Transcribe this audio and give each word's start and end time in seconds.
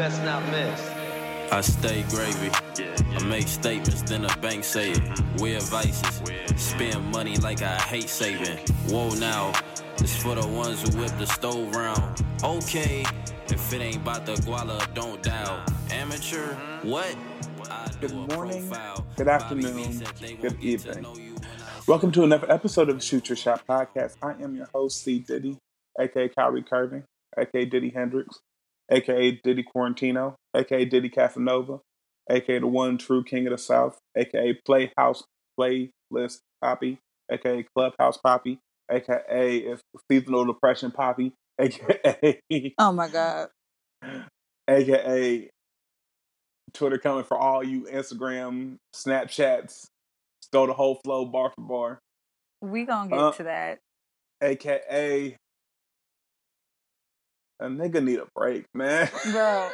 best 0.00 0.24
not 0.24 0.42
miss. 0.50 0.90
I 1.52 1.60
stay 1.60 2.04
gravy. 2.08 2.50
I 3.18 3.22
make 3.24 3.46
statements, 3.46 4.00
then 4.00 4.22
the 4.22 4.34
bank 4.40 4.64
say 4.64 4.92
it. 4.92 4.96
Mm-hmm. 4.96 5.42
Wear 5.42 5.60
vices. 5.60 6.22
Spend 6.56 7.04
money 7.12 7.36
like 7.36 7.60
I 7.60 7.76
hate 7.76 8.08
saving. 8.08 8.56
Whoa 8.88 9.10
now. 9.16 9.52
It's 9.98 10.16
for 10.16 10.34
the 10.34 10.48
ones 10.48 10.80
who 10.80 10.98
whip 10.98 11.12
the 11.18 11.26
stove 11.26 11.76
round. 11.76 12.24
Okay. 12.42 13.04
If 13.48 13.74
it 13.74 13.82
ain't 13.82 13.96
about 13.96 14.24
the 14.24 14.36
guala, 14.36 14.78
don't 14.94 15.22
dial. 15.22 15.62
Amateur? 15.90 16.54
Mm-hmm. 16.54 16.88
What? 16.88 17.14
Good 18.00 18.14
morning, 18.14 18.72
good 19.16 19.28
afternoon, 19.28 20.02
good 20.40 20.58
evening. 20.62 21.04
Welcome 21.86 22.10
to 22.12 22.24
another 22.24 22.50
episode 22.50 22.88
of 22.88 22.96
the 22.96 23.04
Shoot 23.04 23.28
Your 23.28 23.36
Shot 23.36 23.66
podcast. 23.66 24.16
I 24.22 24.32
am 24.42 24.56
your 24.56 24.66
host, 24.72 25.04
C. 25.04 25.18
Diddy, 25.18 25.58
aka 26.00 26.30
Kyrie 26.30 26.62
Curving, 26.62 27.04
aka 27.36 27.66
Diddy 27.66 27.90
Hendrix, 27.90 28.40
aka 28.90 29.40
Diddy 29.44 29.64
Quarantino, 29.64 30.34
aka 30.54 30.84
Diddy 30.84 31.08
Casanova, 31.08 31.80
aka 32.30 32.58
the 32.58 32.66
one 32.66 32.98
true 32.98 33.24
king 33.24 33.46
of 33.46 33.52
the 33.52 33.58
South, 33.58 33.98
aka 34.16 34.58
Playhouse 34.66 35.22
Playlist 35.58 36.38
Poppy, 36.62 36.98
aka 37.30 37.64
Clubhouse 37.76 38.18
Poppy, 38.18 38.58
aka 38.90 39.76
Seasonal 40.10 40.46
Depression 40.46 40.90
Poppy, 40.90 41.32
aka 41.60 42.40
Oh 42.78 42.92
my 42.92 43.08
god. 43.08 43.48
aka 44.68 45.48
Twitter 46.72 46.98
coming 46.98 47.24
for 47.24 47.36
all 47.36 47.64
you 47.64 47.82
Instagram, 47.84 48.76
Snapchats, 48.94 49.86
stole 50.42 50.66
the 50.68 50.72
whole 50.72 51.00
flow 51.04 51.24
bar 51.24 51.52
for 51.56 51.62
bar. 51.62 51.98
We 52.62 52.84
gonna 52.84 53.08
get 53.10 53.18
Uh, 53.18 53.32
to 53.32 53.42
that. 53.44 53.78
AKA 54.42 55.36
a 57.60 57.66
nigga 57.66 58.02
need 58.02 58.18
a 58.18 58.26
break, 58.34 58.64
man. 58.74 59.08
Bro, 59.30 59.68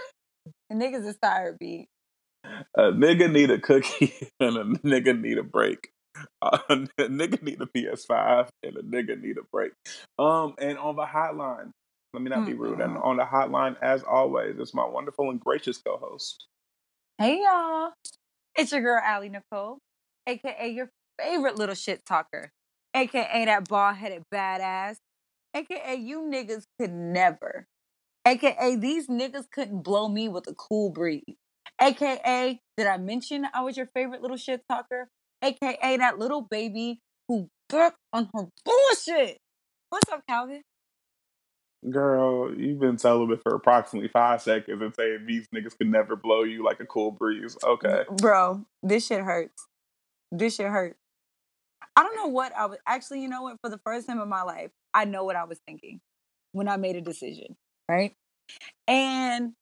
the 0.69 0.75
niggas 0.75 1.07
is 1.07 1.17
tired 1.23 1.57
beat. 1.59 1.89
A 2.77 2.93
nigga 2.93 3.31
need 3.31 3.51
a 3.51 3.59
cookie 3.59 4.15
and 4.41 4.57
a 4.57 4.65
nigga 4.87 5.19
need 5.19 5.39
a 5.39 5.43
break. 5.43 5.91
Uh, 6.41 6.59
a 6.69 6.77
nigga 7.09 7.43
need 7.43 7.61
a 7.61 7.67
PS5 7.67 8.49
and 8.63 8.77
a 8.77 8.83
nigga 8.83 9.21
need 9.21 9.37
a 9.39 9.43
break. 9.53 9.73
Um, 10.19 10.55
and 10.59 10.79
on 10.79 10.97
the 10.97 11.05
hotline, 11.05 11.71
let 12.13 12.23
me 12.23 12.31
not 12.31 12.47
be 12.47 12.55
rude. 12.55 12.81
And 12.81 12.97
on 12.97 13.19
the 13.19 13.25
hotline, 13.25 13.77
as 13.83 14.03
always, 14.03 14.59
it's 14.59 14.73
my 14.73 14.87
wonderful 14.87 15.31
and 15.31 15.39
gracious 15.39 15.79
co-host. 15.79 16.47
Hey 17.19 17.43
y'all. 17.43 17.93
It's 18.57 18.73
your 18.73 18.81
girl 18.81 19.01
Allie 19.05 19.29
Nicole, 19.29 19.79
aka 20.27 20.69
your 20.69 20.89
favorite 21.21 21.59
little 21.59 21.75
shit 21.75 22.07
talker, 22.07 22.51
aka 22.95 23.45
that 23.45 23.69
bald 23.69 23.97
headed 23.97 24.23
badass, 24.33 24.97
aka 25.55 25.95
you 25.95 26.23
niggas 26.23 26.63
could 26.79 26.93
never, 26.93 27.67
aka 28.27 28.77
these 28.77 29.07
niggas 29.07 29.51
couldn't 29.51 29.83
blow 29.83 30.09
me 30.09 30.29
with 30.29 30.47
a 30.49 30.55
cool 30.55 30.91
breeze, 30.91 31.23
aka 31.81 32.61
did 32.77 32.87
I 32.87 32.97
mention 32.99 33.47
I 33.55 33.63
was 33.63 33.77
your 33.77 33.87
favorite 33.95 34.21
little 34.21 34.37
shit 34.37 34.63
talker, 34.69 35.09
aka 35.43 35.97
that 35.97 36.19
little 36.19 36.43
baby 36.43 37.01
who 37.29 37.49
back 37.69 37.95
on 38.13 38.29
her 38.35 38.49
bullshit. 38.65 39.39
What's 39.91 40.11
up, 40.13 40.23
Calvin? 40.29 40.63
Girl, 41.91 42.53
you've 42.53 42.81
been 42.81 42.99
celibate 42.99 43.41
for 43.43 43.55
approximately 43.55 44.09
five 44.09 44.43
seconds 44.43 44.83
and 44.83 44.95
saying 44.95 45.25
these 45.27 45.47
niggas 45.55 45.79
could 45.79 45.89
never 45.89 46.17
blow 46.17 46.43
you 46.43 46.65
like 46.65 46.81
a 46.81 46.87
cool 46.87 47.13
breeze. 47.13 47.57
Okay. 47.63 48.03
Bro, 48.17 48.67
this 48.83 49.07
shit 49.07 49.21
hurts. 49.21 49.67
This 50.33 50.57
shit 50.57 50.67
hurts. 50.67 50.99
I 51.95 52.03
don't 52.03 52.17
know 52.17 52.27
what 52.27 52.53
I 52.57 52.67
was 52.67 52.79
actually, 52.87 53.23
you 53.23 53.29
know 53.29 53.43
what? 53.43 53.59
For 53.63 53.71
the 53.71 53.81
first 53.85 54.09
time 54.09 54.21
in 54.21 54.29
my 54.29 54.43
life, 54.43 54.71
I 54.93 55.05
know 55.05 55.25
what 55.25 55.37
I 55.37 55.45
was 55.45 55.61
thinking 55.67 56.01
when 56.53 56.69
I 56.69 56.77
made 56.77 56.97
a 56.97 57.01
decision, 57.01 57.57
right? 57.89 58.15
And 58.87 59.53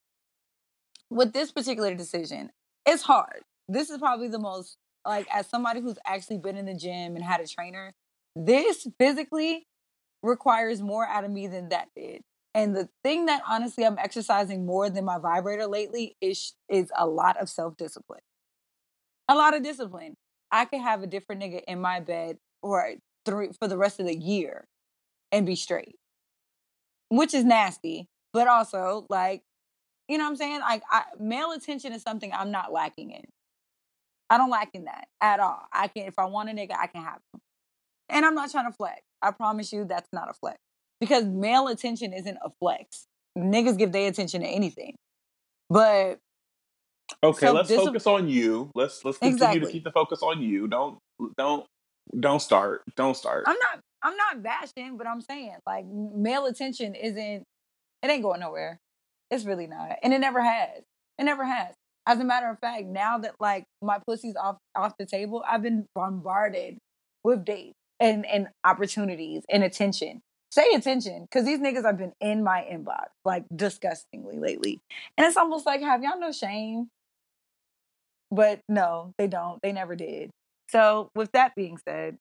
with 1.10 1.32
this 1.32 1.52
particular 1.52 1.94
decision, 1.94 2.50
it's 2.86 3.02
hard. 3.02 3.42
This 3.68 3.90
is 3.90 3.98
probably 3.98 4.28
the 4.28 4.38
most 4.38 4.76
like 5.06 5.26
as 5.32 5.46
somebody 5.46 5.80
who's 5.80 5.98
actually 6.06 6.38
been 6.38 6.56
in 6.56 6.66
the 6.66 6.74
gym 6.74 7.14
and 7.14 7.24
had 7.24 7.40
a 7.40 7.46
trainer, 7.46 7.92
this 8.34 8.86
physically 8.98 9.66
requires 10.22 10.80
more 10.80 11.06
out 11.06 11.24
of 11.24 11.30
me 11.30 11.46
than 11.46 11.68
that 11.68 11.88
did. 11.94 12.22
And 12.54 12.74
the 12.74 12.88
thing 13.02 13.26
that 13.26 13.42
honestly 13.48 13.84
I'm 13.84 13.98
exercising 13.98 14.64
more 14.64 14.88
than 14.88 15.04
my 15.04 15.18
vibrator 15.18 15.66
lately 15.66 16.16
is 16.20 16.54
is 16.68 16.90
a 16.96 17.06
lot 17.06 17.36
of 17.40 17.48
self-discipline. 17.48 18.20
A 19.28 19.34
lot 19.34 19.54
of 19.54 19.62
discipline. 19.62 20.14
I 20.50 20.64
could 20.66 20.80
have 20.80 21.02
a 21.02 21.06
different 21.06 21.42
nigga 21.42 21.62
in 21.66 21.80
my 21.80 22.00
bed 22.00 22.38
for 22.62 22.94
three 23.26 23.50
for 23.58 23.68
the 23.68 23.76
rest 23.76 24.00
of 24.00 24.06
the 24.06 24.16
year 24.16 24.66
and 25.32 25.46
be 25.46 25.56
straight. 25.56 25.96
Which 27.08 27.34
is 27.34 27.44
nasty, 27.44 28.08
but 28.34 28.46
also 28.48 29.06
like 29.08 29.42
you 30.08 30.18
know 30.18 30.24
what 30.24 30.30
I'm 30.30 30.36
saying? 30.36 30.60
Like 30.60 30.82
I, 30.90 31.04
male 31.18 31.52
attention 31.52 31.94
is 31.94 32.02
something 32.02 32.30
I'm 32.30 32.50
not 32.50 32.70
lacking 32.70 33.10
in. 33.12 33.24
I 34.28 34.36
don't 34.36 34.50
lack 34.50 34.70
in 34.74 34.84
that 34.84 35.06
at 35.22 35.40
all. 35.40 35.62
I 35.72 35.88
can 35.88 36.06
if 36.06 36.18
I 36.18 36.26
want 36.26 36.50
a 36.50 36.52
nigga, 36.52 36.72
I 36.78 36.88
can 36.88 37.02
have 37.02 37.20
him. 37.32 37.40
And 38.10 38.26
I'm 38.26 38.34
not 38.34 38.50
trying 38.50 38.70
to 38.70 38.76
flex. 38.76 39.00
I 39.22 39.30
promise 39.30 39.72
you 39.72 39.86
that's 39.86 40.08
not 40.12 40.28
a 40.28 40.34
flex. 40.34 40.58
Because 41.00 41.24
male 41.24 41.68
attention 41.68 42.12
isn't 42.12 42.36
a 42.44 42.50
flex. 42.60 43.06
Niggas 43.38 43.78
give 43.78 43.92
their 43.92 44.08
attention 44.08 44.42
to 44.42 44.46
anything. 44.46 44.94
But 45.70 46.18
Okay, 47.22 47.46
So 47.46 47.52
let's 47.52 47.68
this- 47.68 47.82
focus 47.82 48.06
on 48.06 48.28
you. 48.28 48.70
Let's 48.74 49.04
let's 49.04 49.18
continue 49.18 49.36
Exactly. 49.36 49.60
to 49.60 49.72
keep 49.72 49.84
the 49.84 49.92
focus 49.92 50.20
on 50.22 50.42
you. 50.42 50.68
Don't 50.68 50.98
don't 51.38 51.64
don't 52.18 52.40
start. 52.40 52.82
Don't 52.96 53.16
start. 53.16 53.44
I'm 53.46 53.56
not 53.58 53.80
I'm 54.02 54.16
not 54.16 54.42
bashing, 54.42 54.98
but 54.98 55.06
I'm 55.06 55.22
saying 55.22 55.56
like 55.66 55.86
male 55.86 56.44
attention 56.46 56.94
isn't 56.94 57.44
it 58.04 58.10
ain't 58.10 58.22
going 58.22 58.40
nowhere. 58.40 58.78
It's 59.30 59.44
really 59.44 59.66
not. 59.66 59.96
And 60.02 60.12
it 60.12 60.20
never 60.20 60.42
has. 60.42 60.82
It 61.18 61.24
never 61.24 61.44
has. 61.44 61.74
As 62.06 62.20
a 62.20 62.24
matter 62.24 62.50
of 62.50 62.58
fact, 62.58 62.84
now 62.84 63.16
that 63.18 63.34
like 63.40 63.64
my 63.80 63.98
pussy's 64.06 64.36
off 64.36 64.58
off 64.76 64.92
the 64.98 65.06
table, 65.06 65.42
I've 65.48 65.62
been 65.62 65.86
bombarded 65.94 66.76
with 67.24 67.46
dates 67.46 67.72
and 67.98 68.26
and 68.26 68.48
opportunities 68.62 69.44
and 69.48 69.64
attention. 69.64 70.20
Say 70.50 70.70
attention, 70.74 71.22
because 71.22 71.46
these 71.46 71.58
niggas 71.58 71.84
have 71.84 71.98
been 71.98 72.12
in 72.20 72.44
my 72.44 72.60
inbox 72.70 73.06
like 73.24 73.44
disgustingly 73.54 74.38
lately, 74.38 74.80
and 75.16 75.26
it's 75.26 75.36
almost 75.38 75.64
like 75.64 75.80
have 75.80 76.02
y'all 76.02 76.20
no 76.20 76.30
shame? 76.30 76.88
But 78.30 78.60
no, 78.68 79.12
they 79.16 79.26
don't. 79.26 79.60
They 79.62 79.72
never 79.72 79.96
did. 79.96 80.30
So 80.68 81.08
with 81.14 81.32
that 81.32 81.54
being 81.56 81.78
said, 81.88 82.18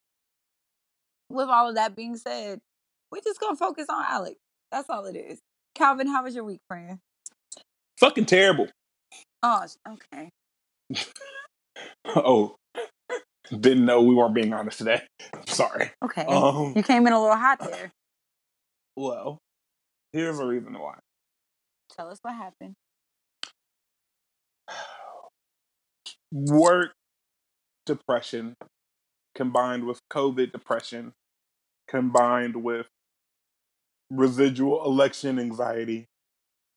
with 1.30 1.50
all 1.50 1.70
of 1.70 1.76
that 1.76 1.96
being 1.96 2.16
said, 2.16 2.60
we're 3.12 3.22
just 3.22 3.40
gonna 3.40 3.58
focus 3.58 3.88
on 3.90 4.04
Alex. 4.08 4.38
That's 4.72 4.90
all 4.90 5.06
it 5.06 5.18
is. 5.18 5.40
Calvin, 5.76 6.08
how 6.08 6.24
was 6.24 6.36
your 6.36 6.44
week, 6.44 6.62
friend? 6.68 7.00
Fucking 8.00 8.26
terrible. 8.26 8.68
Oh, 9.42 9.66
okay. 9.88 10.30
Oh, 12.06 12.56
didn't 13.50 13.86
know 13.86 14.02
we 14.02 14.16
weren't 14.16 14.36
being 14.36 14.54
honest 14.54 14.78
today. 14.78 15.02
Sorry. 15.46 15.92
Okay. 16.04 16.24
Um. 16.24 16.74
you 16.76 16.84
came 16.84 17.06
in 17.08 17.14
a 17.14 17.20
little 17.20 17.36
hot 17.36 17.60
there. 17.60 17.92
Well, 18.96 19.40
here's 20.12 20.40
a 20.40 20.46
reason 20.46 20.74
why. 20.74 20.96
Tell 21.96 22.10
us 22.10 22.20
what 22.22 22.36
happened. 22.36 22.76
Work 26.32 26.94
depression 27.86 28.56
combined 29.36 29.86
with 29.86 30.00
COVID 30.12 30.52
depression 30.52 31.14
combined 31.88 32.64
with 32.64 32.88
residual 34.16 34.86
election 34.86 35.40
anxiety 35.40 36.06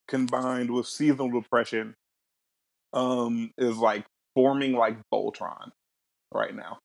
combined 0.08 0.70
with 0.70 0.86
seasonal 0.86 1.30
depression 1.30 1.94
um 2.92 3.50
is 3.58 3.76
like 3.76 4.04
forming 4.34 4.72
like 4.72 4.96
Voltron 5.12 5.70
right 6.32 6.54
now. 6.54 6.78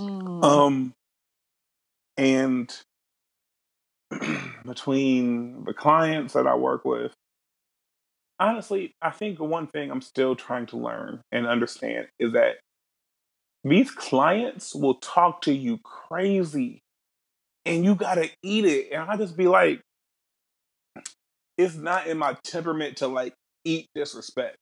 Mm. 0.00 0.44
Um, 0.44 0.94
and 2.16 2.74
between 4.66 5.64
the 5.64 5.74
clients 5.74 6.34
that 6.34 6.46
I 6.46 6.54
work 6.54 6.84
with, 6.84 7.12
honestly, 8.40 8.94
I 9.00 9.10
think 9.10 9.38
the 9.38 9.44
one 9.44 9.66
thing 9.66 9.90
I'm 9.90 10.00
still 10.00 10.34
trying 10.34 10.66
to 10.66 10.76
learn 10.76 11.20
and 11.30 11.46
understand 11.46 12.08
is 12.18 12.32
that 12.32 12.56
these 13.64 13.90
clients 13.90 14.74
will 14.74 14.96
talk 14.96 15.42
to 15.42 15.52
you 15.52 15.78
crazy 15.78 16.82
and 17.66 17.84
you 17.84 17.94
gotta 17.94 18.30
eat 18.42 18.64
it. 18.64 18.92
And 18.92 19.02
I 19.02 19.16
just 19.16 19.36
be 19.36 19.46
like, 19.46 19.80
it's 21.58 21.76
not 21.76 22.06
in 22.06 22.18
my 22.18 22.36
temperament 22.44 22.98
to 22.98 23.06
like 23.06 23.34
eat 23.64 23.86
disrespect. 23.94 24.56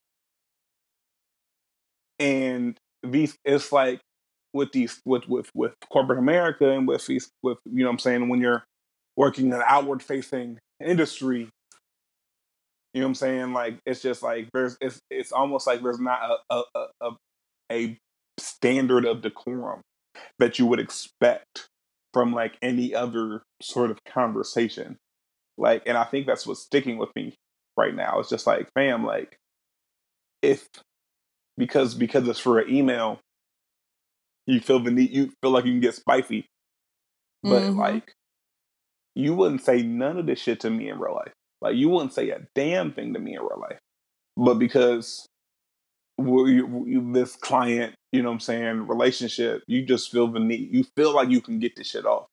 And 2.18 2.76
these 3.02 3.36
it's 3.44 3.72
like 3.72 4.00
with 4.52 4.72
these 4.72 5.00
with 5.04 5.28
with 5.28 5.50
with 5.54 5.72
corporate 5.90 6.18
America 6.18 6.68
and 6.68 6.86
with 6.86 7.06
these 7.06 7.30
with 7.42 7.58
you 7.64 7.80
know 7.80 7.86
what 7.86 7.92
I'm 7.92 7.98
saying 7.98 8.28
when 8.28 8.40
you're 8.40 8.64
working 9.16 9.46
in 9.46 9.52
an 9.52 9.62
outward 9.66 10.02
facing 10.02 10.58
industry, 10.84 11.48
you 12.92 13.00
know 13.00 13.06
what 13.06 13.10
I'm 13.10 13.14
saying? 13.14 13.52
Like 13.52 13.78
it's 13.86 14.02
just 14.02 14.22
like 14.22 14.48
there's 14.52 14.76
it's 14.80 15.00
it's 15.10 15.32
almost 15.32 15.66
like 15.66 15.82
there's 15.82 16.00
not 16.00 16.20
a 16.50 16.54
a, 16.54 16.86
a, 17.00 17.10
a 17.72 17.98
standard 18.38 19.04
of 19.06 19.22
decorum 19.22 19.80
that 20.38 20.58
you 20.58 20.66
would 20.66 20.80
expect 20.80 21.68
from 22.12 22.32
like 22.32 22.56
any 22.62 22.94
other 22.94 23.42
sort 23.62 23.90
of 23.90 23.98
conversation. 24.04 24.98
Like 25.58 25.82
and 25.86 25.96
I 25.96 26.04
think 26.04 26.26
that's 26.26 26.46
what's 26.46 26.62
sticking 26.62 26.98
with 26.98 27.10
me 27.14 27.34
right 27.76 27.94
now. 27.94 28.18
It's 28.18 28.30
just 28.30 28.46
like, 28.46 28.68
fam, 28.74 29.04
like 29.04 29.36
if 30.42 30.68
because 31.56 31.94
because 31.94 32.26
it's 32.28 32.38
for 32.38 32.58
an 32.58 32.72
email, 32.72 33.20
you 34.46 34.60
feel 34.60 34.80
the 34.80 34.90
need 34.90 35.10
you 35.10 35.32
feel 35.42 35.50
like 35.50 35.64
you 35.64 35.72
can 35.72 35.80
get 35.80 35.94
spicy. 35.94 36.46
But 37.42 37.62
mm-hmm. 37.62 37.78
like 37.78 38.12
you 39.14 39.34
wouldn't 39.34 39.62
say 39.62 39.82
none 39.82 40.18
of 40.18 40.26
this 40.26 40.40
shit 40.40 40.60
to 40.60 40.70
me 40.70 40.88
in 40.88 40.98
real 40.98 41.14
life. 41.14 41.32
Like 41.60 41.76
you 41.76 41.88
wouldn't 41.88 42.14
say 42.14 42.30
a 42.30 42.46
damn 42.54 42.92
thing 42.92 43.12
to 43.14 43.20
me 43.20 43.34
in 43.34 43.40
real 43.40 43.60
life. 43.60 43.78
But 44.36 44.54
because 44.54 45.26
this 47.12 47.36
client, 47.36 47.94
you 48.12 48.22
know 48.22 48.28
what 48.28 48.34
I'm 48.34 48.40
saying, 48.40 48.86
relationship, 48.86 49.62
you 49.66 49.84
just 49.84 50.10
feel 50.10 50.28
the 50.28 50.40
need. 50.40 50.72
You 50.72 50.84
feel 50.96 51.14
like 51.14 51.30
you 51.30 51.40
can 51.40 51.58
get 51.58 51.76
this 51.76 51.88
shit 51.88 52.06
off. 52.06 52.26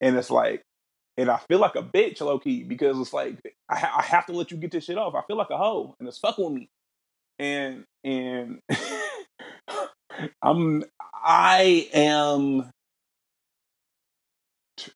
And 0.00 0.16
it's 0.16 0.30
like, 0.30 0.62
and 1.16 1.30
I 1.30 1.38
feel 1.48 1.58
like 1.58 1.76
a 1.76 1.82
bitch, 1.82 2.20
low 2.20 2.38
key, 2.38 2.64
because 2.64 2.98
it's 2.98 3.12
like 3.12 3.38
I, 3.68 3.78
ha- 3.78 3.96
I 3.98 4.02
have 4.02 4.26
to 4.26 4.32
let 4.32 4.50
you 4.50 4.56
get 4.56 4.72
this 4.72 4.84
shit 4.84 4.98
off. 4.98 5.14
I 5.14 5.22
feel 5.26 5.36
like 5.36 5.50
a 5.50 5.56
hoe, 5.56 5.94
and 5.98 6.08
it's 6.08 6.18
fucking 6.18 6.44
with 6.44 6.54
me. 6.54 6.68
And 7.38 7.84
and 8.02 8.60
I'm 10.42 10.84
I 11.12 11.88
am, 11.94 12.70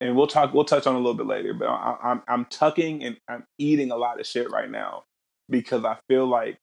and 0.01 0.17
we'll 0.17 0.27
talk. 0.27 0.53
We'll 0.53 0.65
touch 0.65 0.87
on 0.87 0.95
a 0.95 0.99
little 0.99 1.15
bit 1.15 1.27
later. 1.27 1.55
But 1.55 1.69
I, 1.69 1.97
I'm 2.03 2.23
I'm 2.27 2.45
tucking 2.47 3.05
and 3.05 3.17
I'm 3.29 3.45
eating 3.59 3.93
a 3.93 3.97
lot 3.97 4.19
of 4.19 4.27
shit 4.27 4.51
right 4.51 4.71
now 4.71 5.05
because 5.49 5.85
I 5.85 5.99
feel 6.09 6.27
like 6.27 6.59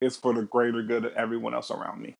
it's 0.00 0.16
for 0.16 0.32
the 0.32 0.42
greater 0.42 0.82
good 0.82 1.04
of 1.04 1.12
everyone 1.14 1.54
else 1.54 1.70
around 1.70 2.00
me. 2.00 2.14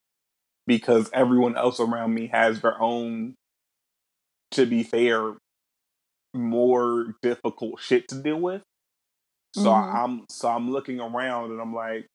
Because 0.66 1.08
everyone 1.14 1.56
else 1.56 1.80
around 1.80 2.12
me 2.12 2.26
has 2.28 2.60
their 2.60 2.80
own, 2.80 3.34
to 4.50 4.66
be 4.66 4.82
fair, 4.82 5.34
more 6.34 7.14
difficult 7.22 7.80
shit 7.80 8.08
to 8.08 8.16
deal 8.16 8.40
with. 8.40 8.62
So 9.54 9.70
mm-hmm. 9.70 9.96
I'm 9.96 10.26
so 10.28 10.48
I'm 10.48 10.70
looking 10.70 11.00
around 11.00 11.52
and 11.52 11.60
I'm 11.60 11.74
like, 11.74 12.06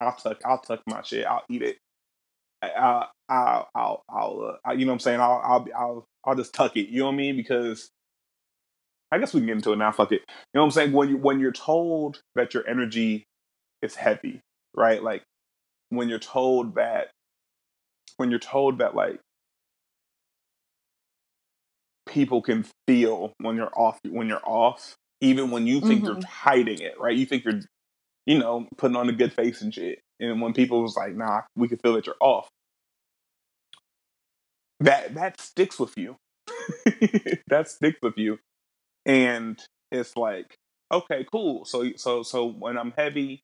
I'll 0.00 0.16
tuck 0.16 0.40
I'll 0.44 0.58
tuck 0.58 0.80
my 0.86 1.02
shit. 1.02 1.24
I'll 1.24 1.44
eat 1.48 1.62
it. 1.62 1.78
I, 2.62 3.06
I'll 3.28 3.68
I'll 3.74 4.02
I'll 4.10 4.58
uh, 4.68 4.72
you 4.72 4.84
know 4.84 4.92
what 4.92 4.94
I'm 4.94 5.00
saying. 5.00 5.20
I'll 5.20 5.40
I'll 5.44 5.66
I'll 5.76 6.04
I'll 6.24 6.34
just 6.34 6.52
tuck 6.52 6.76
it. 6.76 6.88
You 6.88 7.00
know 7.00 7.06
what 7.06 7.12
I 7.12 7.16
mean? 7.16 7.36
Because 7.36 7.90
I 9.12 9.18
guess 9.18 9.32
we 9.32 9.40
can 9.40 9.46
get 9.46 9.56
into 9.56 9.72
it 9.72 9.76
now. 9.76 9.92
Fuck 9.92 10.12
it. 10.12 10.22
You 10.26 10.26
know 10.54 10.62
what 10.62 10.66
I'm 10.66 10.70
saying? 10.72 10.92
When 10.92 11.08
you 11.08 11.16
when 11.16 11.40
you're 11.40 11.52
told 11.52 12.20
that 12.34 12.54
your 12.54 12.68
energy 12.68 13.24
is 13.82 13.94
heavy, 13.94 14.40
right? 14.74 15.02
Like 15.02 15.22
when 15.90 16.08
you're 16.08 16.18
told 16.18 16.76
that 16.76 17.08
when 18.16 18.30
you're 18.30 18.38
told 18.38 18.78
that 18.78 18.94
like 18.94 19.20
people 22.06 22.42
can 22.42 22.66
feel 22.86 23.32
when 23.38 23.56
you're 23.56 23.72
off 23.74 23.98
when 24.04 24.26
you're 24.26 24.44
off 24.44 24.94
even 25.20 25.50
when 25.50 25.66
you 25.66 25.80
think 25.80 26.02
mm-hmm. 26.02 26.06
you're 26.06 26.26
hiding 26.26 26.80
it 26.80 26.98
right 26.98 27.16
you 27.16 27.26
think 27.26 27.44
you're 27.44 27.60
you 28.26 28.38
know 28.38 28.66
putting 28.76 28.96
on 28.96 29.08
a 29.08 29.12
good 29.12 29.32
face 29.32 29.62
and 29.62 29.72
shit 29.72 30.00
and 30.18 30.40
when 30.40 30.52
people 30.52 30.82
was 30.82 30.96
like 30.96 31.14
nah 31.14 31.42
we 31.56 31.68
can 31.68 31.78
feel 31.78 31.94
that 31.94 32.06
you're 32.06 32.16
off 32.20 32.48
that 34.80 35.14
that 35.14 35.40
sticks 35.40 35.78
with 35.78 35.96
you 35.96 36.16
that 37.48 37.68
sticks 37.68 37.98
with 38.02 38.16
you 38.16 38.38
and 39.06 39.60
it's 39.92 40.16
like 40.16 40.56
okay 40.92 41.24
cool 41.30 41.64
so 41.64 41.90
so 41.96 42.22
so 42.22 42.46
when 42.46 42.76
i'm 42.76 42.92
heavy 42.96 43.40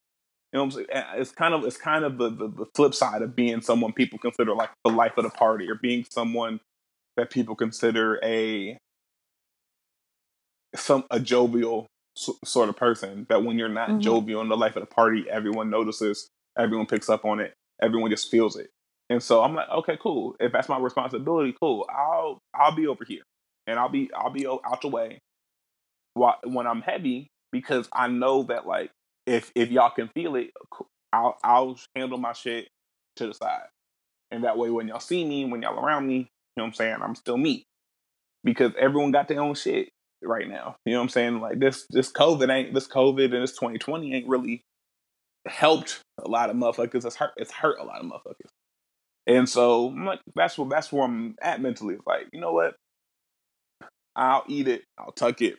you 0.52 0.58
know 0.58 0.64
what 0.64 0.76
I'm 0.76 0.86
saying? 0.86 1.04
It's 1.16 1.32
kind 1.32 1.54
of 1.54 1.64
it's 1.64 1.76
kind 1.76 2.04
of 2.04 2.18
the, 2.18 2.30
the, 2.30 2.48
the 2.48 2.66
flip 2.74 2.94
side 2.94 3.22
of 3.22 3.34
being 3.34 3.60
someone 3.60 3.92
people 3.92 4.18
consider 4.18 4.54
like 4.54 4.70
the 4.84 4.90
life 4.90 5.16
of 5.16 5.24
the 5.24 5.30
party, 5.30 5.68
or 5.68 5.74
being 5.74 6.04
someone 6.10 6.60
that 7.16 7.30
people 7.30 7.56
consider 7.56 8.20
a 8.22 8.78
some 10.74 11.04
a 11.10 11.18
jovial 11.18 11.86
sort 12.44 12.68
of 12.68 12.76
person. 12.76 13.26
That 13.28 13.44
when 13.44 13.58
you're 13.58 13.68
not 13.68 13.88
mm-hmm. 13.88 14.00
jovial 14.00 14.40
in 14.40 14.48
the 14.48 14.56
life 14.56 14.76
of 14.76 14.82
the 14.82 14.94
party, 14.94 15.26
everyone 15.28 15.68
notices, 15.68 16.28
everyone 16.56 16.86
picks 16.86 17.08
up 17.08 17.24
on 17.24 17.40
it, 17.40 17.52
everyone 17.82 18.10
just 18.10 18.30
feels 18.30 18.56
it. 18.56 18.70
And 19.10 19.22
so 19.22 19.42
I'm 19.42 19.54
like, 19.54 19.68
okay, 19.68 19.98
cool. 20.00 20.36
If 20.40 20.52
that's 20.52 20.68
my 20.68 20.78
responsibility, 20.78 21.54
cool. 21.60 21.86
I'll 21.90 22.38
I'll 22.54 22.74
be 22.74 22.86
over 22.86 23.04
here, 23.04 23.22
and 23.66 23.78
I'll 23.78 23.88
be 23.88 24.10
I'll 24.14 24.30
be 24.30 24.46
out 24.46 24.80
the 24.80 24.88
way 24.88 25.18
when 26.14 26.66
I'm 26.66 26.82
heavy 26.82 27.28
because 27.52 27.88
I 27.92 28.08
know 28.08 28.44
that 28.44 28.66
like 28.66 28.90
if 29.26 29.50
if 29.54 29.70
y'all 29.70 29.90
can 29.90 30.08
feel 30.08 30.36
it, 30.36 30.50
I'll 31.12 31.36
I'll 31.42 31.78
handle 31.94 32.18
my 32.18 32.32
shit 32.32 32.68
to 33.16 33.26
the 33.26 33.34
side, 33.34 33.66
and 34.30 34.44
that 34.44 34.58
way 34.58 34.70
when 34.70 34.88
y'all 34.88 35.00
see 35.00 35.24
me, 35.24 35.44
when 35.44 35.62
y'all 35.62 35.78
around 35.78 36.06
me, 36.06 36.16
you 36.16 36.26
know 36.56 36.64
what 36.64 36.66
I'm 36.66 36.72
saying, 36.74 36.96
I'm 37.02 37.14
still 37.14 37.36
me, 37.36 37.64
because 38.44 38.72
everyone 38.78 39.10
got 39.10 39.28
their 39.28 39.40
own 39.40 39.54
shit 39.54 39.88
right 40.22 40.48
now. 40.48 40.76
You 40.84 40.92
know 40.92 41.00
what 41.00 41.04
I'm 41.04 41.08
saying? 41.10 41.40
Like 41.40 41.58
this 41.58 41.86
this 41.90 42.12
COVID 42.12 42.50
ain't 42.50 42.74
this 42.74 42.88
COVID 42.88 43.34
and 43.34 43.42
this 43.42 43.52
2020 43.52 44.14
ain't 44.14 44.28
really 44.28 44.62
helped 45.46 46.00
a 46.18 46.28
lot 46.28 46.50
of 46.50 46.56
motherfuckers. 46.56 47.04
It's 47.04 47.16
hurt 47.16 47.32
it's 47.36 47.52
hurt 47.52 47.78
a 47.78 47.84
lot 47.84 48.00
of 48.00 48.06
motherfuckers. 48.06 48.50
And 49.28 49.48
so 49.48 49.88
I'm 49.88 50.06
like, 50.06 50.20
that's 50.36 50.56
what 50.56 50.70
that's 50.70 50.92
where 50.92 51.04
I'm 51.04 51.34
at 51.42 51.60
mentally. 51.60 51.94
It's 51.94 52.06
like, 52.06 52.28
you 52.32 52.40
know 52.40 52.52
what? 52.52 52.74
I'll 54.14 54.44
eat 54.48 54.68
it, 54.68 54.84
I'll 54.98 55.12
tuck 55.12 55.42
it, 55.42 55.58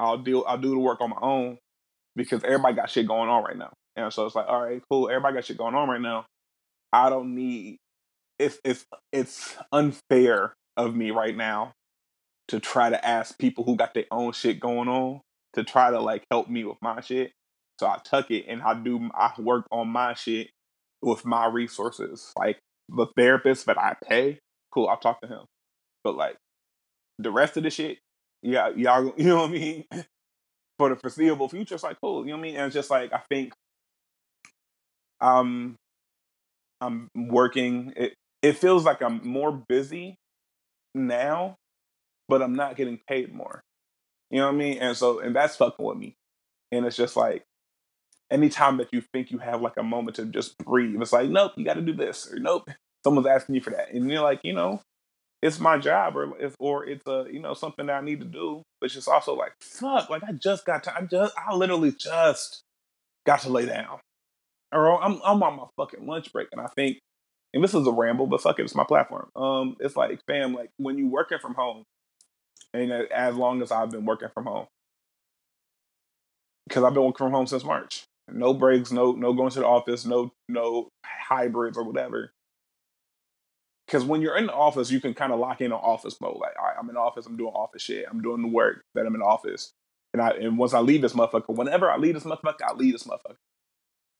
I'll 0.00 0.18
deal 0.18 0.44
I'll 0.46 0.58
do 0.58 0.70
the 0.70 0.78
work 0.78 1.00
on 1.00 1.10
my 1.10 1.20
own 1.20 1.58
because 2.16 2.44
everybody 2.44 2.74
got 2.74 2.90
shit 2.90 3.06
going 3.06 3.28
on 3.28 3.44
right 3.44 3.56
now. 3.56 3.72
And 3.96 4.12
so 4.12 4.26
it's 4.26 4.34
like, 4.34 4.46
all 4.48 4.62
right, 4.62 4.82
cool. 4.90 5.08
Everybody 5.08 5.34
got 5.34 5.44
shit 5.44 5.58
going 5.58 5.74
on 5.74 5.88
right 5.88 6.00
now. 6.00 6.26
I 6.92 7.10
don't 7.10 7.34
need. 7.34 7.78
It's 8.38 8.58
it's 8.64 8.84
it's 9.12 9.56
unfair 9.70 10.54
of 10.76 10.94
me 10.94 11.10
right 11.10 11.36
now 11.36 11.72
to 12.48 12.60
try 12.60 12.90
to 12.90 13.06
ask 13.06 13.38
people 13.38 13.64
who 13.64 13.76
got 13.76 13.94
their 13.94 14.06
own 14.10 14.32
shit 14.32 14.60
going 14.60 14.88
on 14.88 15.20
to 15.54 15.64
try 15.64 15.90
to 15.90 16.00
like 16.00 16.24
help 16.30 16.48
me 16.48 16.64
with 16.64 16.78
my 16.82 17.00
shit. 17.00 17.32
So 17.78 17.86
I 17.86 17.98
tuck 18.04 18.30
it 18.30 18.46
and 18.48 18.62
I 18.62 18.74
do 18.74 19.10
I 19.14 19.32
work 19.38 19.66
on 19.70 19.88
my 19.88 20.14
shit 20.14 20.50
with 21.02 21.24
my 21.24 21.46
resources. 21.46 22.32
Like 22.36 22.58
the 22.88 23.06
therapist 23.16 23.66
that 23.66 23.78
I 23.78 23.94
pay, 24.02 24.38
cool, 24.72 24.88
I'll 24.88 24.98
talk 24.98 25.20
to 25.22 25.28
him. 25.28 25.44
But 26.04 26.16
like 26.16 26.36
the 27.18 27.30
rest 27.30 27.56
of 27.56 27.62
the 27.62 27.70
shit, 27.70 27.98
yeah, 28.42 28.70
y'all, 28.74 29.12
you 29.16 29.24
know 29.24 29.42
what 29.42 29.50
I 29.50 29.52
mean? 29.52 29.84
For 30.78 30.88
the 30.88 30.96
foreseeable 30.96 31.48
future, 31.48 31.74
it's 31.74 31.84
like 31.84 31.98
cool. 32.00 32.24
You 32.24 32.32
know 32.32 32.36
what 32.36 32.40
I 32.40 32.42
mean? 32.42 32.56
And 32.56 32.66
it's 32.66 32.74
just 32.74 32.90
like 32.90 33.12
I 33.12 33.20
think 33.30 33.52
um 35.20 35.76
I'm 36.80 37.08
working. 37.14 37.92
It 37.96 38.14
it 38.42 38.58
feels 38.58 38.84
like 38.84 39.02
I'm 39.02 39.20
more 39.26 39.52
busy 39.52 40.16
now, 40.94 41.56
but 42.28 42.42
I'm 42.42 42.54
not 42.54 42.76
getting 42.76 43.00
paid 43.08 43.32
more. 43.32 43.62
You 44.30 44.38
know 44.40 44.46
what 44.46 44.54
I 44.54 44.58
mean? 44.58 44.78
And 44.78 44.96
so 44.96 45.20
and 45.20 45.34
that's 45.34 45.56
fucking 45.56 45.84
with 45.84 45.98
me. 45.98 46.16
And 46.72 46.86
it's 46.86 46.96
just 46.96 47.16
like 47.16 47.44
anytime 48.30 48.78
that 48.78 48.88
you 48.92 49.02
think 49.12 49.30
you 49.30 49.38
have 49.38 49.60
like 49.62 49.76
a 49.76 49.82
moment 49.82 50.16
to 50.16 50.26
just 50.26 50.58
breathe, 50.58 51.00
it's 51.00 51.12
like, 51.12 51.30
nope, 51.30 51.52
you 51.56 51.64
gotta 51.64 51.82
do 51.82 51.94
this, 51.94 52.32
or 52.32 52.38
nope, 52.38 52.68
someone's 53.04 53.26
asking 53.26 53.54
you 53.54 53.60
for 53.60 53.70
that. 53.70 53.92
And 53.92 54.10
you're 54.10 54.22
like, 54.22 54.40
you 54.42 54.54
know, 54.54 54.80
it's 55.42 55.58
my 55.58 55.76
job 55.76 56.16
or 56.16 56.36
it's 56.38 56.56
or 56.58 56.86
it's 56.86 57.06
a 57.06 57.26
you 57.30 57.40
know 57.40 57.54
something 57.54 57.86
that 57.86 57.96
I 57.96 58.00
need 58.00 58.20
to 58.20 58.26
do. 58.26 58.62
But 58.80 58.94
it's 58.94 59.08
also 59.08 59.34
like 59.34 59.52
fuck, 59.60 60.08
like 60.08 60.22
I 60.24 60.32
just 60.32 60.64
got 60.64 60.84
to 60.84 60.96
I 60.96 61.02
just 61.02 61.34
I 61.36 61.54
literally 61.54 61.92
just 61.92 62.62
got 63.26 63.40
to 63.40 63.50
lay 63.50 63.66
down. 63.66 63.98
Or 64.72 65.02
I'm 65.02 65.20
I'm 65.24 65.42
on 65.42 65.56
my 65.56 65.64
fucking 65.76 66.06
lunch 66.06 66.32
break 66.32 66.48
and 66.52 66.60
I 66.60 66.68
think 66.76 66.98
and 67.54 67.62
this 67.62 67.74
is 67.74 67.86
a 67.86 67.92
ramble, 67.92 68.26
but 68.26 68.40
fuck 68.40 68.58
it, 68.58 68.62
it's 68.62 68.74
my 68.74 68.84
platform. 68.84 69.28
Um, 69.36 69.76
it's 69.78 69.94
like, 69.94 70.20
fam, 70.26 70.54
like 70.54 70.70
when 70.78 70.96
you 70.96 71.08
working 71.08 71.38
from 71.38 71.52
home, 71.54 71.84
and 72.72 72.90
as 72.90 73.36
long 73.36 73.60
as 73.60 73.70
I've 73.70 73.90
been 73.90 74.06
working 74.06 74.30
from 74.32 74.46
home, 74.46 74.66
because 76.66 76.82
I've 76.82 76.94
been 76.94 77.02
working 77.02 77.26
from 77.26 77.32
home 77.32 77.46
since 77.46 77.64
March. 77.64 78.04
No 78.30 78.54
breaks, 78.54 78.90
no 78.92 79.12
no 79.12 79.34
going 79.34 79.50
to 79.50 79.58
the 79.58 79.66
office, 79.66 80.06
no 80.06 80.32
no 80.48 80.88
hybrids 81.04 81.76
or 81.76 81.84
whatever 81.84 82.30
because 83.92 84.06
when 84.06 84.22
you're 84.22 84.38
in 84.38 84.46
the 84.46 84.54
office, 84.54 84.90
you 84.90 85.02
can 85.02 85.12
kind 85.12 85.34
of 85.34 85.38
lock 85.38 85.60
in 85.60 85.70
on 85.70 85.78
office 85.78 86.18
mode. 86.18 86.38
Like, 86.40 86.54
all 86.58 86.64
right, 86.64 86.76
I'm 86.78 86.88
in 86.88 86.96
office, 86.96 87.26
I'm 87.26 87.36
doing 87.36 87.52
office 87.52 87.82
shit, 87.82 88.06
I'm 88.10 88.22
doing 88.22 88.40
the 88.40 88.48
work 88.48 88.82
that 88.94 89.04
I'm 89.04 89.14
in 89.14 89.20
office. 89.20 89.72
And 90.14 90.22
I 90.22 90.30
and 90.30 90.56
once 90.56 90.72
I 90.72 90.80
leave 90.80 91.02
this 91.02 91.12
motherfucker, 91.12 91.54
whenever 91.54 91.90
I 91.90 91.98
leave 91.98 92.14
this 92.14 92.24
motherfucker, 92.24 92.62
I 92.64 92.72
leave 92.72 92.94
this 92.94 93.02
motherfucker. 93.02 93.36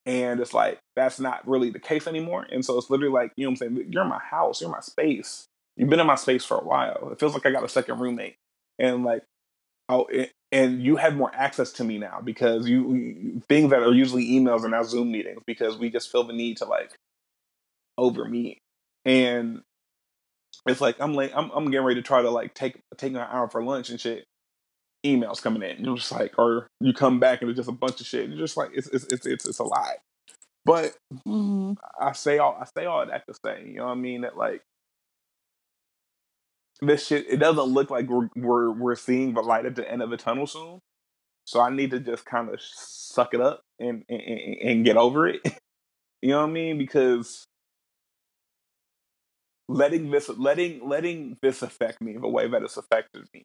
And 0.05 0.39
it's 0.39 0.53
like 0.53 0.77
that's 0.95 1.19
not 1.19 1.47
really 1.47 1.71
the 1.71 1.79
case 1.79 2.05
anymore. 2.05 2.45
And 2.51 2.63
so 2.63 2.77
it's 2.77 2.91
literally 2.91 3.11
like, 3.11 3.31
you 3.35 3.45
know 3.45 3.49
what 3.49 3.61
I'm 3.63 3.75
saying? 3.75 3.91
You're 3.91 4.03
in 4.03 4.09
my 4.09 4.19
house, 4.19 4.61
you're 4.61 4.67
in 4.67 4.73
my 4.73 4.81
space. 4.81 5.47
You've 5.75 5.89
been 5.89 5.99
in 5.99 6.05
my 6.05 6.15
space 6.15 6.45
for 6.45 6.59
a 6.59 6.63
while. 6.63 7.09
It 7.11 7.19
feels 7.19 7.33
like 7.33 7.47
I 7.47 7.51
got 7.51 7.63
a 7.63 7.69
second 7.69 7.99
roommate. 7.99 8.35
And 8.77 9.03
like, 9.03 9.23
oh, 9.89 10.07
and 10.51 10.83
you 10.83 10.97
have 10.97 11.15
more 11.15 11.31
access 11.33 11.71
to 11.73 11.83
me 11.83 11.97
now 11.97 12.21
because 12.23 12.67
you, 12.67 12.93
you 12.93 13.41
things 13.49 13.71
that 13.71 13.81
are 13.81 13.93
usually 13.93 14.27
emails 14.27 14.63
are 14.63 14.69
now 14.69 14.83
Zoom 14.83 15.11
meetings 15.11 15.41
because 15.47 15.77
we 15.77 15.89
just 15.89 16.11
feel 16.11 16.23
the 16.23 16.33
need 16.33 16.57
to 16.57 16.65
like 16.65 16.91
over 17.97 18.25
meet 18.25 18.59
and 19.05 19.61
it's 20.67 20.81
like 20.81 20.99
I'm 20.99 21.13
like 21.13 21.31
I'm 21.35 21.51
I'm 21.51 21.65
getting 21.71 21.85
ready 21.85 22.01
to 22.01 22.05
try 22.05 22.21
to 22.21 22.29
like 22.29 22.53
take 22.53 22.79
take 22.97 23.11
an 23.13 23.17
hour 23.17 23.49
for 23.49 23.63
lunch 23.63 23.89
and 23.89 23.99
shit. 23.99 24.25
Emails 25.05 25.41
coming 25.41 25.63
in, 25.63 25.83
you're 25.83 25.97
just 25.97 26.13
like, 26.13 26.39
or 26.39 26.67
you 26.79 26.93
come 26.93 27.19
back 27.19 27.41
and 27.41 27.49
it's 27.49 27.57
just 27.57 27.67
a 27.67 27.73
bunch 27.73 27.99
of 27.99 28.07
shit. 28.07 28.29
You're 28.29 28.37
just 28.37 28.55
like, 28.55 28.69
it's 28.73 28.87
it's 28.87 29.03
it's 29.11 29.25
it's, 29.25 29.45
it's 29.45 29.59
a 29.59 29.63
lot. 29.63 29.95
But 30.65 30.95
mm-hmm. 31.27 31.73
I 31.99 32.13
say 32.13 32.37
all 32.37 32.57
I 32.59 32.65
say 32.77 32.85
all 32.85 33.05
that 33.05 33.25
to 33.27 33.33
say, 33.45 33.65
you 33.67 33.75
know 33.75 33.87
what 33.87 33.91
I 33.91 33.95
mean? 33.95 34.21
That 34.21 34.37
like 34.37 34.61
this 36.81 37.07
shit, 37.07 37.25
it 37.29 37.37
doesn't 37.37 37.63
look 37.63 37.89
like 37.89 38.07
we're 38.07 38.29
we're 38.35 38.71
we're 38.71 38.95
seeing 38.95 39.33
the 39.33 39.41
light 39.41 39.65
at 39.65 39.75
the 39.75 39.89
end 39.89 40.01
of 40.01 40.09
the 40.09 40.17
tunnel 40.17 40.47
soon. 40.47 40.79
So 41.45 41.59
I 41.59 41.69
need 41.69 41.91
to 41.91 41.99
just 41.99 42.25
kind 42.25 42.49
of 42.49 42.61
suck 42.61 43.33
it 43.33 43.41
up 43.41 43.61
and, 43.79 44.03
and, 44.07 44.21
and 44.61 44.85
get 44.85 44.95
over 44.95 45.27
it. 45.27 45.41
you 46.21 46.29
know 46.29 46.39
what 46.39 46.49
I 46.49 46.53
mean? 46.53 46.77
Because 46.77 47.45
letting 49.69 50.11
this 50.11 50.29
letting 50.29 50.87
letting 50.87 51.37
this 51.41 51.61
affect 51.61 52.01
me 52.01 52.17
the 52.17 52.27
way 52.27 52.47
that 52.47 52.63
it's 52.63 52.77
affected 52.77 53.27
me 53.33 53.43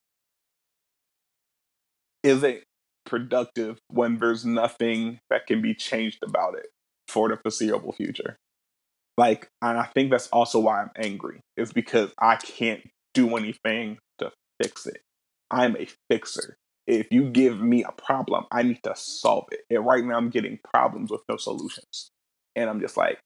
isn't 2.23 2.63
productive 3.07 3.79
when 3.89 4.19
there's 4.19 4.45
nothing 4.45 5.21
that 5.31 5.47
can 5.47 5.63
be 5.63 5.75
changed 5.75 6.19
about 6.23 6.55
it 6.57 6.67
for 7.07 7.29
the 7.29 7.37
foreseeable 7.37 7.93
future. 7.93 8.37
Like, 9.17 9.49
and 9.63 9.79
I 9.79 9.85
think 9.85 10.11
that's 10.11 10.29
also 10.29 10.61
why 10.61 10.83
I'm 10.83 10.91
angry, 10.97 11.41
is 11.57 11.73
because 11.73 12.13
I 12.21 12.37
can't 12.37 12.83
do 13.15 13.37
anything 13.37 13.99
to 14.19 14.31
fix 14.63 14.87
it. 14.87 15.01
I'm 15.51 15.77
a 15.77 15.89
fixer. 16.11 16.57
If 16.87 17.09
you 17.11 17.31
give 17.31 17.61
me 17.61 17.83
a 17.83 17.93
problem, 17.93 18.45
I 18.53 18.63
need 18.63 18.81
to 18.85 18.95
solve 18.95 19.47
it. 19.51 19.61
And 19.71 19.85
right 19.85 20.05
now, 20.05 20.17
I'm 20.17 20.31
getting 20.31 20.59
problems 20.73 21.11
with 21.11 21.23
no 21.29 21.37
solutions. 21.37 22.11
And 22.55 22.71
I'm 22.71 22.81
just 22.81 22.97
like, 22.97 23.19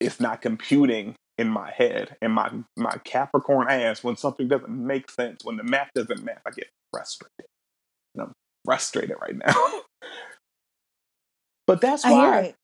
it's 0.00 0.20
not 0.20 0.42
computing 0.42 1.14
in 1.40 1.48
my 1.48 1.70
head 1.70 2.16
and 2.20 2.34
my 2.34 2.50
my 2.76 2.96
Capricorn 3.02 3.68
ass 3.70 4.04
when 4.04 4.16
something 4.16 4.46
doesn't 4.46 4.68
make 4.68 5.10
sense, 5.10 5.42
when 5.42 5.56
the 5.56 5.64
math 5.64 5.88
doesn't 5.94 6.22
match, 6.22 6.42
I 6.46 6.50
get 6.50 6.68
frustrated. 6.92 7.46
And 8.14 8.24
I'm 8.24 8.32
frustrated 8.66 9.16
right 9.20 9.36
now. 9.36 9.54
but 11.66 11.80
that's 11.80 12.04
why 12.04 12.54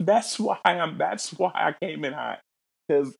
that's 0.00 0.40
why 0.40 0.58
I'm 0.64 0.98
that's 0.98 1.32
why 1.32 1.52
I 1.54 1.74
came 1.80 2.04
in 2.04 2.12
hot. 2.12 2.40
Because 2.88 3.14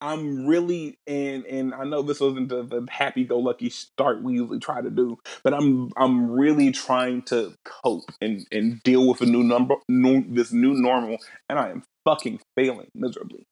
I'm 0.00 0.44
really 0.44 0.98
and 1.06 1.46
and 1.46 1.72
I 1.72 1.84
know 1.84 2.02
this 2.02 2.18
wasn't 2.18 2.48
the, 2.48 2.64
the 2.64 2.84
happy 2.90 3.24
go 3.24 3.38
lucky 3.38 3.70
start 3.70 4.24
we 4.24 4.34
usually 4.34 4.58
try 4.58 4.82
to 4.82 4.90
do, 4.90 5.18
but 5.44 5.54
I'm 5.54 5.92
I'm 5.96 6.32
really 6.32 6.72
trying 6.72 7.22
to 7.26 7.54
cope 7.64 8.10
and 8.20 8.44
and 8.50 8.82
deal 8.82 9.08
with 9.08 9.20
a 9.20 9.26
new 9.26 9.44
number 9.44 9.76
new, 9.88 10.24
this 10.28 10.52
new 10.52 10.74
normal 10.74 11.18
and 11.48 11.60
I 11.60 11.70
am 11.70 11.84
fucking 12.04 12.40
failing 12.56 12.88
miserably 12.92 13.46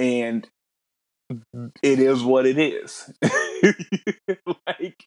and 0.00 0.48
it 1.82 1.98
is 2.00 2.22
what 2.22 2.46
it 2.46 2.58
is. 2.58 3.12
like 4.66 5.04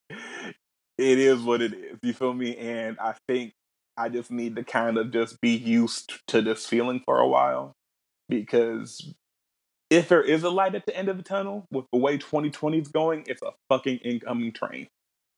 it 0.97 1.19
is 1.19 1.41
what 1.41 1.61
it 1.61 1.73
is. 1.73 1.97
You 2.03 2.13
feel 2.13 2.33
me? 2.33 2.55
And 2.55 2.97
I 2.99 3.15
think 3.27 3.53
I 3.97 4.09
just 4.09 4.31
need 4.31 4.55
to 4.55 4.63
kind 4.63 4.97
of 4.97 5.11
just 5.11 5.41
be 5.41 5.49
used 5.49 6.13
to 6.27 6.41
this 6.41 6.67
feeling 6.67 7.01
for 7.03 7.19
a 7.19 7.27
while 7.27 7.73
because 8.29 9.13
if 9.89 10.09
there 10.09 10.23
is 10.23 10.43
a 10.43 10.49
light 10.49 10.75
at 10.75 10.85
the 10.85 10.95
end 10.95 11.09
of 11.09 11.17
the 11.17 11.23
tunnel 11.23 11.65
with 11.71 11.85
the 11.91 11.99
way 11.99 12.17
2020 12.17 12.79
is 12.79 12.87
going, 12.87 13.23
it's 13.27 13.41
a 13.41 13.51
fucking 13.69 13.97
incoming 13.97 14.53
train. 14.53 14.87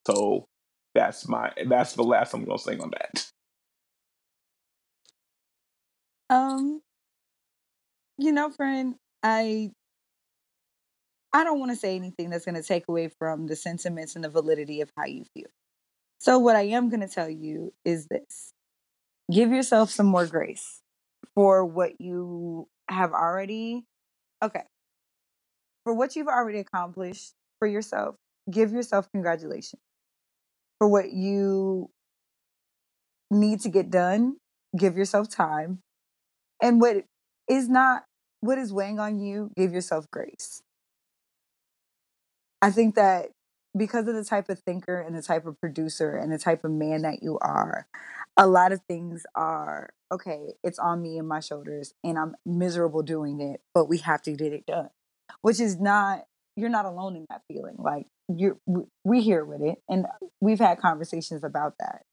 So 0.05 0.45
that's 0.93 1.27
my 1.27 1.51
that's 1.67 1.93
the 1.93 2.03
last 2.03 2.33
I'm 2.33 2.43
gonna 2.43 2.59
say 2.59 2.77
on 2.77 2.91
that. 2.91 3.27
Um, 6.29 6.81
you 8.17 8.31
know, 8.31 8.49
friend, 8.49 8.95
I 9.25 9.71
I 11.33 11.43
don't 11.43 11.59
want 11.59 11.71
to 11.71 11.75
say 11.75 11.95
anything 11.95 12.29
that's 12.29 12.45
going 12.45 12.55
to 12.55 12.63
take 12.63 12.85
away 12.87 13.09
from 13.09 13.47
the 13.47 13.55
sentiments 13.55 14.15
and 14.15 14.23
the 14.23 14.29
validity 14.29 14.79
of 14.81 14.91
how 14.95 15.05
you 15.05 15.25
feel. 15.33 15.47
So 16.19 16.37
what 16.39 16.55
I 16.55 16.61
am 16.61 16.89
going 16.89 17.01
to 17.01 17.13
tell 17.13 17.29
you 17.29 17.73
is 17.83 18.07
this. 18.07 18.53
Give 19.29 19.49
yourself 19.49 19.89
some 19.89 20.05
more 20.05 20.27
grace 20.27 20.81
for 21.33 21.65
what 21.65 21.99
you 21.99 22.67
have 22.87 23.11
already 23.13 23.83
okay. 24.43 24.63
For 25.83 25.93
what 25.93 26.15
you've 26.15 26.27
already 26.27 26.59
accomplished 26.59 27.33
for 27.59 27.67
yourself, 27.67 28.15
give 28.49 28.71
yourself 28.71 29.11
congratulations. 29.11 29.81
For 30.77 30.87
what 30.87 31.11
you 31.11 31.89
need 33.31 33.61
to 33.61 33.69
get 33.69 33.89
done, 33.89 34.37
give 34.77 34.95
yourself 34.95 35.29
time. 35.29 35.79
And 36.61 36.79
what 36.79 37.05
is 37.49 37.67
not 37.67 38.03
what 38.45 38.57
is 38.57 38.73
weighing 38.73 38.99
on 38.99 39.19
you, 39.19 39.51
give 39.55 39.73
yourself 39.73 40.09
grace. 40.11 40.61
I 42.61 42.71
think 42.71 42.95
that 42.95 43.29
because 43.77 44.07
of 44.07 44.15
the 44.15 44.23
type 44.23 44.49
of 44.49 44.59
thinker 44.59 44.99
and 44.99 45.15
the 45.15 45.21
type 45.21 45.45
of 45.45 45.59
producer 45.59 46.15
and 46.15 46.31
the 46.31 46.37
type 46.37 46.63
of 46.63 46.71
man 46.71 47.01
that 47.01 47.21
you 47.21 47.37
are, 47.39 47.87
a 48.37 48.47
lot 48.47 48.71
of 48.71 48.81
things 48.87 49.25
are 49.35 49.89
okay, 50.11 50.53
it's 50.63 50.79
on 50.79 51.01
me 51.01 51.17
and 51.17 51.27
my 51.27 51.39
shoulders, 51.39 51.93
and 52.03 52.17
I'm 52.17 52.35
miserable 52.45 53.01
doing 53.01 53.41
it, 53.41 53.61
but 53.73 53.89
we 53.89 53.97
have 53.99 54.21
to 54.23 54.31
get 54.31 54.53
it 54.53 54.65
done. 54.65 54.89
Which 55.41 55.59
is 55.59 55.79
not, 55.79 56.25
you're 56.55 56.69
not 56.69 56.85
alone 56.85 57.15
in 57.15 57.25
that 57.29 57.41
feeling. 57.47 57.75
Like, 57.77 58.05
you're, 58.33 58.57
we 59.03 59.21
here 59.21 59.43
with 59.43 59.61
it, 59.61 59.79
and 59.89 60.05
we've 60.41 60.59
had 60.59 60.79
conversations 60.79 61.43
about 61.43 61.73
that. 61.79 62.03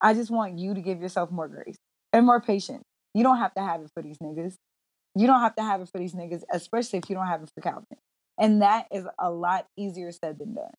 I 0.00 0.14
just 0.14 0.30
want 0.30 0.58
you 0.58 0.74
to 0.74 0.80
give 0.80 1.00
yourself 1.00 1.30
more 1.30 1.48
grace 1.48 1.76
and 2.12 2.26
more 2.26 2.40
patience. 2.40 2.84
You 3.14 3.22
don't 3.22 3.38
have 3.38 3.54
to 3.54 3.60
have 3.60 3.80
it 3.82 3.90
for 3.94 4.02
these 4.02 4.18
niggas. 4.18 4.56
You 5.14 5.26
don't 5.26 5.40
have 5.40 5.56
to 5.56 5.62
have 5.62 5.80
it 5.80 5.88
for 5.90 5.98
these 5.98 6.14
niggas, 6.14 6.42
especially 6.52 6.98
if 6.98 7.10
you 7.10 7.16
don't 7.16 7.26
have 7.26 7.42
it 7.42 7.50
for 7.54 7.60
Calvin. 7.60 7.86
And 8.38 8.62
that 8.62 8.86
is 8.92 9.04
a 9.18 9.30
lot 9.30 9.66
easier 9.76 10.12
said 10.12 10.38
than 10.38 10.54
done. 10.54 10.72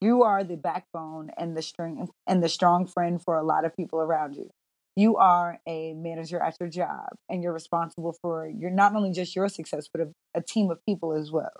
You 0.00 0.22
are 0.22 0.44
the 0.44 0.56
backbone 0.56 1.30
and 1.36 1.56
the 1.56 1.62
strength 1.62 2.10
and 2.26 2.42
the 2.42 2.48
strong 2.48 2.86
friend 2.86 3.22
for 3.22 3.36
a 3.36 3.42
lot 3.42 3.64
of 3.64 3.76
people 3.76 4.00
around 4.00 4.34
you. 4.36 4.50
You 4.96 5.16
are 5.16 5.58
a 5.66 5.94
manager 5.94 6.40
at 6.40 6.56
your 6.58 6.68
job 6.68 7.08
and 7.28 7.42
you're 7.42 7.52
responsible 7.52 8.16
for 8.20 8.48
you're 8.48 8.70
not 8.70 8.94
only 8.94 9.12
just 9.12 9.36
your 9.36 9.48
success, 9.48 9.88
but 9.92 10.02
a, 10.02 10.08
a 10.34 10.42
team 10.42 10.70
of 10.70 10.84
people 10.86 11.12
as 11.12 11.30
well. 11.30 11.52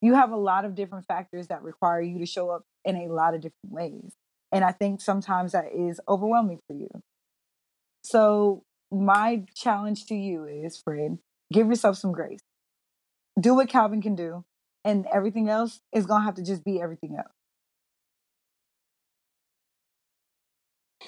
You 0.00 0.14
have 0.14 0.30
a 0.30 0.36
lot 0.36 0.64
of 0.64 0.74
different 0.74 1.06
factors 1.06 1.48
that 1.48 1.62
require 1.62 2.00
you 2.00 2.18
to 2.18 2.26
show 2.26 2.50
up 2.50 2.62
in 2.84 2.96
a 2.96 3.12
lot 3.12 3.34
of 3.34 3.40
different 3.40 3.72
ways. 3.72 4.12
And 4.52 4.64
I 4.64 4.72
think 4.72 5.00
sometimes 5.00 5.52
that 5.52 5.72
is 5.74 6.00
overwhelming 6.08 6.60
for 6.66 6.74
you. 6.74 6.88
So 8.02 8.62
my 8.90 9.44
challenge 9.54 10.06
to 10.06 10.14
you 10.14 10.44
is, 10.44 10.78
friend, 10.78 11.18
give 11.52 11.66
yourself 11.68 11.96
some 11.96 12.12
grace. 12.12 12.40
Do 13.40 13.54
what 13.54 13.68
Calvin 13.68 14.02
can 14.02 14.14
do, 14.14 14.44
and 14.84 15.06
everything 15.12 15.48
else 15.48 15.80
is 15.92 16.06
gonna 16.06 16.24
have 16.24 16.34
to 16.36 16.42
just 16.42 16.64
be 16.64 16.80
everything 16.80 17.16
else. 17.16 17.32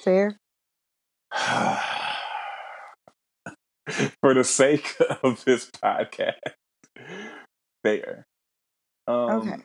Fair. 0.03 0.39
For 4.21 4.33
the 4.33 4.43
sake 4.43 4.95
of 5.23 5.43
this 5.43 5.69
podcast, 5.69 6.35
fair. 7.83 8.25
Um, 9.07 9.29
okay. 9.41 9.55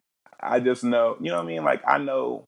I 0.40 0.60
just 0.60 0.82
know, 0.84 1.16
you 1.20 1.30
know 1.30 1.36
what 1.36 1.44
I 1.44 1.46
mean. 1.46 1.64
Like 1.64 1.82
I 1.86 1.98
know, 1.98 2.44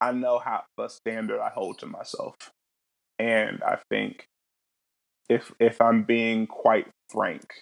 I 0.00 0.12
know 0.12 0.38
how 0.38 0.64
the 0.76 0.88
standard 0.88 1.40
I 1.40 1.50
hold 1.50 1.78
to 1.80 1.86
myself. 1.86 2.34
And 3.18 3.62
I 3.62 3.78
think 3.90 4.26
if 5.28 5.52
if 5.58 5.80
I'm 5.80 6.02
being 6.02 6.46
quite 6.46 6.88
frank, 7.10 7.52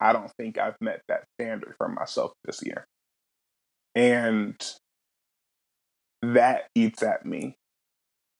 I 0.00 0.12
don't 0.12 0.30
think 0.38 0.58
I've 0.58 0.80
met 0.80 1.02
that 1.08 1.24
standard 1.38 1.74
for 1.78 1.88
myself 1.88 2.32
this 2.44 2.60
year. 2.64 2.86
And 3.94 4.54
that 6.22 6.68
eats 6.74 7.02
at 7.02 7.24
me. 7.24 7.56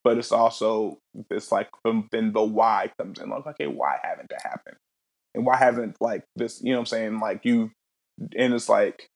But 0.04 0.18
it's 0.18 0.32
also 0.32 0.98
it's 1.30 1.52
like 1.52 1.68
then 1.84 2.32
the 2.32 2.42
why 2.42 2.90
comes 2.98 3.18
in. 3.18 3.30
Like, 3.30 3.46
okay, 3.46 3.66
why 3.66 3.98
haven't 4.02 4.28
that 4.30 4.42
happened? 4.42 4.76
And 5.34 5.44
why 5.44 5.56
haven't 5.56 5.96
like 6.00 6.24
this, 6.36 6.60
you 6.62 6.72
know 6.72 6.78
what 6.78 6.80
I'm 6.80 6.86
saying? 6.86 7.20
Like 7.20 7.44
you 7.44 7.70
and 8.36 8.54
it's 8.54 8.68
like 8.68 9.08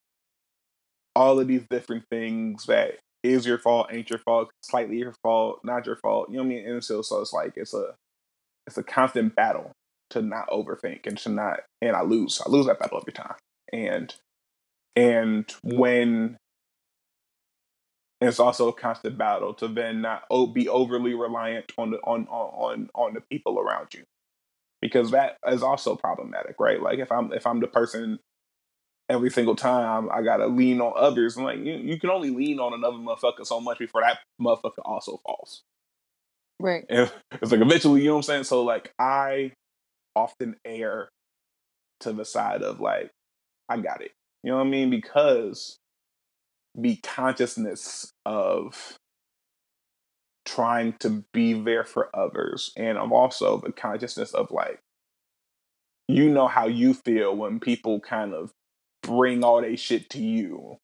all 1.15 1.41
of 1.41 1.49
these 1.49 1.65
different 1.71 2.05
things 2.11 2.67
that 2.67 2.99
is 3.23 3.47
your 3.47 3.59
fault, 3.59 3.89
ain't 3.91 4.11
your 4.11 4.19
fault, 4.19 4.51
slightly 4.63 4.99
your 4.99 5.15
fault, 5.23 5.61
not 5.65 5.87
your 5.87 5.97
fault. 5.97 6.29
You 6.31 6.37
know 6.37 6.43
what 6.43 6.47
I 6.47 6.55
mean? 6.57 6.69
And 6.69 6.85
so, 6.85 7.03
so 7.03 7.21
it's 7.21 7.33
like 7.33 7.53
it's 7.57 7.75
a 7.75 7.95
it's 8.67 8.79
a 8.79 8.83
constant 8.83 9.35
battle 9.35 9.73
to 10.11 10.23
not 10.23 10.49
overthink 10.51 11.07
and 11.07 11.19
to 11.19 11.29
not 11.29 11.61
and 11.81 11.97
I 11.97 12.03
lose. 12.03 12.41
I 12.45 12.51
lose 12.51 12.67
that 12.67 12.79
battle 12.79 12.99
every 12.99 13.13
time. 13.13 13.35
And 13.73 14.15
and 14.97 15.51
when 15.63 16.37
it's 18.21 18.39
also 18.39 18.69
a 18.69 18.73
constant 18.73 19.19
battle 19.19 19.53
to 19.55 19.69
then 19.69 20.01
not 20.01 20.25
oh, 20.31 20.47
be 20.47 20.69
overly 20.69 21.15
reliant 21.15 21.73
on 21.77 21.91
the 21.91 21.99
on 21.99 22.27
on 22.29 22.89
on 22.95 23.15
the 23.15 23.21
people 23.21 23.59
around 23.59 23.89
you 23.95 24.05
because 24.81 25.11
that 25.11 25.37
is 25.47 25.63
also 25.63 25.97
problematic 25.97 26.57
right 26.59 26.83
like 26.83 26.99
if 26.99 27.11
i'm 27.11 27.33
if 27.33 27.47
i'm 27.47 27.61
the 27.61 27.67
person 27.67 28.19
every 29.13 29.31
single 29.31 29.55
time 29.55 30.09
I 30.11 30.23
gotta 30.23 30.47
lean 30.47 30.81
on 30.81 30.93
others. 30.97 31.37
I'm 31.37 31.45
like, 31.45 31.59
you, 31.59 31.75
you 31.75 32.01
can 32.01 32.11
only 32.11 32.31
lean 32.31 32.59
on 32.59 32.73
another 32.73 32.97
motherfucker 32.97 33.47
so 33.47 33.61
much 33.61 33.79
before 33.79 34.01
that 34.01 34.19
motherfucker 34.41 34.83
also 34.85 35.19
falls. 35.19 35.63
Right. 36.59 36.85
And 36.89 37.13
it's 37.41 37.53
like 37.53 37.61
eventually, 37.61 38.03
you 38.03 38.09
know 38.09 38.15
what 38.15 38.19
I'm 38.19 38.23
saying? 38.23 38.45
So 38.45 38.63
like 38.63 38.93
I 38.99 39.53
often 40.17 40.57
err 40.65 41.09
to 42.01 42.13
the 42.13 42.25
side 42.25 42.63
of 42.63 42.81
like, 42.81 43.11
I 43.69 43.79
got 43.79 44.03
it. 44.03 44.13
You 44.43 44.51
know 44.51 44.59
what 44.59 44.67
I 44.67 44.71
mean? 44.71 44.91
Because 44.91 45.79
the 46.75 46.97
consciousness 46.97 48.13
of 48.25 48.97
trying 50.45 50.95
to 50.95 51.25
be 51.33 51.53
there 51.53 51.85
for 51.85 52.09
others 52.15 52.73
and 52.77 52.99
I'm 52.99 53.13
also 53.13 53.59
the 53.59 53.71
consciousness 53.71 54.33
of 54.33 54.51
like 54.51 54.81
you 56.09 56.29
know 56.29 56.49
how 56.49 56.67
you 56.67 56.95
feel 56.95 57.37
when 57.37 57.61
people 57.61 58.01
kind 58.01 58.35
of 58.35 58.51
bring 59.03 59.45
all 59.45 59.61
they 59.61 59.77
shit 59.77 60.11
to 60.11 60.21
you, 60.21 60.79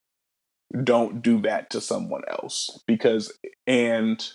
don't 0.85 1.23
do 1.23 1.41
that 1.43 1.71
to 1.71 1.81
someone 1.81 2.23
else. 2.29 2.83
Because, 2.87 3.33
and 3.67 4.27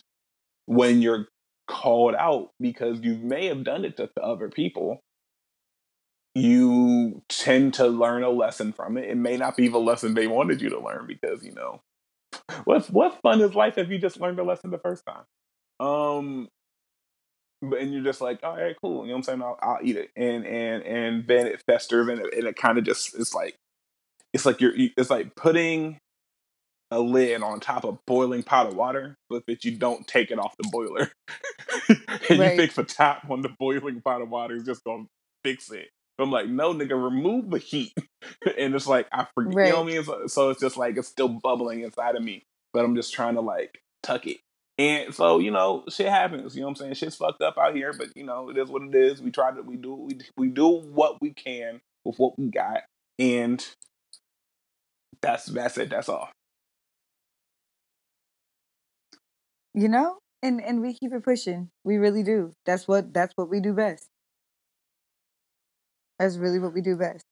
when 0.65 1.01
you're 1.01 1.27
called 1.67 2.15
out 2.15 2.51
because 2.59 2.99
you 3.01 3.15
may 3.15 3.47
have 3.47 3.63
done 3.63 3.85
it 3.85 3.97
to, 3.97 4.09
other 4.21 4.49
people, 4.49 5.01
you 6.35 7.21
tend 7.29 7.75
to 7.75 7.87
learn 7.87 8.23
a 8.23 8.29
lesson 8.29 8.73
from 8.73 8.97
it. 8.97 9.09
It 9.09 9.17
may 9.17 9.37
not 9.37 9.55
be 9.55 9.67
the 9.67 9.77
lesson 9.77 10.13
they 10.13 10.27
wanted 10.27 10.61
you 10.61 10.69
to 10.69 10.79
learn 10.79 11.05
because, 11.07 11.43
you 11.43 11.53
know, 11.53 11.81
what 12.65 12.89
what 12.89 13.21
fun 13.21 13.41
is 13.41 13.53
life 13.53 13.77
if 13.77 13.89
you 13.89 13.99
just 13.99 14.19
learned 14.19 14.39
a 14.39 14.43
lesson 14.43 14.71
the 14.71 14.79
first 14.79 15.03
time? 15.05 15.25
Um 15.79 16.49
but 17.61 17.79
and 17.79 17.93
you're 17.93 18.03
just 18.03 18.21
like, 18.21 18.39
all 18.43 18.57
right, 18.57 18.75
cool. 18.81 19.03
You 19.03 19.09
know 19.09 19.13
what 19.13 19.17
I'm 19.19 19.23
saying? 19.23 19.41
I'll, 19.41 19.59
I'll 19.61 19.79
eat 19.81 19.95
it, 19.95 20.09
and 20.15 20.45
and 20.45 20.83
and 20.83 21.27
then 21.27 21.47
it 21.47 21.63
festers, 21.65 22.07
and 22.09 22.19
it, 22.19 22.33
and 22.33 22.47
it 22.47 22.55
kind 22.55 22.77
of 22.77 22.83
just 22.83 23.17
it's 23.17 23.33
like 23.33 23.55
it's 24.33 24.45
like 24.45 24.61
you're 24.61 24.73
it's 24.75 25.09
like 25.09 25.35
putting 25.35 25.99
a 26.91 26.99
lid 26.99 27.41
on 27.41 27.59
top 27.59 27.85
of 27.85 27.97
boiling 28.05 28.43
pot 28.43 28.67
of 28.67 28.75
water, 28.75 29.15
but 29.29 29.43
that 29.47 29.63
you 29.63 29.71
don't 29.77 30.07
take 30.07 30.31
it 30.31 30.39
off 30.39 30.55
the 30.57 30.69
boiler, 30.71 31.11
and 32.29 32.39
right. 32.39 32.51
you 32.51 32.57
fix 32.57 32.75
the 32.75 32.83
tap 32.83 33.29
on 33.29 33.41
the 33.41 33.49
boiling 33.59 34.01
pot 34.01 34.21
of 34.21 34.29
water 34.29 34.55
is 34.55 34.63
just 34.63 34.83
gonna 34.83 35.05
fix 35.43 35.71
it. 35.71 35.89
But 36.17 36.25
I'm 36.25 36.31
like, 36.31 36.47
no, 36.47 36.73
nigga, 36.73 36.91
remove 36.91 37.49
the 37.49 37.57
heat, 37.57 37.93
and 38.57 38.75
it's 38.75 38.87
like 38.87 39.07
I 39.11 39.27
forget. 39.33 39.55
Right. 39.55 39.67
You 39.67 39.73
know 39.73 39.81
what 39.81 39.91
I 39.91 39.93
mean? 39.93 40.03
So, 40.03 40.27
so 40.27 40.49
it's 40.49 40.61
just 40.61 40.77
like 40.77 40.97
it's 40.97 41.07
still 41.07 41.29
bubbling 41.29 41.81
inside 41.81 42.15
of 42.15 42.23
me, 42.23 42.43
but 42.73 42.85
I'm 42.85 42.95
just 42.95 43.13
trying 43.13 43.35
to 43.35 43.41
like 43.41 43.81
tuck 44.03 44.27
it 44.27 44.37
and 44.77 45.13
so, 45.13 45.39
you 45.39 45.51
know, 45.51 45.83
shit 45.89 46.07
happens. 46.07 46.55
You 46.55 46.61
know 46.61 46.67
what 46.67 46.71
I'm 46.71 46.75
saying? 46.77 46.93
Shit's 46.95 47.15
fucked 47.15 47.41
up 47.41 47.57
out 47.57 47.75
here, 47.75 47.93
but 47.93 48.09
you 48.15 48.23
know, 48.23 48.49
it 48.49 48.57
is 48.57 48.69
what 48.69 48.81
it 48.83 48.95
is. 48.95 49.21
We 49.21 49.31
try 49.31 49.51
to 49.51 49.61
we 49.61 49.75
do 49.75 49.93
we 49.93 50.17
we 50.35 50.47
do 50.49 50.67
what 50.67 51.21
we 51.21 51.31
can 51.31 51.81
with 52.03 52.17
what 52.17 52.37
we 52.39 52.47
got. 52.47 52.81
And 53.19 53.65
that's 55.23 55.45
that's 55.45 55.77
it, 55.77 55.89
that's 55.89 56.09
all. 56.09 56.29
You 59.73 59.87
know? 59.87 60.17
And 60.43 60.61
and 60.61 60.81
we 60.81 60.93
keep 60.93 61.13
it 61.13 61.23
pushing. 61.23 61.69
We 61.85 61.95
really 61.95 62.21
do. 62.21 62.51
That's 62.65 62.85
what 62.85 63.13
that's 63.13 63.31
what 63.37 63.49
we 63.49 63.61
do 63.61 63.73
best. 63.73 64.07
That's 66.19 66.35
really 66.35 66.59
what 66.59 66.73
we 66.73 66.81
do 66.81 66.97
best. 66.97 67.23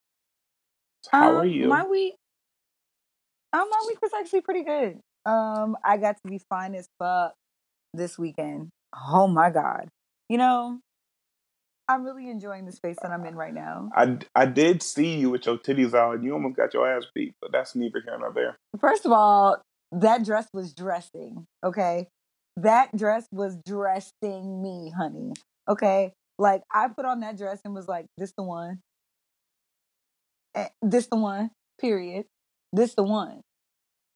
How 1.12 1.31
um, 1.31 1.36
are 1.41 1.45
you? 1.45 1.67
My 1.67 1.86
week 1.86 2.15
um, 3.53 3.67
my 3.69 3.83
week 3.88 4.01
was 4.01 4.12
actually 4.17 4.41
pretty 4.41 4.63
good. 4.63 5.00
Um, 5.25 5.75
I 5.83 5.98
got 5.98 6.15
to 6.24 6.29
be 6.29 6.39
fine 6.50 6.74
as 6.74 6.88
fuck 6.98 7.33
this 7.93 8.17
weekend. 8.17 8.69
Oh 8.95 9.27
my 9.27 9.50
god. 9.50 9.89
You 10.29 10.38
know, 10.38 10.79
I'm 11.88 12.04
really 12.04 12.30
enjoying 12.30 12.66
the 12.66 12.72
space 12.72 12.98
that 13.02 13.12
I'm 13.12 13.26
in 13.26 13.36
right 13.36 13.54
now. 13.54 13.90
I, 13.96 14.18
I 14.36 14.46
did 14.46 14.82
see 14.82 15.18
you 15.18 15.30
with 15.30 15.46
your 15.46 15.58
titties 15.58 15.94
out 15.94 16.16
and 16.16 16.24
you 16.24 16.34
almost 16.34 16.56
got 16.56 16.74
your 16.74 16.90
ass 16.90 17.06
beat, 17.14 17.36
but 17.42 17.52
that's 17.52 17.76
neither 17.76 18.02
here 18.06 18.18
nor 18.18 18.32
there. 18.34 18.58
First 18.80 19.06
of 19.06 19.12
all, 19.12 19.62
that 19.92 20.24
dress 20.24 20.48
was 20.54 20.74
dressing, 20.74 21.46
okay? 21.64 22.08
That 22.56 22.96
dress 22.96 23.26
was 23.32 23.58
dressing 23.66 24.62
me, 24.62 24.94
honey. 24.96 25.34
Okay? 25.70 26.14
Like 26.40 26.64
I 26.74 26.88
put 26.88 27.06
on 27.06 27.20
that 27.22 27.38
dress 27.38 27.60
and 27.66 27.74
was 27.74 27.88
like, 27.88 28.06
this 28.18 28.34
the 28.38 28.44
one. 28.44 28.80
Eh, 30.56 30.68
this 30.82 31.08
the 31.08 31.18
one. 31.18 31.52
Period. 31.80 32.26
This 32.74 32.96
the 32.96 33.04
one. 33.04 33.42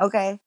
Okay? 0.01 0.39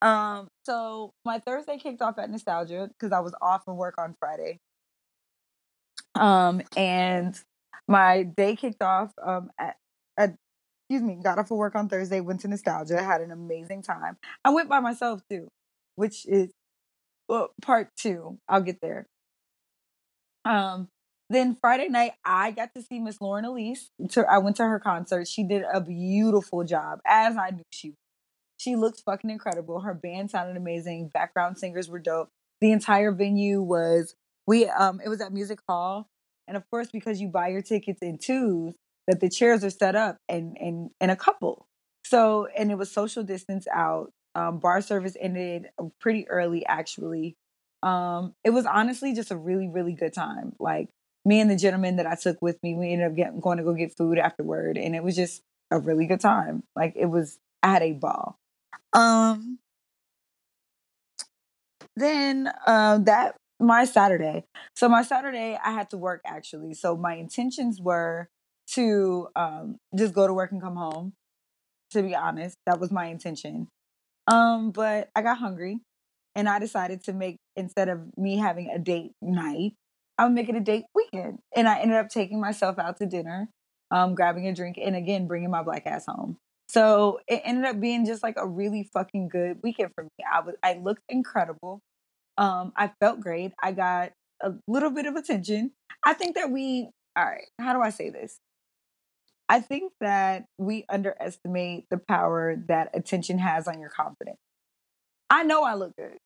Um, 0.00 0.48
so 0.64 1.12
my 1.24 1.40
Thursday 1.40 1.76
kicked 1.78 2.02
off 2.02 2.18
at 2.18 2.30
nostalgia 2.30 2.88
because 2.88 3.12
I 3.12 3.20
was 3.20 3.34
off 3.42 3.64
from 3.64 3.76
work 3.76 3.96
on 3.98 4.14
Friday. 4.20 4.58
Um, 6.18 6.62
and 6.76 7.38
my 7.86 8.22
day 8.24 8.56
kicked 8.56 8.82
off 8.82 9.12
um 9.24 9.50
at, 9.58 9.76
at 10.18 10.34
excuse 10.88 11.02
me, 11.02 11.18
got 11.22 11.38
off 11.38 11.50
of 11.50 11.58
work 11.58 11.74
on 11.74 11.88
Thursday, 11.88 12.20
went 12.20 12.40
to 12.40 12.48
nostalgia, 12.48 13.02
had 13.02 13.20
an 13.20 13.30
amazing 13.30 13.82
time. 13.82 14.16
I 14.44 14.50
went 14.50 14.68
by 14.68 14.80
myself 14.80 15.22
too, 15.30 15.48
which 15.96 16.26
is 16.26 16.50
well, 17.28 17.50
part 17.62 17.90
two. 17.96 18.38
I'll 18.48 18.62
get 18.62 18.80
there. 18.80 19.06
Um, 20.44 20.88
then 21.30 21.56
Friday 21.60 21.88
night, 21.88 22.12
I 22.24 22.52
got 22.52 22.74
to 22.74 22.82
see 22.82 22.98
Miss 23.00 23.20
Lauren 23.20 23.44
Elise. 23.44 23.90
I 24.28 24.38
went 24.38 24.56
to 24.56 24.64
her 24.64 24.80
concert. 24.80 25.28
She 25.28 25.42
did 25.42 25.62
a 25.72 25.80
beautiful 25.80 26.64
job, 26.64 27.00
as 27.06 27.36
I 27.36 27.50
knew 27.50 27.64
she 27.70 27.90
would. 27.90 27.96
she 28.58 28.76
looked 28.76 29.02
fucking 29.04 29.30
incredible. 29.30 29.80
Her 29.80 29.94
band 29.94 30.30
sounded 30.30 30.56
amazing. 30.56 31.08
Background 31.08 31.58
singers 31.58 31.88
were 31.88 31.98
dope. 31.98 32.30
The 32.60 32.72
entire 32.72 33.12
venue 33.12 33.60
was 33.62 34.14
we 34.48 34.66
um 34.66 35.00
it 35.04 35.08
was 35.08 35.20
at 35.20 35.32
Music 35.32 35.60
Hall. 35.68 36.08
And 36.48 36.56
of 36.56 36.68
course, 36.70 36.88
because 36.90 37.20
you 37.20 37.28
buy 37.28 37.48
your 37.48 37.60
tickets 37.60 38.00
in 38.00 38.16
twos, 38.16 38.74
that 39.06 39.20
the 39.20 39.28
chairs 39.28 39.62
are 39.62 39.70
set 39.70 39.94
up 39.94 40.16
and 40.28 40.56
and 40.58 40.90
in 41.00 41.10
a 41.10 41.16
couple. 41.16 41.66
So 42.04 42.48
and 42.56 42.72
it 42.72 42.78
was 42.78 42.90
social 42.90 43.22
distance 43.22 43.68
out. 43.72 44.10
Um, 44.34 44.58
bar 44.58 44.80
service 44.80 45.16
ended 45.20 45.68
pretty 46.00 46.28
early 46.28 46.64
actually. 46.66 47.36
Um, 47.82 48.34
it 48.42 48.50
was 48.50 48.66
honestly 48.66 49.14
just 49.14 49.30
a 49.30 49.36
really, 49.36 49.68
really 49.68 49.92
good 49.92 50.14
time. 50.14 50.54
Like 50.58 50.88
me 51.24 51.40
and 51.40 51.50
the 51.50 51.56
gentleman 51.56 51.96
that 51.96 52.06
I 52.06 52.14
took 52.14 52.40
with 52.40 52.60
me, 52.62 52.74
we 52.74 52.92
ended 52.92 53.08
up 53.08 53.16
getting, 53.16 53.40
going 53.40 53.58
to 53.58 53.64
go 53.64 53.74
get 53.74 53.96
food 53.96 54.18
afterward, 54.18 54.78
and 54.78 54.96
it 54.96 55.04
was 55.04 55.14
just 55.14 55.42
a 55.70 55.78
really 55.78 56.06
good 56.06 56.20
time. 56.20 56.64
Like 56.74 56.94
it 56.96 57.06
was, 57.06 57.38
I 57.62 57.72
had 57.72 57.82
a 57.82 57.92
ball. 57.92 58.38
Um, 58.92 59.58
then 61.96 62.50
uh, 62.66 62.98
that 62.98 63.36
my 63.60 63.84
Saturday. 63.84 64.44
So 64.76 64.88
my 64.88 65.02
Saturday, 65.02 65.58
I 65.62 65.72
had 65.72 65.90
to 65.90 65.98
work 65.98 66.20
actually. 66.26 66.74
So 66.74 66.96
my 66.96 67.14
intentions 67.14 67.80
were 67.80 68.28
to 68.74 69.28
um, 69.36 69.76
just 69.96 70.14
go 70.14 70.26
to 70.26 70.34
work 70.34 70.52
and 70.52 70.62
come 70.62 70.76
home. 70.76 71.14
To 71.92 72.02
be 72.02 72.14
honest, 72.14 72.56
that 72.66 72.80
was 72.80 72.90
my 72.90 73.06
intention. 73.06 73.68
Um, 74.26 74.70
but 74.72 75.08
I 75.16 75.22
got 75.22 75.38
hungry, 75.38 75.80
and 76.34 76.48
I 76.48 76.58
decided 76.58 77.04
to 77.04 77.12
make 77.14 77.38
instead 77.56 77.88
of 77.88 78.00
me 78.16 78.36
having 78.36 78.70
a 78.70 78.78
date 78.78 79.12
night, 79.22 79.72
I 80.18 80.24
would 80.24 80.34
make 80.34 80.48
it 80.48 80.56
a 80.56 80.60
date 80.60 80.84
weekend. 80.94 81.38
And 81.56 81.66
I 81.68 81.80
ended 81.80 81.96
up 81.96 82.10
taking 82.10 82.40
myself 82.40 82.78
out 82.78 82.98
to 82.98 83.06
dinner, 83.06 83.48
um, 83.90 84.14
grabbing 84.14 84.46
a 84.46 84.54
drink, 84.54 84.78
and 84.82 84.94
again 84.96 85.26
bringing 85.26 85.50
my 85.50 85.62
black 85.62 85.86
ass 85.86 86.04
home. 86.06 86.36
So 86.68 87.20
it 87.26 87.40
ended 87.44 87.64
up 87.64 87.80
being 87.80 88.04
just 88.04 88.22
like 88.22 88.36
a 88.36 88.46
really 88.46 88.90
fucking 88.92 89.28
good 89.28 89.58
weekend 89.62 89.92
for 89.94 90.04
me. 90.04 90.10
I 90.30 90.40
was 90.40 90.54
I 90.62 90.74
looked 90.74 91.02
incredible. 91.08 91.80
Um, 92.38 92.72
I 92.76 92.92
felt 93.00 93.20
great. 93.20 93.52
I 93.62 93.72
got 93.72 94.12
a 94.42 94.54
little 94.68 94.90
bit 94.90 95.06
of 95.06 95.16
attention. 95.16 95.72
I 96.06 96.14
think 96.14 96.36
that 96.36 96.50
we 96.50 96.90
all 97.16 97.24
right, 97.24 97.46
how 97.60 97.74
do 97.74 97.82
I 97.82 97.90
say 97.90 98.10
this? 98.10 98.38
I 99.48 99.60
think 99.60 99.92
that 100.00 100.46
we 100.58 100.86
underestimate 100.88 101.86
the 101.90 101.98
power 101.98 102.56
that 102.68 102.90
attention 102.94 103.38
has 103.38 103.68
on 103.68 103.80
your 103.80 103.90
confidence. 103.90 104.38
I 105.30 105.42
know 105.42 105.64
I 105.64 105.74
look 105.74 105.96
good. 105.96 106.18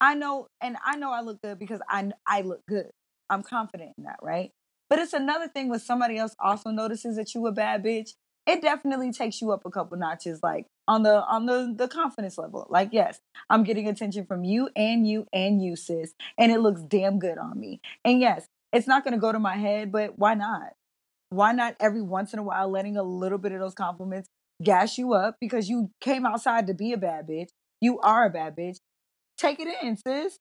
I 0.00 0.14
know, 0.14 0.48
and 0.60 0.76
I 0.84 0.96
know 0.96 1.12
I 1.12 1.20
look 1.22 1.42
good 1.42 1.58
because 1.58 1.80
I 1.88 2.10
I 2.26 2.42
look 2.42 2.62
good. 2.68 2.90
I'm 3.30 3.42
confident 3.42 3.92
in 3.98 4.04
that, 4.04 4.18
right? 4.22 4.50
But 4.90 4.98
it's 5.00 5.12
another 5.12 5.48
thing 5.48 5.68
when 5.68 5.80
somebody 5.80 6.18
else 6.18 6.34
also 6.40 6.70
notices 6.70 7.16
that 7.16 7.34
you 7.34 7.46
a 7.46 7.52
bad 7.52 7.84
bitch 7.84 8.10
it 8.46 8.62
definitely 8.62 9.12
takes 9.12 9.40
you 9.40 9.52
up 9.52 9.64
a 9.64 9.70
couple 9.70 9.96
notches 9.96 10.40
like 10.42 10.66
on 10.86 11.02
the 11.02 11.24
on 11.24 11.46
the 11.46 11.74
the 11.76 11.88
confidence 11.88 12.38
level. 12.38 12.66
Like 12.70 12.90
yes 12.92 13.20
i'm 13.50 13.64
getting 13.64 13.88
attention 13.88 14.26
from 14.26 14.44
you 14.44 14.68
and 14.76 15.06
you 15.06 15.26
and 15.32 15.62
you 15.62 15.76
sis 15.76 16.14
and 16.38 16.52
it 16.52 16.60
looks 16.60 16.82
damn 16.82 17.18
good 17.18 17.38
on 17.38 17.58
me. 17.58 17.80
And 18.04 18.20
yes 18.20 18.46
it's 18.72 18.86
not 18.86 19.04
going 19.04 19.14
to 19.14 19.20
go 19.20 19.32
to 19.32 19.38
my 19.38 19.56
head 19.56 19.92
but 19.92 20.18
why 20.18 20.34
not? 20.34 20.72
Why 21.30 21.52
not 21.52 21.76
every 21.80 22.02
once 22.02 22.32
in 22.32 22.38
a 22.38 22.42
while 22.42 22.68
letting 22.70 22.96
a 22.96 23.02
little 23.02 23.38
bit 23.38 23.52
of 23.52 23.60
those 23.60 23.74
compliments 23.74 24.28
gas 24.62 24.98
you 24.98 25.14
up 25.14 25.36
because 25.40 25.68
you 25.68 25.90
came 26.00 26.24
outside 26.26 26.66
to 26.68 26.74
be 26.74 26.92
a 26.92 26.96
bad 26.96 27.26
bitch. 27.26 27.48
You 27.80 27.98
are 28.00 28.26
a 28.26 28.30
bad 28.30 28.56
bitch. 28.56 28.78
Take 29.36 29.58
it 29.60 29.68
in 29.82 29.96
sis. 29.96 30.38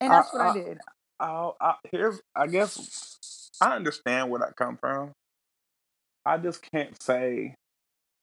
And 0.00 0.12
that's 0.12 0.32
I, 0.32 0.36
what 0.36 0.46
I, 0.46 0.50
I 0.50 0.54
did. 0.54 0.78
I, 1.20 1.50
I, 1.60 1.74
here's 1.92 2.20
i 2.34 2.48
guess 2.48 3.52
i 3.60 3.76
understand 3.76 4.30
where 4.30 4.40
that 4.40 4.56
come 4.56 4.76
from. 4.76 5.12
I 6.24 6.36
just 6.38 6.62
can't 6.72 7.00
say 7.00 7.54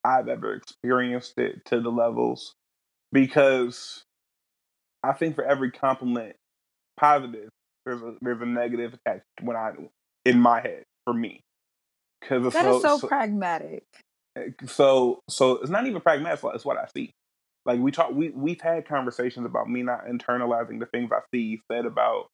I've 0.04 0.28
ever 0.28 0.54
experienced 0.54 1.38
it 1.38 1.66
to 1.66 1.82
the 1.82 1.90
levels 1.90 2.54
because 3.12 4.04
I 5.04 5.14
think 5.14 5.36
for 5.36 5.44
every 5.44 5.72
compliment 5.72 6.36
positive, 6.98 7.50
there's 7.86 8.02
a 8.02 8.16
there's 8.22 8.42
a 8.42 8.46
negative 8.46 8.94
attached 8.94 9.26
when 9.42 9.56
I 9.56 9.74
in 10.26 10.40
my 10.40 10.62
head 10.62 10.84
for 11.06 11.14
me. 11.14 11.42
Because 12.22 12.54
that 12.54 12.64
so, 12.64 12.76
is 12.78 12.82
so, 12.82 12.98
so, 13.00 13.08
pragmatic. 13.08 13.84
Eh, 14.38 14.50
so 14.68 15.20
so 15.30 15.54
it's 15.58 15.70
not 15.70 15.88
even 15.88 16.02
pragmatic. 16.02 16.44
It's 16.54 16.66
what 16.66 16.78
I 16.78 16.88
see. 16.96 17.12
Like 17.66 17.80
we 17.80 17.92
talk, 17.92 18.12
we 18.12 18.30
we've 18.30 18.62
had 18.62 18.88
conversations 18.88 19.46
about 19.46 19.70
me 19.70 19.84
not 19.84 20.06
internalizing 20.06 20.80
the 20.80 20.86
things 20.86 21.12
I 21.12 21.20
see 21.34 21.62
said 21.72 21.86
about, 21.86 22.28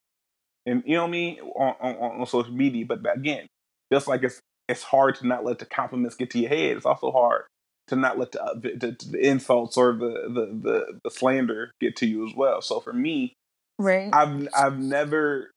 and 0.66 0.84
you 0.86 0.96
know 0.96 1.08
me 1.08 1.40
on, 1.42 1.76
on, 1.82 2.22
on 2.22 2.26
social 2.28 2.54
media. 2.54 2.86
But 2.86 3.00
again, 3.16 3.48
just 3.92 4.08
like 4.08 4.24
it's 4.24 4.40
it's 4.68 4.84
hard 4.84 5.16
to 5.16 5.28
not 5.28 5.44
let 5.44 5.60
the 5.60 5.66
compliments 5.66 6.16
get 6.16 6.32
to 6.32 6.40
your 6.40 6.50
head. 6.50 6.78
It's 6.78 6.86
also 6.86 7.12
hard 7.12 7.44
to 7.88 7.96
not 7.96 8.18
let 8.18 8.32
the, 8.32 8.44
uh, 8.44 8.54
the, 8.56 8.98
the 9.10 9.20
insults 9.20 9.78
or 9.78 9.94
the, 9.94 10.24
the, 10.28 10.60
the 10.62 11.00
the 11.04 11.12
slander 11.12 11.72
get 11.80 11.96
to 11.98 12.08
you 12.08 12.28
as 12.28 12.34
well. 12.36 12.62
So 12.62 12.80
for 12.80 12.94
me, 12.94 13.34
right, 13.78 14.10
I've 14.14 14.48
I've 14.56 14.80
never. 14.80 15.52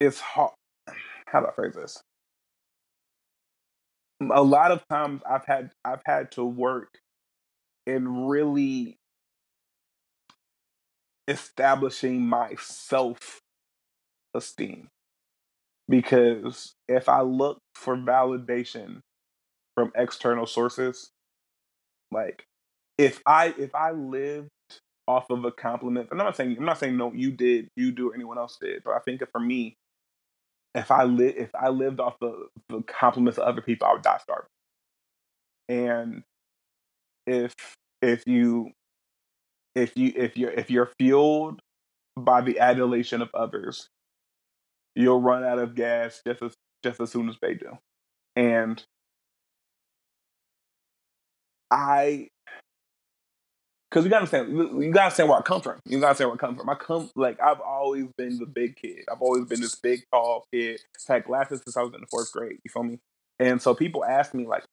It's 0.00 0.20
hard. 0.20 0.52
How 1.26 1.40
do 1.40 1.46
I 1.46 1.52
phrase 1.52 1.74
this? 1.74 2.02
A 4.32 4.42
lot 4.42 4.70
of 4.70 4.82
times 4.88 5.22
I've 5.28 5.46
had 5.46 5.70
I've 5.84 6.02
had 6.04 6.30
to 6.32 6.44
work 6.44 6.98
and 7.86 8.28
really 8.28 8.96
establishing 11.28 12.26
my 12.26 12.54
self 12.58 13.40
esteem. 14.34 14.88
Because 15.88 16.72
if 16.88 17.08
I 17.08 17.20
look 17.20 17.58
for 17.74 17.96
validation 17.96 19.00
from 19.76 19.92
external 19.96 20.46
sources, 20.46 21.10
like 22.10 22.46
if 22.98 23.20
I 23.26 23.54
if 23.58 23.74
I 23.74 23.92
lived 23.92 24.50
off 25.06 25.26
of 25.30 25.44
a 25.44 25.52
compliment, 25.52 26.08
I'm 26.10 26.18
not 26.18 26.36
saying 26.36 26.56
I'm 26.58 26.64
not 26.64 26.78
saying 26.78 26.96
no, 26.96 27.12
you 27.12 27.30
did, 27.32 27.68
you 27.76 27.92
do, 27.92 28.10
or 28.10 28.14
anyone 28.14 28.38
else 28.38 28.56
did, 28.60 28.82
but 28.84 28.92
I 28.94 29.00
think 29.00 29.22
for 29.32 29.40
me, 29.40 29.76
if 30.74 30.90
I 30.90 31.04
live 31.04 31.34
if 31.36 31.54
I 31.54 31.68
lived 31.68 32.00
off 32.00 32.16
the, 32.20 32.46
the 32.68 32.82
compliments 32.82 33.38
of 33.38 33.44
other 33.44 33.62
people, 33.62 33.86
I 33.88 33.92
would 33.94 34.02
die 34.02 34.18
starving. 34.22 34.48
And 35.68 36.22
if 37.26 37.54
if 38.02 38.26
you 38.26 38.70
if 39.74 39.96
you 39.96 40.12
if 40.16 40.36
you're 40.36 40.50
if 40.52 40.70
you're 40.70 40.90
fueled 40.98 41.60
by 42.16 42.40
the 42.40 42.60
adulation 42.60 43.22
of 43.22 43.30
others, 43.34 43.88
you'll 44.94 45.20
run 45.20 45.44
out 45.44 45.58
of 45.58 45.74
gas 45.74 46.20
just 46.26 46.42
as 46.42 46.54
just 46.82 47.00
as 47.00 47.10
soon 47.10 47.28
as 47.28 47.36
they 47.40 47.54
do. 47.54 47.78
And 48.36 48.82
I 51.70 52.28
because 53.94 54.04
you 54.04 54.10
gotta 54.10 54.24
understand, 54.24 54.82
you 54.82 54.90
gotta 54.90 55.04
understand 55.04 55.28
where 55.28 55.38
I 55.38 55.42
come 55.42 55.60
from. 55.60 55.78
You 55.84 56.00
gotta 56.00 56.08
understand 56.08 56.30
where 56.30 56.34
I 56.34 56.38
come 56.38 56.56
from. 56.56 56.68
I 56.68 56.74
come 56.74 57.10
like 57.14 57.40
I've 57.40 57.60
always 57.60 58.06
been 58.18 58.38
the 58.38 58.46
big 58.46 58.74
kid. 58.74 59.04
I've 59.10 59.22
always 59.22 59.44
been 59.44 59.60
this 59.60 59.76
big, 59.76 60.02
tall 60.12 60.46
kid. 60.52 60.80
I've 61.08 61.14
had 61.14 61.24
glasses 61.24 61.62
since 61.64 61.76
I 61.76 61.82
was 61.82 61.94
in 61.94 62.00
the 62.00 62.06
fourth 62.08 62.32
grade. 62.32 62.58
You 62.64 62.70
feel 62.72 62.82
me? 62.82 62.98
And 63.38 63.62
so 63.62 63.72
people 63.72 64.04
ask 64.04 64.34
me 64.34 64.46
like, 64.46 64.64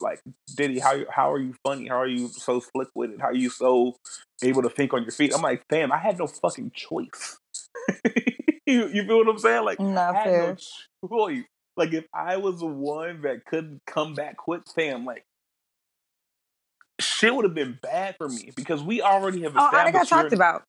like 0.00 0.20
Diddy, 0.56 0.78
how 0.78 0.98
how 1.10 1.30
are 1.30 1.38
you 1.38 1.54
funny? 1.62 1.88
How 1.88 1.96
are 1.96 2.06
you 2.06 2.28
so 2.28 2.60
slick 2.60 2.88
with 2.94 3.10
it? 3.10 3.20
How 3.20 3.28
are 3.28 3.34
you 3.34 3.50
so 3.50 3.96
able 4.42 4.62
to 4.62 4.70
think 4.70 4.94
on 4.94 5.02
your 5.02 5.12
feet? 5.12 5.34
I'm 5.34 5.42
like, 5.42 5.62
fam, 5.68 5.92
I 5.92 5.98
had 5.98 6.18
no 6.18 6.26
fucking 6.26 6.72
choice. 6.74 7.38
you, 8.66 8.88
you 8.88 9.04
feel 9.04 9.18
what 9.18 9.28
I'm 9.28 9.38
saying? 9.38 9.64
Like, 9.64 9.78
Not 9.80 10.14
I 10.16 10.18
had 10.18 10.24
fair. 10.24 10.56
no 11.02 11.08
choice. 11.08 11.44
Like, 11.76 11.92
if 11.92 12.04
I 12.14 12.36
was 12.38 12.60
the 12.60 12.66
one 12.66 13.22
that 13.22 13.44
couldn't 13.44 13.80
come 13.86 14.14
back 14.14 14.36
quick, 14.36 14.62
fam, 14.74 15.04
like, 15.04 15.24
shit 17.02 17.34
would 17.34 17.44
have 17.44 17.54
been 17.54 17.78
bad 17.82 18.16
for 18.16 18.28
me 18.28 18.50
because 18.56 18.82
we 18.82 19.02
already 19.02 19.42
have 19.42 19.52
established. 19.52 19.74
Oh. 19.74 19.78
I 19.88 19.90
got 19.92 20.08
here- 20.08 20.22
talked 20.22 20.32
about. 20.32 20.62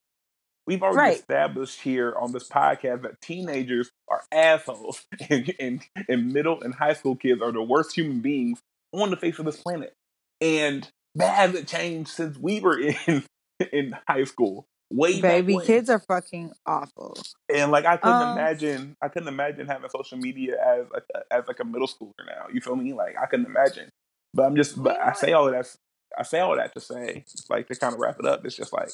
We've 0.68 0.84
already 0.84 0.98
Right. 0.98 1.18
established 1.18 1.82
here 1.82 2.14
on 2.16 2.34
this 2.34 2.48
podcast 2.48 3.02
that 3.02 3.20
teenagers 3.20 3.90
are 4.08 4.22
assholes 4.32 5.04
and, 5.30 5.54
and, 5.60 5.82
and 6.08 6.32
middle 6.32 6.62
and 6.62 6.74
high 6.76 6.94
school 6.94 7.16
kids 7.16 7.42
are 7.42 7.52
the 7.52 7.64
worst 7.64 7.96
human 7.96 8.20
beings 8.22 8.60
on 8.94 9.10
the 9.10 9.18
face 9.18 9.40
of 9.40 9.46
this 9.46 9.58
planet. 9.58 9.94
And 10.40 10.88
that 11.16 11.34
hasn't 11.36 11.68
changed 11.68 12.10
since 12.12 12.38
we 12.38 12.60
were 12.60 12.80
in 13.08 13.24
in 13.72 13.96
high 14.08 14.24
school. 14.26 14.66
Way 14.94 15.22
back 15.22 15.32
Baby, 15.46 15.58
kids 15.64 15.90
are 15.90 16.00
fucking 16.00 16.52
awful. 16.66 17.18
And 17.54 17.72
like 17.72 17.86
I 17.86 17.98
couldn't 17.98 18.22
Um, 18.22 18.38
imagine, 18.38 18.96
I 19.02 19.08
couldn't 19.08 19.30
imagine 19.30 19.66
having 19.68 19.90
social 19.90 20.18
media 20.20 20.56
as 20.64 20.86
like 20.94 21.04
a, 21.16 21.34
as 21.34 21.44
like 21.48 21.60
a 21.60 21.64
middle 21.66 21.88
schooler 21.88 22.26
now. 22.28 22.48
You 22.54 22.60
feel 22.62 22.76
me? 22.76 22.94
Like 22.94 23.16
I 23.22 23.26
couldn't 23.26 23.46
imagine. 23.48 23.90
But 24.34 24.44
I'm 24.46 24.56
just, 24.56 24.82
but 24.82 25.00
I 25.02 25.14
say 25.14 25.32
all 25.34 25.48
of 25.48 25.54
that. 25.54 25.74
I 26.18 26.24
say 26.24 26.40
all 26.40 26.56
that 26.56 26.74
to 26.74 26.82
say, 26.82 27.26
like 27.50 27.68
to 27.68 27.76
kind 27.76 27.94
of 27.94 28.00
wrap 28.00 28.18
it 28.20 28.26
up. 28.26 28.46
It's 28.46 28.56
just 28.56 28.74
like 28.74 28.90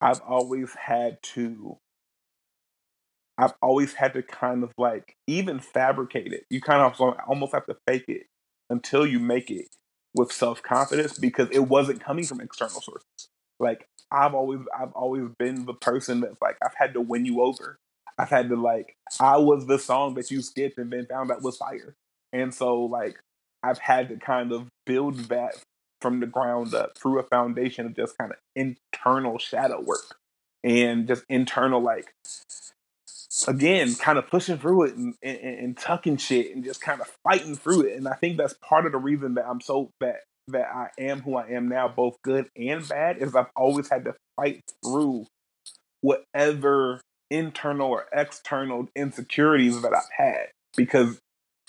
I've 0.00 0.20
always 0.20 0.74
had 0.74 1.22
to. 1.34 1.78
I've 3.38 3.54
always 3.60 3.94
had 3.94 4.14
to 4.14 4.22
kind 4.22 4.62
of 4.64 4.72
like 4.78 5.14
even 5.26 5.60
fabricate 5.60 6.32
it. 6.32 6.44
You 6.48 6.60
kind 6.60 6.80
of 6.80 6.98
almost 7.28 7.52
have 7.52 7.66
to 7.66 7.76
fake 7.86 8.06
it 8.08 8.26
until 8.70 9.06
you 9.06 9.18
make 9.18 9.50
it 9.50 9.66
with 10.14 10.32
self 10.32 10.62
confidence 10.62 11.18
because 11.18 11.48
it 11.52 11.68
wasn't 11.68 12.02
coming 12.02 12.24
from 12.24 12.40
external 12.40 12.80
sources. 12.80 13.28
Like 13.60 13.86
I've 14.10 14.34
always 14.34 14.60
I've 14.78 14.92
always 14.92 15.24
been 15.38 15.66
the 15.66 15.74
person 15.74 16.20
that's 16.20 16.40
like 16.40 16.56
I've 16.64 16.74
had 16.76 16.94
to 16.94 17.00
win 17.00 17.26
you 17.26 17.42
over. 17.42 17.78
I've 18.18 18.30
had 18.30 18.48
to 18.48 18.56
like 18.56 18.96
I 19.20 19.36
was 19.36 19.66
the 19.66 19.78
song 19.78 20.14
that 20.14 20.30
you 20.30 20.40
skipped 20.40 20.78
and 20.78 20.90
then 20.90 21.06
found 21.06 21.30
out 21.30 21.42
was 21.42 21.58
fire. 21.58 21.94
And 22.32 22.54
so 22.54 22.82
like 22.82 23.18
I've 23.62 23.78
had 23.78 24.08
to 24.08 24.16
kind 24.16 24.52
of 24.52 24.68
build 24.86 25.16
that 25.28 25.56
from 26.00 26.20
the 26.20 26.26
ground 26.26 26.74
up 26.74 26.96
through 26.98 27.18
a 27.18 27.22
foundation 27.22 27.86
of 27.86 27.96
just 27.96 28.16
kind 28.18 28.32
of 28.32 28.38
internal 28.54 29.38
shadow 29.38 29.80
work 29.80 30.16
and 30.64 31.06
just 31.06 31.24
internal 31.28 31.80
like 31.80 32.12
again 33.46 33.94
kind 33.94 34.18
of 34.18 34.26
pushing 34.28 34.58
through 34.58 34.84
it 34.84 34.94
and, 34.94 35.14
and, 35.22 35.38
and 35.38 35.76
tucking 35.76 36.16
shit 36.16 36.54
and 36.54 36.64
just 36.64 36.80
kind 36.80 37.00
of 37.00 37.06
fighting 37.22 37.54
through 37.54 37.82
it 37.82 37.96
and 37.96 38.08
i 38.08 38.14
think 38.14 38.36
that's 38.36 38.54
part 38.62 38.86
of 38.86 38.92
the 38.92 38.98
reason 38.98 39.34
that 39.34 39.46
i'm 39.46 39.60
so 39.60 39.90
that 40.00 40.16
that 40.48 40.68
i 40.74 40.88
am 40.98 41.20
who 41.20 41.36
i 41.36 41.46
am 41.48 41.68
now 41.68 41.86
both 41.86 42.16
good 42.22 42.48
and 42.56 42.88
bad 42.88 43.18
is 43.18 43.34
i've 43.34 43.50
always 43.54 43.88
had 43.88 44.04
to 44.04 44.14
fight 44.36 44.62
through 44.84 45.26
whatever 46.00 47.00
internal 47.30 47.90
or 47.90 48.06
external 48.12 48.88
insecurities 48.96 49.82
that 49.82 49.94
i've 49.94 50.10
had 50.16 50.46
because 50.76 51.18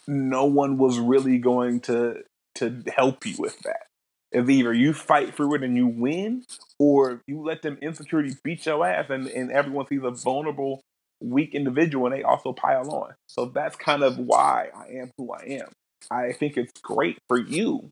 no 0.07 0.45
one 0.45 0.77
was 0.77 0.99
really 0.99 1.37
going 1.37 1.79
to 1.81 2.23
to 2.55 2.83
help 2.95 3.25
you 3.25 3.35
with 3.37 3.59
that 3.59 3.87
if 4.31 4.49
either 4.49 4.73
you 4.73 4.93
fight 4.93 5.35
through 5.35 5.55
it 5.55 5.63
and 5.63 5.77
you 5.77 5.87
win 5.87 6.43
or 6.79 7.21
you 7.27 7.41
let 7.41 7.61
them 7.61 7.77
insecurities 7.81 8.39
beat 8.43 8.65
your 8.65 8.85
ass 8.85 9.09
and, 9.09 9.27
and 9.27 9.51
everyone 9.51 9.87
sees 9.87 10.01
a 10.03 10.11
vulnerable 10.11 10.81
weak 11.21 11.55
individual 11.55 12.05
and 12.05 12.15
they 12.15 12.23
also 12.23 12.53
pile 12.53 12.89
on. 12.91 13.13
So 13.27 13.45
that's 13.45 13.75
kind 13.75 14.03
of 14.03 14.17
why 14.17 14.69
I 14.75 14.99
am 14.99 15.11
who 15.17 15.31
I 15.31 15.43
am. 15.61 15.69
I 16.11 16.33
think 16.33 16.57
it's 16.57 16.73
great 16.81 17.17
for 17.27 17.39
you 17.39 17.89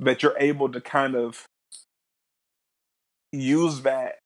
that 0.00 0.22
you're 0.22 0.36
able 0.38 0.70
to 0.72 0.80
kind 0.80 1.14
of 1.14 1.46
use 3.32 3.82
that 3.82 4.16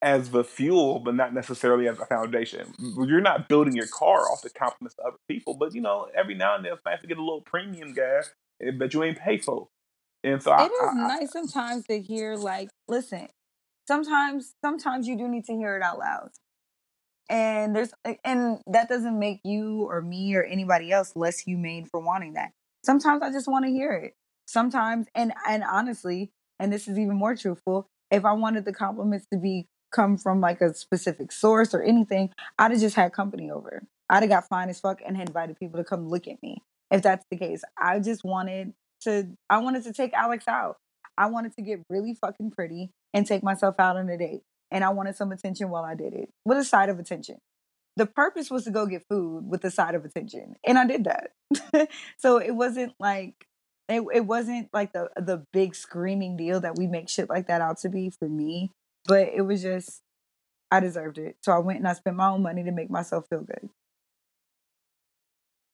as 0.00 0.30
the 0.30 0.42
fuel, 0.44 0.98
but 0.98 1.14
not 1.14 1.32
necessarily 1.32 1.88
as 1.88 1.98
a 1.98 2.06
foundation. 2.06 2.74
You're 2.78 3.20
not 3.20 3.48
building 3.48 3.74
your 3.76 3.86
car 3.86 4.22
off 4.22 4.42
the 4.42 4.50
compliments 4.50 4.96
of 4.98 5.06
other 5.06 5.16
people, 5.28 5.54
but 5.54 5.74
you 5.74 5.80
know, 5.80 6.08
every 6.14 6.34
now 6.34 6.56
and 6.56 6.64
then 6.64 6.72
it's 6.72 6.84
nice 6.84 7.00
to 7.00 7.06
get 7.06 7.18
a 7.18 7.22
little 7.22 7.42
premium 7.42 7.94
gas 7.94 8.32
eh, 8.62 8.72
that 8.78 8.92
you 8.94 9.02
ain't 9.04 9.18
pay 9.18 9.38
for. 9.38 9.68
And 10.24 10.42
so 10.42 10.50
I, 10.52 10.64
It 10.64 10.72
is 10.72 10.80
I, 10.80 10.86
I- 10.86 11.08
nice 11.18 11.32
sometimes 11.32 11.84
to 11.86 12.00
hear 12.00 12.36
like, 12.36 12.68
listen, 12.88 13.28
sometimes 13.88 14.54
sometimes 14.64 15.08
you 15.08 15.16
do 15.16 15.28
need 15.28 15.44
to 15.46 15.52
hear 15.54 15.76
it 15.76 15.82
out 15.82 15.98
loud. 15.98 16.30
And 17.28 17.74
there's 17.74 17.92
and 18.24 18.58
that 18.66 18.88
doesn't 18.88 19.18
make 19.18 19.40
you 19.44 19.84
or 19.88 20.02
me 20.02 20.34
or 20.34 20.44
anybody 20.44 20.92
else 20.92 21.12
less 21.16 21.38
humane 21.38 21.86
for 21.86 22.00
wanting 22.00 22.34
that. 22.34 22.52
Sometimes 22.84 23.22
I 23.22 23.30
just 23.30 23.48
want 23.48 23.64
to 23.64 23.70
hear 23.70 23.92
it. 23.92 24.14
Sometimes 24.46 25.06
and 25.14 25.32
and 25.48 25.64
honestly, 25.64 26.30
and 26.58 26.72
this 26.72 26.88
is 26.88 26.98
even 26.98 27.16
more 27.16 27.34
truthful, 27.34 27.86
if 28.10 28.24
I 28.24 28.32
wanted 28.32 28.64
the 28.64 28.72
compliments 28.72 29.26
to 29.32 29.38
be 29.38 29.66
come 29.92 30.16
from 30.18 30.40
like 30.40 30.60
a 30.60 30.74
specific 30.74 31.32
source 31.32 31.74
or 31.74 31.82
anything, 31.82 32.30
I'd 32.58 32.72
have 32.72 32.80
just 32.80 32.96
had 32.96 33.12
company 33.12 33.50
over. 33.50 33.82
I'd 34.10 34.22
have 34.22 34.30
got 34.30 34.48
fine 34.48 34.68
as 34.68 34.80
fuck 34.80 35.00
and 35.06 35.16
had 35.16 35.28
invited 35.28 35.58
people 35.58 35.78
to 35.78 35.84
come 35.84 36.08
look 36.08 36.26
at 36.28 36.42
me. 36.42 36.62
If 36.90 37.02
that's 37.02 37.24
the 37.30 37.38
case, 37.38 37.62
I 37.80 37.98
just 38.00 38.24
wanted 38.24 38.74
to. 39.04 39.28
I 39.48 39.58
wanted 39.58 39.84
to 39.84 39.92
take 39.92 40.12
Alex 40.14 40.48
out. 40.48 40.76
I 41.16 41.26
wanted 41.26 41.54
to 41.56 41.62
get 41.62 41.80
really 41.88 42.14
fucking 42.14 42.50
pretty 42.52 42.90
and 43.12 43.26
take 43.26 43.42
myself 43.42 43.76
out 43.78 43.96
on 43.96 44.08
a 44.08 44.16
date. 44.16 44.42
And 44.70 44.82
I 44.82 44.88
wanted 44.90 45.16
some 45.16 45.32
attention 45.32 45.68
while 45.68 45.84
I 45.84 45.94
did 45.94 46.14
it 46.14 46.30
with 46.44 46.58
a 46.58 46.64
side 46.64 46.88
of 46.88 46.98
attention. 46.98 47.38
The 47.96 48.06
purpose 48.06 48.50
was 48.50 48.64
to 48.64 48.70
go 48.70 48.86
get 48.86 49.04
food 49.08 49.46
with 49.46 49.62
a 49.64 49.70
side 49.70 49.94
of 49.94 50.04
attention. 50.04 50.56
And 50.66 50.78
I 50.78 50.86
did 50.86 51.04
that. 51.04 51.90
so 52.16 52.38
it 52.38 52.52
wasn't 52.52 52.94
like 52.98 53.46
it, 53.88 54.02
it 54.14 54.24
wasn't 54.24 54.70
like 54.72 54.92
the 54.92 55.10
the 55.16 55.44
big 55.52 55.74
screaming 55.74 56.36
deal 56.36 56.60
that 56.60 56.76
we 56.78 56.86
make 56.86 57.10
shit 57.10 57.28
like 57.28 57.48
that 57.48 57.60
out 57.60 57.78
to 57.78 57.90
be 57.90 58.10
for 58.10 58.28
me. 58.28 58.70
But 59.04 59.28
it 59.34 59.42
was 59.42 59.60
just 59.60 60.00
I 60.70 60.80
deserved 60.80 61.18
it. 61.18 61.36
So 61.42 61.52
I 61.52 61.58
went 61.58 61.80
and 61.80 61.88
I 61.88 61.92
spent 61.92 62.16
my 62.16 62.30
own 62.30 62.42
money 62.42 62.64
to 62.64 62.72
make 62.72 62.88
myself 62.88 63.26
feel 63.28 63.42
good. 63.42 63.68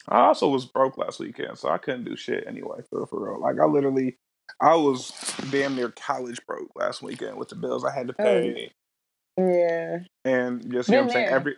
I 0.09 0.21
also 0.27 0.49
was 0.49 0.65
broke 0.67 0.99
last 0.99 1.21
weekend, 1.21 1.59
so 1.59 1.69
I 1.69 1.79
couldn't 1.79 2.05
do 2.05 2.17
shit 2.17 2.45
anyway. 2.47 2.81
For 2.91 3.07
for 3.07 3.31
real, 3.33 3.41
like 3.41 3.59
I 3.61 3.65
literally, 3.67 4.17
I 4.61 4.75
was 4.77 5.13
damn 5.51 5.77
near 5.77 5.91
college 5.91 6.41
broke 6.47 6.71
last 6.77 7.03
weekend 7.03 7.37
with 7.37 7.49
the 7.49 7.57
bills 7.57 7.85
I 7.85 7.93
had 7.93 8.09
to 8.09 8.15
Oh, 8.19 8.25
pay, 8.25 8.73
Yeah. 9.37 9.99
and 10.25 10.71
just 10.73 10.89
you 10.89 10.95
know 10.97 11.03
what 11.03 11.07
I'm 11.07 11.11
saying 11.13 11.29
every 11.29 11.57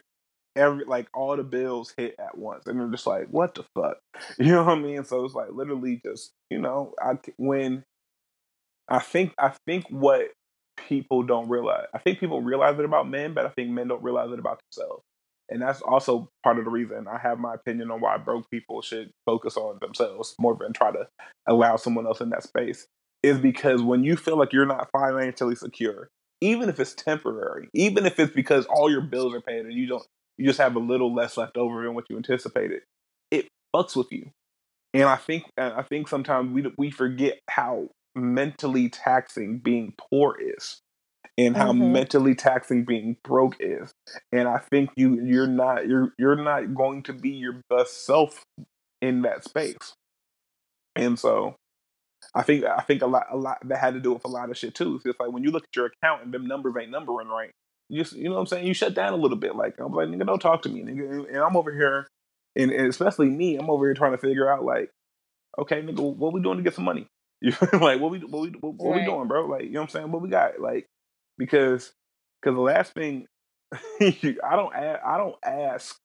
every 0.57 0.85
like 0.85 1.09
all 1.15 1.37
the 1.37 1.45
bills 1.45 1.95
hit 1.97 2.17
at 2.19 2.37
once, 2.37 2.67
and 2.67 2.81
they're 2.81 2.89
just 2.89 3.07
like, 3.07 3.29
what 3.29 3.55
the 3.55 3.65
fuck, 3.75 3.99
you 4.39 4.53
know 4.53 4.65
what 4.65 4.79
I 4.79 4.81
mean? 4.81 5.05
So 5.05 5.25
it's 5.25 5.35
like 5.35 5.53
literally 5.53 6.01
just 6.05 6.33
you 6.51 6.59
know, 6.61 6.95
I 7.01 7.19
when 7.37 7.85
I 8.89 8.99
think 8.99 9.35
I 9.39 9.53
think 9.67 9.87
what 9.89 10.33
people 10.89 11.23
don't 11.23 11.49
realize, 11.49 11.87
I 11.95 11.99
think 11.99 12.19
people 12.19 12.43
realize 12.43 12.79
it 12.79 12.85
about 12.85 13.09
men, 13.09 13.35
but 13.35 13.47
I 13.47 13.51
think 13.51 13.71
men 13.71 13.89
don't 13.89 14.03
realize 14.03 14.33
it 14.33 14.39
about 14.39 14.61
themselves. 14.73 15.05
And 15.51 15.61
that's 15.61 15.81
also 15.83 16.31
part 16.45 16.59
of 16.59 16.65
the 16.65 16.71
reason 16.71 17.07
I 17.09 17.19
have 17.19 17.39
my 17.39 17.55
opinion 17.55 17.91
on 17.91 18.01
why 18.01 18.17
broke 18.19 18.51
people 18.51 18.83
should 18.83 19.11
focus 19.27 19.57
on 19.57 19.79
themselves 19.81 20.35
more 20.39 20.57
than 20.59 20.73
try 20.73 20.93
to 20.93 21.09
allow 21.47 21.77
someone 21.77 22.07
else 22.07 22.21
in 22.21 22.31
that 22.31 22.45
space. 22.45 22.87
Is 23.23 23.39
because 23.39 23.83
when 23.83 24.03
you 24.03 24.17
feel 24.17 24.39
like 24.39 24.53
you're 24.53 24.65
not 24.65 24.89
financially 24.93 25.55
secure, 25.55 26.09
even 26.41 26.71
if 26.71 26.81
it's 26.81 26.95
temporary, 26.95 27.69
even 27.75 28.07
if 28.07 28.19
it's 28.19 28.33
because 28.33 28.65
all 28.67 28.91
your 28.91 29.03
bills 29.03 29.35
are 29.35 29.43
paid 29.43 29.67
and 29.67 29.75
you 29.75 29.87
don't, 29.87 30.07
you 30.39 30.47
just 30.47 30.59
have 30.59 30.75
a 30.75 30.79
little 30.79 31.15
less 31.15 31.37
left 31.37 31.59
over 31.59 31.83
than 31.83 31.95
what 31.95 32.07
you 32.09 32.17
anticipated, 32.17 32.81
it 33.31 33.47
fucks 33.77 33.95
with 33.95 34.11
you. 34.11 34.31
And 34.95 35.05
I 35.05 35.17
think, 35.17 35.45
I 35.59 35.83
think 35.83 36.09
sometimes 36.09 36.51
we 36.51 36.73
we 36.79 36.91
forget 36.91 37.41
how 37.51 37.89
mentally 38.15 38.89
taxing 38.89 39.59
being 39.59 39.93
poor 40.11 40.37
is. 40.41 40.81
And 41.39 41.57
how 41.57 41.73
mm-hmm. 41.73 41.93
mentally 41.93 42.35
taxing 42.35 42.85
being 42.85 43.17
broke 43.25 43.57
is. 43.61 43.93
And 44.33 44.49
I 44.49 44.59
think 44.59 44.91
you 44.97 45.21
you're 45.23 45.47
not 45.47 45.89
you're 45.89 46.13
you're 46.19 46.37
not 46.37 46.75
going 46.75 47.03
to 47.05 47.13
be 47.13 47.31
your 47.31 47.61
best 47.69 48.05
self 48.05 48.43
in 49.01 49.23
that 49.23 49.45
space. 49.45 49.95
And 50.97 51.19
so 51.19 51.57
I 52.35 52.43
think 52.43 52.65
I 52.65 52.81
think 52.81 53.03
a 53.03 53.07
lot 53.07 53.27
a 53.31 53.37
lot 53.37 53.59
that 53.69 53.79
had 53.79 53.95
to 53.95 54.01
do 54.01 54.13
with 54.13 54.25
a 54.25 54.29
lot 54.29 54.51
of 54.51 54.59
shit 54.59 54.75
too. 54.75 54.97
It's 54.97 55.05
just 55.05 55.21
like 55.21 55.33
when 55.33 55.43
you 55.43 55.51
look 55.51 55.65
at 55.65 55.77
your 55.77 55.87
account 55.87 56.25
and 56.25 56.33
them 56.33 56.47
numbers 56.47 56.75
ain't 56.79 56.91
numbering 56.91 57.29
right, 57.29 57.51
you 57.89 58.03
just, 58.03 58.15
you 58.15 58.25
know 58.25 58.35
what 58.35 58.41
I'm 58.41 58.47
saying? 58.47 58.67
You 58.67 58.75
shut 58.75 58.95
down 58.95 59.13
a 59.13 59.17
little 59.17 59.39
bit. 59.39 59.57
Like 59.57 59.75
I'm 59.79 59.93
like, 59.93 60.09
nigga, 60.09 60.27
don't 60.27 60.41
talk 60.41 60.63
to 60.63 60.69
me, 60.69 60.83
nigga. 60.83 61.29
And 61.29 61.39
I'm 61.39 61.57
over 61.57 61.73
here 61.73 62.07
and, 62.57 62.71
and 62.71 62.87
especially 62.89 63.29
me, 63.29 63.57
I'm 63.57 63.71
over 63.71 63.87
here 63.87 63.95
trying 63.95 64.13
to 64.13 64.19
figure 64.19 64.53
out 64.53 64.65
like, 64.65 64.91
okay, 65.59 65.83
nigga, 65.83 66.01
what 66.01 66.33
we 66.33 66.43
doing 66.43 66.59
to 66.59 66.63
get 66.63 66.75
some 66.75 66.85
money? 66.85 67.07
You 67.41 67.53
like 67.73 68.01
what 68.01 68.11
we 68.11 68.19
what 68.19 68.43
we 68.43 68.49
what, 68.61 68.75
what 68.75 68.91
right. 68.91 69.01
we 69.01 69.05
doing, 69.07 69.29
bro? 69.29 69.47
Like, 69.47 69.65
you 69.65 69.71
know 69.71 69.81
what 69.81 69.85
I'm 69.85 69.89
saying? 69.91 70.13
What 70.13 70.23
we 70.23 70.29
got? 70.29 70.61
Like, 70.61 70.87
because 71.41 71.93
because 72.41 72.55
the 72.55 72.63
last 72.63 72.95
thing 72.95 73.27
I 74.01 74.57
don't 74.57 74.75
ask, 74.75 75.01
I 75.05 75.19
don't 75.19 75.37
ask 75.45 75.97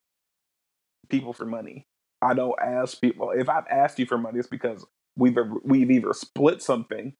people 1.09 1.33
for 1.33 1.45
money. 1.45 1.85
I 2.21 2.33
don't 2.33 2.55
ask 2.59 2.99
people 2.99 3.31
if 3.31 3.49
I've 3.49 3.67
asked 3.69 3.99
you 3.99 4.07
for 4.07 4.17
money, 4.17 4.39
it's 4.39 4.47
because 4.47 4.85
we've 5.17 5.37
we've 5.63 5.91
either 5.91 6.13
split 6.13 6.63
something 6.63 7.13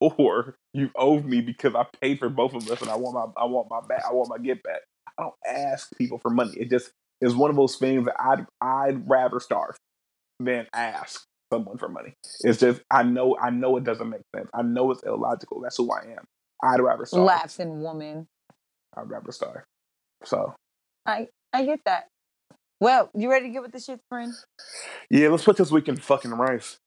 or 0.00 0.56
you 0.72 0.90
owe 0.96 1.20
me 1.20 1.42
because 1.42 1.74
I 1.74 1.86
paid 2.00 2.18
for 2.18 2.30
both 2.30 2.54
of 2.54 2.68
us 2.70 2.80
and 2.80 2.90
I 2.90 2.96
want 2.96 3.14
my 3.14 3.42
I 3.42 3.46
want 3.46 3.68
my 3.70 3.80
back 3.86 4.04
I 4.08 4.12
want 4.12 4.30
my 4.30 4.38
get 4.38 4.62
back. 4.62 4.80
I 5.18 5.22
don't 5.22 5.34
ask 5.46 5.90
people 5.98 6.18
for 6.18 6.30
money. 6.30 6.54
It 6.56 6.70
just 6.70 6.92
is 7.20 7.34
one 7.36 7.50
of 7.50 7.56
those 7.56 7.76
things 7.76 8.06
that 8.06 8.16
I'd 8.18 8.46
I'd 8.60 9.08
rather 9.08 9.40
starve 9.40 9.76
than 10.40 10.66
ask 10.72 11.24
someone 11.52 11.78
for 11.78 11.88
money. 11.88 12.14
It's 12.42 12.60
just 12.60 12.82
I 12.90 13.02
know 13.02 13.36
I 13.40 13.50
know 13.50 13.76
it 13.76 13.84
doesn't 13.84 14.08
make 14.08 14.22
sense. 14.34 14.48
I 14.54 14.62
know 14.62 14.90
it's 14.90 15.02
illogical. 15.04 15.60
That's 15.60 15.76
who 15.76 15.92
I 15.92 16.14
am. 16.18 16.24
I'd 16.62 16.80
rather 16.80 17.06
starve. 17.06 17.24
Laughing 17.24 17.82
woman. 17.82 18.26
I'd 18.96 19.10
rather 19.10 19.32
starve. 19.32 19.64
So 20.24 20.54
I 21.06 21.28
I 21.52 21.64
get 21.64 21.80
that. 21.86 22.08
Well, 22.80 23.10
you 23.14 23.30
ready 23.30 23.46
to 23.46 23.52
get 23.52 23.62
with 23.62 23.72
the 23.72 23.80
shit, 23.80 24.00
friend? 24.08 24.32
Yeah, 25.10 25.28
let's 25.28 25.44
put 25.44 25.56
this 25.56 25.70
week 25.70 25.88
in 25.88 25.96
fucking 25.96 26.30
rice. 26.30 26.78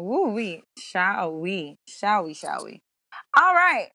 Ooh, 0.00 0.32
we 0.34 0.62
shall 0.78 1.32
we? 1.38 1.76
Shall 1.86 2.24
we? 2.24 2.34
Shall 2.34 2.64
we? 2.64 2.80
All 3.36 3.54
right. 3.54 3.88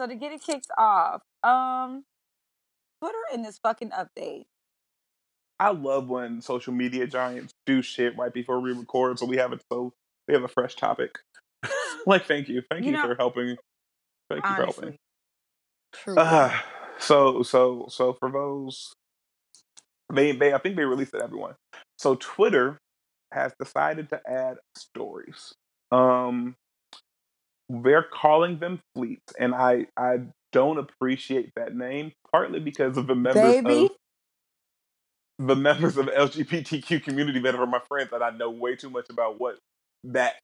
So 0.00 0.06
to 0.08 0.14
get 0.14 0.32
it 0.32 0.42
kicked 0.42 0.70
off, 0.76 1.22
um, 1.42 2.04
Twitter 3.00 3.18
in 3.34 3.42
this 3.42 3.58
fucking 3.62 3.90
update. 3.90 4.44
I 5.60 5.70
love 5.70 6.08
when 6.08 6.40
social 6.40 6.72
media 6.72 7.06
giants 7.06 7.54
do 7.66 7.82
shit 7.82 8.16
right 8.18 8.32
before 8.32 8.60
we 8.60 8.72
record, 8.72 9.18
so 9.18 9.26
we 9.26 9.36
have 9.36 9.52
it 9.52 9.62
so 9.70 9.92
we 10.26 10.34
have 10.34 10.42
a 10.42 10.48
fresh 10.48 10.74
topic. 10.74 11.18
like, 12.06 12.26
thank 12.26 12.48
you, 12.48 12.62
thank 12.68 12.84
you, 12.84 12.90
you 12.90 12.96
know, 12.96 13.02
for 13.02 13.14
helping. 13.14 13.56
Thank 14.30 14.44
you 14.44 14.54
helping. 14.54 14.96
True. 15.92 16.16
Uh, 16.16 16.56
so 16.98 17.42
so 17.42 17.86
so 17.88 18.14
for 18.14 18.30
those, 18.30 18.92
they 20.12 20.32
they 20.32 20.52
I 20.52 20.58
think 20.58 20.76
they 20.76 20.84
released 20.84 21.14
it 21.14 21.22
everyone. 21.22 21.54
So 21.98 22.16
Twitter 22.16 22.78
has 23.32 23.52
decided 23.58 24.08
to 24.10 24.20
add 24.26 24.56
stories. 24.76 25.52
Um, 25.90 26.54
they're 27.68 28.02
calling 28.10 28.58
them 28.58 28.80
fleets, 28.94 29.32
and 29.38 29.54
I 29.54 29.86
I 29.96 30.20
don't 30.52 30.78
appreciate 30.78 31.50
that 31.56 31.74
name 31.74 32.12
partly 32.30 32.60
because 32.60 32.96
of 32.96 33.06
the 33.06 33.14
members 33.14 33.62
Baby. 33.62 33.84
of 33.84 33.90
the 35.46 35.56
members 35.56 35.96
of 35.96 36.06
the 36.06 36.12
LGBTQ 36.12 37.02
community 37.02 37.40
that 37.40 37.54
are 37.54 37.66
my 37.66 37.80
friends 37.88 38.10
that 38.10 38.22
I 38.22 38.30
know 38.30 38.50
way 38.50 38.76
too 38.76 38.90
much 38.90 39.06
about 39.10 39.40
what 39.40 39.58
that 40.04 40.34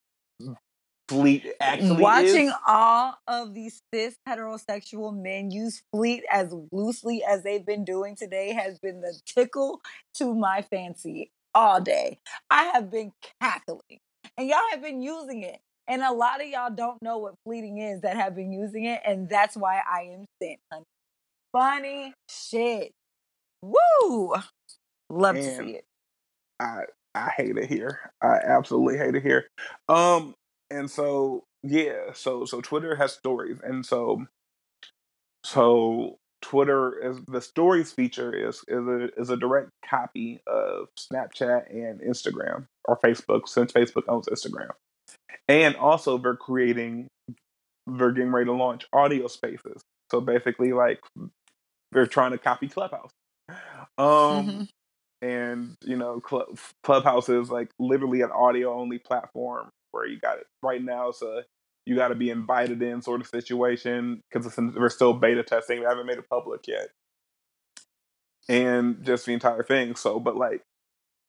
fleet 1.08 1.46
actually 1.60 2.02
watching 2.02 2.48
is. 2.48 2.54
all 2.66 3.14
of 3.26 3.54
these 3.54 3.80
cis 3.92 4.16
heterosexual 4.28 5.16
men 5.16 5.50
use 5.50 5.82
fleet 5.92 6.22
as 6.30 6.54
loosely 6.70 7.22
as 7.24 7.42
they've 7.42 7.64
been 7.64 7.84
doing 7.84 8.14
today 8.14 8.52
has 8.52 8.78
been 8.78 9.00
the 9.00 9.18
tickle 9.26 9.80
to 10.14 10.34
my 10.34 10.62
fancy 10.62 11.30
all 11.54 11.80
day. 11.80 12.18
I 12.50 12.64
have 12.64 12.90
been 12.90 13.12
cackling 13.40 14.00
and 14.36 14.48
y'all 14.48 14.58
have 14.70 14.82
been 14.82 15.02
using 15.02 15.42
it. 15.42 15.58
And 15.90 16.02
a 16.02 16.12
lot 16.12 16.42
of 16.42 16.46
y'all 16.46 16.70
don't 16.70 17.00
know 17.00 17.16
what 17.16 17.34
fleeting 17.46 17.78
is 17.78 18.02
that 18.02 18.14
have 18.16 18.36
been 18.36 18.52
using 18.52 18.84
it. 18.84 19.00
And 19.06 19.26
that's 19.26 19.56
why 19.56 19.80
I 19.90 20.02
am 20.12 20.26
sent, 20.40 20.60
honey. 20.70 20.84
Funny 21.50 22.14
shit. 22.28 22.92
Woo! 23.62 24.34
Love 25.08 25.36
and 25.36 25.44
to 25.44 25.56
see 25.56 25.70
it. 25.76 25.84
I 26.60 26.82
I 27.14 27.30
hate 27.36 27.56
it 27.56 27.68
here. 27.68 28.12
I 28.22 28.36
absolutely 28.36 28.98
hate 28.98 29.14
it 29.14 29.22
here. 29.22 29.48
Um, 29.88 30.34
and 30.70 30.90
so 30.90 31.44
yeah, 31.62 32.12
so 32.14 32.44
so 32.44 32.60
Twitter 32.60 32.96
has 32.96 33.12
stories, 33.12 33.58
and 33.62 33.84
so 33.84 34.26
so 35.44 36.18
Twitter 36.40 36.98
is 36.98 37.18
the 37.26 37.40
stories 37.40 37.92
feature 37.92 38.32
is 38.32 38.64
is 38.68 38.86
a 38.86 39.08
is 39.18 39.30
a 39.30 39.36
direct 39.36 39.70
copy 39.88 40.40
of 40.46 40.88
Snapchat 40.98 41.70
and 41.70 42.00
Instagram 42.00 42.66
or 42.84 42.96
Facebook 42.98 43.48
since 43.48 43.72
Facebook 43.72 44.04
owns 44.08 44.26
Instagram. 44.26 44.70
And 45.48 45.74
also 45.76 46.18
they're 46.18 46.36
creating 46.36 47.08
they're 47.86 48.12
getting 48.12 48.30
ready 48.30 48.46
to 48.46 48.52
launch 48.52 48.86
audio 48.92 49.26
spaces. 49.26 49.82
So 50.10 50.20
basically 50.20 50.72
like 50.72 51.00
they're 51.92 52.06
trying 52.06 52.32
to 52.32 52.38
copy 52.38 52.68
Clubhouse. 52.68 53.10
Um 53.48 53.56
mm-hmm. 53.98 54.62
and 55.22 55.74
you 55.84 55.96
know 55.96 56.22
Cl- 56.28 56.56
Clubhouse 56.84 57.28
is 57.28 57.50
like 57.50 57.70
literally 57.80 58.20
an 58.22 58.30
audio 58.30 58.78
only 58.78 58.98
platform 58.98 59.70
where 59.98 60.06
you 60.06 60.18
got 60.18 60.38
it 60.38 60.46
right 60.62 60.82
now 60.82 61.10
a 61.10 61.42
you 61.86 61.96
got 61.96 62.08
to 62.08 62.14
be 62.14 62.28
invited 62.28 62.82
in 62.82 63.00
sort 63.00 63.20
of 63.22 63.26
situation 63.26 64.22
because 64.30 64.54
we're 64.58 64.90
still 64.90 65.14
beta 65.14 65.42
testing. 65.42 65.80
We 65.80 65.86
haven't 65.86 66.06
made 66.06 66.18
it 66.18 66.28
public 66.28 66.68
yet, 66.68 66.90
and 68.48 69.02
just 69.04 69.24
the 69.24 69.32
entire 69.32 69.62
thing. 69.62 69.94
So, 69.96 70.20
but 70.20 70.36
like, 70.36 70.62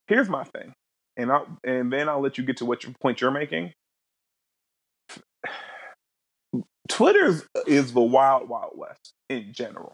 here's 0.08 0.28
my 0.28 0.44
thing, 0.44 0.74
and 1.16 1.32
I 1.32 1.44
and 1.64 1.92
then 1.94 2.10
I'll 2.10 2.22
let 2.22 2.38
you 2.38 2.44
get 2.44 2.58
to 2.58 2.66
what 2.66 2.84
your 2.84 2.94
point 3.02 3.22
you're 3.22 3.32
making. 3.32 3.74
Twitter 6.90 7.42
uh, 7.56 7.62
is 7.66 7.94
the 7.94 8.02
wild, 8.02 8.50
wild 8.50 8.74
west 8.76 9.14
in 9.30 9.54
general. 9.54 9.94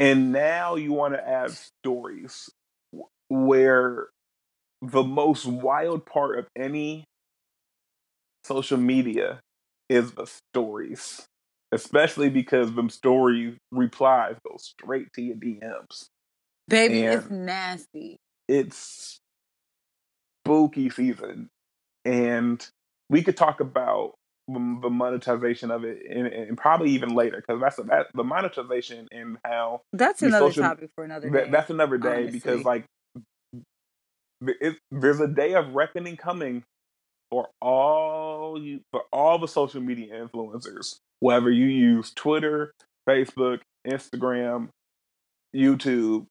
And 0.00 0.32
now 0.32 0.74
you 0.74 0.92
want 0.92 1.14
to 1.14 1.28
add 1.28 1.52
stories 1.52 2.50
where 3.28 4.08
the 4.90 5.02
most 5.02 5.46
wild 5.46 6.06
part 6.06 6.38
of 6.38 6.46
any 6.56 7.04
social 8.44 8.78
media 8.78 9.40
is 9.88 10.12
the 10.12 10.26
stories, 10.26 11.26
especially 11.72 12.28
because 12.28 12.72
them 12.74 12.90
story 12.90 13.56
replies 13.70 14.36
go 14.48 14.56
straight 14.58 15.12
to 15.14 15.22
your 15.22 15.36
DMs. 15.36 16.06
Baby, 16.68 17.02
and 17.02 17.14
it's 17.14 17.30
nasty. 17.30 18.16
It's 18.48 19.18
spooky 20.44 20.90
season, 20.90 21.48
and 22.04 22.66
we 23.10 23.22
could 23.22 23.36
talk 23.36 23.60
about 23.60 24.14
the 24.46 24.58
monetization 24.58 25.70
of 25.70 25.84
it, 25.84 26.02
and, 26.08 26.26
and 26.26 26.58
probably 26.58 26.90
even 26.90 27.14
later 27.14 27.42
because 27.46 27.60
that's 27.60 27.76
that, 27.76 28.06
the 28.14 28.24
monetization 28.24 29.08
and 29.10 29.38
how 29.44 29.80
that's 29.92 30.22
another 30.22 30.48
social, 30.48 30.62
topic 30.62 30.90
for 30.94 31.04
another 31.04 31.30
day. 31.30 31.38
That, 31.38 31.50
that's 31.50 31.70
another 31.70 31.96
day 31.96 32.08
honestly. 32.22 32.32
because 32.32 32.64
like 32.64 32.84
it, 34.60 34.78
there's 34.90 35.20
a 35.20 35.28
day 35.28 35.54
of 35.54 35.74
reckoning 35.74 36.16
coming 36.16 36.64
for 37.30 37.48
all 37.60 38.60
you 38.62 38.80
for 38.92 39.02
all 39.12 39.38
the 39.38 39.48
social 39.48 39.80
media 39.80 40.14
influencers, 40.14 40.96
whether 41.20 41.50
you 41.50 41.66
use 41.66 42.12
Twitter, 42.14 42.72
Facebook, 43.08 43.60
Instagram, 43.86 44.68
YouTube, 45.54 46.26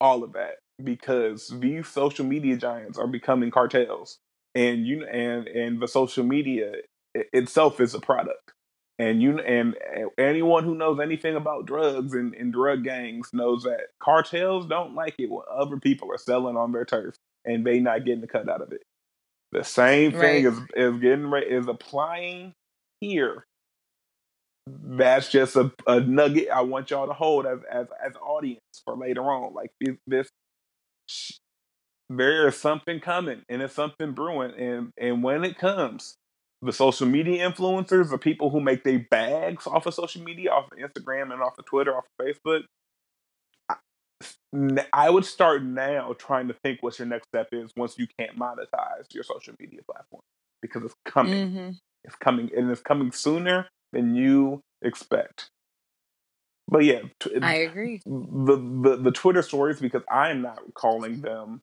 all 0.00 0.24
of 0.24 0.32
that, 0.32 0.56
because 0.82 1.48
these 1.60 1.86
social 1.88 2.24
media 2.24 2.56
giants 2.56 2.98
are 2.98 3.06
becoming 3.06 3.50
cartels, 3.50 4.18
and 4.54 4.86
you 4.86 5.06
and 5.06 5.46
and 5.46 5.80
the 5.80 5.88
social 5.88 6.24
media 6.24 6.72
itself 7.14 7.80
is 7.80 7.94
a 7.94 8.00
product. 8.00 8.52
And 8.98 9.22
you 9.22 9.38
and 9.38 9.76
anyone 10.18 10.64
who 10.64 10.74
knows 10.74 11.00
anything 11.00 11.34
about 11.34 11.64
drugs 11.64 12.12
and, 12.12 12.34
and 12.34 12.52
drug 12.52 12.84
gangs 12.84 13.30
knows 13.32 13.62
that 13.62 13.86
cartels 13.98 14.66
don't 14.66 14.94
like 14.94 15.14
it 15.18 15.30
when 15.30 15.42
other 15.50 15.78
people 15.78 16.12
are 16.12 16.18
selling 16.18 16.58
on 16.58 16.72
their 16.72 16.84
turf 16.84 17.14
and 17.44 17.64
they 17.64 17.80
not 17.80 18.04
getting 18.04 18.20
the 18.20 18.26
cut 18.26 18.48
out 18.48 18.62
of 18.62 18.72
it. 18.72 18.82
The 19.52 19.64
same 19.64 20.12
thing 20.12 20.44
right. 20.44 20.52
is 20.52 20.58
is 20.76 21.00
getting 21.00 21.32
is 21.48 21.66
applying 21.66 22.52
here. 23.00 23.44
That's 24.66 25.30
just 25.30 25.56
a, 25.56 25.72
a 25.86 26.00
nugget 26.00 26.48
I 26.50 26.60
want 26.60 26.90
y'all 26.90 27.08
to 27.08 27.12
hold 27.12 27.46
as 27.46 27.58
as 27.70 27.86
as 28.04 28.12
audience 28.22 28.60
for 28.84 28.96
later 28.96 29.22
on. 29.22 29.54
Like 29.54 29.70
this, 29.80 29.96
this 30.06 30.28
there 32.10 32.48
is 32.48 32.56
something 32.56 32.98
coming 32.98 33.42
and 33.48 33.62
it's 33.62 33.74
something 33.74 34.12
brewing 34.12 34.52
and 34.58 34.90
and 34.98 35.22
when 35.22 35.44
it 35.44 35.56
comes 35.56 36.16
the 36.60 36.72
social 36.72 37.06
media 37.06 37.48
influencers 37.48 38.10
the 38.10 38.18
people 38.18 38.50
who 38.50 38.60
make 38.60 38.82
their 38.82 39.06
bags 39.10 39.66
off 39.66 39.86
of 39.86 39.94
social 39.94 40.22
media 40.22 40.50
off 40.50 40.68
of 40.72 40.78
instagram 40.78 41.32
and 41.32 41.40
off 41.40 41.56
of 41.56 41.64
twitter 41.64 41.96
off 41.96 42.04
of 42.18 42.26
facebook 42.26 42.62
I 44.92 45.10
would 45.10 45.24
start 45.24 45.62
now 45.62 46.14
trying 46.18 46.48
to 46.48 46.54
think 46.54 46.82
what 46.82 46.98
your 46.98 47.06
next 47.06 47.28
step 47.28 47.48
is 47.52 47.70
once 47.76 47.98
you 47.98 48.06
can't 48.18 48.36
monetize 48.38 49.12
your 49.12 49.22
social 49.22 49.54
media 49.60 49.80
platform 49.88 50.22
because 50.60 50.84
it's 50.84 50.94
coming. 51.04 51.48
Mm-hmm. 51.48 51.70
It's 52.04 52.16
coming 52.16 52.50
and 52.56 52.70
it's 52.70 52.80
coming 52.80 53.12
sooner 53.12 53.68
than 53.92 54.14
you 54.14 54.60
expect. 54.82 55.50
But 56.66 56.84
yeah, 56.84 57.02
t- 57.18 57.36
I 57.42 57.54
agree. 57.54 58.00
The, 58.06 58.56
the 58.56 58.96
the 58.96 59.10
Twitter 59.10 59.42
stories 59.42 59.80
because 59.80 60.02
I 60.10 60.30
am 60.30 60.40
not 60.40 60.62
calling 60.74 61.20
them 61.20 61.62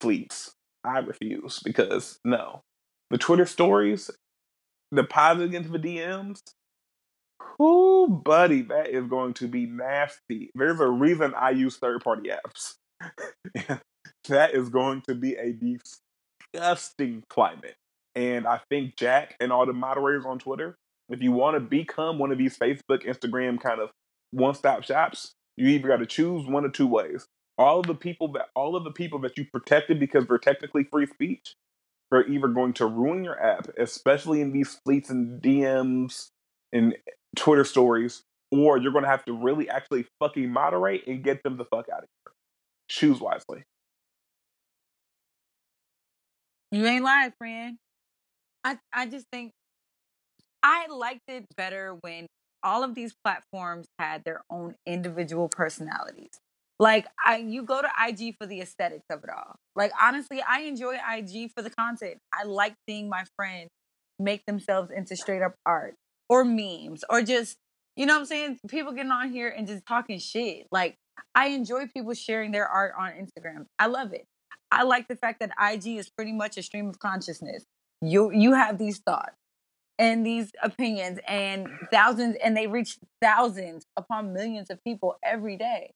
fleets. 0.00 0.52
I 0.84 0.98
refuse 0.98 1.60
because 1.60 2.18
no, 2.24 2.62
the 3.10 3.18
Twitter 3.18 3.46
stories, 3.46 4.10
the 4.90 5.04
positive 5.04 5.54
into 5.54 5.70
the 5.70 5.78
DMs. 5.78 6.40
Whoo, 7.62 8.08
buddy, 8.08 8.62
that 8.62 8.88
is 8.88 9.06
going 9.06 9.34
to 9.34 9.46
be 9.46 9.66
nasty. 9.66 10.50
There's 10.56 10.80
a 10.80 10.88
reason 10.88 11.32
I 11.36 11.50
use 11.50 11.76
third 11.76 12.02
party 12.02 12.28
apps. 12.28 12.74
that 14.28 14.54
is 14.54 14.68
going 14.68 15.02
to 15.02 15.14
be 15.14 15.36
a 15.36 15.52
disgusting 15.52 17.22
climate. 17.28 17.76
And 18.16 18.48
I 18.48 18.62
think 18.68 18.96
Jack 18.96 19.36
and 19.38 19.52
all 19.52 19.64
the 19.64 19.72
moderators 19.72 20.24
on 20.26 20.40
Twitter, 20.40 20.74
if 21.08 21.22
you 21.22 21.30
want 21.30 21.54
to 21.54 21.60
become 21.60 22.18
one 22.18 22.32
of 22.32 22.38
these 22.38 22.58
Facebook, 22.58 23.06
Instagram 23.06 23.60
kind 23.60 23.80
of 23.80 23.90
one 24.32 24.56
stop 24.56 24.82
shops, 24.82 25.32
you 25.56 25.68
either 25.68 25.86
got 25.86 25.98
to 25.98 26.06
choose 26.06 26.44
one 26.48 26.64
or 26.64 26.70
two 26.70 26.88
ways. 26.88 27.28
All 27.58 27.78
of 27.78 27.86
the 27.86 27.94
people 27.94 28.32
that 28.32 28.46
all 28.56 28.74
of 28.74 28.82
the 28.82 28.90
people 28.90 29.20
that 29.20 29.38
you 29.38 29.46
protected 29.52 30.00
because 30.00 30.26
they're 30.26 30.38
technically 30.38 30.82
free 30.82 31.06
speech 31.06 31.54
they're 32.10 32.28
either 32.28 32.48
going 32.48 32.74
to 32.74 32.86
ruin 32.86 33.24
your 33.24 33.42
app, 33.42 33.68
especially 33.78 34.42
in 34.42 34.52
these 34.52 34.78
fleets 34.84 35.08
and 35.08 35.40
DMs 35.40 36.28
and 36.72 36.94
Twitter 37.36 37.64
stories, 37.64 38.22
or 38.50 38.78
you're 38.78 38.92
going 38.92 39.04
to 39.04 39.10
have 39.10 39.24
to 39.26 39.32
really 39.32 39.68
actually 39.68 40.06
fucking 40.18 40.50
moderate 40.50 41.06
and 41.06 41.22
get 41.22 41.42
them 41.42 41.56
the 41.56 41.64
fuck 41.64 41.86
out 41.88 42.02
of 42.02 42.08
here. 42.24 42.32
Choose 42.88 43.20
wisely. 43.20 43.64
You 46.70 46.86
ain't 46.86 47.04
lying, 47.04 47.32
friend. 47.38 47.78
I 48.64 48.78
I 48.92 49.06
just 49.06 49.26
think 49.32 49.52
I 50.62 50.86
liked 50.88 51.28
it 51.28 51.44
better 51.56 51.96
when 52.00 52.26
all 52.62 52.84
of 52.84 52.94
these 52.94 53.14
platforms 53.24 53.86
had 53.98 54.24
their 54.24 54.42
own 54.50 54.76
individual 54.86 55.48
personalities. 55.48 56.40
Like 56.78 57.06
I 57.24 57.36
you 57.38 57.62
go 57.62 57.82
to 57.82 57.88
IG 58.08 58.36
for 58.40 58.46
the 58.46 58.60
aesthetics 58.60 59.04
of 59.10 59.22
it 59.24 59.30
all. 59.30 59.56
Like 59.76 59.92
honestly, 60.00 60.42
I 60.46 60.62
enjoy 60.62 60.94
IG 60.94 61.50
for 61.54 61.62
the 61.62 61.70
content. 61.70 62.18
I 62.32 62.44
like 62.44 62.74
seeing 62.88 63.08
my 63.08 63.24
friends 63.36 63.68
make 64.18 64.44
themselves 64.46 64.90
into 64.90 65.16
straight 65.16 65.42
up 65.42 65.54
art 65.66 65.94
or 66.28 66.44
memes 66.44 67.04
or 67.08 67.22
just 67.22 67.58
you 67.96 68.06
know 68.06 68.14
what 68.14 68.20
I'm 68.20 68.26
saying? 68.26 68.58
People 68.68 68.92
getting 68.92 69.10
on 69.12 69.30
here 69.30 69.48
and 69.48 69.66
just 69.66 69.84
talking 69.84 70.18
shit. 70.18 70.66
Like 70.72 70.96
I 71.34 71.48
enjoy 71.48 71.88
people 71.88 72.14
sharing 72.14 72.50
their 72.50 72.66
art 72.66 72.94
on 72.98 73.10
Instagram. 73.10 73.66
I 73.78 73.86
love 73.86 74.12
it. 74.14 74.26
I 74.70 74.84
like 74.84 75.08
the 75.08 75.16
fact 75.16 75.40
that 75.40 75.50
IG 75.60 75.98
is 75.98 76.08
pretty 76.08 76.32
much 76.32 76.56
a 76.56 76.62
stream 76.62 76.88
of 76.88 76.98
consciousness. 76.98 77.64
You 78.00 78.30
you 78.32 78.54
have 78.54 78.78
these 78.78 78.98
thoughts 78.98 79.36
and 79.98 80.24
these 80.24 80.50
opinions 80.62 81.18
and 81.28 81.68
thousands 81.92 82.36
and 82.42 82.56
they 82.56 82.66
reach 82.66 82.98
thousands 83.20 83.86
upon 83.96 84.32
millions 84.32 84.70
of 84.70 84.82
people 84.82 85.16
every 85.22 85.56
day. 85.56 85.92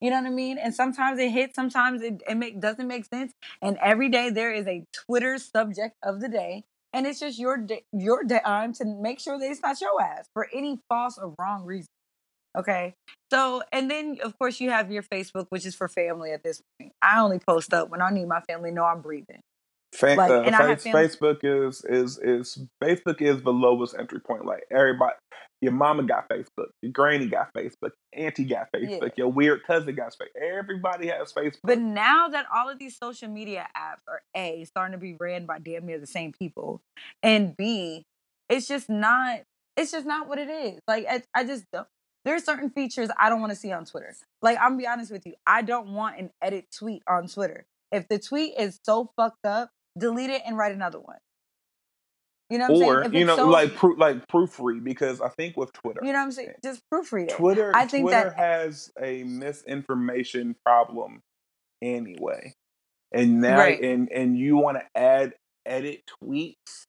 You 0.00 0.10
know 0.10 0.16
what 0.16 0.28
I 0.28 0.30
mean? 0.30 0.56
And 0.56 0.74
sometimes 0.74 1.18
it 1.18 1.30
hits, 1.30 1.54
sometimes 1.54 2.00
it, 2.00 2.22
it 2.26 2.34
make, 2.34 2.58
doesn't 2.58 2.88
make 2.88 3.04
sense. 3.04 3.34
And 3.60 3.76
every 3.82 4.08
day 4.08 4.30
there 4.30 4.52
is 4.52 4.66
a 4.66 4.84
Twitter 4.94 5.36
subject 5.36 5.96
of 6.02 6.20
the 6.20 6.28
day. 6.28 6.64
And 6.92 7.06
it's 7.06 7.20
just 7.20 7.38
your 7.38 7.64
your 7.92 8.24
time 8.24 8.72
to 8.74 8.84
make 8.84 9.20
sure 9.20 9.38
that 9.38 9.48
it's 9.48 9.62
not 9.62 9.80
your 9.80 10.00
ass 10.02 10.28
for 10.32 10.48
any 10.52 10.80
false 10.88 11.18
or 11.18 11.34
wrong 11.38 11.64
reason. 11.64 11.88
Okay. 12.58 12.94
So, 13.32 13.62
and 13.72 13.90
then 13.90 14.18
of 14.24 14.36
course 14.38 14.60
you 14.60 14.70
have 14.70 14.90
your 14.90 15.04
Facebook, 15.04 15.46
which 15.50 15.64
is 15.64 15.74
for 15.74 15.88
family 15.88 16.32
at 16.32 16.42
this 16.42 16.60
point. 16.80 16.92
I 17.00 17.20
only 17.20 17.38
post 17.38 17.72
up 17.72 17.90
when 17.90 18.02
I 18.02 18.10
need 18.10 18.26
my 18.26 18.40
family 18.40 18.72
know 18.72 18.84
I'm 18.84 19.02
breathing. 19.02 19.40
Like, 20.16 20.30
uh, 20.30 20.76
face, 20.76 20.84
Facebook 20.84 21.38
is 21.42 21.84
is 21.84 22.18
is 22.18 22.64
Facebook 22.82 23.20
is 23.20 23.42
the 23.42 23.52
lowest 23.52 23.96
entry 23.98 24.20
point. 24.20 24.44
Like 24.44 24.64
everybody, 24.70 25.14
your 25.60 25.72
mama 25.72 26.02
got 26.02 26.28
Facebook, 26.28 26.68
your 26.82 26.92
granny 26.92 27.26
got 27.26 27.52
Facebook, 27.54 27.90
auntie 28.12 28.44
got 28.44 28.68
Facebook, 28.74 29.00
yeah. 29.02 29.08
your 29.16 29.28
weird 29.28 29.62
cousin 29.64 29.94
got 29.94 30.12
Facebook. 30.12 30.40
Everybody 30.40 31.08
has 31.08 31.32
Facebook. 31.32 31.60
But 31.62 31.78
now 31.78 32.28
that 32.28 32.46
all 32.54 32.68
of 32.68 32.78
these 32.78 32.96
social 32.96 33.28
media 33.28 33.68
apps 33.76 34.00
are 34.08 34.22
a 34.34 34.64
starting 34.64 34.92
to 34.92 34.98
be 34.98 35.16
ran 35.18 35.46
by 35.46 35.58
damn 35.58 35.86
near 35.86 35.98
the 35.98 36.06
same 36.06 36.32
people, 36.32 36.80
and 37.22 37.56
b, 37.56 38.06
it's 38.48 38.66
just 38.66 38.88
not. 38.88 39.40
It's 39.76 39.92
just 39.92 40.04
not 40.04 40.28
what 40.28 40.38
it 40.38 40.50
is. 40.50 40.80
Like 40.88 41.06
I, 41.08 41.22
I 41.34 41.44
just 41.44 41.64
don't. 41.72 41.86
There's 42.24 42.44
certain 42.44 42.70
features 42.70 43.08
I 43.18 43.30
don't 43.30 43.40
want 43.40 43.50
to 43.50 43.56
see 43.56 43.72
on 43.72 43.84
Twitter. 43.84 44.14
Like 44.42 44.58
I'm 44.58 44.72
gonna 44.72 44.78
be 44.78 44.86
honest 44.86 45.12
with 45.12 45.26
you, 45.26 45.34
I 45.46 45.62
don't 45.62 45.94
want 45.94 46.18
an 46.18 46.30
edit 46.42 46.66
tweet 46.76 47.02
on 47.08 47.28
Twitter. 47.28 47.66
If 47.92 48.08
the 48.08 48.18
tweet 48.18 48.54
is 48.58 48.78
so 48.84 49.10
fucked 49.16 49.44
up, 49.44 49.70
delete 49.98 50.30
it 50.30 50.42
and 50.46 50.56
write 50.56 50.72
another 50.72 51.00
one. 51.00 51.18
You 52.50 52.58
know 52.58 52.68
what 52.68 52.82
or, 52.82 52.96
I'm 52.96 53.02
saying? 53.04 53.14
Or 53.14 53.18
you 53.18 53.24
know, 53.24 53.36
so, 53.36 53.48
like 53.48 53.74
pro- 53.76 53.94
like 53.94 54.26
proofread 54.26 54.82
because 54.82 55.20
I 55.20 55.28
think 55.28 55.56
with 55.56 55.72
Twitter, 55.72 56.00
you 56.02 56.12
know 56.12 56.18
what 56.18 56.24
I'm 56.24 56.32
saying? 56.32 56.54
Just 56.64 56.82
proofread 56.92 57.30
it. 57.30 57.36
Twitter, 57.36 57.72
I 57.74 57.86
think 57.86 58.08
Twitter 58.08 58.30
that 58.30 58.36
has 58.36 58.90
a 59.00 59.22
misinformation 59.22 60.56
problem 60.66 61.22
anyway, 61.80 62.54
and 63.12 63.40
now 63.40 63.58
right. 63.58 63.80
and 63.80 64.10
and 64.10 64.36
you 64.36 64.56
want 64.56 64.78
to 64.78 65.00
add 65.00 65.34
edit 65.64 66.02
tweets 66.22 66.86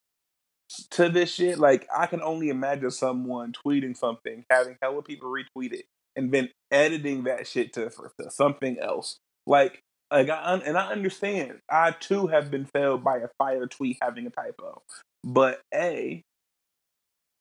to 0.92 1.10
this 1.10 1.32
shit. 1.32 1.60
Like 1.60 1.88
I 1.96 2.08
can 2.08 2.24
only 2.24 2.50
imagine 2.50 2.90
someone 2.90 3.54
tweeting 3.54 3.96
something, 3.96 4.44
having 4.50 4.78
hella 4.82 5.04
people 5.04 5.32
retweet 5.32 5.74
it, 5.74 5.86
and 6.16 6.32
then 6.32 6.50
editing 6.72 7.26
that 7.26 7.46
shit 7.46 7.74
to, 7.74 7.92
to 8.20 8.32
something 8.32 8.80
else. 8.80 9.20
Like 9.46 9.84
like 10.12 10.30
I 10.30 10.56
and 10.66 10.78
I 10.78 10.92
understand. 10.92 11.60
I 11.70 11.92
too 11.92 12.28
have 12.28 12.50
been 12.52 12.66
failed 12.66 13.04
by 13.04 13.18
a 13.18 13.28
fire 13.38 13.68
tweet 13.68 13.98
having 14.02 14.26
a 14.26 14.32
typo. 14.32 14.82
But 15.24 15.62
A, 15.74 16.24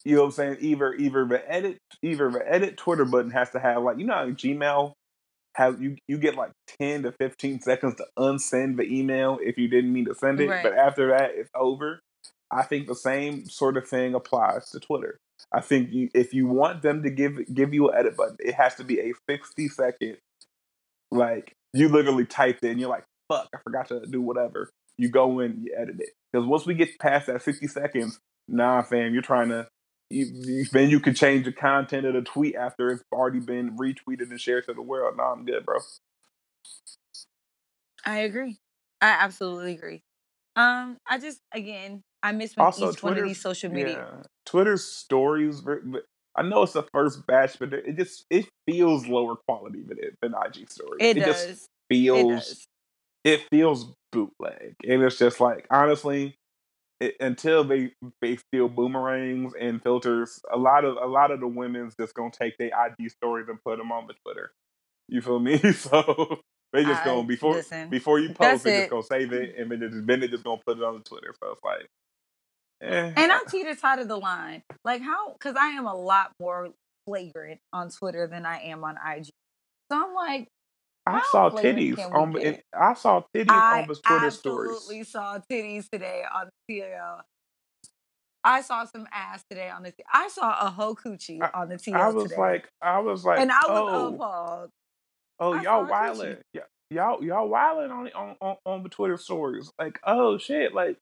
you 0.05 0.15
know 0.15 0.23
what 0.23 0.27
I'm 0.29 0.33
saying? 0.33 0.57
Either 0.61 0.95
either 0.95 1.25
the 1.27 1.51
edit 1.51 1.79
either 2.03 2.31
the 2.31 2.43
edit 2.47 2.77
Twitter 2.77 3.05
button 3.05 3.31
has 3.31 3.51
to 3.51 3.61
have 3.61 3.83
like 3.83 3.99
you 3.99 4.07
know 4.07 4.15
how 4.15 4.27
Gmail 4.27 4.93
has 5.55 5.81
you 5.81 5.97
you 6.09 6.19
get 6.19 6.37
like 6.37 6.53
ten 6.67 7.03
to 7.03 7.13
fifteen 7.13 7.61
seconds 7.61 7.97
to 7.97 8.07
unsend 8.19 8.77
the 8.77 8.85
email 8.85 9.39
if 9.43 9.59
you 9.59 9.69
didn't 9.69 9.93
mean 9.93 10.07
to 10.07 10.15
send 10.15 10.41
it, 10.41 10.49
right. 10.49 10.63
but 10.63 10.75
after 10.75 11.09
that 11.09 11.33
it's 11.35 11.51
over. 11.55 12.01
I 12.53 12.63
think 12.63 12.89
the 12.89 12.97
same 12.97 13.49
sort 13.49 13.77
of 13.77 13.87
thing 13.87 14.15
applies 14.15 14.71
to 14.71 14.81
Twitter. 14.81 15.19
I 15.53 15.61
think 15.61 15.93
you, 15.93 16.11
if 16.15 16.35
you 16.35 16.49
want 16.49 16.83
them 16.83 17.03
to 17.03 17.11
give 17.11 17.39
give 17.53 17.73
you 17.73 17.91
an 17.91 17.99
edit 17.99 18.17
button, 18.17 18.37
it 18.41 18.55
has 18.55 18.75
to 18.77 18.85
be 18.85 19.01
a 19.01 19.13
sixty 19.29 19.69
second 19.69 20.19
like 21.11 21.53
you 21.73 21.89
literally 21.89 22.27
typed 22.27 22.65
it 22.65 22.71
and 22.71 22.81
you're 22.81 22.89
like, 22.89 23.05
fuck, 23.29 23.49
I 23.55 23.59
forgot 23.63 23.89
to 23.89 24.07
do 24.07 24.21
whatever. 24.21 24.71
You 25.01 25.09
go 25.09 25.41
in, 25.41 25.63
you 25.63 25.75
edit 25.75 25.97
it. 25.99 26.11
Because 26.31 26.47
once 26.47 26.67
we 26.67 26.75
get 26.75 26.99
past 26.99 27.27
that 27.29 27.43
60 27.43 27.67
seconds, 27.69 28.21
nah, 28.47 28.83
fam, 28.83 29.15
you're 29.15 29.23
trying 29.23 29.49
to. 29.49 29.67
You, 30.11 30.27
you, 30.27 30.65
then 30.73 30.91
you 30.91 31.01
can 31.01 31.15
change 31.15 31.47
the 31.47 31.53
content 31.53 32.05
of 32.05 32.15
the 32.15 32.21
tweet 32.21 32.55
after 32.55 32.91
it's 32.91 33.03
already 33.13 33.39
been 33.39 33.79
retweeted 33.79 34.31
and 34.31 34.41
shared 34.41 34.67
to 34.67 34.75
the 34.75 34.83
world. 34.83 35.17
Nah, 35.17 35.33
I'm 35.33 35.47
good, 35.47 35.65
bro. 35.65 35.79
I 38.05 38.19
agree. 38.19 38.59
I 39.01 39.09
absolutely 39.09 39.73
agree. 39.73 40.03
Um, 40.57 40.99
I 41.09 41.19
just 41.19 41.41
again, 41.53 42.03
I 42.23 42.33
miss 42.33 42.57
when 42.57 42.67
also, 42.67 42.91
each 42.91 42.99
Twitter's, 42.99 43.03
one 43.03 43.19
of 43.19 43.25
these 43.25 43.41
social 43.41 43.71
media. 43.71 44.09
Yeah, 44.13 44.23
Twitter's 44.45 44.85
stories, 44.85 45.63
I 46.37 46.43
know 46.43 46.63
it's 46.63 46.73
the 46.73 46.83
first 46.93 47.27
batch, 47.27 47.59
but 47.59 47.73
it 47.73 47.97
just 47.97 48.27
it 48.31 48.47
feels 48.67 49.07
lower 49.07 49.37
quality 49.37 49.83
than 49.87 49.99
it 49.99 50.17
than 50.21 50.35
IG 50.35 50.71
stories. 50.71 50.99
It, 51.01 51.17
it 51.17 51.21
does. 51.21 51.47
just 51.47 51.69
feels 51.89 52.51
it, 52.51 52.59
it, 53.25 53.43
feels 53.51 53.93
bootleg, 54.13 54.75
and 54.87 55.03
it's 55.03 55.19
just 55.19 55.41
like 55.41 55.67
honestly, 55.71 56.37
it, 57.01 57.17
until 57.21 57.65
they 57.65 57.93
they 58.21 58.37
steal 58.37 58.69
boomerangs 58.69 59.53
and 59.59 59.83
filters, 59.83 60.41
a 60.53 60.59
lot 60.59 60.85
of 60.85 60.97
a 60.97 61.07
lot 61.07 61.31
of 61.31 61.41
the 61.41 61.49
women's 61.49 61.95
just 61.99 62.15
gonna 62.15 62.31
take 62.31 62.57
their 62.59 62.69
IG 62.69 63.11
stories 63.11 63.47
and 63.49 63.63
put 63.65 63.79
them 63.79 63.93
on 63.93 64.07
the 64.07 64.15
Twitter. 64.25 64.53
You 65.09 65.21
feel 65.23 65.41
me? 65.41 65.59
so 65.73 66.41
they 66.73 66.85
just 66.85 67.05
gonna 67.05 67.25
before 67.25 67.55
listen, 67.55 67.89
before 67.89 68.21
you 68.21 68.33
post, 68.33 68.65
they 68.65 68.81
just 68.81 68.91
gonna 68.91 69.03
save 69.03 69.33
it, 69.33 69.57
and 69.59 69.71
then, 69.71 69.81
just, 69.81 70.07
then 70.07 70.21
they 70.21 70.29
just 70.29 70.45
gonna 70.45 70.61
put 70.67 70.79
it 70.79 70.85
on 70.85 70.95
the 70.95 71.01
Twitter. 71.01 71.35
So 71.43 71.53
it's 71.53 71.65
like 71.65 71.87
Eh. 72.83 73.13
And 73.17 73.33
I'm 73.33 73.47
teeter 73.47 73.75
totter 73.75 74.05
the 74.05 74.17
line. 74.17 74.63
Like 74.85 75.03
how? 75.03 75.33
Because 75.33 75.57
I 75.59 75.69
am 75.69 75.87
a 75.87 75.95
lot 75.95 76.33
more 76.41 76.71
flagrant 77.07 77.61
on 77.73 77.91
Twitter 77.91 78.27
than 78.27 78.47
I 78.47 78.61
am 78.63 78.85
on 78.85 78.97
IG. 78.97 79.27
So 79.91 80.03
I'm 80.03 80.15
like, 80.15 80.49
I 81.15 81.23
saw 81.31 81.51
titties 81.51 81.99
on. 81.99 82.37
I 82.79 82.95
saw 82.95 83.23
titties 83.35 83.51
I 83.51 83.83
on 83.83 83.89
his 83.89 84.01
Twitter 84.01 84.31
stories. 84.31 84.71
I 84.71 84.75
absolutely 84.75 85.05
saw 85.05 85.39
titties 85.51 85.89
today 85.91 86.23
on 86.35 86.49
the 86.69 86.75
TL. 86.75 87.21
I 88.43 88.63
saw 88.63 88.85
some 88.85 89.07
ass 89.13 89.45
today 89.51 89.69
on 89.69 89.83
the. 89.83 89.91
T- 89.93 90.05
I 90.13 90.29
saw 90.29 90.67
a 90.67 90.71
whole 90.71 90.95
coochie 90.95 91.43
I, 91.43 91.51
on 91.61 91.69
the 91.69 91.77
TL. 91.77 91.95
I 91.95 92.09
was 92.09 92.31
today. 92.31 92.41
like, 92.41 92.69
I 92.81 92.99
was 93.01 93.25
like, 93.25 93.41
and 93.41 93.53
I 93.53 93.61
was 93.69 93.71
oh, 93.71 93.89
oh. 93.89 94.15
appalled. 94.15 94.71
Oh, 95.39 95.53
I 95.55 95.63
y'all 95.63 95.87
wilding, 95.87 96.37
y'all 96.91 97.23
y'all 97.23 97.49
wilding 97.49 97.91
on, 97.91 98.09
on 98.15 98.37
on 98.41 98.57
on 98.65 98.83
the 98.83 98.89
Twitter 98.89 99.17
stories. 99.17 99.71
Like, 99.79 99.99
oh 100.05 100.39
shit, 100.39 100.75
like 100.75 100.97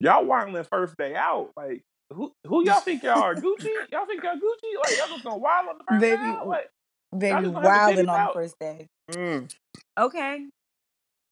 y'all 0.00 0.24
wilding 0.24 0.62
first 0.64 0.96
day 0.96 1.14
out. 1.14 1.50
Like 1.56 1.82
who 2.12 2.32
who 2.46 2.64
y'all 2.64 2.80
think 2.80 3.02
y'all 3.02 3.22
are? 3.22 3.34
Gucci? 3.34 3.68
Y'all 3.92 4.06
think 4.06 4.22
y'all 4.22 4.34
Gucci? 4.34 4.78
Like 4.78 4.98
y'all 4.98 5.08
just 5.08 5.24
gonna 5.24 5.38
wild 5.38 5.68
on 5.68 5.78
the 5.78 5.84
first 5.88 6.00
baby, 6.00 6.16
day 6.16 6.22
out? 6.22 6.46
Like, 6.46 6.70
baby 7.16 7.48
wilding 7.48 8.08
on 8.08 8.26
the 8.28 8.32
first 8.32 8.58
day. 8.60 8.86
Mm. 9.10 9.54
Okay. 9.98 10.46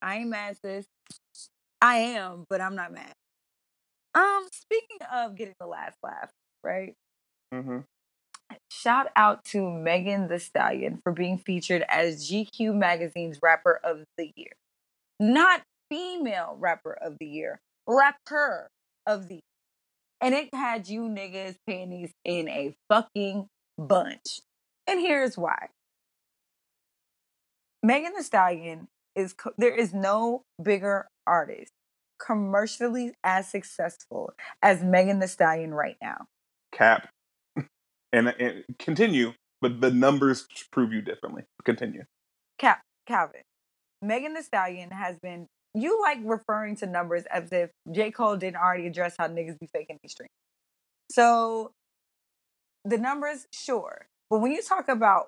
I 0.01 0.15
ain't 0.17 0.29
mad, 0.29 0.57
sis. 0.63 0.85
I 1.81 1.97
am, 1.97 2.45
but 2.49 2.61
I'm 2.61 2.75
not 2.75 2.93
mad. 2.93 3.13
Um, 4.13 4.47
speaking 4.51 5.05
of 5.13 5.35
getting 5.35 5.55
the 5.59 5.67
last 5.67 5.97
laugh, 6.01 6.31
right? 6.63 6.93
Mm-hmm. 7.53 7.79
Shout 8.71 9.07
out 9.15 9.43
to 9.45 9.69
Megan 9.69 10.27
Thee 10.27 10.39
Stallion 10.39 10.99
for 11.03 11.11
being 11.11 11.37
featured 11.37 11.83
as 11.89 12.29
GQ 12.29 12.75
Magazine's 12.75 13.39
Rapper 13.41 13.79
of 13.83 14.03
the 14.17 14.31
Year. 14.35 14.53
Not 15.19 15.63
female 15.89 16.55
rapper 16.59 16.93
of 16.93 17.17
the 17.19 17.25
year, 17.25 17.59
rapper 17.87 18.69
of 19.05 19.27
the 19.27 19.35
year. 19.35 19.41
And 20.21 20.33
it 20.33 20.53
had 20.53 20.87
you 20.87 21.01
niggas 21.01 21.55
panties 21.67 22.11
in 22.23 22.47
a 22.47 22.75
fucking 22.89 23.47
bunch. 23.77 24.41
And 24.87 24.99
here's 24.99 25.37
why. 25.37 25.69
Megan 27.85 28.13
Thee 28.15 28.23
Stallion 28.23 28.87
is 29.15 29.35
there 29.59 29.75
is 29.75 29.93
no 29.93 30.41
bigger 30.61 31.07
artist 31.27 31.71
commercially 32.19 33.13
as 33.23 33.47
successful 33.47 34.33
as 34.63 34.83
Megan 34.83 35.19
Thee 35.19 35.27
Stallion 35.27 35.73
right 35.73 35.97
now. 36.01 36.25
Cap. 36.71 37.09
And, 38.13 38.29
and 38.39 38.63
continue, 38.79 39.33
but 39.59 39.81
the 39.81 39.91
numbers 39.91 40.47
prove 40.71 40.93
you 40.93 41.01
differently. 41.01 41.43
Continue. 41.65 42.03
Cap 42.57 42.79
Calvin. 43.05 43.41
Megan 44.01 44.33
Thee 44.33 44.41
Stallion 44.41 44.91
has 44.91 45.17
been 45.21 45.47
you 45.73 46.01
like 46.01 46.19
referring 46.23 46.77
to 46.77 46.85
numbers 46.85 47.23
as 47.29 47.51
if 47.51 47.71
J. 47.91 48.11
Cole 48.11 48.37
didn't 48.37 48.55
already 48.55 48.87
address 48.87 49.15
how 49.19 49.27
niggas 49.27 49.59
be 49.59 49.67
faking 49.67 49.99
these 50.01 50.13
streams. 50.13 50.29
So 51.11 51.71
the 52.85 52.97
numbers, 52.97 53.47
sure. 53.51 54.05
But 54.29 54.39
when 54.39 54.53
you 54.53 54.61
talk 54.61 54.87
about 54.87 55.27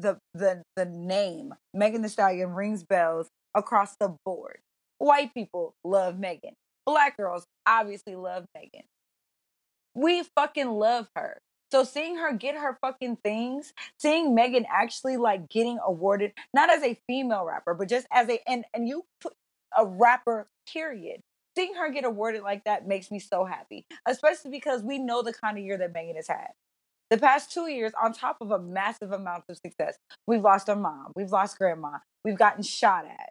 the 0.00 0.18
the 0.34 0.62
the 0.76 0.84
name, 0.84 1.54
Megan 1.74 2.02
Thee 2.02 2.08
Stallion 2.08 2.54
rings 2.54 2.84
bells 2.84 3.28
across 3.54 3.96
the 3.96 4.16
board. 4.24 4.58
White 4.98 5.32
people 5.34 5.74
love 5.84 6.18
Megan. 6.18 6.54
Black 6.86 7.16
girls 7.16 7.46
obviously 7.66 8.16
love 8.16 8.44
Megan. 8.54 8.82
We 9.94 10.24
fucking 10.36 10.70
love 10.70 11.08
her. 11.16 11.38
So 11.72 11.84
seeing 11.84 12.16
her 12.16 12.32
get 12.32 12.56
her 12.56 12.76
fucking 12.80 13.18
things, 13.22 13.72
seeing 13.98 14.34
Megan 14.34 14.66
actually 14.68 15.16
like 15.16 15.48
getting 15.48 15.78
awarded, 15.84 16.32
not 16.52 16.68
as 16.70 16.82
a 16.82 16.98
female 17.06 17.44
rapper, 17.44 17.74
but 17.74 17.88
just 17.88 18.06
as 18.12 18.28
a 18.28 18.40
and 18.48 18.64
and 18.74 18.88
you 18.88 19.04
put 19.20 19.34
a 19.76 19.86
rapper, 19.86 20.48
period. 20.72 21.20
Seeing 21.56 21.74
her 21.74 21.90
get 21.90 22.04
awarded 22.04 22.42
like 22.42 22.64
that 22.64 22.86
makes 22.86 23.10
me 23.10 23.18
so 23.18 23.44
happy, 23.44 23.84
especially 24.06 24.50
because 24.50 24.82
we 24.82 24.98
know 24.98 25.22
the 25.22 25.32
kind 25.32 25.58
of 25.58 25.64
year 25.64 25.76
that 25.78 25.92
Megan 25.92 26.16
has 26.16 26.28
had. 26.28 26.50
The 27.10 27.18
past 27.18 27.52
two 27.52 27.66
years, 27.66 27.92
on 28.00 28.12
top 28.12 28.36
of 28.40 28.52
a 28.52 28.58
massive 28.58 29.10
amount 29.10 29.44
of 29.48 29.56
success, 29.56 29.98
we've 30.26 30.42
lost 30.42 30.68
our 30.70 30.76
mom, 30.76 31.12
we've 31.16 31.32
lost 31.32 31.58
grandma, 31.58 31.98
we've 32.24 32.38
gotten 32.38 32.62
shot 32.62 33.04
at, 33.04 33.30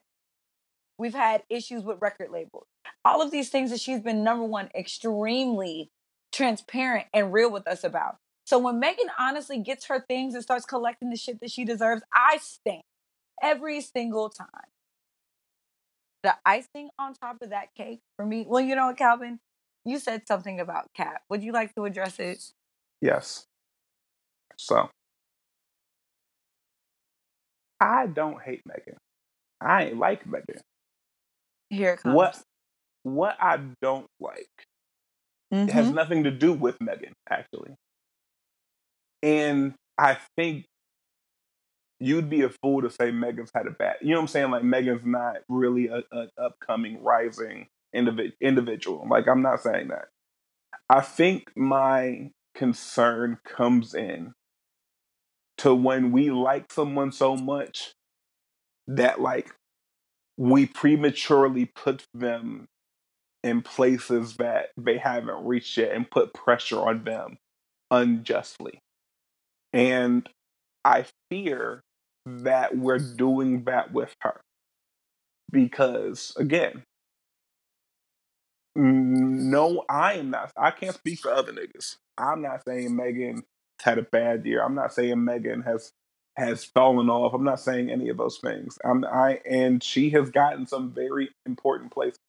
we've 0.97 1.13
had 1.13 1.43
issues 1.49 1.83
with 1.83 2.01
record 2.01 2.29
labels. 2.31 2.67
All 3.05 3.21
of 3.21 3.31
these 3.31 3.49
things 3.49 3.71
that 3.71 3.79
she's 3.79 4.01
been 4.01 4.23
number 4.23 4.43
one, 4.43 4.69
extremely 4.75 5.89
transparent 6.33 7.07
and 7.13 7.31
real 7.31 7.49
with 7.49 7.67
us 7.67 7.85
about. 7.85 8.17
So 8.45 8.57
when 8.59 8.79
Megan 8.79 9.09
honestly 9.17 9.59
gets 9.59 9.85
her 9.85 10.03
things 10.07 10.33
and 10.33 10.43
starts 10.43 10.65
collecting 10.65 11.09
the 11.09 11.15
shit 11.15 11.39
that 11.39 11.51
she 11.51 11.63
deserves, 11.63 12.01
I 12.13 12.39
stand 12.41 12.81
every 13.41 13.79
single 13.79 14.29
time 14.29 14.47
the 16.23 16.35
icing 16.45 16.89
on 16.99 17.13
top 17.13 17.37
of 17.41 17.51
that 17.51 17.73
cake 17.77 18.01
for 18.17 18.25
me. 18.25 18.45
Well, 18.47 18.61
you 18.61 18.75
know 18.75 18.87
what, 18.87 18.97
Calvin? 18.97 19.39
You 19.85 19.99
said 19.99 20.27
something 20.27 20.59
about 20.59 20.89
Cap. 20.93 21.21
Would 21.29 21.43
you 21.43 21.53
like 21.53 21.73
to 21.75 21.85
address 21.85 22.19
it? 22.19 22.43
Yes. 23.01 23.45
So, 24.59 24.89
I 27.79 28.07
don't 28.07 28.41
hate 28.41 28.61
Megan. 28.65 28.97
I 29.61 29.85
ain't 29.85 29.97
like 29.97 30.27
Megan. 30.27 30.61
Here 31.69 31.93
it 31.93 32.01
comes. 32.01 32.13
What 32.13 32.41
what 33.03 33.37
I 33.39 33.57
don't 33.81 34.07
like 34.19 34.49
mm-hmm. 35.53 35.69
has 35.69 35.89
nothing 35.89 36.25
to 36.25 36.31
do 36.31 36.51
with 36.51 36.75
Megan, 36.81 37.13
actually. 37.29 37.71
And 39.23 39.75
I 39.97 40.17
think 40.35 40.65
you'd 42.01 42.29
be 42.29 42.41
a 42.41 42.49
fool 42.49 42.81
to 42.81 42.89
say 42.89 43.11
Megan's 43.11 43.51
had 43.55 43.65
a 43.65 43.71
bad. 43.71 43.95
You 44.01 44.09
know 44.09 44.15
what 44.17 44.23
I'm 44.23 44.27
saying? 44.27 44.51
Like 44.51 44.63
Megan's 44.65 45.05
not 45.05 45.37
really 45.47 45.87
a, 45.87 46.03
an 46.11 46.29
upcoming 46.37 47.01
rising 47.01 47.67
individ- 47.95 48.33
individual. 48.41 49.07
Like 49.09 49.29
I'm 49.29 49.41
not 49.41 49.61
saying 49.61 49.87
that. 49.87 50.09
I 50.89 50.99
think 50.99 51.55
my 51.55 52.31
concern 52.55 53.37
comes 53.45 53.93
in 53.93 54.33
to 55.59 55.75
when 55.75 56.11
we 56.11 56.31
like 56.31 56.71
someone 56.71 57.11
so 57.11 57.35
much 57.35 57.93
that 58.87 59.21
like 59.21 59.51
we 60.37 60.65
prematurely 60.65 61.65
put 61.65 62.05
them 62.13 62.67
in 63.43 63.61
places 63.61 64.37
that 64.37 64.69
they 64.77 64.97
haven't 64.97 65.45
reached 65.45 65.77
yet 65.77 65.91
and 65.91 66.09
put 66.09 66.33
pressure 66.33 66.79
on 66.79 67.03
them 67.03 67.37
unjustly. 67.91 68.79
And 69.73 70.27
I 70.83 71.05
fear 71.29 71.81
that 72.25 72.77
we're 72.77 72.99
doing 72.99 73.63
that 73.65 73.91
with 73.93 74.15
her. 74.21 74.41
Because 75.51 76.33
again, 76.37 76.83
no, 78.75 79.83
I 79.89 80.13
am 80.13 80.29
not. 80.29 80.51
I 80.55 80.71
can't 80.71 80.95
speak 80.95 81.19
for 81.19 81.31
other 81.31 81.51
niggas. 81.51 81.97
I'm 82.17 82.41
not 82.41 82.63
saying 82.65 82.95
Megan 82.95 83.43
had 83.81 83.97
a 83.97 84.03
bad 84.03 84.45
year. 84.45 84.63
I'm 84.63 84.75
not 84.75 84.93
saying 84.93 85.23
Megan 85.23 85.61
has 85.61 85.91
has 86.37 86.63
fallen 86.63 87.09
off. 87.09 87.33
I'm 87.33 87.43
not 87.43 87.59
saying 87.59 87.89
any 87.89 88.09
of 88.09 88.17
those 88.17 88.37
things. 88.37 88.77
I'm 88.85 89.05
I 89.05 89.41
and 89.49 89.83
she 89.83 90.09
has 90.11 90.29
gotten 90.29 90.67
some 90.67 90.91
very 90.91 91.29
important 91.45 91.91
places. 91.91 92.19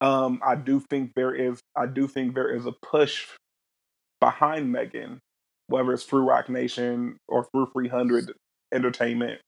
Um, 0.00 0.40
I 0.46 0.54
do 0.54 0.80
think 0.80 1.12
there 1.16 1.34
is. 1.34 1.60
I 1.76 1.86
do 1.86 2.06
think 2.06 2.34
there 2.34 2.54
is 2.54 2.66
a 2.66 2.72
push 2.72 3.26
behind 4.20 4.70
Megan, 4.72 5.20
whether 5.68 5.92
it's 5.92 6.04
through 6.04 6.28
Roc 6.28 6.48
Nation 6.48 7.16
or 7.28 7.44
through 7.44 7.70
300 7.72 8.32
entertainment 8.72 9.40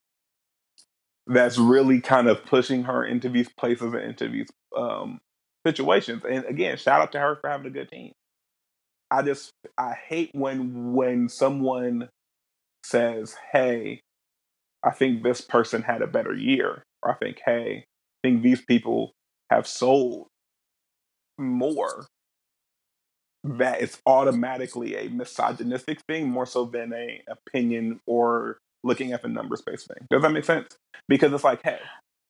that's 1.26 1.58
really 1.58 2.00
kind 2.00 2.28
of 2.28 2.44
pushing 2.44 2.84
her 2.84 3.04
into 3.04 3.28
these 3.28 3.48
places 3.56 3.92
and 3.92 4.02
into 4.02 4.28
these 4.28 4.48
um, 4.76 5.20
situations. 5.66 6.22
And 6.28 6.44
again, 6.46 6.76
shout 6.76 7.00
out 7.00 7.12
to 7.12 7.20
her 7.20 7.36
for 7.40 7.48
having 7.48 7.66
a 7.66 7.70
good 7.70 7.90
team. 7.90 8.12
I 9.10 9.22
just 9.22 9.52
I 9.76 9.94
hate 9.94 10.30
when 10.34 10.92
when 10.94 11.28
someone 11.28 12.08
says, 12.84 13.36
"Hey, 13.52 14.00
I 14.82 14.90
think 14.90 15.22
this 15.22 15.40
person 15.40 15.82
had 15.82 16.02
a 16.02 16.06
better 16.06 16.34
year," 16.34 16.84
or 17.02 17.12
"I 17.12 17.16
think, 17.16 17.40
hey, 17.44 17.84
I 18.24 18.28
think 18.28 18.42
these 18.42 18.62
people 18.64 19.12
have 19.50 19.66
sold 19.66 20.28
more." 21.38 22.06
That 23.42 23.80
it's 23.80 24.00
automatically 24.04 24.96
a 24.96 25.08
misogynistic 25.08 26.00
thing 26.06 26.28
more 26.28 26.44
so 26.44 26.66
than 26.66 26.92
a 26.92 27.22
opinion 27.26 28.00
or 28.06 28.58
looking 28.84 29.12
at 29.12 29.22
the 29.22 29.28
numbers 29.28 29.62
based 29.62 29.88
thing. 29.88 30.06
Does 30.10 30.22
that 30.22 30.30
make 30.30 30.44
sense? 30.44 30.76
Because 31.08 31.32
it's 31.32 31.44
like, 31.44 31.62
hey, 31.64 31.80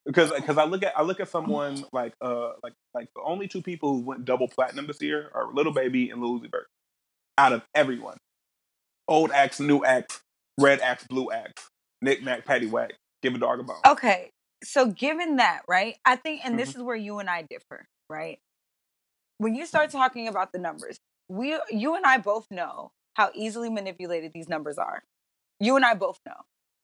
because 0.07 0.32
because 0.32 0.59
I 0.59 0.64
look 0.64 0.82
at 0.82 0.96
I 0.96 1.03
look 1.03 1.20
at 1.20 1.28
someone 1.28 1.84
like 1.92 2.14
uh 2.20 2.53
like 2.62 2.74
like 2.94 3.09
the 3.14 3.22
only 3.22 3.48
two 3.48 3.62
people 3.62 3.94
who 3.94 4.01
went 4.01 4.24
double 4.24 4.48
platinum 4.48 4.86
this 4.86 5.01
year 5.03 5.30
are 5.34 5.53
Lil 5.53 5.72
Baby 5.72 6.11
and 6.11 6.20
Lil 6.20 6.40
Uzi 6.40 6.51
Vert. 6.51 6.66
Out 7.38 7.53
of 7.53 7.62
everyone, 7.74 8.18
old 9.09 9.30
acts, 9.30 9.61
new 9.61 9.82
acts, 9.84 10.20
red 10.59 10.80
acts, 10.80 11.07
blue 11.07 11.30
acts, 11.30 11.70
Nick 12.03 12.22
Nack, 12.22 12.44
Patty 12.44 12.66
Whack, 12.66 12.92
give 13.22 13.34
a 13.34 13.38
dog 13.38 13.61
a 13.61 13.62
bone. 13.62 13.76
Okay, 13.86 14.30
so 14.62 14.86
given 14.86 15.36
that, 15.36 15.62
right? 15.68 15.96
I 16.05 16.16
think, 16.16 16.42
and 16.44 16.53
mm-hmm. 16.53 16.61
this 16.61 16.74
is 16.74 16.82
where 16.82 16.96
you 16.96 17.18
and 17.18 17.30
I 17.30 17.42
differ, 17.48 17.86
right? 18.09 18.38
When 19.38 19.55
you 19.55 19.66
start 19.66 19.90
talking 19.90 20.28
about 20.28 20.53
the 20.53 20.59
numbers, 20.59 20.98
we, 21.28 21.59
you 21.70 21.94
and 21.94 22.05
I 22.05 22.18
both 22.18 22.46
know 22.51 22.92
how 23.14 23.30
easily 23.34 23.70
manipulated 23.70 24.32
these 24.34 24.48
numbers 24.48 24.78
are. 24.78 25.03
You 25.59 25.76
and 25.76 25.84
I 25.84 25.94
both 25.94 26.18
know. 26.26 26.34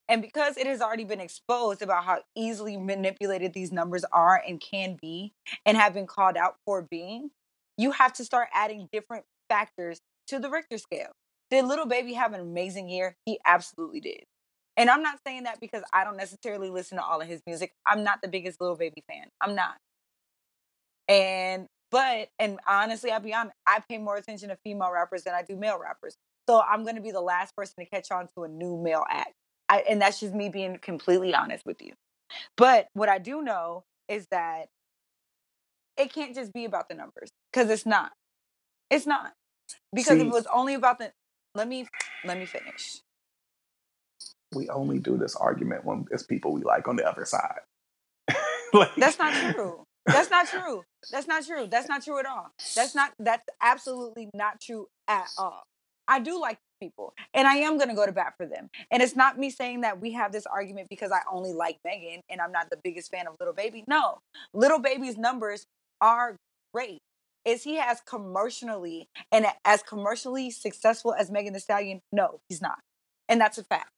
And 0.09 0.23
because 0.23 0.57
it 0.57 0.67
has 0.67 0.81
already 0.81 1.05
been 1.05 1.21
exposed 1.21 1.83
about 1.83 2.05
how 2.05 2.21
easily 2.37 2.77
manipulated 2.77 3.53
these 3.53 3.73
numbers 3.73 4.05
are 4.13 4.41
and 4.47 4.61
can 4.61 4.97
be 5.01 5.33
and 5.65 5.77
have 5.77 5.95
been 5.95 6.07
called 6.07 6.37
out 6.37 6.57
for 6.65 6.83
being, 6.83 7.31
you 7.77 7.91
have 7.91 8.13
to 8.15 8.25
start 8.25 8.49
adding 8.55 8.89
different 8.93 9.25
factors 9.49 10.01
to 10.29 10.39
the 10.39 10.49
Richter 10.49 10.79
scale. 10.79 11.11
Did 11.51 11.67
Lil 11.67 11.87
Baby 11.87 12.15
have 12.15 12.33
an 12.33 12.41
amazing 12.41 12.89
year? 12.89 13.17
He 13.25 13.39
absolutely 13.45 14.01
did. 14.01 14.25
And 14.77 14.91
I'm 14.91 15.03
not 15.03 15.19
saying 15.27 15.45
that 15.45 15.61
because 15.61 15.83
I 15.93 16.05
don't 16.05 16.17
necessarily 16.17 16.71
listen 16.71 16.99
to 16.99 17.05
all 17.05 17.21
of 17.21 17.29
his 17.29 17.43
music. 17.47 17.73
I'm 17.87 18.05
not 18.05 18.21
the 18.23 18.29
biggest 18.29 18.61
Lil 18.61 18.77
Baby 18.77 19.05
fan. 19.09 19.29
I'm 19.41 19.55
not. 19.55 19.77
And 21.09 21.67
but 21.91 22.29
and 22.39 22.59
honestly, 22.69 23.11
I'll 23.11 23.21
be 23.21 23.33
honest, 23.33 23.55
I 23.67 23.81
pay 23.89 23.99
more 23.99 24.17
attention 24.17 24.49
to 24.51 24.59
female 24.65 24.91
rappers 24.93 25.23
than 25.23 25.35
I 25.35 25.43
do 25.43 25.57
male 25.57 25.79
rappers. 25.79 26.17
So 26.49 26.61
I'm 26.61 26.83
going 26.83 26.97
to 26.97 27.01
be 27.01 27.13
the 27.13 27.21
last 27.21 27.57
person 27.57 27.75
to 27.81 27.87
catch 27.87 28.11
on 28.11 28.29
to 28.37 28.45
a 28.45 28.49
new 28.49 28.77
male 28.77 29.05
act. 29.09 29.35
I, 29.69 29.85
and 29.89 30.01
that's 30.01 30.21
just 30.21 30.35
me 30.35 30.49
being 30.49 30.79
completely 30.79 31.35
honest 31.35 31.65
with 31.67 31.81
you. 31.83 31.93
But 32.57 32.89
what 32.95 33.09
I 33.09 33.19
do 33.19 33.43
know 33.43 33.85
is 34.09 34.27
that 34.31 34.69
it 35.97 36.13
can't 36.13 36.35
just 36.35 36.53
be 36.53 36.65
about 36.65 36.89
the 36.89 36.95
numbers 36.95 37.31
because 37.53 37.71
it's 37.71 37.87
not. 37.87 38.13
It's 38.91 39.07
not. 39.07 39.33
Because 39.93 40.19
See, 40.19 40.21
if 40.21 40.27
it 40.27 40.33
was 40.33 40.47
only 40.53 40.75
about 40.75 40.99
the 40.99 41.13
let 41.55 41.69
me 41.69 41.89
let 42.25 42.39
me 42.39 42.45
finish. 42.45 43.01
We 44.55 44.69
only 44.69 44.99
do 44.99 45.17
this 45.17 45.35
argument 45.35 45.85
when 45.85 46.07
it's 46.11 46.23
people 46.23 46.53
we 46.53 46.63
like 46.63 46.87
on 46.87 46.97
the 46.97 47.09
other 47.09 47.25
side. 47.25 47.61
like, 48.73 48.95
that's 48.97 49.19
not 49.19 49.55
true. 49.55 49.85
That's 50.07 50.31
not 50.31 50.47
true. 50.47 50.83
That's 51.11 51.27
not 51.27 51.45
true. 51.45 51.67
That's 51.69 51.89
not 51.89 52.05
true 52.05 52.19
at 52.19 52.27
all. 52.27 52.53
That's 52.75 52.95
not 52.95 53.13
that's 53.19 53.43
absolutely 53.61 54.31
not 54.35 54.61
true 54.61 54.87
at 55.09 55.27
all. 55.37 55.65
I 56.07 56.21
do 56.21 56.41
like 56.41 56.59
people 56.81 57.15
and 57.35 57.47
I 57.47 57.57
am 57.57 57.77
going 57.77 57.89
to 57.89 57.95
go 57.95 58.07
to 58.07 58.13
bat 58.13 58.35
for 58.37 58.47
them. 58.47 58.71
And 58.91 59.03
it's 59.03 59.17
not 59.17 59.39
me 59.39 59.51
saying 59.51 59.83
that 59.83 60.01
we 60.01 60.13
have 60.13 60.33
this 60.33 60.47
argument 60.47 60.89
because 60.89 61.13
I 61.13 61.21
only 61.31 61.53
like 61.53 61.79
Megan 61.85 62.23
and 62.31 62.41
I'm 62.41 62.53
not 62.53 62.71
the 62.71 62.79
biggest 62.83 63.11
fan 63.11 63.27
of 63.27 63.35
Lil 63.41 63.53
Baby. 63.53 63.85
No, 63.87 64.19
Lil 64.53 64.79
Baby's 64.79 65.17
numbers 65.17 65.67
are 66.01 66.37
great. 66.73 67.01
Is 67.45 67.63
he 67.63 67.79
as 67.79 68.01
commercially 68.01 69.09
and 69.31 69.47
as 69.65 69.83
commercially 69.83 70.51
successful 70.51 71.15
as 71.15 71.31
Megan 71.31 71.53
Thee 71.53 71.61
Stallion? 71.61 72.01
No, 72.13 72.41
he's 72.49 72.61
not. 72.61 72.79
And 73.29 73.41
that's 73.41 73.59
a 73.59 73.65
fact. 73.65 73.91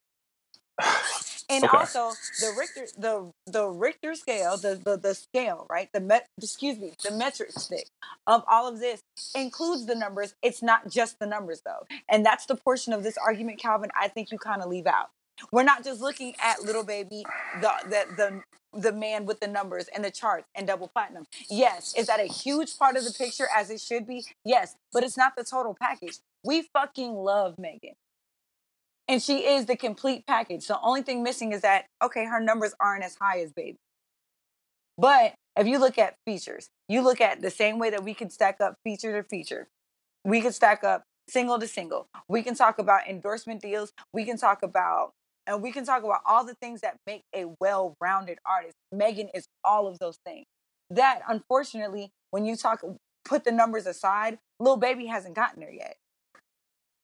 And 1.51 1.65
okay. 1.65 1.79
also 1.79 2.13
the 2.41 2.55
Richter 2.59 2.87
the 2.99 3.33
the 3.47 3.67
Richter 3.67 4.15
scale, 4.15 4.57
the 4.57 4.81
the, 4.85 4.97
the 4.97 5.15
scale, 5.15 5.67
right? 5.71 5.89
The 5.93 6.01
met 6.01 6.29
excuse 6.41 6.79
me, 6.79 6.93
the 7.03 7.13
metric 7.13 7.53
stick 7.53 7.87
of 8.27 8.45
all 8.49 8.69
of 8.69 8.81
this 8.81 9.03
includes 9.35 9.87
the 9.87 9.95
numbers. 9.95 10.35
It's 10.43 10.63
not 10.63 10.91
just 10.91 11.19
the 11.19 11.27
numbers 11.27 11.63
though. 11.65 11.87
And 12.09 12.25
that's 12.25 12.47
the 12.47 12.57
portion 12.57 12.93
of 12.93 13.03
this 13.03 13.17
argument, 13.17 13.59
Calvin, 13.59 13.91
I 13.99 14.09
think 14.09 14.31
you 14.31 14.39
kind 14.39 14.63
of 14.63 14.69
leave 14.69 14.87
out. 14.87 15.11
We're 15.53 15.63
not 15.63 15.85
just 15.85 16.01
looking 16.01 16.35
at 16.43 16.63
Lil 16.63 16.85
Baby, 16.85 17.25
the 17.61 17.73
the 17.85 18.05
the 18.17 18.43
the 18.79 18.93
man 18.93 19.25
with 19.25 19.41
the 19.41 19.47
numbers 19.47 19.89
and 19.95 20.05
the 20.05 20.11
charts 20.11 20.47
and 20.55 20.67
double 20.67 20.89
platinum. 20.89 21.27
Yes, 21.49 21.95
is 21.97 22.07
that 22.09 22.21
a 22.21 22.25
huge 22.25 22.77
part 22.79 22.97
of 22.97 23.05
the 23.05 23.13
picture 23.13 23.47
as 23.57 23.71
it 23.71 23.81
should 23.81 24.07
be? 24.07 24.25
Yes, 24.45 24.77
but 24.93 25.03
it's 25.03 25.17
not 25.17 25.33
the 25.37 25.45
total 25.45 25.75
package. 25.81 26.19
We 26.45 26.63
fucking 26.73 27.15
love 27.15 27.59
Megan 27.59 27.95
and 29.09 29.23
she 29.23 29.47
is 29.47 29.67
the 29.67 29.77
complete 29.77 30.27
package. 30.27 30.67
The 30.67 30.79
only 30.81 31.03
thing 31.03 31.23
missing 31.23 31.53
is 31.53 31.63
that 31.63 31.87
okay, 32.05 32.27
her 32.27 32.41
numbers 32.41 32.75
aren't 32.79 33.05
as 33.05 33.17
high 33.21 33.41
as 33.41 33.53
baby. 33.53 33.79
But 34.99 35.35
if 35.57 35.67
you 35.67 35.79
look 35.79 35.99
at 35.99 36.15
features, 36.27 36.69
you 36.89 37.03
look 37.03 37.21
at 37.21 37.41
the 37.41 37.51
same 37.51 37.79
way 37.79 37.91
that 37.91 38.05
we 38.05 38.15
can 38.15 38.31
stack 38.31 38.61
up 38.61 38.75
feature 38.85 39.21
to 39.21 39.27
feature. 39.29 39.69
We 40.25 40.41
can 40.41 40.53
stack 40.53 40.85
up 40.85 41.05
single 41.29 41.59
to 41.59 41.67
single. 41.67 42.07
We 42.29 42.43
can 42.43 42.55
talk 42.55 42.79
about 42.79 43.09
endorsement 43.09 43.63
deals. 43.63 43.93
We 44.13 44.25
can 44.25 44.37
talk 44.37 44.63
about 44.63 45.13
and 45.47 45.63
we 45.63 45.73
can 45.73 45.87
talk 45.87 46.05
about 46.05 46.21
all 46.27 46.45
the 46.45 46.55
things 46.55 46.83
that 46.83 46.97
make 47.07 47.23
a 47.35 47.47
well-rounded 47.59 48.39
artist. 48.45 48.75
Megan 48.93 49.31
is 49.35 49.47
all 49.65 49.87
of 49.87 49.99
those 49.99 50.19
things. 50.27 50.45
That 50.91 51.23
unfortunately, 51.27 52.11
when 52.31 52.45
you 52.45 52.57
talk 52.57 52.83
put 53.25 53.45
the 53.45 53.53
numbers 53.53 53.87
aside, 53.87 54.39
Lil 54.61 54.77
Baby 54.77 55.07
hasn't 55.07 55.35
gotten 55.35 55.61
there 55.61 55.73
yet 55.73 55.97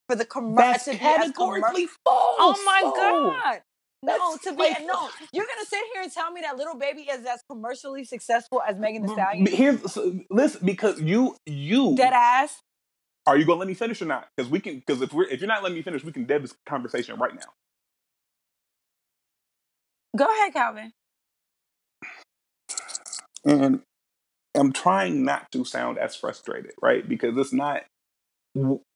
for 0.09 0.17
the 0.17 0.25
commercial. 0.25 0.59
Uh, 0.59 0.73
That's 0.73 0.89
categorically 0.99 1.87
false. 2.05 2.37
Oh 2.39 2.63
my 2.67 2.83
god. 2.83 3.63
No, 4.03 4.37
to 4.43 4.53
be 4.53 4.85
no, 4.85 5.09
you're 5.33 5.47
gonna 5.47 5.67
sit 5.67 5.81
here 5.95 6.03
and 6.03 6.13
tell 6.13 6.31
me 6.31 6.43
that 6.43 6.59
Lil 6.59 6.77
Baby 6.77 7.03
is 7.03 7.25
as 7.25 7.43
commercially 7.49 8.05
successful 8.05 8.61
as 8.67 8.79
Megan 8.79 9.03
Thee 9.03 9.13
Stallion. 9.13 9.47
Here's 9.47 9.93
so, 9.93 10.21
listen 10.31 10.61
because 10.65 11.01
you 11.01 11.37
you 11.47 11.97
dead 11.97 12.13
ass. 12.13 12.61
Are 13.27 13.39
you 13.39 13.47
gonna 13.47 13.61
let 13.61 13.69
me 13.69 13.75
finish 13.75 14.03
or 14.03 14.07
not? 14.07 14.29
Because 14.37 14.51
we 14.51 14.61
can 14.61 14.77
because 14.81 15.01
if 15.01 15.13
we're 15.15 15.25
if 15.29 15.41
you're 15.41 15.49
not 15.49 15.63
letting 15.63 15.77
me 15.77 15.83
finish, 15.83 16.05
we 16.05 16.13
can 16.13 16.25
dead 16.25 16.45
this 16.45 16.55
conversation 16.67 17.17
right 17.19 17.35
now. 17.35 17.53
Go 20.17 20.27
ahead, 20.27 20.53
Calvin. 20.53 20.93
And 23.45 23.81
I'm 24.55 24.73
trying 24.73 25.25
not 25.25 25.51
to 25.53 25.65
sound 25.65 25.99
as 25.99 26.15
frustrated, 26.15 26.73
right? 26.83 27.09
Because 27.09 27.37
it's 27.39 27.53
not 27.55 27.83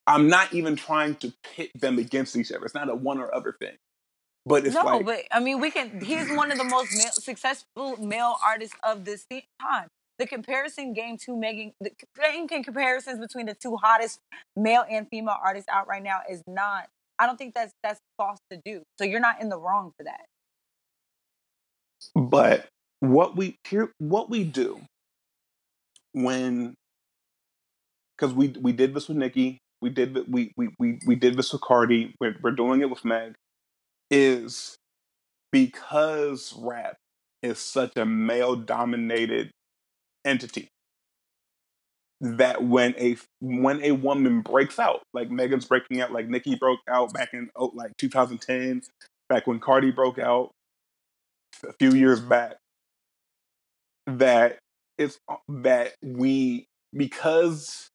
I'm 0.09 0.29
not 0.29 0.53
even 0.53 0.75
trying 0.75 1.17
to 1.17 1.33
pit 1.45 1.71
them 1.75 1.99
against 1.99 2.35
each 2.37 2.51
other. 2.51 2.65
It's 2.65 2.75
not 2.75 2.89
a 2.89 2.95
one 2.95 3.19
or 3.19 3.33
other 3.35 3.55
thing. 3.61 3.77
But 4.47 4.65
it's 4.65 4.75
no, 4.75 4.83
like, 4.83 5.05
but 5.05 5.25
I 5.31 5.41
mean, 5.41 5.61
we 5.61 5.71
can. 5.71 6.01
He's 6.01 6.31
one 6.31 6.51
of 6.51 6.57
the 6.57 6.65
most 6.65 6.97
male, 6.97 7.13
successful 7.13 7.99
male 7.99 8.37
artists 8.45 8.75
of 8.83 9.05
this 9.05 9.27
time. 9.61 9.89
The 10.19 10.27
comparison 10.27 10.95
game 10.95 11.19
to 11.27 11.37
Megan, 11.37 11.73
the 11.81 11.91
making 12.19 12.65
comparisons 12.65 13.21
between 13.21 13.47
the 13.47 13.55
two 13.55 13.77
hottest 13.77 14.21
male 14.57 14.85
and 14.91 15.07
female 15.11 15.37
artists 15.45 15.69
out 15.71 15.87
right 15.87 16.03
now 16.03 16.21
is 16.29 16.43
not. 16.47 16.89
I 17.19 17.27
don't 17.27 17.37
think 17.37 17.55
that's 17.55 17.73
that's 17.83 18.01
false 18.17 18.39
to 18.51 18.59
do. 18.65 18.83
So 18.99 19.05
you're 19.05 19.21
not 19.21 19.43
in 19.43 19.51
the 19.51 19.59
wrong 19.59 19.93
for 19.99 20.05
that. 20.05 20.25
But 22.15 22.67
what 23.01 23.37
we 23.37 23.59
here, 23.69 23.93
what 23.99 24.31
we 24.31 24.45
do 24.45 24.81
when, 26.13 26.75
because 28.17 28.35
we 28.35 28.49
we 28.49 28.73
did 28.73 28.95
this 28.95 29.09
with 29.09 29.19
Nicki, 29.19 29.59
we 29.81 29.91
did 29.91 30.31
we 30.33 30.53
we 30.57 30.69
we 30.79 30.99
we 31.07 31.15
did 31.15 31.37
this 31.37 31.53
with 31.53 31.63
Cardi. 31.63 32.15
We're, 32.21 32.37
we're 32.43 32.51
doing 32.51 32.81
it 32.81 32.91
with 32.91 33.05
Meg. 33.05 33.35
Is 34.11 34.77
because 35.53 36.55
rap 36.59 36.97
is 37.43 37.59
such 37.59 37.97
a 37.97 38.05
male 38.07 38.57
dominated 38.57 39.51
entity 40.25 40.69
that 42.21 42.65
when 42.65 42.95
a 42.99 43.17
when 43.41 43.83
a 43.83 43.93
woman 43.93 44.41
breaks 44.41 44.79
out, 44.79 45.03
like 45.15 45.31
Megan's 45.31 45.67
breaking 45.67 46.01
out, 46.01 46.13
like 46.13 46.29
Nicki 46.29 46.57
broke 46.57 46.81
out 46.89 47.13
back 47.13 47.31
in 47.33 47.49
oh, 47.57 47.71
like 47.75 47.97
2010, 47.99 48.83
back 49.29 49.47
when 49.47 49.61
Cardi 49.61 49.91
broke 49.91 50.19
out 50.19 50.51
a 51.67 51.73
few 51.79 51.93
years 51.93 52.21
back, 52.21 52.57
that 54.07 54.59
it's 54.97 55.19
that 55.49 55.95
we 56.03 56.67
because 56.93 57.89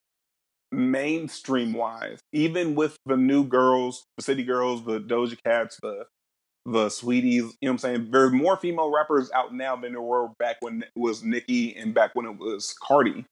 mainstream 0.74 1.74
wise, 1.74 2.19
even 2.32 2.76
with 2.76 2.97
the 3.05 3.17
new 3.17 3.45
girls, 3.45 4.05
the 4.17 4.24
city 4.24 4.43
girls, 4.43 4.84
the 4.86 4.99
Doja 4.99 5.38
Cats, 5.43 5.78
the 5.82 6.05
the 6.65 6.88
Saweeties, 6.88 7.24
you 7.24 7.41
know 7.43 7.49
what 7.61 7.71
I'm 7.71 7.78
saying? 7.78 8.11
There's 8.11 8.32
more 8.32 8.55
female 8.55 8.89
rappers 8.89 9.30
out 9.34 9.53
now 9.53 9.76
than 9.76 9.91
there 9.91 10.01
were 10.01 10.30
back 10.39 10.57
when 10.61 10.84
it 10.84 10.91
was 10.95 11.21
Nicki 11.21 11.76
and 11.76 11.93
back 11.93 12.11
when 12.13 12.26
it 12.26 12.38
was 12.38 12.74
Cardi. 12.82 13.26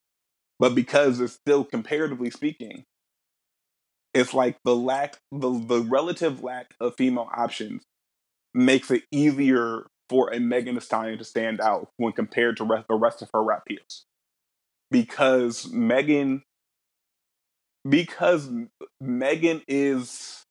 But 0.58 0.74
because 0.74 1.18
it's 1.18 1.32
still 1.32 1.64
comparatively 1.64 2.30
speaking, 2.30 2.84
it's 4.14 4.34
like 4.34 4.58
the 4.64 4.76
lack 4.76 5.16
the 5.30 5.50
the 5.50 5.80
relative 5.80 6.42
lack 6.42 6.74
of 6.78 6.94
female 6.96 7.28
options 7.34 7.82
makes 8.54 8.90
it 8.90 9.04
easier 9.10 9.86
for 10.10 10.30
a 10.32 10.38
Megan 10.38 10.74
Thee 10.74 10.80
Stallion 10.80 11.18
to 11.18 11.24
stand 11.24 11.60
out 11.60 11.88
when 11.96 12.12
compared 12.12 12.58
to 12.58 12.84
the 12.88 12.94
rest 12.94 13.22
of 13.22 13.30
her 13.32 13.42
rap 13.42 13.64
peers. 13.66 14.04
Because 14.90 15.72
Megan 15.72 16.42
because 17.88 18.48
Megan 19.00 19.62
is 19.68 20.42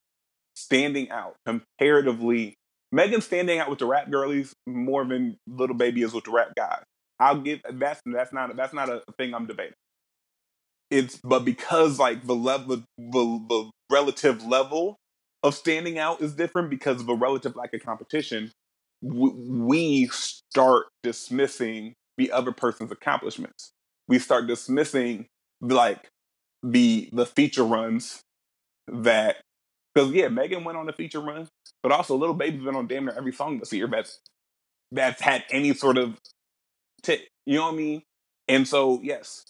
standing 0.56 1.10
out 1.10 1.36
comparatively. 1.46 2.56
Megan's 2.92 3.26
standing 3.26 3.60
out 3.60 3.70
with 3.70 3.80
the 3.80 3.86
rap 3.86 4.10
girlies 4.10 4.54
more 4.68 5.06
than 5.06 5.38
Lil 5.48 5.74
Baby 5.74 6.02
is 6.02 6.14
with 6.14 6.26
the 6.26 6.32
rap 6.32 6.54
guys. 6.56 6.84
I'll 7.20 7.40
give 7.40 7.62
that's 7.74 8.02
that's 8.06 8.34
not 8.34 8.56
that's 8.56 8.74
not 8.74 8.90
a 8.90 9.02
thing 9.18 9.34
I'm 9.34 9.46
debating. 9.46 9.74
It's 10.90 11.20
but 11.24 11.46
because 11.46 12.00
like 12.00 12.26
the 12.26 12.36
level 12.36 12.78
the, 12.78 12.84
the 12.98 13.72
relative 13.90 14.44
level 14.46 14.98
of 15.44 15.56
standing 15.56 15.98
out 15.98 16.22
is 16.22 16.34
different 16.34 16.70
because 16.70 17.02
of 17.02 17.10
a 17.10 17.16
relative 17.16 17.56
lack 17.56 17.74
of 17.74 17.84
competition. 17.84 18.52
we 19.02 20.08
start 20.08 20.88
dismissing 21.02 21.94
the 22.18 22.32
other 22.32 22.52
person's 22.52 22.92
accomplishments. 22.92 23.72
We 24.08 24.20
start 24.20 24.48
dismissing 24.48 25.28
like 25.62 26.10
the 26.64 27.10
the 27.12 27.26
feature 27.26 27.64
runs 27.64 28.22
that 28.88 29.38
because 29.94 30.12
yeah, 30.12 30.28
Megan 30.28 30.64
went 30.64 30.78
on 30.78 30.86
the 30.86 30.94
feature 30.94 31.20
run, 31.20 31.48
but 31.84 31.92
also 31.92 32.16
Lil 32.16 32.34
Baby's 32.34 32.64
been 32.64 32.76
on 32.76 32.88
damn 32.88 33.06
near 33.06 33.16
every 33.16 33.34
song 33.34 33.60
this 33.60 33.74
year 33.74 33.88
that's 33.88 34.20
that's 34.92 35.22
had 35.22 35.44
any 35.50 35.74
sort 35.74 35.98
of 35.98 36.18
tip. 37.04 37.22
You 37.46 37.56
know 37.58 37.66
what 37.66 37.74
I 37.74 37.78
mean? 37.78 38.02
And 38.48 38.68
so 38.68 39.00
yes, 39.04 39.46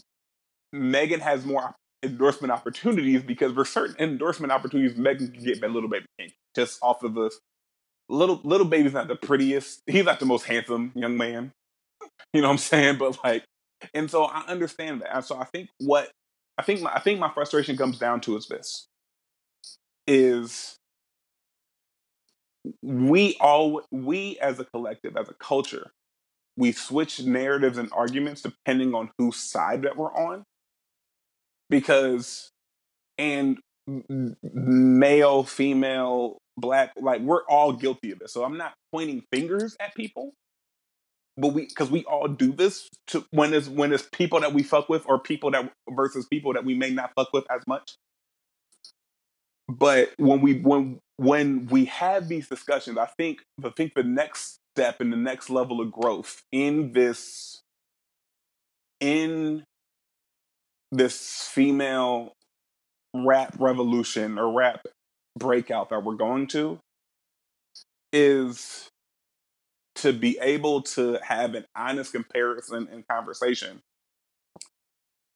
Megan 0.74 1.20
has 1.20 1.46
more 1.46 1.76
endorsement 2.04 2.52
opportunities 2.52 3.22
because 3.22 3.54
there's 3.54 3.70
certain 3.70 3.96
endorsement 4.00 4.52
opportunities 4.52 4.98
Megan 4.98 5.32
can 5.32 5.44
get 5.44 5.62
that 5.62 5.72
Lil 5.72 5.88
Baby 5.88 6.06
can't. 6.20 6.34
Just 6.56 6.80
off 6.82 7.04
of 7.04 7.14
the 7.14 7.32
little 8.10 8.42
little 8.44 8.68
baby's 8.68 8.94
not 8.94 9.08
the 9.08 9.16
prettiest. 9.16 9.82
He's 9.88 10.06
not 10.06 10.20
the 10.20 10.26
most 10.26 10.44
handsome 10.46 10.92
young 10.96 11.18
man. 11.18 11.52
You 12.34 12.42
know 12.42 12.48
what 12.48 12.54
I'm 12.54 12.58
saying? 12.60 12.98
But 12.98 13.18
like, 13.26 13.44
and 13.94 14.10
so 14.10 14.24
I 14.24 14.46
understand 14.48 15.02
that. 15.02 15.26
So 15.26 15.38
I 15.38 15.44
think 15.46 15.70
what 15.80 16.10
I 16.58 16.64
think 16.64 16.82
my, 16.82 16.92
I 16.94 17.00
think 17.00 17.20
my 17.20 17.32
frustration 17.34 17.78
comes 17.78 17.98
down 17.98 18.22
to 18.22 18.38
is 18.38 18.48
this: 18.48 18.88
is 20.08 20.78
we 22.82 23.38
all 23.40 23.82
we 23.92 24.38
as 24.40 24.60
a 24.60 24.66
collective, 24.66 25.18
as 25.18 25.30
a 25.30 25.34
culture, 25.34 25.92
we 26.58 26.72
switch 26.72 27.22
narratives 27.22 27.78
and 27.78 27.90
arguments 27.92 28.42
depending 28.42 28.94
on 28.94 29.12
whose 29.18 29.38
side 29.38 29.84
that 29.84 29.98
we're 29.98 30.14
on. 30.14 30.44
Because 31.70 32.52
and 33.18 33.60
male, 34.54 35.44
female, 35.44 36.38
black, 36.58 36.92
like 37.00 37.22
we're 37.22 37.44
all 37.46 37.74
guilty 37.74 38.12
of 38.12 38.20
this. 38.20 38.34
So 38.34 38.44
I'm 38.44 38.58
not 38.58 38.74
pointing 38.92 39.24
fingers 39.32 39.76
at 39.80 39.96
people 39.96 40.34
but 41.38 41.50
we 41.54 41.66
because 41.68 41.90
we 41.90 42.04
all 42.06 42.28
do 42.28 42.52
this 42.52 42.90
to 43.08 43.26
when 43.32 43.54
it's 43.54 43.68
when 43.68 43.94
it's 43.94 44.08
people 44.12 44.40
that 44.42 44.54
we 44.54 44.64
fuck 44.64 44.90
with 44.90 45.06
or 45.08 45.20
people 45.20 45.52
that 45.52 45.72
versus 45.90 46.26
people 46.26 46.54
that 46.54 46.66
we 46.66 46.76
may 46.76 46.92
not 46.92 47.12
fuck 47.16 47.30
with 47.34 47.46
as 47.52 47.66
much. 47.68 47.96
But 49.68 50.12
when 50.18 50.42
we 50.42 50.60
when 50.60 51.00
when 51.18 51.68
we 51.68 51.86
have 51.86 52.28
these 52.28 52.48
discussions, 52.50 52.98
I 52.98 53.06
think 53.06 53.40
I 53.64 53.70
think 53.70 53.94
the 53.96 54.04
next 54.04 54.60
step 54.76 55.02
and 55.02 55.12
the 55.12 55.18
next 55.18 55.50
level 55.50 55.82
of 55.82 55.92
growth 55.92 56.42
in 56.52 56.94
this 56.94 57.62
in 59.00 59.64
this 60.92 61.48
female 61.48 62.34
rap 63.16 63.56
revolution 63.60 64.38
or 64.38 64.52
rap 64.52 64.86
breakout 65.38 65.90
that 65.90 66.04
we're 66.04 66.16
going 66.16 66.48
to 66.48 66.80
is 68.14 68.90
to 70.02 70.14
be 70.14 70.38
able 70.42 70.82
to 70.82 71.20
have 71.24 71.56
an 71.56 71.66
honest 71.76 72.12
comparison 72.12 72.88
and 72.92 73.08
conversation 73.08 73.82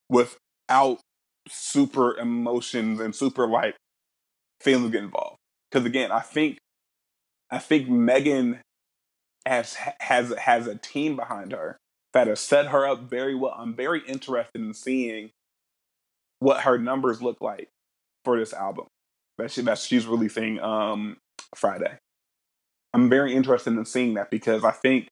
without 0.09 0.99
super 1.47 2.17
emotions 2.17 2.99
and 2.99 3.15
super 3.15 3.47
like 3.47 3.75
feelings 4.61 4.91
get 4.91 5.03
involved. 5.03 5.37
Because 5.69 5.85
again, 5.85 6.11
I 6.11 6.21
think 6.21 6.57
I 7.51 7.59
think 7.59 7.87
Megan 7.89 8.59
has 9.45 9.75
has 9.99 10.33
has 10.37 10.67
a 10.67 10.75
team 10.75 11.15
behind 11.15 11.51
her 11.51 11.77
that 12.13 12.27
has 12.27 12.39
set 12.39 12.67
her 12.67 12.87
up 12.87 13.09
very 13.09 13.35
well. 13.35 13.53
I'm 13.57 13.75
very 13.75 14.01
interested 14.07 14.61
in 14.61 14.73
seeing 14.73 15.31
what 16.39 16.61
her 16.61 16.77
numbers 16.77 17.21
look 17.21 17.41
like 17.41 17.69
for 18.23 18.39
this 18.39 18.53
album 18.53 18.87
that 19.37 19.51
she 19.51 19.61
that 19.61 19.77
she's 19.77 20.07
releasing 20.07 20.59
um 20.59 21.17
Friday. 21.55 21.97
I'm 22.95 23.09
very 23.09 23.35
interested 23.35 23.73
in 23.73 23.83
seeing 23.83 24.13
that 24.13 24.31
because 24.31 24.63
I 24.63 24.71
think 24.71 25.09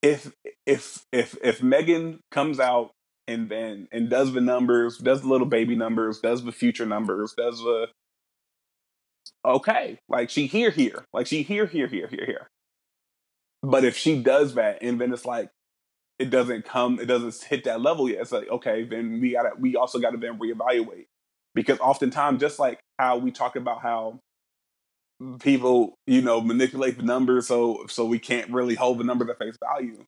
if 0.00 0.32
if 0.64 1.04
if 1.12 1.36
if 1.42 1.62
Megan 1.62 2.20
comes 2.30 2.58
out 2.58 2.92
and 3.28 3.50
then 3.50 3.88
and 3.92 4.08
does 4.08 4.32
the 4.32 4.40
numbers, 4.40 4.96
does 4.96 5.20
the 5.20 5.28
Lil 5.28 5.44
Baby 5.44 5.76
numbers, 5.76 6.20
does 6.20 6.42
the 6.44 6.50
future 6.50 6.86
numbers, 6.86 7.34
does 7.36 7.58
the 7.58 7.88
okay, 9.44 9.98
like 10.08 10.30
she 10.30 10.46
here 10.46 10.70
here, 10.70 11.04
like 11.12 11.26
she 11.26 11.42
here 11.42 11.66
here 11.66 11.88
here 11.88 12.06
here 12.06 12.24
here. 12.24 12.48
But 13.62 13.84
if 13.84 13.98
she 13.98 14.22
does 14.22 14.54
that 14.54 14.78
and 14.80 14.98
then 14.98 15.12
it's 15.12 15.26
like 15.26 15.50
it 16.18 16.30
doesn't 16.30 16.64
come, 16.64 16.98
it 16.98 17.04
doesn't 17.04 17.34
hit 17.50 17.64
that 17.64 17.82
level 17.82 18.08
yet. 18.08 18.22
It's 18.22 18.32
like 18.32 18.48
okay, 18.48 18.84
then 18.84 19.20
we 19.20 19.32
gotta 19.32 19.50
we 19.58 19.76
also 19.76 19.98
gotta 19.98 20.16
then 20.16 20.38
reevaluate 20.38 21.04
because 21.54 21.78
oftentimes 21.80 22.40
just 22.40 22.58
like 22.58 22.80
how 22.98 23.18
we 23.18 23.30
talk 23.30 23.56
about 23.56 23.82
how 23.82 24.18
people 25.40 25.94
you 26.06 26.22
know 26.22 26.40
manipulate 26.40 26.96
the 26.96 27.02
numbers 27.02 27.46
so 27.46 27.84
so 27.88 28.04
we 28.04 28.18
can't 28.18 28.50
really 28.50 28.74
hold 28.74 28.98
the 28.98 29.04
numbers 29.04 29.30
at 29.30 29.38
face 29.38 29.56
value. 29.62 30.04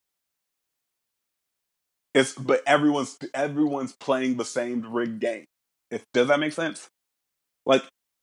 It's 2.14 2.32
but 2.34 2.62
everyone's 2.66 3.18
everyone's 3.34 3.92
playing 3.92 4.36
the 4.36 4.44
same 4.44 4.82
rigged 4.92 5.20
game. 5.20 5.44
If 5.90 6.04
does 6.12 6.28
that 6.28 6.40
make 6.40 6.52
sense? 6.52 6.88
Like 7.66 7.82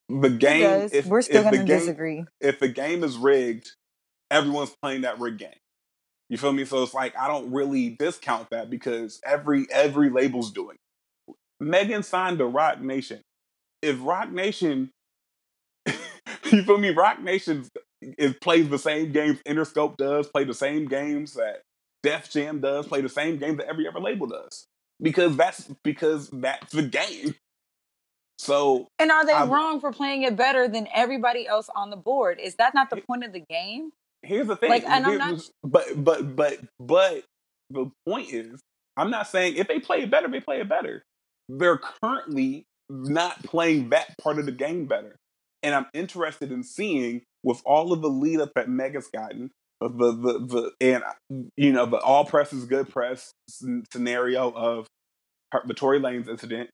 the 0.09 0.29
game 0.29 0.89
if, 0.91 1.05
we're 1.05 1.21
still 1.21 1.43
gonna 1.43 1.65
disagree. 1.65 2.25
if 2.39 2.59
the 2.59 2.67
game 2.67 3.03
is 3.03 3.17
rigged 3.17 3.71
everyone's 4.29 4.75
playing 4.81 5.01
that 5.01 5.19
rigged 5.19 5.39
game. 5.39 5.49
You 6.29 6.37
feel 6.37 6.53
me? 6.53 6.65
So 6.65 6.81
it's 6.83 6.93
like 6.93 7.17
i 7.17 7.27
don't 7.27 7.51
really 7.51 7.89
discount 7.99 8.49
that 8.51 8.69
because 8.69 9.19
every 9.25 9.67
every 9.71 10.09
label's 10.09 10.51
doing 10.51 10.77
it. 11.27 11.35
megan 11.59 12.03
signed 12.03 12.39
to 12.39 12.45
Roc 12.45 12.81
Nation. 12.81 13.21
If 13.81 13.97
Roc 14.01 14.31
Nation 14.31 14.91
you 16.57 16.63
feel 16.63 16.77
me? 16.77 16.89
Roc 16.89 17.21
Nation 17.21 17.65
is 18.01 18.35
plays 18.41 18.69
the 18.69 18.79
same 18.79 19.11
games 19.11 19.39
Interscope 19.47 19.97
does, 19.97 20.27
play 20.27 20.43
the 20.43 20.53
same 20.53 20.85
games 20.85 21.33
that 21.33 21.61
Def 22.03 22.31
Jam 22.31 22.59
does, 22.59 22.87
play 22.87 23.01
the 23.01 23.09
same 23.09 23.37
games 23.37 23.57
that 23.57 23.67
every 23.67 23.87
other 23.87 23.99
label 23.99 24.27
does. 24.27 24.67
Because 25.01 25.35
that's 25.35 25.69
because 25.83 26.29
that's 26.29 26.73
the 26.73 26.83
game. 26.83 27.35
So 28.37 28.87
And 28.97 29.11
are 29.11 29.25
they 29.25 29.33
I, 29.33 29.45
wrong 29.45 29.79
for 29.79 29.91
playing 29.91 30.23
it 30.23 30.35
better 30.35 30.67
than 30.67 30.87
everybody 30.93 31.47
else 31.47 31.69
on 31.75 31.89
the 31.91 31.95
board? 31.95 32.39
Is 32.39 32.55
that 32.55 32.73
not 32.73 32.89
the 32.89 32.97
point 32.97 33.23
of 33.23 33.33
the 33.33 33.39
game? 33.39 33.91
Here's 34.23 34.47
the 34.47 34.55
thing. 34.55 34.69
Like, 34.69 34.83
and 34.83 35.05
I'm 35.05 35.17
not... 35.17 35.41
but 35.63 36.03
but 36.03 36.35
but 36.35 36.57
but 36.79 37.23
the 37.69 37.91
point 38.07 38.33
is, 38.33 38.59
I'm 38.97 39.09
not 39.09 39.27
saying 39.27 39.55
if 39.55 39.67
they 39.67 39.79
play 39.79 40.01
it 40.01 40.11
better, 40.11 40.27
they 40.27 40.39
play 40.39 40.59
it 40.59 40.69
better. 40.69 41.03
They're 41.49 41.77
currently 41.77 42.65
not 42.89 43.43
playing 43.43 43.89
that 43.89 44.17
part 44.17 44.39
of 44.39 44.45
the 44.45 44.51
game 44.51 44.85
better. 44.85 45.15
And 45.63 45.75
I'm 45.75 45.87
interested 45.93 46.51
in 46.51 46.63
seeing 46.63 47.21
with 47.43 47.61
all 47.65 47.93
of 47.93 48.01
the 48.01 48.09
lead 48.09 48.39
up 48.39 48.51
that 48.55 48.67
Mega's 48.67 49.07
gotten, 49.07 49.51
the 49.79 49.89
the 49.89 50.39
the 50.39 50.71
and 50.79 51.03
you 51.57 51.71
know 51.71 51.85
the 51.85 51.97
all 51.97 52.25
press 52.25 52.53
is 52.53 52.65
good 52.65 52.89
press 52.89 53.31
scenario 53.91 54.51
of 54.51 54.87
her, 55.51 55.61
the 55.65 55.73
Tory 55.73 55.99
Lanez 55.99 56.27
incident. 56.27 56.69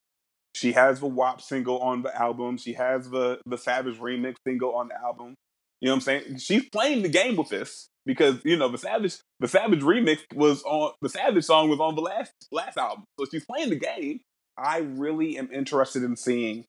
She 0.55 0.73
has 0.73 0.99
the 0.99 1.07
WAP 1.07 1.41
single 1.41 1.79
on 1.79 2.01
the 2.01 2.15
album. 2.19 2.57
She 2.57 2.73
has 2.73 3.09
the 3.09 3.39
the 3.45 3.57
Savage 3.57 3.97
remix 3.97 4.35
single 4.45 4.75
on 4.75 4.89
the 4.89 4.99
album. 4.99 5.35
You 5.79 5.87
know 5.87 5.93
what 5.93 5.95
I'm 5.97 6.01
saying? 6.01 6.37
She's 6.39 6.67
playing 6.69 7.03
the 7.03 7.09
game 7.09 7.35
with 7.35 7.49
this 7.49 7.87
because 8.05 8.43
you 8.43 8.57
know 8.57 8.69
the 8.69 8.77
Savage 8.77 9.17
the 9.39 9.47
Savage 9.47 9.81
remix 9.81 10.19
was 10.33 10.63
on 10.63 10.93
the 11.01 11.09
Savage 11.09 11.45
song 11.45 11.69
was 11.69 11.79
on 11.79 11.95
the 11.95 12.01
last 12.01 12.31
last 12.51 12.77
album, 12.77 13.05
so 13.19 13.25
she's 13.31 13.45
playing 13.45 13.69
the 13.69 13.75
game. 13.75 14.21
I 14.57 14.79
really 14.79 15.37
am 15.37 15.49
interested 15.53 16.03
in 16.03 16.15
seeing 16.15 16.65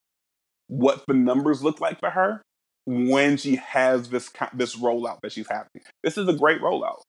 what 0.69 1.05
the 1.07 1.15
numbers 1.15 1.63
look 1.63 1.81
like 1.81 1.99
for 1.99 2.11
her 2.11 2.43
when 2.87 3.37
she 3.37 3.57
has 3.57 4.09
this 4.09 4.31
this 4.55 4.77
rollout 4.77 5.19
that 5.23 5.33
she's 5.33 5.49
having. 5.49 5.83
This 6.03 6.17
is 6.17 6.29
a 6.29 6.33
great 6.33 6.61
rollout. 6.61 7.01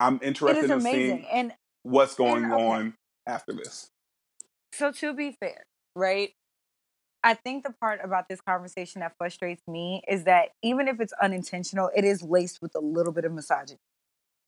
I'm 0.00 0.18
interested 0.22 0.64
in 0.64 0.70
amazing. 0.72 0.92
seeing 0.92 1.26
and 1.32 1.52
what's 1.82 2.14
going 2.14 2.44
and, 2.44 2.52
okay. 2.52 2.64
on 2.64 2.94
after 3.26 3.52
this. 3.52 3.88
So 4.72 4.90
to 4.90 5.14
be 5.14 5.36
fair, 5.38 5.62
right? 5.94 6.32
I 7.24 7.34
think 7.34 7.62
the 7.62 7.72
part 7.80 8.00
about 8.02 8.28
this 8.28 8.40
conversation 8.40 9.00
that 9.00 9.12
frustrates 9.16 9.62
me 9.68 10.02
is 10.08 10.24
that 10.24 10.48
even 10.60 10.88
if 10.88 11.00
it's 11.00 11.12
unintentional, 11.22 11.88
it 11.94 12.04
is 12.04 12.22
laced 12.22 12.60
with 12.60 12.74
a 12.74 12.80
little 12.80 13.12
bit 13.12 13.24
of 13.24 13.32
misogyny. 13.32 13.78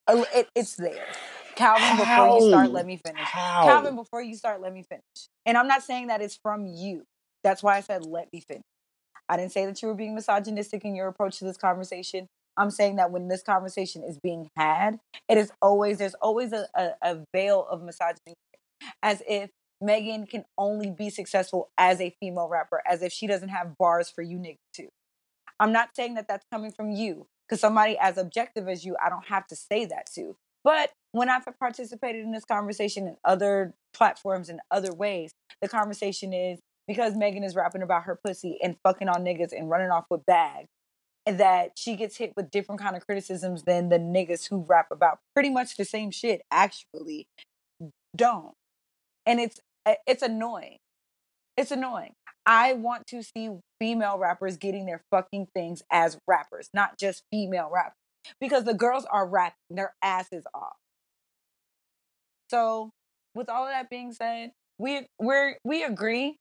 It, 0.09 0.49
it's 0.57 0.75
there. 0.75 1.07
Calvin, 1.55 2.05
How? 2.05 2.25
before 2.25 2.41
you 2.41 2.49
start, 2.51 2.73
let 2.73 2.87
me 2.87 2.97
finish. 2.97 3.21
How? 3.21 3.65
Calvin, 3.65 3.95
before 3.95 4.23
you 4.23 4.35
start, 4.35 4.61
let 4.61 4.73
me 4.73 4.83
finish. 4.83 5.05
And 5.47 5.57
I'm 5.57 5.69
not 5.69 5.85
saying 5.85 6.09
that 6.09 6.21
it's 6.21 6.37
from 6.43 6.67
you. 6.67 7.05
That's 7.45 7.63
why 7.63 7.77
I 7.77 7.81
said, 7.81 8.05
let 8.05 8.33
me 8.33 8.41
finish. 8.41 8.65
I 9.29 9.37
didn't 9.37 9.53
say 9.53 9.67
that 9.67 9.81
you 9.81 9.89
were 9.89 9.95
being 9.95 10.15
misogynistic 10.15 10.85
in 10.85 10.97
your 10.97 11.09
approach 11.09 11.39
to 11.39 11.45
this 11.45 11.57
conversation. 11.57 12.27
I'm 12.57 12.71
saying 12.71 12.97
that 12.97 13.11
when 13.11 13.29
this 13.29 13.43
conversation 13.43 14.03
is 14.03 14.19
being 14.19 14.49
had, 14.57 14.99
it 15.29 15.39
is 15.39 15.53
always, 15.63 15.99
there's 15.99 16.15
always 16.15 16.53
a, 16.53 16.67
a, 16.75 16.91
a 17.03 17.25
veil 17.33 17.67
of 17.71 17.83
misogyny 17.83 18.35
as 19.03 19.23
if 19.29 19.51
Megan 19.81 20.27
can 20.27 20.45
only 20.57 20.91
be 20.91 21.11
successful 21.11 21.69
as 21.77 22.01
a 22.01 22.15
female 22.21 22.49
rapper, 22.49 22.83
as 22.87 23.03
if 23.03 23.13
she 23.13 23.27
doesn't 23.27 23.51
have 23.51 23.77
bars 23.79 24.09
for 24.09 24.23
you 24.23 24.39
niggas 24.39 24.57
too. 24.73 24.89
I'm 25.61 25.73
not 25.73 25.91
saying 25.95 26.15
that 26.15 26.29
that's 26.29 26.45
coming 26.53 26.73
from 26.73 26.91
you, 26.91 27.27
because 27.47 27.61
somebody 27.61 27.97
as 27.99 28.19
objective 28.19 28.69
as 28.69 28.85
you, 28.85 28.97
I 29.05 29.09
don't 29.09 29.27
have 29.27 29.47
to 29.49 29.57
say 29.57 29.85
that 29.87 30.07
to. 30.15 30.37
But 30.63 30.91
when 31.13 31.29
I've 31.29 31.47
participated 31.59 32.25
in 32.25 32.33
this 32.33 32.45
conversation 32.45 33.07
in 33.07 33.17
other 33.25 33.75
platforms 33.93 34.49
and 34.49 34.61
other 34.71 34.93
ways, 34.93 35.33
the 35.61 35.69
conversation 35.69 36.33
is 36.33 36.61
because 36.87 37.15
Megan 37.15 37.45
is 37.45 37.55
rapping 37.55 37.83
about 37.83 38.05
her 38.05 38.19
pussy 38.25 38.59
and 38.63 38.77
fucking 38.83 39.09
on 39.09 39.25
niggas 39.25 39.53
and 39.53 39.71
running 39.71 39.91
off 39.91 40.05
with 40.11 40.25
bags, 40.27 40.69
that 41.27 41.73
she 41.77 41.97
gets 41.97 42.17
hit 42.19 42.33
with 42.37 42.51
different 42.51 42.81
kind 42.81 42.97
of 42.97 43.07
criticisms 43.07 43.63
than 43.63 43.89
the 43.89 43.99
niggas 43.99 44.49
who 44.49 44.65
rap 44.69 44.89
about 44.91 45.19
pretty 45.35 45.51
much 45.51 45.77
the 45.77 45.85
same 45.85 46.11
shit 46.11 46.43
actually 46.51 47.27
don't. 48.15 48.55
And 49.27 49.41
it's 49.41 49.59
eh, 49.87 49.95
it's 50.07 50.23
annoying. 50.23 50.79
It's 51.57 51.71
annoying. 51.71 52.13
I 52.47 52.75
want 52.75 53.07
to 53.09 53.23
see 53.23 53.51
female 53.81 54.19
rappers 54.19 54.57
getting 54.59 54.85
their 54.87 55.03
fucking 55.11 55.49
things 55.55 55.83
as 55.91 56.19
rappers, 56.27 56.69
not 56.75 56.99
just 56.99 57.23
female 57.33 57.71
rappers. 57.73 57.97
Because 58.41 58.65
the 58.65 58.75
girls 58.75 59.07
are 59.11 59.27
rapping 59.27 59.77
their 59.77 59.95
asses 60.03 60.45
off. 60.55 60.77
So, 62.51 62.91
with 63.35 63.49
all 63.49 63.65
of 63.65 63.71
that 63.71 63.91
being 63.91 64.13
said, 64.13 64.53
we 64.79 65.07
we're 65.19 65.57
we 65.65 65.85
agree 65.85 66.37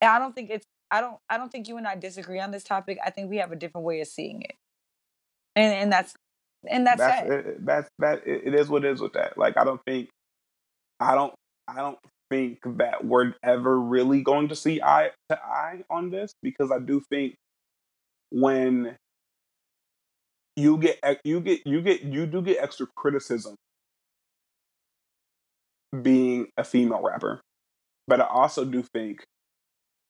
and 0.00 0.10
I 0.10 0.18
don't 0.18 0.34
think 0.34 0.50
it's 0.50 0.66
I 0.90 1.00
don't 1.00 1.18
I 1.28 1.36
don't 1.36 1.50
think 1.50 1.68
you 1.68 1.76
and 1.76 1.86
I 1.86 1.96
disagree 1.96 2.40
on 2.40 2.50
this 2.50 2.64
topic. 2.64 2.98
I 3.04 3.10
think 3.10 3.30
we 3.30 3.38
have 3.38 3.52
a 3.52 3.56
different 3.56 3.86
way 3.86 4.00
of 4.00 4.08
seeing 4.08 4.42
it. 4.42 4.54
And 5.56 5.72
and 5.74 5.92
that's 5.92 6.14
and 6.68 6.86
that's 6.86 6.98
that's 6.98 7.30
it, 7.30 7.66
that's 7.66 7.88
that 7.98 8.22
it 8.26 8.54
is 8.54 8.68
what 8.68 8.84
it 8.84 8.92
is 8.92 9.00
with 9.00 9.14
that. 9.14 9.36
Like 9.36 9.56
I 9.56 9.64
don't 9.64 9.80
think 9.86 10.08
I 11.00 11.14
don't 11.14 11.34
I 11.66 11.76
don't 11.76 11.98
think 12.30 12.60
that 12.78 13.04
we're 13.04 13.34
ever 13.42 13.80
really 13.80 14.22
going 14.22 14.48
to 14.48 14.56
see 14.56 14.80
eye 14.82 15.10
to 15.30 15.38
eye 15.38 15.82
on 15.90 16.10
this 16.10 16.32
because 16.42 16.70
I 16.70 16.78
do 16.78 17.02
think 17.10 17.34
when 18.30 18.96
you 20.56 20.76
get 20.76 20.98
you 21.24 21.40
get 21.40 21.66
you 21.66 21.80
get 21.80 22.02
you 22.02 22.26
do 22.26 22.42
get 22.42 22.58
extra 22.60 22.86
criticism 22.96 23.54
being 26.02 26.48
a 26.56 26.64
female 26.64 27.00
rapper 27.00 27.40
but 28.06 28.20
i 28.20 28.26
also 28.26 28.64
do 28.64 28.82
think 28.82 29.24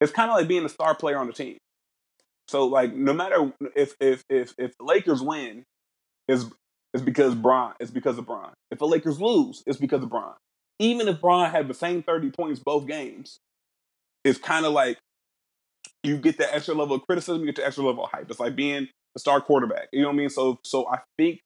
it's 0.01 0.13
kind 0.13 0.31
of 0.31 0.37
like 0.37 0.49
being 0.49 0.65
a 0.65 0.69
star 0.69 0.95
player 0.95 1.19
on 1.19 1.27
the 1.27 1.33
team. 1.33 1.57
So 2.49 2.67
like 2.67 2.95
no 2.95 3.13
matter 3.13 3.53
if 3.77 3.95
if 4.01 4.25
if 4.29 4.55
if 4.59 4.77
the 4.79 4.85
Lakers 4.85 5.23
win, 5.23 5.65
is 6.29 6.47
it's 6.95 7.03
because 7.03 7.35
Bron. 7.35 7.75
It's 7.81 7.91
because 7.91 8.19
of 8.19 8.27
Bron. 8.27 8.53
If 8.71 8.79
the 8.79 8.87
Lakers 8.87 9.21
lose, 9.21 9.63
it's 9.67 9.79
because 9.79 10.03
of 10.03 10.11
Bron. 10.11 10.35
Even 10.79 11.09
if 11.09 11.21
Bron 11.21 11.51
had 11.51 11.69
the 11.69 11.75
same 11.75 12.03
thirty 12.03 12.31
points 12.31 12.61
both 12.61 12.87
games, 12.87 13.39
it's 14.25 14.39
kind 14.39 14.65
of 14.65 14.73
like 14.73 14.99
you 16.03 16.17
get 16.17 16.39
that 16.39 16.55
extra 16.55 16.75
level 16.75 16.97
of 16.97 17.07
criticism, 17.07 17.41
you 17.41 17.47
get 17.47 17.57
the 17.57 17.67
extra 17.67 17.85
level 17.85 18.05
of 18.05 18.11
hype. 18.11 18.31
It's 18.31 18.41
like 18.41 18.57
being 18.57 18.89
a 19.17 19.19
star 19.19 19.41
quarterback. 19.41 19.89
You 19.93 20.03
know 20.03 20.09
what 20.09 20.15
I 20.15 20.19
mean? 20.19 20.31
So 20.31 20.59
so 20.65 20.89
I 20.89 21.01
think 21.19 21.41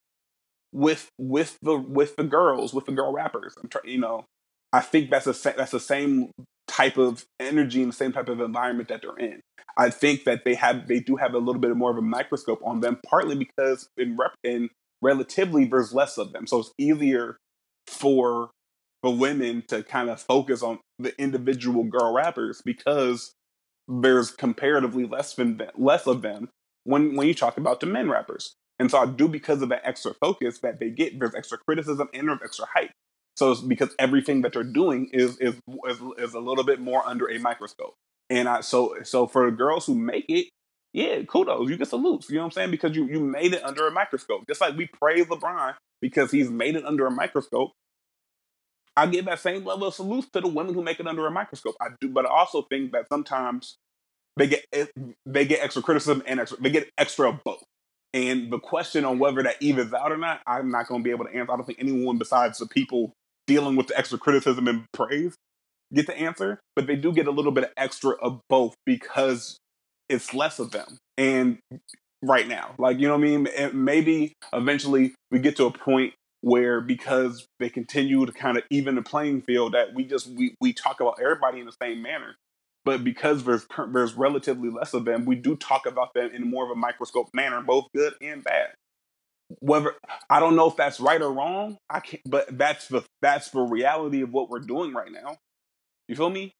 with 0.72 1.08
with 1.18 1.58
the 1.62 1.76
with 1.76 2.16
the 2.16 2.24
girls, 2.24 2.72
with 2.72 2.86
the 2.86 2.92
girl 2.92 3.12
rappers, 3.12 3.54
I'm 3.62 3.68
trying. 3.68 3.88
You 3.88 3.98
know, 3.98 4.24
I 4.72 4.80
think 4.80 5.10
that's 5.10 5.26
a 5.26 5.52
that's 5.54 5.72
the 5.72 5.80
same 5.80 6.30
type 6.68 6.96
of 6.96 7.24
energy 7.40 7.82
and 7.82 7.92
the 7.92 7.96
same 7.96 8.12
type 8.12 8.28
of 8.28 8.40
environment 8.40 8.88
that 8.88 9.02
they're 9.02 9.16
in. 9.16 9.40
I 9.76 9.90
think 9.90 10.24
that 10.24 10.44
they 10.44 10.54
have 10.54 10.86
they 10.86 11.00
do 11.00 11.16
have 11.16 11.34
a 11.34 11.38
little 11.38 11.60
bit 11.60 11.74
more 11.76 11.90
of 11.90 11.96
a 11.96 12.02
microscope 12.02 12.60
on 12.64 12.80
them, 12.80 12.98
partly 13.06 13.36
because 13.36 13.88
in 13.96 14.16
rep 14.16 14.32
in 14.44 14.68
relatively 15.00 15.64
there's 15.64 15.94
less 15.94 16.18
of 16.18 16.32
them, 16.32 16.46
so 16.46 16.60
it's 16.60 16.72
easier 16.78 17.36
for 17.86 18.50
for 19.02 19.14
women 19.14 19.64
to 19.68 19.82
kind 19.82 20.08
of 20.08 20.20
focus 20.20 20.62
on 20.62 20.78
the 20.98 21.18
individual 21.20 21.84
girl 21.84 22.12
rappers 22.12 22.62
because 22.64 23.32
there's 23.88 24.30
comparatively 24.30 25.04
less 25.04 25.34
than 25.34 25.60
less 25.76 26.06
of 26.06 26.22
them 26.22 26.48
when 26.84 27.16
when 27.16 27.26
you 27.26 27.34
talk 27.34 27.56
about 27.56 27.80
the 27.80 27.86
men 27.86 28.08
rappers. 28.08 28.54
And 28.78 28.90
so 28.90 28.98
I 28.98 29.06
do 29.06 29.28
because 29.28 29.62
of 29.62 29.68
that 29.68 29.82
extra 29.84 30.14
focus 30.14 30.58
that 30.60 30.80
they 30.80 30.90
get, 30.90 31.18
there's 31.18 31.34
extra 31.34 31.58
criticism 31.58 32.08
and 32.12 32.28
there's 32.28 32.40
extra 32.42 32.66
hype. 32.74 32.90
So 33.36 33.54
because 33.66 33.94
everything 33.98 34.42
that 34.42 34.52
they're 34.52 34.62
doing 34.62 35.08
is 35.12 35.38
is 35.38 35.54
is, 35.88 35.98
is 36.18 36.34
a 36.34 36.40
little 36.40 36.64
bit 36.64 36.80
more 36.80 37.06
under 37.06 37.30
a 37.30 37.38
microscope. 37.38 37.94
And 38.30 38.48
I 38.48 38.60
so 38.60 38.96
so 39.04 39.26
for 39.26 39.50
the 39.50 39.56
girls 39.56 39.86
who 39.86 39.94
make 39.94 40.26
it, 40.28 40.48
yeah, 40.92 41.22
kudos. 41.22 41.68
You 41.68 41.76
get 41.76 41.88
salutes. 41.88 42.28
You 42.28 42.36
know 42.36 42.42
what 42.42 42.46
I'm 42.46 42.50
saying? 42.52 42.70
Because 42.70 42.94
you 42.94 43.06
you 43.06 43.20
made 43.20 43.54
it 43.54 43.64
under 43.64 43.86
a 43.86 43.90
microscope. 43.90 44.44
Just 44.46 44.60
like 44.60 44.76
we 44.76 44.86
praise 44.86 45.26
LeBron 45.26 45.74
because 46.00 46.30
he's 46.30 46.50
made 46.50 46.76
it 46.76 46.84
under 46.84 47.06
a 47.06 47.10
microscope. 47.10 47.72
I 48.94 49.06
give 49.06 49.24
that 49.24 49.40
same 49.40 49.64
level 49.64 49.88
of 49.88 49.94
salutes 49.94 50.28
to 50.34 50.40
the 50.40 50.48
women 50.48 50.74
who 50.74 50.82
make 50.82 51.00
it 51.00 51.06
under 51.06 51.26
a 51.26 51.30
microscope. 51.30 51.76
I 51.80 51.88
do, 52.00 52.10
but 52.10 52.26
I 52.26 52.28
also 52.28 52.62
think 52.62 52.92
that 52.92 53.08
sometimes 53.08 53.76
they 54.36 54.48
get 54.48 54.64
they 55.24 55.46
get 55.46 55.62
extra 55.62 55.82
criticism 55.82 56.22
and 56.26 56.40
extra 56.40 56.60
they 56.60 56.70
get 56.70 56.90
extra 56.98 57.32
both. 57.44 57.62
And 58.14 58.52
the 58.52 58.58
question 58.58 59.06
on 59.06 59.18
whether 59.18 59.42
that 59.42 59.56
evens 59.60 59.94
out 59.94 60.12
or 60.12 60.18
not, 60.18 60.40
I'm 60.46 60.70
not 60.70 60.86
going 60.86 61.00
to 61.00 61.04
be 61.04 61.10
able 61.10 61.24
to 61.24 61.34
answer. 61.34 61.50
I 61.50 61.56
don't 61.56 61.64
think 61.64 61.78
anyone 61.80 62.18
besides 62.18 62.58
the 62.58 62.66
people 62.66 63.14
dealing 63.46 63.76
with 63.76 63.88
the 63.88 63.98
extra 63.98 64.18
criticism 64.18 64.68
and 64.68 64.84
praise 64.92 65.34
get 65.92 66.06
the 66.06 66.18
answer, 66.18 66.60
but 66.74 66.86
they 66.86 66.96
do 66.96 67.12
get 67.12 67.26
a 67.26 67.30
little 67.30 67.52
bit 67.52 67.64
of 67.64 67.70
extra 67.76 68.12
of 68.12 68.40
both 68.48 68.74
because 68.86 69.58
it's 70.08 70.34
less 70.34 70.58
of 70.58 70.70
them. 70.70 70.98
And 71.18 71.58
right 72.22 72.48
now, 72.48 72.74
like, 72.78 72.98
you 72.98 73.08
know 73.08 73.16
what 73.16 73.26
I 73.26 73.36
mean? 73.36 73.48
maybe 73.74 74.32
eventually 74.52 75.14
we 75.30 75.38
get 75.38 75.56
to 75.56 75.66
a 75.66 75.70
point 75.70 76.14
where 76.40 76.80
because 76.80 77.46
they 77.60 77.68
continue 77.68 78.24
to 78.26 78.32
kind 78.32 78.56
of 78.56 78.64
even 78.70 78.96
the 78.96 79.02
playing 79.02 79.42
field 79.42 79.74
that 79.74 79.94
we 79.94 80.04
just 80.04 80.26
we, 80.28 80.54
we 80.60 80.72
talk 80.72 81.00
about 81.00 81.18
everybody 81.20 81.60
in 81.60 81.66
the 81.66 81.74
same 81.80 82.02
manner 82.02 82.34
but 82.84 83.04
because 83.04 83.44
there's 83.44 83.64
there's 83.92 84.14
relatively 84.14 84.68
less 84.68 84.92
of 84.92 85.04
them 85.04 85.24
we 85.24 85.36
do 85.36 85.54
talk 85.54 85.86
about 85.86 86.12
them 86.14 86.30
in 86.34 86.50
more 86.50 86.64
of 86.64 86.70
a 86.72 86.74
microscope 86.74 87.28
manner 87.32 87.60
both 87.62 87.86
good 87.94 88.14
and 88.20 88.42
bad 88.42 88.70
whether 89.60 89.94
I 90.30 90.40
don't 90.40 90.56
know 90.56 90.68
if 90.68 90.76
that's 90.76 91.00
right 91.00 91.20
or 91.20 91.32
wrong. 91.32 91.78
I 91.88 92.00
can't, 92.00 92.22
but 92.26 92.56
that's 92.56 92.88
the 92.88 93.02
that's 93.20 93.50
the 93.50 93.60
reality 93.60 94.22
of 94.22 94.32
what 94.32 94.48
we're 94.48 94.60
doing 94.60 94.92
right 94.92 95.10
now. 95.10 95.36
You 96.08 96.16
feel 96.16 96.30
me? 96.30 96.52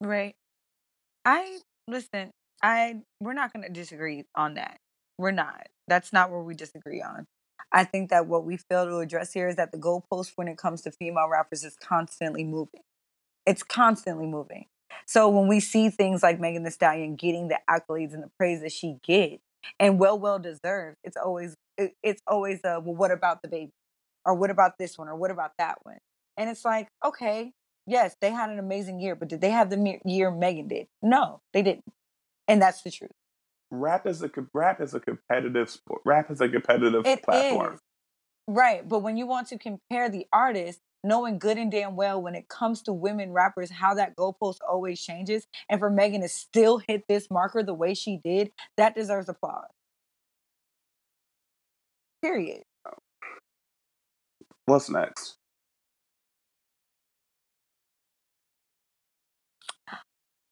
Right. 0.00 0.34
I 1.24 1.58
listen. 1.88 2.30
I 2.62 3.02
we're 3.20 3.34
not 3.34 3.52
going 3.52 3.64
to 3.64 3.72
disagree 3.72 4.24
on 4.34 4.54
that. 4.54 4.78
We're 5.18 5.30
not. 5.30 5.68
That's 5.88 6.12
not 6.12 6.30
where 6.30 6.40
we 6.40 6.54
disagree 6.54 7.02
on. 7.02 7.26
I 7.72 7.84
think 7.84 8.10
that 8.10 8.26
what 8.26 8.44
we 8.44 8.56
fail 8.56 8.86
to 8.86 8.98
address 8.98 9.32
here 9.32 9.48
is 9.48 9.56
that 9.56 9.72
the 9.72 9.78
goalpost 9.78 10.32
when 10.36 10.48
it 10.48 10.58
comes 10.58 10.82
to 10.82 10.90
female 10.90 11.28
rappers 11.28 11.64
is 11.64 11.76
constantly 11.76 12.44
moving. 12.44 12.82
It's 13.46 13.62
constantly 13.62 14.26
moving. 14.26 14.66
So 15.06 15.28
when 15.28 15.48
we 15.48 15.60
see 15.60 15.90
things 15.90 16.22
like 16.22 16.40
Megan 16.40 16.62
Thee 16.62 16.70
Stallion 16.70 17.16
getting 17.16 17.48
the 17.48 17.58
accolades 17.68 18.14
and 18.14 18.22
the 18.22 18.30
praise 18.38 18.60
that 18.60 18.72
she 18.72 18.96
gets, 19.02 19.42
and 19.78 19.98
well 19.98 20.18
well 20.18 20.38
deserved 20.38 20.96
it's 21.04 21.16
always 21.16 21.54
it, 21.78 21.92
it's 22.02 22.22
always 22.26 22.60
a 22.64 22.80
well 22.80 22.94
what 22.94 23.10
about 23.10 23.42
the 23.42 23.48
baby? 23.48 23.72
or 24.24 24.34
what 24.34 24.50
about 24.50 24.78
this 24.78 24.96
one? 24.98 25.08
or 25.08 25.16
what 25.16 25.30
about 25.30 25.52
that 25.58 25.78
one? 25.82 25.98
and 26.36 26.48
it's 26.50 26.64
like 26.64 26.88
okay 27.04 27.52
yes 27.86 28.16
they 28.20 28.30
had 28.30 28.50
an 28.50 28.58
amazing 28.58 29.00
year 29.00 29.14
but 29.14 29.28
did 29.28 29.40
they 29.40 29.50
have 29.50 29.70
the 29.70 29.98
year 30.04 30.30
megan 30.30 30.68
did? 30.68 30.86
No 31.02 31.40
they 31.52 31.62
didn't 31.62 31.84
and 32.48 32.60
that's 32.60 32.82
the 32.82 32.90
truth. 32.90 33.10
Rap 33.70 34.06
is 34.06 34.22
a 34.22 34.30
rap 34.52 34.80
is 34.80 34.94
a 34.94 35.00
competitive 35.00 35.68
sport 35.70 36.02
rap 36.04 36.30
is 36.30 36.40
a 36.40 36.48
competitive 36.48 37.06
it 37.06 37.22
platform. 37.22 37.74
is. 37.74 37.80
right 38.46 38.88
but 38.88 39.00
when 39.00 39.16
you 39.16 39.26
want 39.26 39.48
to 39.48 39.58
compare 39.58 40.08
the 40.08 40.26
artist 40.32 40.80
knowing 41.04 41.38
good 41.38 41.58
and 41.58 41.70
damn 41.70 41.94
well 41.96 42.20
when 42.20 42.34
it 42.34 42.48
comes 42.48 42.82
to 42.82 42.92
women 42.92 43.32
rappers 43.32 43.70
how 43.70 43.94
that 43.94 44.16
goalpost 44.16 44.58
always 44.68 45.00
changes 45.00 45.46
and 45.68 45.78
for 45.78 45.90
megan 45.90 46.22
to 46.22 46.28
still 46.28 46.78
hit 46.78 47.04
this 47.08 47.30
marker 47.30 47.62
the 47.62 47.74
way 47.74 47.94
she 47.94 48.18
did 48.24 48.50
that 48.76 48.94
deserves 48.94 49.28
applause. 49.28 49.66
Period. 52.22 52.62
What's 54.66 54.88
next? 54.88 55.36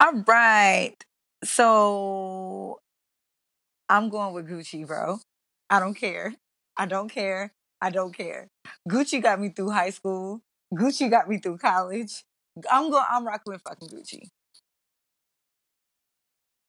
All 0.00 0.22
right. 0.26 0.96
So 1.44 2.80
i'm 3.88 4.08
going 4.10 4.34
with 4.34 4.48
gucci 4.48 4.86
bro. 4.86 5.18
I 5.70 5.80
don't 5.80 5.94
care. 5.94 6.34
I 6.76 6.86
don't 6.86 7.08
care 7.08 7.52
I 7.82 7.90
don't 7.90 8.16
care. 8.16 8.46
Gucci 8.88 9.20
got 9.20 9.40
me 9.40 9.48
through 9.48 9.70
high 9.70 9.90
school. 9.90 10.40
Gucci 10.72 11.10
got 11.10 11.28
me 11.28 11.38
through 11.38 11.58
college. 11.58 12.22
I'm 12.70 12.90
going. 12.90 13.04
I'm 13.10 13.26
rocking 13.26 13.52
with 13.52 13.62
fucking 13.62 13.88
Gucci. 13.88 14.28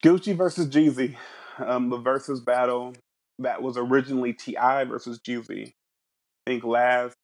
Gucci 0.04 0.36
versus 0.36 0.68
Jeezy, 0.68 1.16
um, 1.60 1.90
the 1.90 1.98
Verzuz 1.98 2.44
battle 2.44 2.94
that 3.40 3.62
was 3.62 3.78
originally 3.78 4.34
T.I. 4.34 4.86
versus 4.86 5.20
Jeezy. 5.20 5.68
I 5.68 6.50
think 6.50 6.64
last 6.64 7.16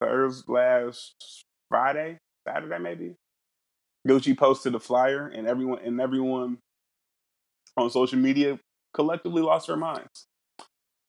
Thursday, 0.00 0.52
last 0.52 1.44
Friday, 1.70 2.18
Saturday 2.46 2.78
maybe. 2.78 3.14
Gucci 4.06 4.36
posted 4.36 4.74
a 4.74 4.80
flyer, 4.80 5.28
and 5.28 5.46
everyone 5.46 5.78
and 5.84 6.00
everyone 6.00 6.58
on 7.76 7.88
social 7.88 8.18
media 8.18 8.58
collectively 8.94 9.42
lost 9.42 9.68
their 9.68 9.76
minds. 9.76 10.26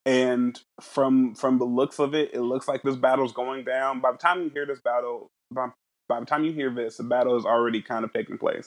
And 0.06 0.58
from 0.80 1.34
from 1.34 1.58
the 1.58 1.64
looks 1.64 1.98
of 1.98 2.14
it, 2.14 2.30
it 2.32 2.40
looks 2.40 2.66
like 2.66 2.82
this 2.82 2.96
battle's 2.96 3.32
going 3.32 3.64
down. 3.64 4.00
By 4.00 4.12
the 4.12 4.18
time 4.18 4.42
you 4.42 4.48
hear 4.48 4.66
this 4.66 4.80
battle, 4.80 5.28
by, 5.52 5.68
by 6.08 6.20
the 6.20 6.26
time 6.26 6.44
you 6.44 6.52
hear 6.52 6.70
this, 6.70 6.96
the 6.96 7.02
battle 7.02 7.36
is 7.36 7.44
already 7.44 7.82
kind 7.82 8.04
of 8.04 8.12
taking 8.12 8.38
place. 8.38 8.66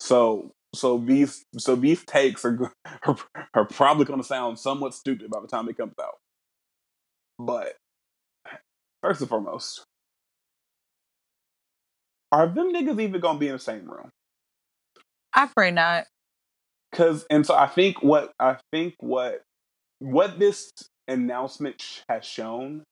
So 0.00 0.52
so 0.74 0.98
these 0.98 1.44
so 1.56 1.76
these 1.76 2.04
takes 2.04 2.44
are 2.44 2.72
are, 3.06 3.16
are 3.54 3.64
probably 3.66 4.04
going 4.04 4.20
to 4.20 4.26
sound 4.26 4.58
somewhat 4.58 4.94
stupid 4.94 5.30
by 5.30 5.40
the 5.40 5.46
time 5.46 5.68
it 5.68 5.76
comes 5.76 5.94
out. 6.00 6.18
But 7.38 7.76
first 9.02 9.20
and 9.20 9.28
foremost, 9.28 9.84
are 12.32 12.48
them 12.48 12.72
niggas 12.72 13.00
even 13.00 13.20
going 13.20 13.36
to 13.36 13.40
be 13.40 13.46
in 13.46 13.52
the 13.52 13.58
same 13.58 13.88
room? 13.88 14.10
I 15.34 15.46
pray 15.46 15.70
not. 15.70 16.06
Cause 16.92 17.26
and 17.30 17.46
so 17.46 17.54
I 17.54 17.66
think 17.66 18.02
what 18.02 18.32
I 18.40 18.56
think 18.72 18.94
what 18.98 19.42
what 19.98 20.38
this 20.38 20.70
announcement 21.06 22.02
has 22.08 22.24
shown 22.24 22.84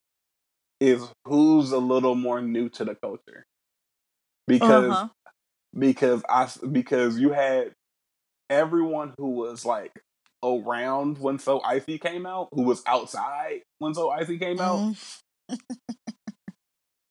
is 0.81 1.03
who's 1.27 1.73
a 1.73 1.79
little 1.79 2.15
more 2.15 2.41
new 2.41 2.69
to 2.69 2.85
the 2.85 2.95
culture 2.95 3.45
because 4.47 4.91
uh-huh. 4.91 5.09
because 5.79 6.23
I 6.29 6.49
because 6.71 7.19
you 7.19 7.33
had 7.33 7.73
everyone 8.51 9.15
who 9.19 9.31
was 9.31 9.65
like 9.65 9.93
around 10.45 11.19
when 11.19 11.39
So 11.39 11.61
Icy 11.61 11.99
came 11.99 12.27
out, 12.27 12.49
who 12.53 12.63
was 12.63 12.83
outside 12.87 13.63
when 13.79 13.95
So 13.95 14.11
Icy 14.11 14.39
came 14.39 14.61
out. 14.61 14.95
Mm. 15.51 15.59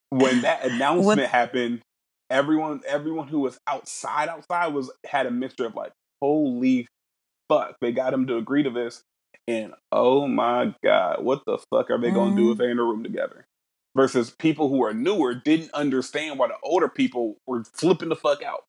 when 0.10 0.41
that 0.41 0.64
announcement 0.70 1.22
what? 1.22 1.30
happened, 1.30 1.82
everyone 2.30 2.82
everyone 2.88 3.28
who 3.28 3.39
was 3.39 3.58
outside 3.68 4.30
outside 4.30 4.68
was 4.74 4.91
had 5.06 5.26
a 5.26 5.32
mixture 5.32 5.66
of 5.66 5.76
like, 5.76 5.91
holy 6.22 6.88
fuck, 7.50 7.76
they 7.82 7.91
got 7.91 8.14
him 8.14 8.28
to 8.28 8.38
agree 8.38 8.64
to 8.64 8.70
this. 8.70 9.02
And 9.48 9.74
oh 9.91 10.28
my 10.28 10.74
God, 10.84 11.24
what 11.24 11.43
the 11.46 11.60
fuck 11.70 11.91
are 11.91 12.00
they 12.00 12.12
going 12.12 12.36
to 12.36 12.41
do 12.41 12.50
if 12.50 12.54
mm-hmm. 12.54 12.62
they're 12.62 12.72
in 12.72 12.80
a 12.80 12.84
room 12.84 13.04
together? 13.04 13.46
Versus 13.96 14.36
people 14.38 14.70
who 14.70 14.84
are 14.84 14.93
newer 14.93 15.36
didn't 15.36 15.72
understand 15.74 16.38
why 16.38 16.48
the 16.48 16.56
older 16.64 16.89
people 16.89 17.38
were 17.48 17.64
flipping 17.64 18.10
the 18.10 18.16
fuck 18.16 18.43
out. 18.43 18.64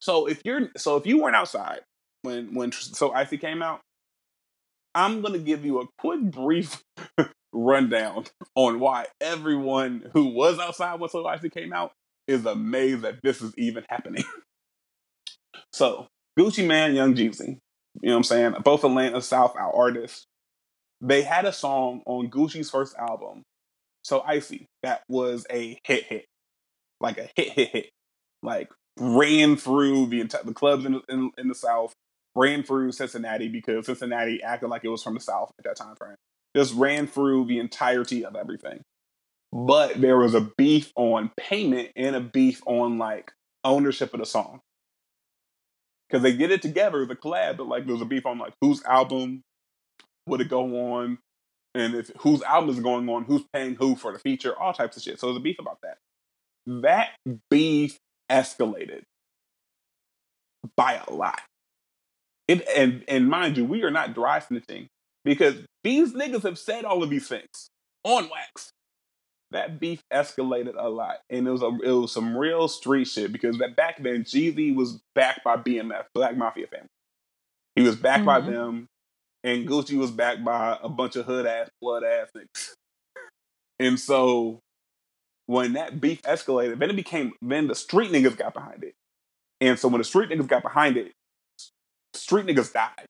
So 0.00 0.26
if 0.26 0.42
you're 0.44 0.68
so 0.76 0.96
if 0.96 1.06
you 1.06 1.22
weren't 1.22 1.36
outside 1.36 1.80
when 2.22 2.54
when 2.54 2.72
so 2.72 3.12
icy 3.12 3.38
came 3.38 3.62
out, 3.62 3.80
I'm 4.94 5.22
gonna 5.22 5.38
give 5.38 5.64
you 5.64 5.80
a 5.80 5.86
quick 5.98 6.20
brief 6.22 6.82
rundown 7.52 8.24
on 8.54 8.78
why 8.78 9.06
everyone 9.20 10.10
who 10.12 10.26
was 10.26 10.58
outside 10.58 11.00
when 11.00 11.08
so 11.08 11.26
icy 11.26 11.48
came 11.48 11.72
out 11.72 11.92
is 12.28 12.44
amazed 12.44 13.02
that 13.02 13.20
this 13.22 13.40
is 13.40 13.54
even 13.56 13.84
happening. 13.88 14.24
so 15.72 16.08
Gucci 16.38 16.66
Mane, 16.66 16.94
Young 16.94 17.14
Jeezy, 17.14 17.58
you 18.02 18.08
know 18.08 18.14
what 18.14 18.18
I'm 18.18 18.24
saying? 18.24 18.54
Both 18.64 18.84
Atlanta 18.84 19.20
South 19.22 19.54
our 19.56 19.74
artists. 19.74 20.26
They 21.00 21.22
had 21.22 21.44
a 21.44 21.52
song 21.52 22.02
on 22.06 22.30
Gucci's 22.30 22.70
first 22.70 22.96
album, 22.96 23.42
So 24.02 24.22
Icy, 24.22 24.66
that 24.82 25.02
was 25.08 25.46
a 25.50 25.78
hit 25.84 26.04
hit. 26.04 26.26
Like 27.00 27.18
a 27.18 27.28
hit 27.36 27.50
hit 27.50 27.68
hit. 27.70 27.90
Like 28.42 28.70
ran 28.98 29.56
through 29.56 30.06
the 30.06 30.20
entire 30.20 30.44
the 30.44 30.54
clubs 30.54 30.84
in, 30.86 31.00
in, 31.08 31.30
in 31.38 31.48
the 31.48 31.54
South, 31.54 31.92
ran 32.34 32.62
through 32.62 32.92
Cincinnati 32.92 33.48
because 33.48 33.86
Cincinnati 33.86 34.42
acted 34.42 34.68
like 34.68 34.84
it 34.84 34.88
was 34.88 35.02
from 35.02 35.14
the 35.14 35.20
South 35.20 35.52
at 35.58 35.64
that 35.64 35.76
time 35.76 35.96
frame. 35.96 36.16
Just 36.56 36.74
ran 36.74 37.06
through 37.06 37.46
the 37.46 37.58
entirety 37.58 38.24
of 38.24 38.36
everything. 38.36 38.80
but 39.52 40.00
there 40.00 40.18
was 40.18 40.34
a 40.34 40.50
beef 40.58 40.92
on 40.96 41.30
payment 41.36 41.90
and 41.96 42.16
a 42.16 42.20
beef 42.20 42.62
on 42.66 42.98
like 42.98 43.32
ownership 43.64 44.12
of 44.14 44.20
the 44.20 44.26
song. 44.26 44.60
Because 46.08 46.22
they 46.22 46.36
get 46.36 46.52
it 46.52 46.62
together 46.62 47.02
as 47.02 47.10
a 47.10 47.16
collab, 47.16 47.56
but 47.56 47.66
like 47.66 47.86
there's 47.86 48.00
a 48.00 48.04
beef 48.04 48.26
on 48.26 48.38
like 48.38 48.52
whose 48.60 48.82
album 48.84 49.42
would 50.26 50.40
it 50.40 50.48
go 50.48 50.94
on, 50.94 51.18
and 51.74 51.94
if 51.94 52.10
whose 52.18 52.42
album 52.42 52.70
is 52.70 52.80
going 52.80 53.08
on, 53.08 53.24
who's 53.24 53.42
paying 53.52 53.74
who 53.74 53.96
for 53.96 54.12
the 54.12 54.18
feature, 54.18 54.56
all 54.56 54.72
types 54.72 54.96
of 54.96 55.02
shit. 55.02 55.18
So 55.18 55.26
there's 55.26 55.38
a 55.38 55.40
beef 55.40 55.58
about 55.58 55.78
that. 55.82 55.98
That 56.66 57.10
beef 57.50 57.98
escalated 58.30 59.02
by 60.76 61.00
a 61.06 61.12
lot. 61.12 61.40
It, 62.48 62.66
and 62.76 63.04
and 63.08 63.28
mind 63.28 63.56
you, 63.56 63.64
we 63.64 63.82
are 63.82 63.90
not 63.90 64.14
dry 64.14 64.38
snitching 64.40 64.86
because 65.24 65.56
these 65.82 66.12
niggas 66.12 66.42
have 66.44 66.58
said 66.58 66.84
all 66.84 67.02
of 67.02 67.10
these 67.10 67.28
things 67.28 67.70
on 68.04 68.28
wax. 68.30 68.70
That 69.52 69.78
beef 69.78 70.02
escalated 70.12 70.74
a 70.76 70.88
lot, 70.88 71.18
and 71.30 71.46
it 71.46 71.50
was 71.50 71.62
a, 71.62 71.70
it 71.84 71.92
was 71.92 72.12
some 72.12 72.36
real 72.36 72.66
street 72.66 73.06
shit 73.06 73.32
because 73.32 73.58
that 73.58 73.76
back 73.76 74.02
then 74.02 74.24
Jeezy 74.24 74.74
was 74.74 75.00
backed 75.14 75.44
by 75.44 75.56
BMF, 75.56 76.04
Black 76.14 76.36
Mafia 76.36 76.66
family. 76.66 76.88
He 77.76 77.82
was 77.82 77.94
backed 77.94 78.24
mm-hmm. 78.24 78.26
by 78.26 78.40
them, 78.40 78.86
and 79.44 79.68
Gucci 79.68 79.96
was 79.96 80.10
backed 80.10 80.44
by 80.44 80.76
a 80.82 80.88
bunch 80.88 81.14
of 81.14 81.26
hood 81.26 81.46
ass, 81.46 81.68
blood 81.80 82.02
ass 82.02 82.28
niggas. 82.36 82.72
And 83.78 84.00
so 84.00 84.60
when 85.46 85.74
that 85.74 86.00
beef 86.00 86.22
escalated, 86.22 86.78
then 86.78 86.90
it 86.90 86.96
became 86.96 87.32
then 87.40 87.68
the 87.68 87.74
street 87.74 88.10
niggas 88.10 88.36
got 88.36 88.54
behind 88.54 88.82
it. 88.82 88.94
And 89.60 89.78
so 89.78 89.88
when 89.88 89.98
the 89.98 90.04
street 90.04 90.30
niggas 90.30 90.48
got 90.48 90.62
behind 90.62 90.96
it, 90.96 91.12
street 92.14 92.46
niggas 92.46 92.72
died. 92.72 93.06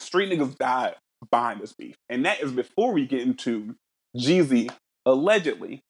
Street 0.00 0.30
niggas 0.30 0.56
died 0.58 0.96
behind 1.30 1.60
this 1.60 1.72
beef. 1.72 1.94
And 2.08 2.26
that 2.26 2.40
is 2.40 2.52
before 2.52 2.92
we 2.92 3.06
get 3.06 3.20
into 3.20 3.76
Jeezy 4.16 4.70
allegedly 5.06 5.82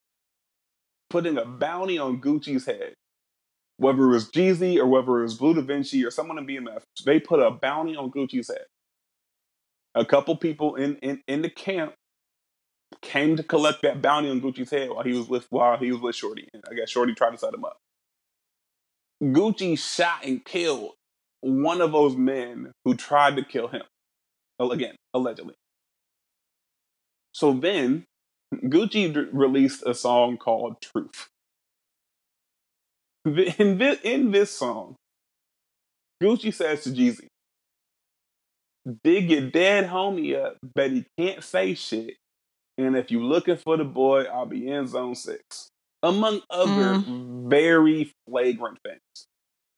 putting 1.11 1.39
a 1.39 1.45
bounty 1.45 1.99
on 1.99 2.21
Gucci's 2.21 2.67
head. 2.67 2.95
Whether 3.79 4.05
it 4.05 4.09
was 4.09 4.31
Jeezy 4.31 4.79
or 4.79 4.87
whether 4.87 5.19
it 5.21 5.23
was 5.25 5.35
Bleu 5.35 5.55
DaVinci 5.55 6.07
or 6.07 6.11
someone 6.11 6.39
in 6.39 6.47
BMF, 6.47 6.83
they 7.05 7.19
put 7.19 7.41
a 7.41 7.51
bounty 7.51 7.97
on 7.97 8.11
Gucci's 8.11 8.49
head. 8.49 8.67
A 9.95 10.05
couple 10.05 10.37
people 10.37 10.77
in, 10.77 10.97
in, 10.97 11.21
in 11.27 11.43
the 11.43 11.51
camp 11.51 11.95
came 13.01 13.37
to 13.37 13.43
collect 13.43 13.83
that 13.83 14.01
bounty 14.01 14.31
on 14.31 14.41
Gucci's 14.41 14.71
head 14.71 14.91
while 14.91 15.03
he 15.03 15.13
was 15.13 15.29
with 15.29 15.47
while 15.51 15.79
he 15.79 15.91
was 15.91 16.01
with 16.01 16.15
Shorty. 16.15 16.49
And 16.53 16.63
I 16.71 16.75
guess 16.75 16.91
Shorty 16.91 17.15
tried 17.15 17.31
to 17.31 17.39
set 17.39 17.55
him 17.55 17.65
up. 17.65 17.79
Gucci 19.23 19.79
shot 19.79 20.25
and 20.25 20.45
killed 20.45 20.93
one 21.41 21.81
of 21.81 21.93
those 21.93 22.17
men 22.17 22.73
who 22.85 22.95
tried 22.95 23.37
to 23.37 23.45
kill 23.45 23.69
him. 23.69 23.83
Again, 24.59 24.95
allegedly. 25.13 25.55
So 27.33 27.53
then, 27.53 28.05
Gucci 28.53 29.13
d- 29.13 29.29
released 29.33 29.83
a 29.87 29.95
song 29.95 30.37
called 30.37 30.81
Truth. 30.81 31.29
In 33.25 33.79
this, 33.79 34.01
in 34.03 34.33
this 34.33 34.51
song, 34.51 34.97
Gucci 36.23 36.53
says 36.53 36.83
to 36.85 36.91
Jeezy, 36.91 37.29
Dig 39.05 39.31
your 39.31 39.49
dead 39.49 39.89
homie 39.89 40.35
up, 40.35 40.57
but 40.75 40.91
he 40.91 41.05
can't 41.17 41.43
say 41.43 41.75
shit. 41.75 42.17
And 42.79 42.97
if 42.97 43.11
you're 43.11 43.23
looking 43.23 43.57
for 43.57 43.77
the 43.77 43.85
boy, 43.85 44.25
I'll 44.25 44.47
be 44.47 44.69
in 44.69 44.87
zone 44.89 45.15
six. 45.15 45.69
Among 46.03 46.41
other 46.51 46.99
mm. 46.99 47.49
very 47.49 48.13
flagrant 48.29 48.79
things. 48.85 49.27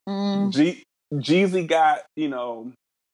Mm. 0.09 0.51
G- 0.51 0.83
Jeezy 1.13 1.67
got, 1.67 2.03
you 2.15 2.29
know, 2.29 2.71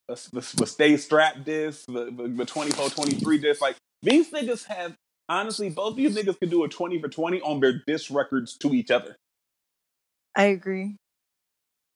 the, 0.07 0.53
the 0.57 0.65
stay 0.65 0.95
strapped 0.97 1.43
diss, 1.43 1.85
the, 1.85 2.05
the, 2.05 2.27
the 2.27 2.45
24 2.45 2.89
23 2.89 3.37
diss. 3.39 3.59
Like, 3.59 3.75
these 4.01 4.31
niggas 4.31 4.65
have, 4.65 4.95
honestly, 5.31 5.69
both 5.69 5.91
of 5.91 5.95
these 5.95 6.15
niggas 6.15 6.39
could 6.39 6.49
do 6.49 6.63
a 6.63 6.69
20 6.69 6.99
for 6.99 7.07
20 7.07 7.41
on 7.41 7.59
their 7.59 7.81
diss 7.87 8.11
records 8.11 8.57
to 8.57 8.73
each 8.73 8.91
other. 8.91 9.15
I 10.35 10.43
agree. 10.45 10.97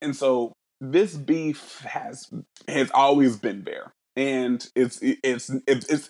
And 0.02 0.16
so 0.16 0.54
this 0.82 1.16
beef 1.16 1.80
has 1.80 2.30
has 2.68 2.90
always 2.94 3.38
been 3.38 3.64
there. 3.64 3.94
And 4.16 4.66
it's 4.76 5.00
it's 5.02 5.50
it's, 5.68 5.86
it's 5.88 6.10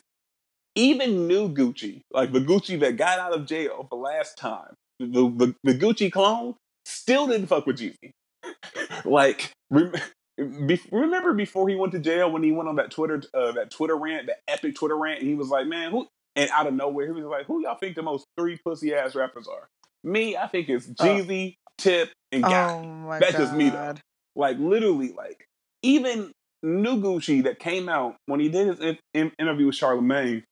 even 0.75 1.27
new 1.27 1.49
Gucci, 1.49 2.01
like 2.11 2.31
the 2.31 2.39
Gucci 2.39 2.79
that 2.81 2.97
got 2.97 3.19
out 3.19 3.33
of 3.33 3.45
jail 3.45 3.87
the 3.89 3.95
last 3.95 4.37
time, 4.37 4.75
the, 4.99 5.07
the, 5.07 5.55
the 5.63 5.73
Gucci 5.73 6.11
clone, 6.11 6.55
still 6.85 7.27
didn't 7.27 7.47
fuck 7.47 7.65
with 7.65 7.77
Jeezy. 7.77 8.11
like, 9.05 9.51
be, 9.71 10.81
remember 10.91 11.33
before 11.33 11.69
he 11.69 11.75
went 11.75 11.93
to 11.93 11.99
jail 11.99 12.29
when 12.29 12.43
he 12.43 12.51
went 12.51 12.67
on 12.67 12.75
that 12.75 12.91
Twitter 12.91 13.23
uh, 13.33 13.53
that 13.53 13.71
Twitter 13.71 13.95
rant, 13.95 14.27
that 14.27 14.39
epic 14.47 14.75
Twitter 14.75 14.97
rant, 14.97 15.19
and 15.19 15.29
he 15.29 15.35
was 15.35 15.49
like, 15.49 15.65
"Man, 15.65 15.91
who?" 15.91 16.07
And 16.35 16.49
out 16.51 16.67
of 16.67 16.73
nowhere, 16.73 17.05
he 17.05 17.11
was 17.11 17.25
like, 17.25 17.45
"Who 17.45 17.61
y'all 17.61 17.77
think 17.77 17.95
the 17.95 18.03
most 18.03 18.25
three 18.37 18.57
pussy 18.57 18.93
ass 18.93 19.15
rappers 19.15 19.47
are?" 19.47 19.67
Me, 20.03 20.35
I 20.35 20.47
think 20.47 20.69
it's 20.69 20.87
oh. 20.99 21.03
Jeezy, 21.03 21.55
oh. 21.55 21.71
Tip, 21.77 22.11
and 22.31 22.43
Guy. 22.43 22.73
Oh 22.73 23.19
That's 23.19 23.33
God. 23.33 23.37
just 23.37 23.53
me 23.53 23.69
though. 23.69 23.95
Like 24.35 24.57
literally, 24.59 25.13
like 25.13 25.45
even 25.81 26.31
new 26.63 27.01
Gucci 27.01 27.43
that 27.43 27.59
came 27.59 27.87
out 27.89 28.15
when 28.25 28.39
he 28.39 28.49
did 28.49 28.67
his 28.67 28.79
in- 28.79 28.99
in- 29.13 29.31
interview 29.39 29.67
with 29.67 29.75
Charlemagne, 29.75 30.43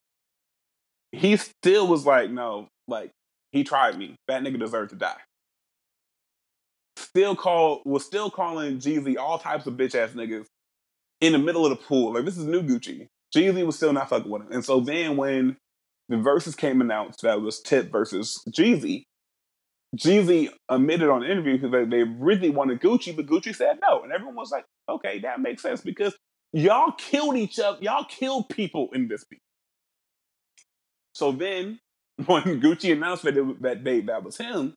he 1.11 1.38
still 1.38 1.88
was 1.88 2.05
like, 2.05 2.29
"No, 2.31 2.67
like 2.88 3.11
he 3.51 3.63
tried 3.63 3.97
me. 3.97 4.15
That 4.27 4.43
nigga 4.43 4.59
deserved 4.59 4.91
to 4.91 4.95
die." 4.95 5.19
still 7.13 7.36
call 7.36 7.81
was 7.86 8.05
still 8.05 8.31
calling 8.31 8.79
Jeezy 8.79 9.17
all 9.17 9.38
types 9.38 9.67
of 9.67 9.75
bitch 9.75 9.95
ass 9.95 10.11
niggas 10.11 10.45
in 11.21 11.34
the 11.34 11.38
middle 11.38 11.65
of 11.65 11.69
the 11.69 11.75
pool. 11.75 12.13
Like 12.13 12.25
this 12.25 12.38
is 12.38 12.45
new 12.45 12.63
Gucci. 12.63 13.07
Jeezy 13.36 13.65
was 13.65 13.75
still 13.75 13.93
not 13.93 14.09
fucking 14.09 14.29
with 14.29 14.43
him. 14.43 14.51
And 14.51 14.65
so 14.65 14.79
then 14.79 15.15
when 15.17 15.57
the 16.10 16.18
Verzuz 16.18 16.58
came 16.58 16.82
announced 16.82 17.22
that 17.22 17.41
was 17.41 17.62
Tip 17.62 17.91
versus 17.91 18.43
Jeezy, 18.49 19.04
Jeezy 19.95 20.49
admitted 20.70 21.10
on 21.10 21.22
the 21.22 21.32
interview 21.32 21.54
because 21.54 21.72
they, 21.72 21.86
they 21.86 22.04
really 22.04 22.49
wanted 22.49 22.82
Gucci, 22.82 23.16
but 23.16 23.28
Gucci 23.28 23.56
said 23.56 23.80
no. 23.82 24.04
And 24.04 24.12
everyone 24.12 24.36
was 24.36 24.51
like, 24.51 24.66
okay, 24.89 25.20
that 25.20 25.39
makes 25.39 25.62
sense 25.62 25.82
because 25.82 26.16
y'all 26.51 26.91
killed 26.97 27.38
each 27.38 27.60
other, 27.60 27.78
y'all 27.82 28.06
killed 28.06 28.49
people 28.49 28.89
in 28.93 29.08
this 29.08 29.24
beat. 29.30 29.39
So 31.14 31.32
then 31.32 31.80
when 32.26 32.62
Gucci 32.62 32.91
announced 32.91 33.24
that 33.24 33.38
it, 33.38 33.62
that 33.62 33.84
day 33.84 34.01
that 34.01 34.24
was 34.24 34.38
him, 34.38 34.74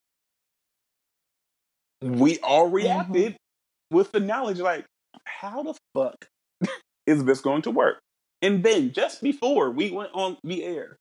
we 2.02 2.38
all 2.40 2.66
mm-hmm. 2.66 2.74
reacted 2.74 3.32
mm-hmm. 3.32 3.96
with 3.96 4.12
the 4.12 4.20
knowledge 4.20 4.58
like, 4.58 4.84
how 5.24 5.62
the 5.62 5.74
fuck 5.94 6.28
is 7.06 7.24
this 7.24 7.40
going 7.40 7.62
to 7.62 7.70
work? 7.70 8.00
And 8.42 8.62
then 8.62 8.92
just 8.92 9.22
before 9.22 9.70
we 9.70 9.90
went 9.90 10.10
on 10.12 10.36
the 10.44 10.62
air, 10.62 10.98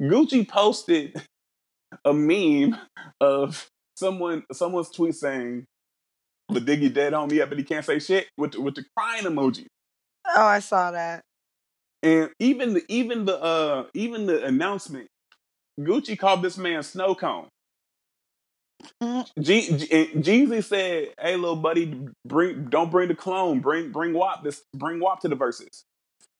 Gucci 0.00 0.46
posted 0.48 1.20
a 2.04 2.12
meme 2.12 2.78
of 3.20 3.68
someone 3.96 4.44
someone's 4.52 4.90
tweet 4.90 5.14
saying, 5.14 5.64
"The 6.48 6.60
Diggy 6.60 6.92
dead 6.92 7.14
on 7.14 7.28
me 7.28 7.40
up, 7.40 7.50
but 7.50 7.58
he 7.58 7.64
can't 7.64 7.84
say 7.84 7.98
shit" 7.98 8.28
with 8.36 8.54
with 8.56 8.74
the 8.76 8.84
crying 8.96 9.24
emoji. 9.24 9.66
Oh, 10.36 10.44
I 10.46 10.60
saw 10.60 10.90
that. 10.92 11.22
And 12.02 12.30
even 12.38 12.74
the 12.74 12.84
even 12.88 13.24
the 13.24 13.40
uh 13.42 13.86
even 13.94 14.26
the 14.26 14.44
announcement, 14.44 15.08
Gucci 15.80 16.18
called 16.18 16.42
this 16.42 16.58
man 16.58 16.82
snow 16.82 17.14
cone. 17.14 17.48
G- 19.40 19.76
G- 19.76 20.10
Jeezy 20.14 20.64
said, 20.64 21.14
"Hey, 21.20 21.36
little 21.36 21.56
buddy, 21.56 22.08
bring 22.26 22.64
don't 22.66 22.90
bring 22.90 23.08
the 23.08 23.14
clone. 23.14 23.60
Bring 23.60 23.92
bring 23.92 24.12
WAP 24.12 24.42
this. 24.44 24.62
Bring 24.74 25.00
WAP 25.00 25.20
to 25.20 25.28
the 25.28 25.36
Verzuz." 25.36 25.84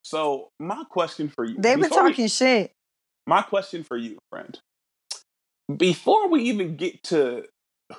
So 0.03 0.49
my 0.61 0.85
question 0.91 1.33
for 1.35 1.45
you, 1.45 1.57
they've 1.59 1.81
been 1.81 1.91
talking 1.91 2.25
we, 2.25 2.29
shit. 2.29 2.73
My 3.27 3.43
question 3.43 3.85
for 3.85 3.97
you, 3.97 4.19
friend, 4.31 4.59
before 5.75 6.29
we 6.29 6.43
even 6.45 6.77
get 6.77 7.03
to 7.05 7.45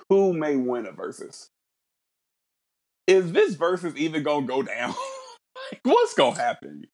who 0.10 0.34
may 0.34 0.56
win 0.56 0.86
a 0.86 0.92
Verzuz, 0.92 1.50
is 3.08 3.32
this 3.32 3.56
Verzuz 3.56 3.96
even 3.96 4.24
gonna 4.24 4.46
go 4.46 4.62
down? 4.62 4.90
like, 5.72 5.82
what's 5.84 6.14
gonna 6.14 6.36
happen? 6.36 6.86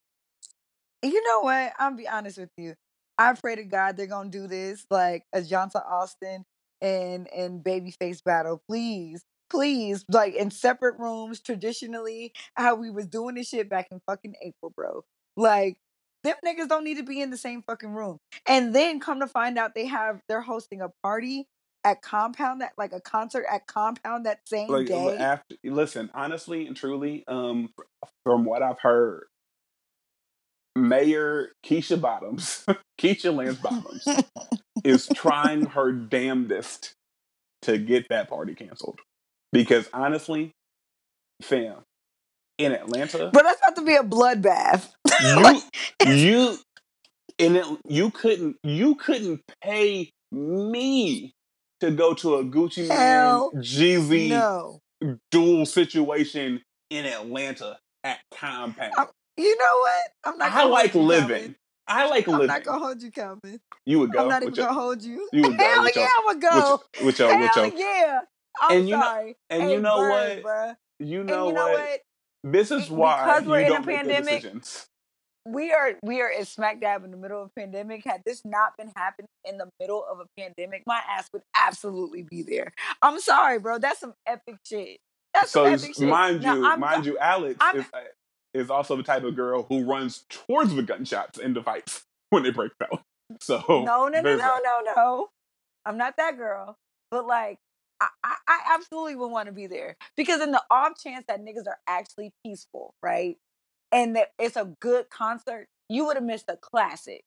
You 1.02 1.22
know 1.22 1.40
what? 1.40 1.72
I'll 1.78 1.96
be 1.96 2.08
honest 2.08 2.38
with 2.38 2.50
you. 2.56 2.74
I 3.18 3.34
pray 3.34 3.56
to 3.56 3.64
God 3.64 3.96
they're 3.96 4.06
gonna 4.06 4.30
do 4.30 4.46
this 4.46 4.86
like 4.90 5.24
a 5.32 5.42
Johnson 5.42 5.82
Austin 5.86 6.44
and 6.82 7.28
and 7.32 7.62
babyface 7.64 8.22
battle 8.22 8.60
please 8.68 9.24
please 9.48 10.04
like 10.10 10.34
in 10.34 10.50
separate 10.50 10.98
rooms 10.98 11.40
traditionally 11.40 12.32
how 12.54 12.74
we 12.74 12.90
was 12.90 13.06
doing 13.06 13.36
this 13.36 13.48
shit 13.48 13.70
back 13.70 13.86
in 13.90 14.00
fucking 14.04 14.34
april 14.42 14.72
bro 14.76 15.04
like 15.36 15.78
them 16.24 16.36
niggas 16.44 16.68
don't 16.68 16.84
need 16.84 16.96
to 16.96 17.02
be 17.02 17.20
in 17.20 17.30
the 17.30 17.36
same 17.36 17.62
fucking 17.62 17.92
room 17.92 18.18
and 18.48 18.74
then 18.74 19.00
come 19.00 19.20
to 19.20 19.26
find 19.26 19.58
out 19.58 19.74
they 19.74 19.86
have 19.86 20.20
they're 20.28 20.40
hosting 20.40 20.80
a 20.80 20.88
party 21.02 21.46
at 21.84 22.00
compound 22.00 22.60
that 22.60 22.72
like 22.78 22.92
a 22.92 23.00
concert 23.00 23.44
at 23.50 23.66
compound 23.66 24.26
that 24.26 24.40
same 24.46 24.68
like, 24.68 24.86
day 24.86 25.16
after 25.16 25.56
listen 25.64 26.10
honestly 26.14 26.66
and 26.66 26.76
truly 26.76 27.24
um 27.26 27.68
from 28.24 28.44
what 28.44 28.62
i've 28.62 28.78
heard 28.80 29.24
mayor 30.76 31.50
keisha 31.64 32.00
bottoms 32.00 32.64
keisha 33.00 33.34
lance 33.34 33.58
bottoms 33.58 34.06
is 34.84 35.08
trying 35.08 35.66
her 35.66 35.92
damnedest 35.92 36.94
to 37.62 37.78
get 37.78 38.08
that 38.08 38.28
party 38.28 38.54
canceled. 38.54 39.00
Because 39.52 39.88
honestly, 39.92 40.52
fam, 41.42 41.82
in 42.64 42.72
Atlanta, 42.72 43.30
but 43.32 43.42
that's 43.42 43.60
about 43.60 43.76
to 43.76 43.84
be 43.84 43.94
a 43.94 44.02
bloodbath. 44.02 44.90
you, 46.04 46.14
you, 46.14 46.56
in 47.38 47.56
it, 47.56 47.66
you 47.88 48.10
couldn't, 48.10 48.56
you 48.62 48.94
couldn't 48.94 49.42
pay 49.62 50.10
me 50.30 51.34
to 51.80 51.90
go 51.90 52.14
to 52.14 52.36
a 52.36 52.44
Gucci 52.44 52.88
Hell 52.88 53.50
Man 53.52 53.62
Jeezy 53.62 54.28
no. 54.28 54.80
dual 55.30 55.66
situation 55.66 56.62
in 56.90 57.06
Atlanta 57.06 57.78
at 58.04 58.18
Compound. 58.34 58.92
I'm, 58.96 59.08
you 59.36 59.56
know 59.56 59.78
what? 59.78 60.10
I'm 60.24 60.38
not. 60.38 60.52
I 60.52 60.64
like 60.64 60.94
living. 60.94 61.54
I 61.88 62.08
like 62.08 62.28
I'm 62.28 62.34
living. 62.34 62.50
I'm 62.50 62.56
not 62.56 62.64
gonna 62.64 62.84
hold 62.84 63.02
you, 63.02 63.10
Calvin. 63.10 63.60
You 63.84 63.98
would 64.00 64.12
go. 64.12 64.20
I'm 64.20 64.28
not 64.28 64.42
even 64.42 64.54
gonna 64.54 64.72
hold 64.72 65.02
you. 65.02 65.28
You 65.32 65.42
would 65.42 65.58
go. 65.58 65.64
Hell 65.64 65.88
yeah, 65.94 66.06
I 66.06 66.22
would 66.26 66.40
go. 66.40 66.82
With 67.04 67.18
your, 67.18 67.40
with 67.40 67.56
your, 67.56 67.64
Hell 67.64 67.72
yeah. 67.76 68.20
I'm 68.60 68.78
and 68.78 68.88
you 68.88 68.94
sorry. 68.94 69.26
Know, 69.26 69.34
and 69.50 69.62
hey, 69.62 69.72
you 69.72 69.80
know 69.80 69.98
bird, 69.98 70.10
what? 70.10 70.42
Bruh. 70.44 70.76
You 71.00 71.24
know, 71.24 71.48
you 71.48 71.52
know 71.54 71.68
what? 71.68 71.80
what? 71.80 72.00
This 72.44 72.70
is 72.70 72.90
why 72.90 73.24
because 73.24 73.48
we're 73.48 73.60
in 73.60 73.72
a 73.72 73.82
pandemic. 73.82 74.44
We 75.44 75.72
are 75.72 75.94
we 76.02 76.20
are 76.20 76.30
smack 76.44 76.80
dab 76.80 77.04
in 77.04 77.10
the 77.10 77.16
middle 77.16 77.42
of 77.42 77.48
a 77.48 77.60
pandemic. 77.60 78.04
Had 78.04 78.22
this 78.24 78.42
not 78.44 78.76
been 78.76 78.92
happening 78.94 79.28
in 79.44 79.58
the 79.58 79.68
middle 79.80 80.04
of 80.08 80.20
a 80.20 80.26
pandemic, 80.38 80.84
my 80.86 81.00
ass 81.08 81.28
would 81.32 81.42
absolutely 81.56 82.22
be 82.22 82.42
there. 82.42 82.72
I'm 83.00 83.20
sorry, 83.20 83.58
bro. 83.58 83.78
That's 83.78 84.00
some 84.00 84.14
epic 84.26 84.56
shit. 84.64 84.98
That's 85.34 85.50
so 85.50 85.64
epic 85.64 85.94
shit. 85.96 86.08
mind 86.08 86.42
now, 86.42 86.54
you, 86.54 86.66
I'm, 86.66 86.80
mind 86.80 87.06
you, 87.06 87.18
Alex 87.18 87.56
I'm, 87.60 87.78
is, 87.78 87.86
uh, 87.92 88.00
is 88.54 88.70
also 88.70 88.96
the 88.96 89.02
type 89.02 89.24
of 89.24 89.34
girl 89.34 89.64
who 89.68 89.84
runs 89.84 90.24
towards 90.28 90.74
the 90.74 90.82
gunshots 90.82 91.38
in 91.38 91.54
the 91.54 91.62
fights 91.62 92.04
when 92.30 92.44
they 92.44 92.50
break 92.50 92.72
out. 92.82 93.02
So 93.40 93.64
no, 93.68 94.08
no, 94.08 94.08
no, 94.08 94.20
no, 94.20 94.36
no, 94.36 94.80
no. 94.94 95.28
I'm 95.84 95.96
not 95.96 96.16
that 96.18 96.36
girl. 96.36 96.76
But 97.10 97.26
like, 97.26 97.58
I, 98.02 98.08
I, 98.24 98.36
I 98.48 98.74
absolutely 98.74 99.16
would 99.16 99.28
want 99.28 99.46
to 99.46 99.52
be 99.52 99.66
there 99.66 99.96
because 100.16 100.40
in 100.40 100.50
the 100.50 100.62
off 100.70 100.92
chance 101.02 101.24
that 101.28 101.40
niggas 101.40 101.66
are 101.66 101.78
actually 101.86 102.32
peaceful, 102.44 102.94
right, 103.02 103.36
and 103.90 104.16
that 104.16 104.28
it's 104.38 104.56
a 104.56 104.74
good 104.80 105.10
concert, 105.10 105.68
you 105.88 106.06
would 106.06 106.16
have 106.16 106.24
missed 106.24 106.46
a 106.48 106.56
classic. 106.56 107.24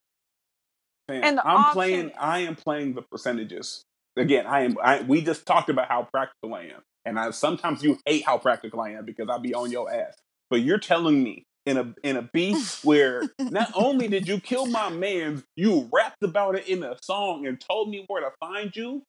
Man, 1.07 1.23
and 1.23 1.39
I'm 1.39 1.73
playing. 1.73 2.09
Chance, 2.09 2.17
I 2.19 2.39
am 2.39 2.55
playing 2.55 2.95
the 2.95 3.03
percentages 3.03 3.83
again. 4.17 4.47
I 4.47 4.61
am. 4.61 4.77
I, 4.81 5.01
we 5.01 5.21
just 5.21 5.45
talked 5.45 5.69
about 5.69 5.87
how 5.87 6.07
practical 6.11 6.53
I 6.55 6.63
am, 6.63 6.81
and 7.05 7.19
I 7.19 7.31
sometimes 7.31 7.83
you 7.83 7.99
hate 8.05 8.25
how 8.25 8.37
practical 8.37 8.81
I 8.81 8.91
am 8.91 9.05
because 9.05 9.29
I 9.29 9.37
be 9.37 9.53
on 9.53 9.71
your 9.71 9.91
ass. 9.91 10.15
But 10.49 10.61
you're 10.61 10.79
telling 10.79 11.23
me 11.23 11.43
in 11.65 11.77
a 11.77 11.93
in 12.03 12.17
a 12.17 12.29
beef 12.33 12.79
where 12.83 13.23
not 13.39 13.71
only 13.75 14.07
did 14.07 14.27
you 14.27 14.39
kill 14.39 14.65
my 14.65 14.89
man, 14.89 15.43
you 15.55 15.89
rapped 15.91 16.23
about 16.23 16.55
it 16.55 16.67
in 16.67 16.83
a 16.83 16.97
song 17.01 17.45
and 17.45 17.59
told 17.59 17.89
me 17.89 18.05
where 18.07 18.21
to 18.21 18.31
find 18.39 18.75
you. 18.75 19.03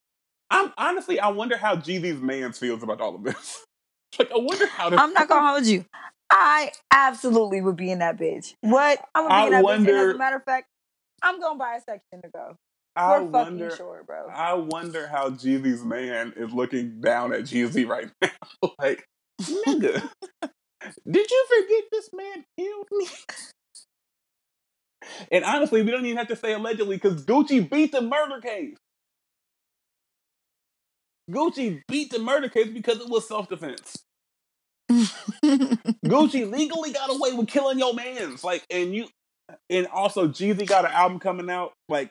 I'm 0.50 0.72
honestly, 0.78 1.18
I 1.18 1.28
wonder 1.28 1.56
how 1.56 1.76
Jeezy's 1.76 2.20
man 2.20 2.52
feels 2.52 2.82
about 2.82 3.00
all 3.00 3.14
of 3.16 3.24
this. 3.24 3.64
like, 4.18 4.30
I 4.30 4.38
wonder 4.38 4.66
how. 4.66 4.90
To- 4.90 5.00
I'm 5.00 5.12
not 5.12 5.28
gonna 5.28 5.48
hold 5.48 5.66
you. 5.66 5.84
I 6.30 6.72
absolutely 6.90 7.60
would 7.60 7.76
be 7.76 7.90
in 7.90 8.00
that 8.00 8.18
bitch. 8.18 8.54
What? 8.60 9.00
I'm 9.14 9.24
gonna 9.28 9.34
be 9.34 9.40
I 9.40 9.44
in 9.46 9.50
that 9.52 9.62
wonder, 9.62 9.92
bitch. 9.92 10.00
And 10.00 10.10
as 10.10 10.14
a 10.14 10.18
matter 10.18 10.36
of 10.36 10.44
fact, 10.44 10.66
I'm 11.22 11.40
gonna 11.40 11.58
buy 11.58 11.76
a 11.76 11.80
section 11.80 12.22
to 12.22 12.28
go. 12.32 12.56
I 12.96 13.18
We're 13.18 13.24
wonder, 13.24 13.76
sure, 13.76 14.02
bro. 14.06 14.28
I 14.28 14.54
wonder 14.54 15.06
how 15.06 15.30
Jeezy's 15.30 15.84
man 15.84 16.32
is 16.36 16.52
looking 16.52 17.00
down 17.00 17.32
at 17.32 17.42
Jeezy 17.42 17.86
right 17.88 18.08
now. 18.22 18.70
like, 18.78 19.04
nigga, 19.42 20.08
did 21.10 21.30
you 21.30 21.46
forget 21.48 21.84
this 21.92 22.10
man 22.12 22.44
killed 22.58 22.86
me? 22.92 23.06
and 25.30 25.44
honestly, 25.44 25.82
we 25.82 25.90
don't 25.90 26.06
even 26.06 26.16
have 26.16 26.28
to 26.28 26.36
say 26.36 26.54
allegedly 26.54 26.96
because 26.96 27.24
Gucci 27.24 27.68
beat 27.68 27.92
the 27.92 28.00
murder 28.00 28.40
case. 28.40 28.76
Gucci 31.30 31.82
beat 31.88 32.10
the 32.10 32.18
murder 32.18 32.48
case 32.48 32.68
because 32.68 33.00
it 33.00 33.08
was 33.08 33.26
self 33.26 33.48
defense. 33.48 33.96
Gucci 34.90 36.50
legally 36.50 36.92
got 36.92 37.10
away 37.10 37.32
with 37.32 37.48
killing 37.48 37.78
your 37.78 37.94
man's 37.94 38.44
like, 38.44 38.64
and 38.70 38.94
you, 38.94 39.08
and 39.68 39.86
also 39.88 40.28
Jeezy 40.28 40.66
got 40.66 40.84
an 40.84 40.92
album 40.92 41.18
coming 41.18 41.50
out 41.50 41.72
like 41.88 42.10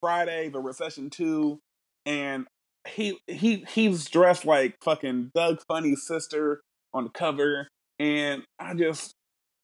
Friday, 0.00 0.48
The 0.48 0.60
Recession 0.60 1.10
Two, 1.10 1.58
and 2.06 2.46
he 2.86 3.18
he 3.26 3.66
he's 3.68 4.06
dressed 4.08 4.46
like 4.46 4.76
fucking 4.82 5.32
Doug 5.34 5.60
Funnie's 5.70 6.06
sister 6.06 6.62
on 6.94 7.04
the 7.04 7.10
cover, 7.10 7.68
and 7.98 8.42
I 8.58 8.74
just 8.74 9.12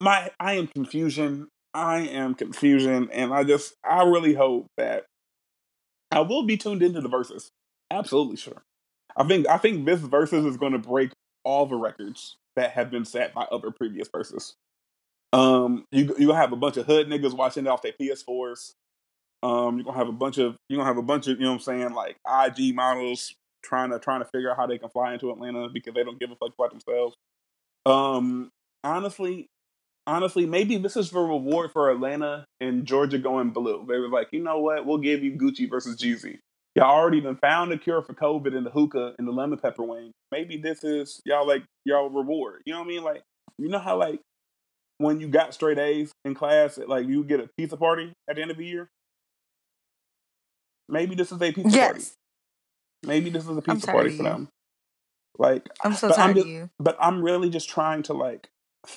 my 0.00 0.30
I 0.38 0.54
am 0.54 0.66
confusion. 0.66 1.48
I 1.72 2.00
am 2.00 2.34
confusion, 2.34 3.08
and 3.12 3.32
I 3.32 3.44
just 3.44 3.74
I 3.84 4.02
really 4.04 4.34
hope 4.34 4.66
that 4.76 5.06
I 6.12 6.20
will 6.20 6.44
be 6.44 6.56
tuned 6.56 6.82
into 6.82 7.00
the 7.00 7.08
Verzuz. 7.08 7.48
Absolutely 7.90 8.36
sure. 8.36 8.62
I 9.16 9.24
think 9.24 9.48
I 9.48 9.58
think 9.58 9.86
this 9.86 10.00
Verzuz 10.00 10.46
is 10.46 10.56
going 10.56 10.72
to 10.72 10.78
break 10.78 11.10
all 11.44 11.66
the 11.66 11.76
records 11.76 12.36
that 12.56 12.72
have 12.72 12.90
been 12.90 13.04
set 13.04 13.34
by 13.34 13.44
other 13.50 13.70
previous 13.70 14.08
Verzuz. 14.08 14.54
Um, 15.32 15.84
you 15.90 16.14
you 16.18 16.32
have 16.32 16.52
a 16.52 16.56
bunch 16.56 16.76
of 16.76 16.86
hood 16.86 17.08
niggas 17.08 17.36
watching 17.36 17.66
it 17.66 17.68
off 17.68 17.82
their 17.82 17.92
PS4s. 17.92 18.74
Um, 19.42 19.76
you're 19.76 19.84
gonna 19.84 19.98
have 19.98 20.08
a 20.08 20.12
bunch 20.12 20.38
of 20.38 20.56
you're 20.68 20.78
gonna 20.78 20.88
have 20.88 20.96
a 20.96 21.02
bunch 21.02 21.26
of 21.26 21.38
you 21.38 21.44
know 21.44 21.50
what 21.50 21.56
I'm 21.56 21.60
saying 21.60 21.92
like 21.92 22.16
IG 22.26 22.74
models 22.74 23.34
trying 23.62 23.90
to 23.90 23.98
trying 23.98 24.20
to 24.20 24.26
figure 24.26 24.50
out 24.50 24.56
how 24.56 24.66
they 24.66 24.78
can 24.78 24.90
fly 24.90 25.12
into 25.12 25.30
Atlanta 25.30 25.68
because 25.68 25.94
they 25.94 26.04
don't 26.04 26.20
give 26.20 26.30
a 26.30 26.36
fuck 26.36 26.52
about 26.56 26.70
themselves. 26.70 27.16
Um, 27.84 28.50
honestly, 28.84 29.48
honestly, 30.06 30.46
maybe 30.46 30.76
this 30.78 30.96
is 30.96 31.10
the 31.10 31.18
reward 31.18 31.72
for 31.72 31.90
Atlanta 31.90 32.46
and 32.60 32.86
Georgia 32.86 33.18
going 33.18 33.50
blue. 33.50 33.84
They 33.88 33.98
were 33.98 34.08
like, 34.08 34.28
you 34.32 34.42
know 34.42 34.60
what? 34.60 34.86
We'll 34.86 34.98
give 34.98 35.24
you 35.24 35.32
Gucci 35.32 35.68
versus 35.68 35.96
Jeezy. 35.96 36.38
Y'all 36.74 36.90
already 36.90 37.20
done 37.20 37.36
found 37.36 37.72
a 37.72 37.78
cure 37.78 38.02
for 38.02 38.14
COVID 38.14 38.56
in 38.56 38.64
the 38.64 38.70
hookah 38.70 39.14
and 39.18 39.28
the 39.28 39.32
lemon 39.32 39.58
pepper 39.58 39.84
wing. 39.84 40.12
Maybe 40.32 40.56
this 40.56 40.82
is 40.82 41.20
y'all 41.24 41.46
like 41.46 41.62
y'all 41.84 42.10
reward. 42.10 42.62
You 42.66 42.72
know 42.72 42.80
what 42.80 42.86
I 42.86 42.88
mean? 42.88 43.04
Like, 43.04 43.22
you 43.58 43.68
know 43.68 43.78
how 43.78 43.96
like 43.96 44.20
when 44.98 45.20
you 45.20 45.28
got 45.28 45.54
straight 45.54 45.78
A's 45.78 46.12
in 46.24 46.34
class, 46.34 46.78
like 46.78 47.06
you 47.06 47.22
get 47.22 47.40
a 47.40 47.48
pizza 47.56 47.76
party 47.76 48.12
at 48.28 48.36
the 48.36 48.42
end 48.42 48.50
of 48.50 48.56
the 48.56 48.66
year. 48.66 48.88
Maybe 50.88 51.14
this 51.14 51.30
is 51.30 51.40
a 51.40 51.52
pizza 51.52 51.70
yes. 51.70 51.90
party. 51.92 52.04
Maybe 53.04 53.30
this 53.30 53.44
is 53.44 53.56
a 53.56 53.62
pizza 53.62 53.86
party 53.86 54.16
for 54.16 54.24
them. 54.24 54.48
Like 55.38 55.68
I'm 55.82 55.94
so 55.94 56.08
tired 56.08 56.30
I'm 56.30 56.34
just, 56.34 56.46
of 56.46 56.52
you. 56.52 56.70
But 56.80 56.96
I'm 57.00 57.22
really 57.22 57.50
just 57.50 57.68
trying 57.68 58.02
to 58.04 58.14
like 58.14 58.48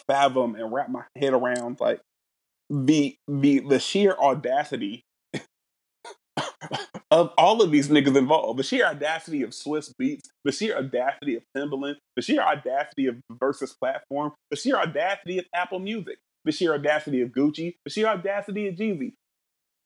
fathom 0.08 0.56
and 0.56 0.74
wrap 0.74 0.90
my 0.90 1.04
head 1.16 1.34
around 1.34 1.80
like 1.80 2.02
the 2.70 3.16
the 3.28 3.60
the 3.60 3.80
sheer 3.80 4.16
audacity 4.20 5.04
of 7.12 7.32
all 7.38 7.62
of 7.62 7.72
these 7.72 7.90
niggas 7.90 8.16
involved. 8.18 8.60
The 8.60 8.64
sheer 8.64 8.86
audacity 8.86 9.44
of 9.44 9.52
Swizz 9.52 9.94
Beatz, 10.02 10.26
the 10.44 10.52
sheer 10.52 10.78
audacity 10.78 11.36
of 11.36 11.44
Timbaland, 11.56 11.96
the 12.16 12.22
sheer 12.22 12.42
audacity 12.42 13.08
of 13.08 13.16
Verzuz 13.32 13.78
platform, 13.78 14.34
the 14.52 14.58
sheer 14.58 14.78
audacity 14.78 15.40
of 15.40 15.46
Apple 15.54 15.80
Music, 15.80 16.18
the 16.46 16.52
sheer 16.52 16.74
audacity 16.74 17.22
of 17.22 17.30
Gucci, 17.30 17.76
the 17.86 17.90
sheer 17.90 18.08
audacity 18.08 18.68
of 18.68 18.76
Jeezy, 18.76 19.14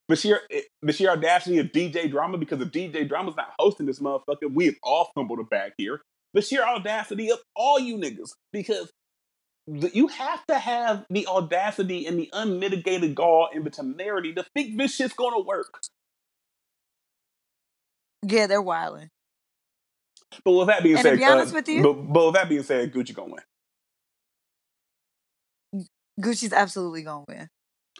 the 0.08 0.16
sheer 0.16 0.40
the 0.82 0.92
sheer 0.92 1.10
audacity 1.10 1.58
of 1.58 1.66
DJ 1.66 2.10
Drama 2.10 2.38
because 2.38 2.60
if 2.60 2.68
DJ 2.68 3.08
Drama's 3.08 3.36
not 3.36 3.52
hosting 3.58 3.86
this 3.86 4.00
motherfucker, 4.00 4.52
we 4.52 4.66
have 4.66 4.76
all 4.82 5.10
fumbled 5.14 5.38
a 5.38 5.44
bag 5.44 5.72
here 5.78 6.00
the 6.34 6.42
sheer 6.42 6.62
audacity 6.62 7.30
of 7.30 7.38
all 7.54 7.78
you 7.78 7.96
niggas 7.96 8.30
because 8.52 8.90
you 9.66 10.08
have 10.08 10.44
to 10.46 10.58
have 10.58 11.04
the 11.08 11.26
audacity 11.26 12.06
and 12.06 12.18
the 12.18 12.28
unmitigated 12.32 13.14
gall 13.14 13.48
and 13.54 13.64
the 13.64 13.70
temerity 13.70 14.34
to 14.34 14.44
think 14.54 14.76
this 14.76 14.96
shit's 14.96 15.14
gonna 15.14 15.40
work. 15.40 15.80
Yeah, 18.26 18.46
they're 18.46 18.62
wilding. 18.62 19.08
But 20.44 20.52
with 20.52 20.68
that 20.68 20.82
being 20.82 20.96
and 20.96 21.02
said, 21.02 21.10
to 21.12 21.16
be 21.16 21.24
honest 21.24 21.52
uh, 21.52 21.56
with 21.56 21.68
you, 21.68 21.82
but, 21.82 21.92
but, 21.92 22.26
with 22.26 22.34
that 22.34 22.48
being 22.48 22.62
said, 22.62 22.92
Gucci 22.92 23.14
gonna 23.14 23.34
win. 25.74 25.86
Gucci's 26.20 26.52
absolutely 26.52 27.02
gonna 27.02 27.24
win. 27.28 27.48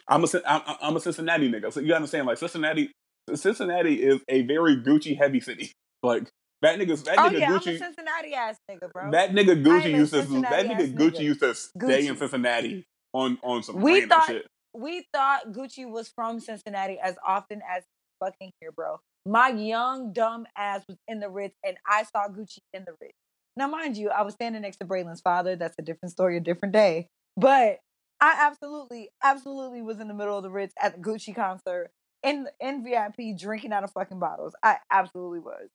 I'm 0.07 0.23
a 0.23 0.27
I'm, 0.45 0.61
I'm 0.81 0.95
a 0.95 0.99
Cincinnati 0.99 1.51
nigga, 1.51 1.71
so 1.71 1.79
you 1.79 1.93
understand? 1.93 2.27
Like 2.27 2.37
Cincinnati, 2.37 2.91
Cincinnati 3.33 4.01
is 4.01 4.21
a 4.27 4.41
very 4.43 4.77
Gucci 4.77 5.17
heavy 5.17 5.39
city. 5.39 5.71
Like 6.01 6.29
that 6.61 6.79
nigga, 6.79 7.03
that 7.03 7.17
oh, 7.17 7.21
nigga 7.29 7.39
yeah, 7.39 7.49
Gucci. 7.49 7.67
I'm 7.67 7.75
a 7.75 7.79
Cincinnati 7.79 8.33
ass 8.33 8.57
nigga, 8.69 8.91
bro. 8.91 9.11
That 9.11 9.31
nigga 9.31 9.63
Gucci 9.63 9.91
used 9.91 10.13
to. 10.13 10.21
That 10.21 10.65
nigga 10.65 10.93
Gucci 10.93 11.11
nigga. 11.11 11.19
used 11.19 11.39
to 11.41 11.53
stay 11.53 11.77
Gucci. 11.77 12.09
in 12.09 12.17
Cincinnati 12.17 12.83
on 13.13 13.37
on 13.43 13.63
some 13.63 13.79
we 13.79 14.05
thought, 14.05 14.27
shit. 14.27 14.47
We 14.73 15.05
thought 15.13 15.51
Gucci 15.51 15.89
was 15.89 16.11
from 16.15 16.39
Cincinnati 16.39 16.99
as 16.99 17.15
often 17.25 17.61
as 17.69 17.83
fucking 18.19 18.51
here, 18.59 18.71
bro. 18.71 18.99
My 19.25 19.49
young 19.49 20.11
dumb 20.11 20.45
ass 20.57 20.83
was 20.87 20.97
in 21.07 21.19
the 21.19 21.29
Ritz, 21.29 21.55
and 21.65 21.77
I 21.87 22.03
saw 22.03 22.27
Gucci 22.27 22.59
in 22.73 22.83
the 22.85 22.93
Ritz. 22.99 23.13
Now, 23.55 23.67
mind 23.67 23.95
you, 23.95 24.09
I 24.09 24.23
was 24.23 24.33
standing 24.33 24.63
next 24.63 24.77
to 24.77 24.85
Braylon's 24.85 25.21
father. 25.21 25.55
That's 25.55 25.75
a 25.79 25.83
different 25.83 26.11
story, 26.11 26.37
a 26.37 26.41
different 26.41 26.73
day. 26.73 27.07
But 27.37 27.79
I 28.19 28.35
absolutely, 28.39 29.09
absolutely 29.23 29.81
was 29.81 29.99
in 29.99 30.07
the 30.07 30.13
middle 30.13 30.37
of 30.37 30.43
the 30.43 30.49
Ritz 30.49 30.73
at 30.81 30.95
the 30.95 31.01
Gucci 31.01 31.35
concert 31.35 31.91
in 32.23 32.47
in 32.59 32.83
VIP, 32.83 33.37
drinking 33.37 33.73
out 33.73 33.83
of 33.83 33.91
fucking 33.91 34.19
bottles. 34.19 34.53
I 34.63 34.77
absolutely 34.91 35.39
was. 35.39 35.69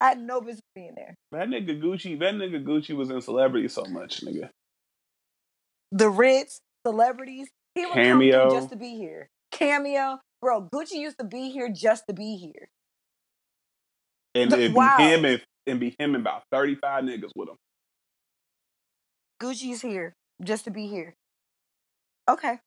I 0.00 0.10
had 0.10 0.20
no 0.20 0.40
business 0.40 0.62
being 0.74 0.92
there. 0.94 1.16
That 1.32 1.48
nigga 1.48 1.82
Gucci, 1.82 2.18
that 2.20 2.34
nigga 2.34 2.64
Gucci 2.64 2.96
was 2.96 3.10
in 3.10 3.20
celebrity 3.20 3.68
so 3.68 3.84
much, 3.84 4.20
nigga. 4.20 4.50
The 5.90 6.08
Ritz, 6.08 6.60
celebrities, 6.86 7.48
he 7.74 7.84
would 7.84 7.94
Cameo. 7.94 8.48
come 8.48 8.58
just 8.58 8.70
to 8.70 8.76
be 8.76 8.96
here. 8.96 9.28
Cameo, 9.50 10.18
bro. 10.40 10.68
Gucci 10.72 10.92
used 10.92 11.18
to 11.18 11.24
be 11.24 11.50
here 11.50 11.68
just 11.68 12.04
to 12.08 12.14
be 12.14 12.36
here. 12.36 12.68
And 14.38 14.52
it'd 14.52 14.74
wow. 14.74 14.96
be 14.96 15.02
him 15.04 15.24
and, 15.24 15.42
and 15.66 15.80
be 15.80 15.94
him 15.98 16.14
and 16.14 16.16
about 16.16 16.42
thirty 16.52 16.74
five 16.74 17.04
niggas 17.04 17.30
with 17.34 17.48
him. 17.48 17.56
Gucci's 19.42 19.82
here 19.82 20.14
just 20.42 20.64
to 20.64 20.70
be 20.70 20.86
here. 20.86 21.14
Okay. 22.28 22.58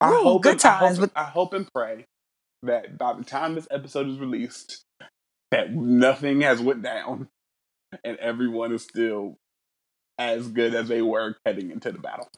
I 0.00 0.10
Ooh, 0.10 0.22
hope 0.22 0.42
good 0.42 0.52
and, 0.52 0.60
times. 0.60 0.98
I 0.98 1.00
hope, 1.00 1.12
I 1.16 1.24
hope 1.24 1.54
and 1.54 1.68
pray 1.72 2.04
that 2.62 2.98
by 2.98 3.14
the 3.14 3.24
time 3.24 3.54
this 3.54 3.68
episode 3.70 4.08
is 4.08 4.18
released, 4.18 4.82
that 5.50 5.72
nothing 5.72 6.42
has 6.42 6.60
went 6.60 6.82
down 6.82 7.28
and 8.04 8.16
everyone 8.18 8.72
is 8.72 8.82
still 8.82 9.36
as 10.18 10.48
good 10.48 10.74
as 10.74 10.88
they 10.88 11.02
were 11.02 11.36
heading 11.46 11.70
into 11.70 11.92
the 11.92 11.98
battle. 11.98 12.28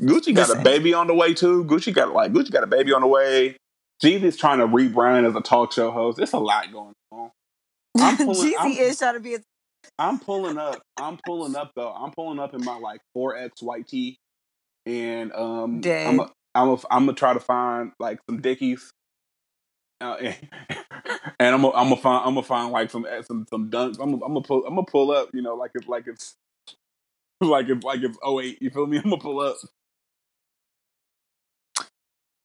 Gucci 0.00 0.34
got 0.34 0.48
Listen. 0.48 0.60
a 0.60 0.64
baby 0.64 0.94
on 0.94 1.06
the 1.06 1.14
way 1.14 1.34
too. 1.34 1.64
Gucci 1.64 1.92
got 1.92 2.12
like 2.12 2.32
Gucci 2.32 2.50
got 2.50 2.64
a 2.64 2.66
baby 2.66 2.92
on 2.92 3.00
the 3.00 3.06
way. 3.06 3.56
Jeezy's 4.04 4.36
trying 4.36 4.58
to 4.58 4.66
rebrand 4.66 5.26
as 5.26 5.34
a 5.34 5.40
talk 5.40 5.72
show 5.72 5.90
host. 5.90 6.18
It's 6.18 6.32
a 6.32 6.38
lot 6.38 6.70
going 6.70 6.92
on. 7.10 7.30
I'm 7.98 8.16
pulling, 8.18 8.52
Jeezy 8.52 8.78
is 8.78 8.98
trying 8.98 9.14
to 9.14 9.20
be. 9.20 9.34
A- 9.34 9.42
I'm 9.98 10.18
pulling 10.18 10.58
up. 10.58 10.82
I'm 10.98 11.18
pulling 11.24 11.56
up 11.56 11.72
though. 11.74 11.92
I'm 11.92 12.10
pulling 12.12 12.38
up 12.38 12.54
in 12.54 12.64
my 12.64 12.76
like 12.76 13.00
4X 13.16 13.62
white 13.62 13.86
tee, 13.88 14.18
and 14.86 15.32
um, 15.32 15.80
Dead. 15.80 16.06
I'm 16.06 16.20
a, 16.20 16.30
I'm 16.54 16.68
a, 16.68 16.78
I'm 16.90 17.06
gonna 17.06 17.14
try 17.14 17.32
to 17.32 17.40
find 17.40 17.92
like 17.98 18.18
some 18.28 18.40
Dickies, 18.40 18.92
uh, 20.00 20.16
and, 20.20 20.36
and 21.38 21.54
I'm 21.54 21.62
gonna 21.62 21.74
I'm 21.74 21.88
gonna 21.88 21.96
find 21.96 22.26
I'm 22.26 22.34
gonna 22.34 22.42
find 22.42 22.72
like 22.72 22.90
some 22.90 23.06
eh, 23.08 23.22
some 23.22 23.46
some 23.48 23.70
dunks. 23.70 23.98
I'm 24.00 24.10
gonna, 24.12 24.24
I'm 24.24 24.34
gonna 24.34 24.42
pull 24.42 24.66
I'm 24.66 24.74
gonna 24.74 24.86
pull 24.86 25.12
up. 25.12 25.30
You 25.32 25.42
know, 25.42 25.54
like 25.54 25.70
it's 25.74 25.88
like 25.88 26.06
it's 26.06 26.34
like 27.40 27.68
it's 27.68 27.84
like 27.84 28.00
it's 28.02 28.18
08. 28.26 28.60
You 28.60 28.70
feel 28.70 28.86
me? 28.86 28.96
I'm 29.04 29.04
gonna 29.04 29.18
pull 29.18 29.40
up. 29.40 29.56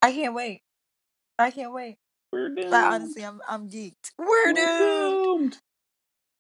I 0.01 0.14
can't 0.14 0.34
wait. 0.34 0.62
I 1.39 1.51
can't 1.51 1.73
wait. 1.73 1.95
We're 2.31 2.49
doomed. 2.49 2.69
But 2.69 2.93
honestly, 2.93 3.23
I'm 3.23 3.41
I'm 3.47 3.69
geeked. 3.69 4.11
We're, 4.19 4.27
We're 4.27 4.53
doomed. 4.53 5.39
doomed. 5.39 5.57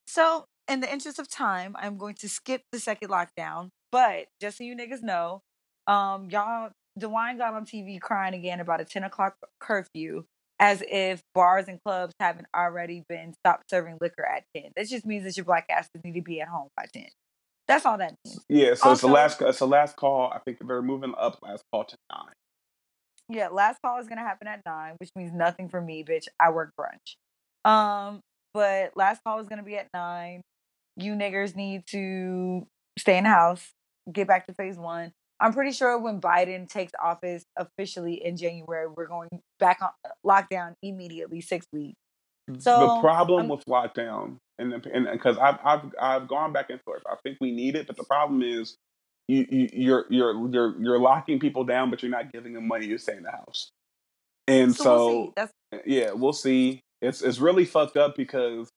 So, 0.07 0.45
in 0.67 0.81
the 0.81 0.91
interest 0.91 1.19
of 1.19 1.29
time, 1.29 1.75
I'm 1.79 1.97
going 1.97 2.15
to 2.15 2.29
skip 2.29 2.61
the 2.71 2.79
second 2.79 3.09
lockdown. 3.09 3.69
But 3.91 4.27
just 4.41 4.57
so 4.57 4.63
you 4.63 4.75
niggas 4.75 5.01
know, 5.01 5.41
um, 5.87 6.29
y'all, 6.29 6.71
DeWine 6.99 7.37
got 7.37 7.53
on 7.53 7.65
TV 7.65 7.99
crying 7.99 8.33
again 8.33 8.59
about 8.59 8.81
a 8.81 8.85
10 8.85 9.03
o'clock 9.03 9.35
curfew, 9.59 10.25
as 10.59 10.83
if 10.87 11.21
bars 11.33 11.65
and 11.67 11.79
clubs 11.83 12.13
haven't 12.19 12.47
already 12.55 13.03
been 13.09 13.33
stopped 13.33 13.69
serving 13.69 13.97
liquor 14.01 14.25
at 14.25 14.43
10. 14.55 14.71
That 14.75 14.87
just 14.87 15.05
means 15.05 15.23
that 15.23 15.37
your 15.37 15.45
black 15.45 15.65
asses 15.69 15.89
need 16.03 16.13
to 16.13 16.21
be 16.21 16.41
at 16.41 16.49
home 16.49 16.69
by 16.75 16.85
10. 16.93 17.07
That's 17.67 17.85
all 17.85 17.97
that 17.99 18.15
means. 18.25 18.43
Yeah, 18.49 18.73
so 18.73 18.89
also, 18.89 18.91
it's 18.91 19.01
the 19.01 19.07
last 19.07 19.41
it's 19.41 19.59
the 19.59 19.67
last 19.67 19.95
call. 19.95 20.31
I 20.33 20.39
think 20.39 20.57
they're 20.67 20.81
moving 20.81 21.13
up 21.17 21.39
last 21.43 21.63
call 21.71 21.85
to 21.85 21.95
nine. 22.11 22.33
Yeah, 23.29 23.49
last 23.49 23.79
call 23.81 23.99
is 23.99 24.07
gonna 24.07 24.21
happen 24.21 24.47
at 24.47 24.61
nine, 24.65 24.95
which 24.99 25.11
means 25.15 25.31
nothing 25.31 25.69
for 25.69 25.79
me, 25.79 26.03
bitch. 26.03 26.27
I 26.39 26.49
work 26.49 26.71
brunch. 26.79 27.15
Um, 27.69 28.21
but 28.53 28.91
last 28.95 29.23
call 29.23 29.39
is 29.39 29.47
gonna 29.47 29.63
be 29.63 29.77
at 29.77 29.87
nine. 29.93 30.41
You 30.97 31.13
niggers 31.13 31.55
need 31.55 31.85
to 31.87 32.67
stay 32.97 33.17
in 33.17 33.23
the 33.25 33.29
house, 33.29 33.71
get 34.11 34.27
back 34.27 34.47
to 34.47 34.53
phase 34.53 34.77
one. 34.77 35.13
I'm 35.39 35.53
pretty 35.53 35.71
sure 35.71 35.97
when 35.97 36.19
Biden 36.19 36.67
takes 36.67 36.91
office 37.01 37.45
officially 37.55 38.25
in 38.25 38.35
January, 38.35 38.87
we're 38.87 39.07
going 39.07 39.29
back 39.59 39.79
on 39.81 39.89
uh, 40.03 40.09
lockdown 40.25 40.73
immediately, 40.83 41.39
six 41.39 41.65
weeks. 41.71 41.95
So 42.57 42.79
the 42.79 42.99
problem 42.99 43.47
with 43.47 43.63
lockdown, 43.65 44.37
and 44.57 44.73
because 44.81 45.37
I've 45.37 45.59
I've 45.63 45.93
I've 46.01 46.27
gone 46.27 46.51
back 46.51 46.69
and 46.71 46.81
forth. 46.81 47.03
I 47.09 47.15
think 47.23 47.37
we 47.39 47.51
need 47.51 47.75
it, 47.75 47.87
but 47.87 47.95
the 47.95 48.03
problem 48.03 48.41
is 48.41 48.75
you, 49.29 49.45
you 49.49 49.69
you're 49.73 50.05
you're 50.09 50.49
you're 50.49 50.81
you're 50.81 50.99
locking 50.99 51.39
people 51.39 51.63
down, 51.63 51.91
but 51.91 52.01
you're 52.01 52.11
not 52.11 52.33
giving 52.33 52.53
them 52.53 52.67
money 52.67 52.87
to 52.87 52.97
stay 52.97 53.15
in 53.15 53.23
the 53.23 53.31
house. 53.31 53.69
And 54.47 54.75
so, 54.75 54.83
so 54.83 55.33
we'll 55.37 55.49
uh, 55.71 55.77
yeah, 55.85 56.11
we'll 56.13 56.33
see. 56.33 56.81
It's 57.01 57.21
it's 57.21 57.37
really 57.37 57.65
fucked 57.65 57.95
up 57.95 58.15
because 58.15 58.69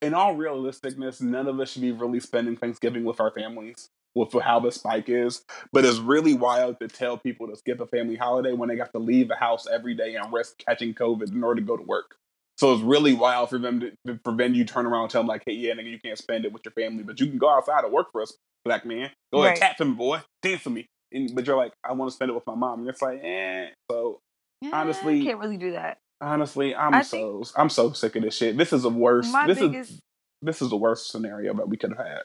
in 0.00 0.14
all 0.14 0.36
realisticness, 0.36 1.20
none 1.20 1.48
of 1.48 1.58
us 1.58 1.72
should 1.72 1.82
be 1.82 1.90
really 1.90 2.20
spending 2.20 2.56
Thanksgiving 2.56 3.02
with 3.02 3.20
our 3.20 3.32
families 3.32 3.88
with 4.14 4.32
how 4.42 4.60
the 4.60 4.70
spike 4.70 5.08
is. 5.08 5.42
But 5.72 5.84
it's 5.84 5.98
really 5.98 6.34
wild 6.34 6.78
to 6.80 6.86
tell 6.86 7.18
people 7.18 7.48
to 7.48 7.56
skip 7.56 7.80
a 7.80 7.86
family 7.86 8.14
holiday 8.14 8.52
when 8.52 8.68
they 8.68 8.76
got 8.76 8.92
to 8.92 8.98
leave 9.00 9.26
the 9.26 9.36
house 9.36 9.66
every 9.66 9.94
day 9.94 10.14
and 10.14 10.32
risk 10.32 10.58
catching 10.58 10.94
COVID 10.94 11.32
in 11.32 11.42
order 11.42 11.60
to 11.60 11.66
go 11.66 11.76
to 11.76 11.82
work. 11.82 12.16
So 12.58 12.72
it's 12.72 12.82
really 12.82 13.14
wild 13.14 13.50
for 13.50 13.58
them 13.58 13.80
to 13.80 14.20
for 14.22 14.36
them 14.36 14.54
you 14.54 14.64
turn 14.64 14.86
around 14.86 15.02
and 15.02 15.10
tell 15.10 15.22
them 15.22 15.26
like, 15.26 15.42
hey, 15.46 15.54
yeah, 15.54 15.74
nigga, 15.74 15.90
you 15.90 15.98
can't 15.98 16.18
spend 16.18 16.44
it 16.44 16.52
with 16.52 16.62
your 16.64 16.72
family, 16.72 17.02
but 17.02 17.18
you 17.18 17.26
can 17.26 17.38
go 17.38 17.48
outside 17.48 17.82
and 17.82 17.92
work 17.92 18.12
for 18.12 18.22
us, 18.22 18.36
black 18.64 18.84
man. 18.84 19.10
Go 19.32 19.44
ahead, 19.44 19.56
tap 19.56 19.76
for 19.76 19.84
me, 19.84 19.94
boy, 19.94 20.20
dance 20.42 20.62
for 20.62 20.70
me. 20.70 20.86
And, 21.12 21.34
but 21.34 21.46
you're 21.46 21.56
like, 21.56 21.72
I 21.84 21.92
want 21.92 22.10
to 22.10 22.14
spend 22.14 22.30
it 22.30 22.34
with 22.34 22.46
my 22.46 22.54
mom. 22.54 22.80
And 22.80 22.88
it's 22.88 23.02
like, 23.02 23.20
eh. 23.22 23.68
So 23.90 24.20
yeah, 24.60 24.70
honestly, 24.72 25.20
I 25.20 25.24
can't 25.24 25.38
really 25.38 25.58
do 25.58 25.72
that. 25.72 25.98
Honestly, 26.20 26.74
I'm 26.74 26.94
I 26.94 27.02
so 27.02 27.42
I'm 27.56 27.68
so 27.68 27.92
sick 27.92 28.16
of 28.16 28.22
this 28.22 28.36
shit. 28.36 28.56
This 28.56 28.72
is 28.72 28.82
the 28.82 28.90
worst. 28.90 29.32
This 29.46 29.58
biggest, 29.58 29.90
is 29.90 30.00
this 30.40 30.62
is 30.62 30.70
the 30.70 30.76
worst 30.76 31.10
scenario 31.10 31.54
that 31.54 31.68
we 31.68 31.76
could 31.76 31.90
have 31.90 32.06
had. 32.06 32.22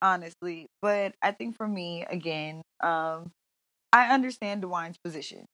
Honestly, 0.00 0.66
but 0.82 1.14
I 1.22 1.32
think 1.32 1.56
for 1.56 1.66
me, 1.66 2.04
again, 2.08 2.62
um, 2.82 3.30
I 3.92 4.12
understand 4.12 4.62
DeWine's 4.62 4.98
position. 5.02 5.46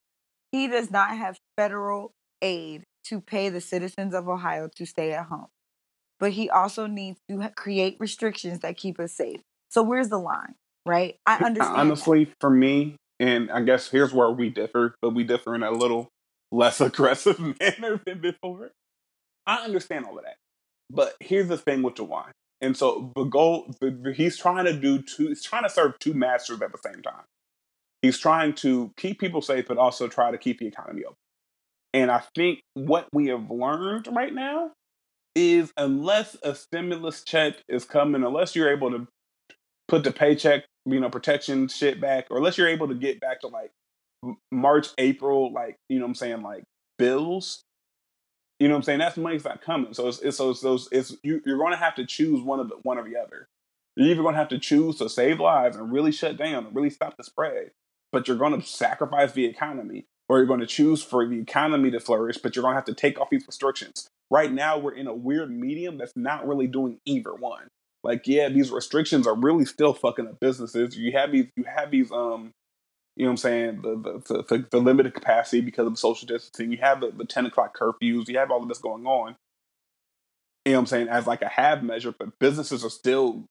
He 0.51 0.67
does 0.67 0.91
not 0.91 1.17
have 1.17 1.37
federal 1.57 2.13
aid 2.43 2.83
to 3.05 3.21
pay 3.21 3.49
the 3.49 3.61
citizens 3.61 4.15
of 4.15 4.29
Ohio 4.29 4.69
to 4.77 4.87
stay 4.87 5.13
at 5.13 5.27
home, 5.27 5.47
but 6.19 6.33
he 6.33 6.51
also 6.51 6.87
needs 6.87 7.19
to 7.29 7.51
create 7.55 7.97
restrictions 8.01 8.61
that 8.61 8.77
keep 8.77 8.99
us 8.99 9.13
safe. 9.13 9.41
So 9.71 9.83
where's 9.83 10.09
the 10.09 10.19
line, 10.19 10.55
right? 10.85 11.17
I 11.27 11.37
understand. 11.37 11.77
Honestly, 11.77 12.25
that. 12.25 12.35
for 12.41 12.51
me, 12.51 12.97
and 13.19 13.51
I 13.51 13.63
guess 13.63 13.89
here's 13.89 14.13
where 14.13 14.31
we 14.31 14.51
differ, 14.51 14.95
but 15.01 15.15
we 15.15 15.25
differ 15.25 15.55
in 15.55 15.63
a 15.63 15.71
little 15.71 16.09
less 16.53 16.81
aggressive 16.81 17.39
manner 17.39 18.01
than 18.05 18.21
before. 18.21 18.71
I 19.47 19.65
understand 19.65 20.07
all 20.07 20.19
of 20.19 20.25
that. 20.25 20.37
But 20.91 21.15
here's 21.21 21.49
the 21.49 21.57
thing 21.57 21.83
with 21.83 21.95
DeWine. 21.95 22.33
And 22.61 22.77
so 22.77 23.13
the 23.15 23.25
goal, 23.25 23.75
the, 23.81 24.13
he's 24.15 24.37
trying 24.37 24.67
to 24.67 24.73
do 24.73 25.01
two, 25.01 25.29
he's 25.29 25.43
trying 25.43 25.63
to 25.63 25.71
serve 25.71 25.99
two 25.99 26.13
masters 26.13 26.61
at 26.61 26.73
the 26.73 26.79
same 26.85 27.01
time. 27.01 27.23
He's 28.03 28.19
trying 28.19 28.55
to 28.57 28.93
keep 28.97 29.19
people 29.19 29.41
safe, 29.41 29.67
but 29.69 29.79
also 29.79 30.09
try 30.09 30.31
to 30.31 30.39
keep 30.39 30.59
the 30.59 30.67
economy 30.67 31.05
open. 31.05 31.17
And 31.93 32.11
I 32.11 32.23
think 32.35 32.61
what 32.75 33.09
we 33.13 33.29
have 33.29 33.51
learned 33.51 34.09
right 34.11 34.35
now 34.35 34.73
is 35.35 35.73
unless 35.77 36.37
a 36.43 36.55
stimulus 36.55 37.23
check 37.25 37.55
is 37.69 37.85
coming, 37.85 38.25
unless 38.25 38.55
you're 38.55 38.73
able 38.73 38.91
to 38.91 39.07
put 39.91 40.05
the 40.05 40.13
paycheck, 40.13 40.65
you 40.87 41.01
know, 41.01 41.11
protection 41.11 41.67
shit 41.67 42.01
back, 42.01 42.29
or 42.31 42.39
unless 42.39 42.57
you're 42.57 42.69
able 42.69 42.89
to 42.89 42.95
get 42.95 43.21
back 43.21 43.41
to 43.41 43.49
like 43.49 43.73
March, 44.53 44.89
April, 44.99 45.53
like, 45.53 45.77
you 45.89 45.99
know 45.99 46.05
I'm 46.05 46.15
saying, 46.15 46.43
like 46.43 46.63
bills, 46.97 47.63
you 48.61 48.69
know 48.69 48.75
what 48.75 48.79
I'm 48.79 48.83
saying? 48.85 48.99
That's 49.01 49.17
money's 49.17 49.45
not 49.45 49.63
coming. 49.63 49.93
So 49.93 50.07
it's, 50.07 50.21
it's 50.21 50.37
so 50.37 50.51
it's 50.51 50.61
those 50.61 50.89
it's 50.93 51.17
you, 51.25 51.43
you're 51.45 51.59
going 51.59 51.73
to 51.73 51.79
have 51.79 51.97
to 51.97 52.07
choose 52.07 52.41
one 52.41 52.61
of 52.61 52.69
the 52.69 52.77
one 52.83 52.99
or 52.99 53.05
the 53.05 53.17
other. 53.17 53.49
You're 53.97 54.09
either 54.09 54.23
going 54.23 54.35
to 54.35 54.39
have 54.39 54.49
to 54.51 54.59
choose 54.59 54.97
to 54.99 55.09
save 55.09 55.41
lives 55.41 55.77
and 55.77 55.93
really 55.93 56.13
shut 56.13 56.37
down 56.37 56.67
and 56.67 56.77
really 56.77 56.91
stop 56.91 57.17
the 57.17 57.25
spread, 57.25 57.73
but 58.13 58.29
you're 58.29 58.37
going 58.37 58.61
to 58.61 58.67
sacrifice 58.67 59.33
the 59.33 59.45
economy, 59.45 60.05
or 60.29 60.39
you're 60.39 60.47
going 60.47 60.61
to 60.61 60.67
choose 60.67 61.03
for 61.03 61.27
the 61.27 61.41
economy 61.41 61.91
to 61.91 61.99
flourish, 61.99 62.39
but 62.39 62.55
you're 62.55 62.63
going 62.63 62.75
to 62.75 62.79
have 62.79 62.85
to 62.85 62.95
take 62.95 63.21
off 63.21 63.31
these 63.31 63.47
restrictions. 63.47 64.09
Right 64.31 64.53
now, 64.53 64.79
we're 64.79 64.95
in 64.95 65.09
a 65.09 65.15
weird 65.15 65.51
medium 65.51 65.99
that's 65.99 66.17
not 66.17 66.47
really 66.47 66.69
doing 66.69 66.99
either 67.05 67.35
one. 67.35 67.67
Like, 68.03 68.27
yeah, 68.27 68.49
these 68.49 68.71
restrictions 68.71 69.27
are 69.27 69.35
really 69.35 69.65
still 69.65 69.93
fucking 69.93 70.27
up 70.27 70.41
businesses. 70.41 70.97
You 70.97 71.13
have 71.13 71.33
these, 71.33 71.47
you 71.57 71.65
have 71.65 71.91
these, 71.91 72.11
um, 72.11 72.53
you 73.17 73.25
know 73.25 73.31
what 73.31 73.33
I'm 73.33 73.37
saying, 73.37 73.83
the 73.83 74.23
the, 74.27 74.43
the, 74.43 74.67
the 74.71 74.79
limited 74.79 75.15
capacity 75.15 75.61
because 75.61 75.87
of 75.87 75.99
social 75.99 76.27
distancing. 76.27 76.73
You 76.73 76.79
have 76.79 77.01
the, 77.01 77.11
the 77.11 77.27
10 77.27 77.47
o'clock 77.47 77.77
curfews. 77.77 78.29
You 78.29 78.39
have 78.39 78.51
all 78.51 78.63
of 78.63 78.69
this 78.69 78.79
going 78.79 79.07
on. 79.07 79.37
You 80.65 80.73
know 80.73 80.79
what 80.79 80.83
I'm 80.83 80.87
saying, 80.87 81.09
as 81.09 81.27
like 81.27 81.43
a 81.43 81.49
have 81.49 81.83
measure, 81.83 82.15
but 82.19 82.39
businesses 82.39 82.85
are 82.85 82.91
still 82.91 83.45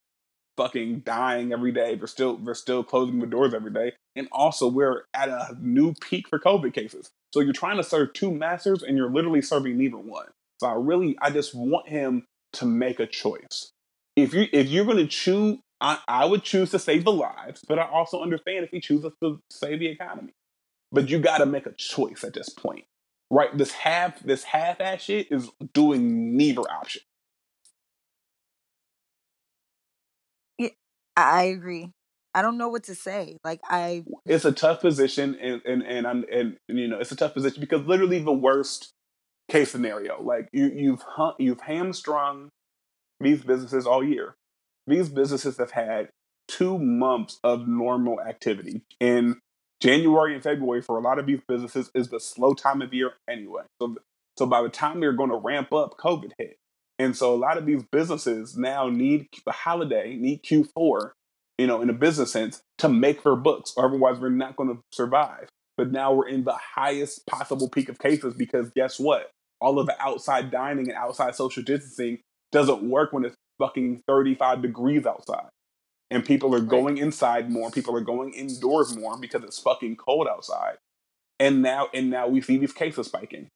fucking 0.59 0.99
dying 0.99 1.53
every 1.53 1.71
day. 1.71 1.95
They're 1.95 2.07
still 2.07 2.37
they're 2.37 2.53
still 2.53 2.83
closing 2.83 3.19
the 3.19 3.25
doors 3.25 3.53
every 3.53 3.71
day. 3.71 3.93
And 4.15 4.27
also 4.31 4.67
we're 4.67 5.03
at 5.13 5.29
a 5.29 5.55
new 5.59 5.93
peak 6.01 6.27
for 6.27 6.37
COVID 6.37 6.73
cases. 6.73 7.09
So 7.33 7.39
you're 7.39 7.53
trying 7.53 7.77
to 7.77 7.83
serve 7.83 8.13
two 8.13 8.31
masters 8.31 8.83
and 8.83 8.97
you're 8.97 9.09
literally 9.09 9.41
serving 9.41 9.77
neither 9.77 9.97
one. 9.97 10.27
So 10.59 10.67
I 10.67 10.73
really 10.73 11.17
I 11.21 11.29
just 11.29 11.55
want 11.55 11.87
him 11.87 12.25
to 12.53 12.65
make 12.65 12.99
a 12.99 13.07
choice. 13.07 13.71
If 14.23 14.33
you 14.33 14.47
if 14.51 14.67
you're 14.67 14.85
gonna 14.85 15.07
choose 15.07 15.59
I, 15.81 15.99
I 16.07 16.25
would 16.25 16.43
choose 16.43 16.71
to 16.71 16.79
save 16.79 17.05
the 17.05 17.11
lives, 17.11 17.63
but 17.67 17.79
I 17.79 17.87
also 17.87 18.21
understand 18.21 18.65
if 18.65 18.71
he 18.71 18.81
chooses 18.81 19.13
to 19.23 19.41
save 19.49 19.79
the 19.79 19.87
economy. 19.87 20.33
But 20.91 21.09
you 21.09 21.19
got 21.19 21.37
to 21.37 21.45
make 21.45 21.65
a 21.65 21.71
choice 21.73 22.23
at 22.23 22.33
this 22.33 22.49
point, 22.49 22.85
right? 23.29 23.55
This 23.55 23.71
half 23.71 24.19
this 24.21 24.43
half 24.43 24.81
ass 24.81 25.03
shit 25.03 25.27
is 25.31 25.49
doing 25.73 26.35
neither 26.35 26.61
option. 26.61 27.03
Yeah, 30.57 30.69
I 31.15 31.43
agree. 31.43 31.91
I 32.33 32.41
don't 32.41 32.57
know 32.57 32.69
what 32.69 32.83
to 32.85 32.95
say. 32.95 33.37
Like 33.43 33.61
I, 33.63 34.03
it's 34.25 34.45
a 34.45 34.51
tough 34.51 34.81
position, 34.81 35.35
and 35.35 35.61
and 35.65 35.83
and 35.83 36.07
I'm 36.07 36.25
and, 36.31 36.57
and 36.67 36.79
you 36.79 36.87
know 36.87 36.99
it's 36.99 37.11
a 37.11 37.15
tough 37.15 37.33
position 37.33 37.61
because 37.61 37.85
literally 37.85 38.19
the 38.21 38.33
worst 38.33 38.91
case 39.49 39.71
scenario, 39.71 40.21
like 40.21 40.49
you 40.51 40.71
you've 40.75 41.03
you've 41.37 41.61
hamstrung 41.61 42.49
these 43.19 43.43
businesses 43.43 43.85
all 43.85 44.03
year 44.03 44.35
these 44.87 45.09
businesses 45.09 45.57
have 45.57 45.71
had 45.71 46.09
two 46.47 46.77
months 46.79 47.39
of 47.43 47.67
normal 47.67 48.19
activity. 48.21 48.81
In 48.99 49.39
January 49.81 50.33
and 50.33 50.43
February, 50.43 50.81
for 50.81 50.97
a 50.97 51.01
lot 51.01 51.19
of 51.19 51.25
these 51.25 51.41
businesses, 51.47 51.89
is 51.93 52.09
the 52.09 52.19
slow 52.19 52.53
time 52.53 52.81
of 52.81 52.93
year 52.93 53.11
anyway. 53.29 53.63
So, 53.81 53.95
so 54.37 54.45
by 54.45 54.61
the 54.61 54.69
time 54.69 54.99
they're 54.99 55.13
going 55.13 55.29
to 55.29 55.37
ramp 55.37 55.71
up, 55.71 55.97
COVID 55.97 56.31
hit. 56.37 56.57
And 56.97 57.15
so 57.15 57.33
a 57.33 57.37
lot 57.37 57.57
of 57.57 57.65
these 57.65 57.83
businesses 57.91 58.57
now 58.57 58.89
need 58.89 59.27
the 59.45 59.51
holiday, 59.51 60.15
need 60.15 60.43
Q4, 60.43 61.11
you 61.57 61.67
know, 61.67 61.81
in 61.81 61.89
a 61.89 61.93
business 61.93 62.31
sense, 62.31 62.61
to 62.79 62.89
make 62.89 63.23
their 63.23 63.35
books, 63.35 63.73
or 63.77 63.85
otherwise 63.85 64.19
we're 64.19 64.29
not 64.29 64.55
going 64.55 64.75
to 64.75 64.81
survive. 64.91 65.47
but 65.77 65.91
now 65.91 66.11
we're 66.13 66.27
in 66.27 66.43
the 66.43 66.57
highest 66.75 67.25
possible 67.25 67.69
peak 67.69 67.87
of 67.87 67.99
cases 67.99 68.33
because 68.33 68.69
guess 68.75 68.99
what? 68.99 69.31
All 69.61 69.79
of 69.79 69.85
the 69.85 70.01
outside 70.01 70.51
dining 70.51 70.89
and 70.89 70.97
outside 70.97 71.35
social 71.35 71.63
distancing 71.63 72.19
doesn't 72.51 72.83
work 72.83 73.13
when 73.13 73.25
it's 73.25 73.35
fucking 73.59 74.03
35 74.07 74.61
degrees 74.61 75.05
outside. 75.05 75.49
And 76.11 76.25
people 76.25 76.55
are 76.55 76.61
going 76.61 76.97
inside 76.97 77.51
more, 77.51 77.69
people 77.69 77.95
are 77.95 78.01
going 78.01 78.33
indoors 78.33 78.95
more 78.97 79.17
because 79.19 79.43
it's 79.43 79.59
fucking 79.59 79.97
cold 79.97 80.27
outside. 80.27 80.77
And 81.39 81.61
now 81.61 81.87
and 81.93 82.09
now 82.09 82.27
we 82.27 82.41
see 82.41 82.57
these 82.57 82.73
cases 82.73 83.07
spiking. 83.07 83.47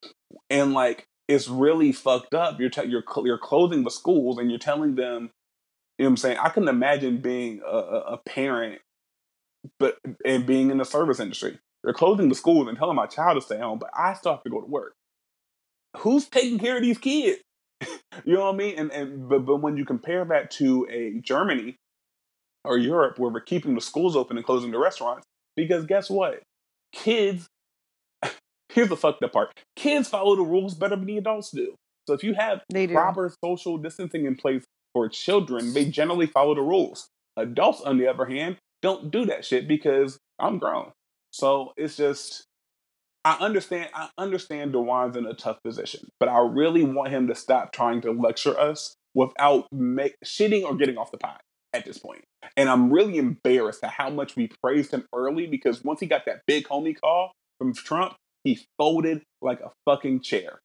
And 0.49 0.74
like 0.74 1.06
it's 1.28 1.48
really 1.48 1.91
fucked 1.91 2.34
up. 2.34 2.60
You're 2.60 2.70
te- 2.70 2.88
you're 2.88 3.03
you're 3.24 3.38
closing 3.40 3.84
the 3.84 3.91
schools 3.91 4.38
and 4.38 4.49
you're 4.49 4.60
telling 4.60 4.95
them 4.95 5.32
you 5.98 6.03
know 6.03 6.10
what 6.10 6.11
I'm 6.11 6.18
saying? 6.18 6.38
I 6.38 6.49
can 6.49 6.68
imagine 6.68 7.18
being 7.20 7.61
a, 7.65 7.78
a 7.78 8.18
parent 8.18 8.80
but 9.80 9.98
and 10.26 10.45
being 10.45 10.70
in 10.70 10.78
the 10.78 10.86
service 10.86 11.20
industry. 11.20 11.60
They're 11.84 11.94
closing 11.94 12.30
the 12.30 12.36
schools 12.36 12.68
and 12.68 12.78
telling 12.78 12.95
my 12.95 13.07
child 13.07 13.36
to 13.36 13.41
stay 13.41 13.60
home, 13.60 13.80
but 13.80 13.90
I 13.98 14.14
still 14.14 14.34
have 14.34 14.44
to 14.44 14.49
go 14.49 14.61
to 14.61 14.68
work. 14.68 14.94
Who's 15.98 16.28
taking 16.28 16.60
care 16.60 16.78
of 16.78 16.82
these 16.84 16.98
kids? 16.98 17.41
you 18.26 18.34
know 18.35 18.45
what 18.45 18.55
I 18.55 18.57
mean? 18.57 18.77
And 18.77 18.91
and 18.91 19.30
but, 19.30 19.45
but 19.45 19.57
when 19.57 19.77
you 19.77 19.85
compare 19.85 20.26
that 20.26 20.51
to 20.51 20.88
a 20.89 21.19
Germany 21.22 21.76
or 22.64 22.77
Europe 22.77 23.19
where 23.19 23.31
we're 23.31 23.41
keeping 23.41 23.76
the 23.76 23.81
schools 23.81 24.15
open 24.15 24.38
and 24.38 24.45
closing 24.45 24.72
the 24.72 24.80
restaurants, 24.80 25.26
because 25.55 25.85
guess 25.85 26.10
what? 26.10 26.41
Kids 26.93 27.47
here's 28.69 28.89
the 28.89 28.97
fucked 28.97 29.23
up 29.23 29.34
part. 29.34 29.51
Kids 29.76 30.07
follow 30.07 30.35
the 30.35 30.43
rules 30.43 30.73
better 30.73 30.95
than 30.95 31.05
the 31.05 31.18
adults 31.18 31.51
do. 31.51 31.76
So 32.07 32.14
if 32.14 32.23
you 32.23 32.34
have 32.34 32.61
proper 32.91 33.34
social 33.43 33.77
distancing 33.77 34.26
in 34.26 34.35
place 34.35 34.64
for 34.93 35.07
children, 35.10 35.73
they 35.73 35.85
generally 35.85 36.27
follow 36.27 36.53
the 36.55 36.61
rules. 36.61 37.07
Adults, 37.38 37.81
on 37.81 37.97
the 37.97 38.07
other 38.07 38.26
hand, 38.26 38.57
don't 38.81 39.10
do 39.10 39.26
that 39.26 39.45
shit 39.45 39.68
because 39.68 40.18
I'm 40.39 40.60
grown. 40.60 40.91
So 41.31 41.73
it's 41.77 41.95
just 41.95 42.43
I 43.25 43.37
understand 43.39 43.89
I 43.93 44.09
understand 44.17 44.73
DeWine's 44.73 45.15
in 45.15 45.25
a 45.25 45.33
tough 45.33 45.61
position, 45.63 46.09
but 46.19 46.27
I 46.27 46.39
really 46.39 46.83
want 46.83 47.11
him 47.11 47.27
to 47.27 47.35
stop 47.35 47.71
trying 47.71 48.01
to 48.01 48.11
lecture 48.11 48.57
us 48.59 48.95
without 49.13 49.67
make, 49.71 50.15
shitting 50.25 50.63
or 50.63 50.75
getting 50.75 50.97
off 50.97 51.11
the 51.11 51.17
pot 51.17 51.41
at 51.71 51.85
this 51.85 51.97
point. 51.97 52.25
And 52.57 52.69
I'm 52.69 52.91
really 52.91 53.17
embarrassed 53.17 53.83
at 53.83 53.91
how 53.91 54.09
much 54.09 54.35
we 54.35 54.49
praised 54.61 54.91
him 54.91 55.05
early 55.15 55.47
because 55.47 55.83
once 55.83 56.01
he 56.01 56.05
got 56.05 56.25
that 56.25 56.41
big 56.47 56.67
homie 56.67 56.99
call 56.99 57.31
from 57.59 57.73
Trump, 57.73 58.15
he 58.43 58.59
folded 58.77 59.23
like 59.41 59.61
a 59.61 59.71
fucking 59.85 60.21
chair. 60.21 60.59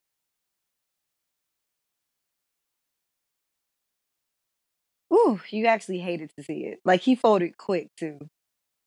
Ooh, 5.13 5.41
you 5.51 5.67
actually 5.67 6.01
hated 6.01 6.31
to 6.37 6.43
see 6.43 6.65
it. 6.65 6.81
Like 6.85 7.03
he 7.03 7.15
folded 7.15 7.57
quick 7.57 7.89
too. 7.97 8.19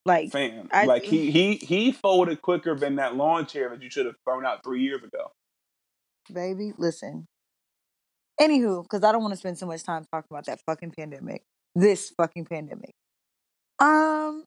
Like 0.06 0.32
fam, 0.32 0.68
I, 0.72 0.86
like 0.86 1.04
he 1.04 1.30
he 1.30 1.56
he 1.56 1.92
folded 1.92 2.42
quicker 2.42 2.76
than 2.76 2.96
that 2.96 3.16
lawn 3.16 3.46
chair 3.46 3.70
that 3.70 3.84
you 3.84 3.90
should 3.90 4.08
have 4.08 4.16
thrown 4.26 4.46
out 4.46 4.64
three 4.64 4.82
years 4.82 5.04
ago. 5.04 5.32
Baby, 6.32 6.74
listen. 6.78 7.28
Anywho, 8.40 8.82
because 8.84 9.04
I 9.04 9.12
don't 9.12 9.22
want 9.22 9.34
to 9.34 9.38
spend 9.38 9.60
so 9.60 9.68
much 9.68 9.84
time 9.84 10.06
talking 10.12 10.28
about 10.32 10.46
that 10.48 10.60
fucking 10.66 10.92
pandemic. 10.98 11.44
This 11.76 12.12
fucking 12.18 12.46
pandemic. 12.46 12.96
Um, 13.80 14.46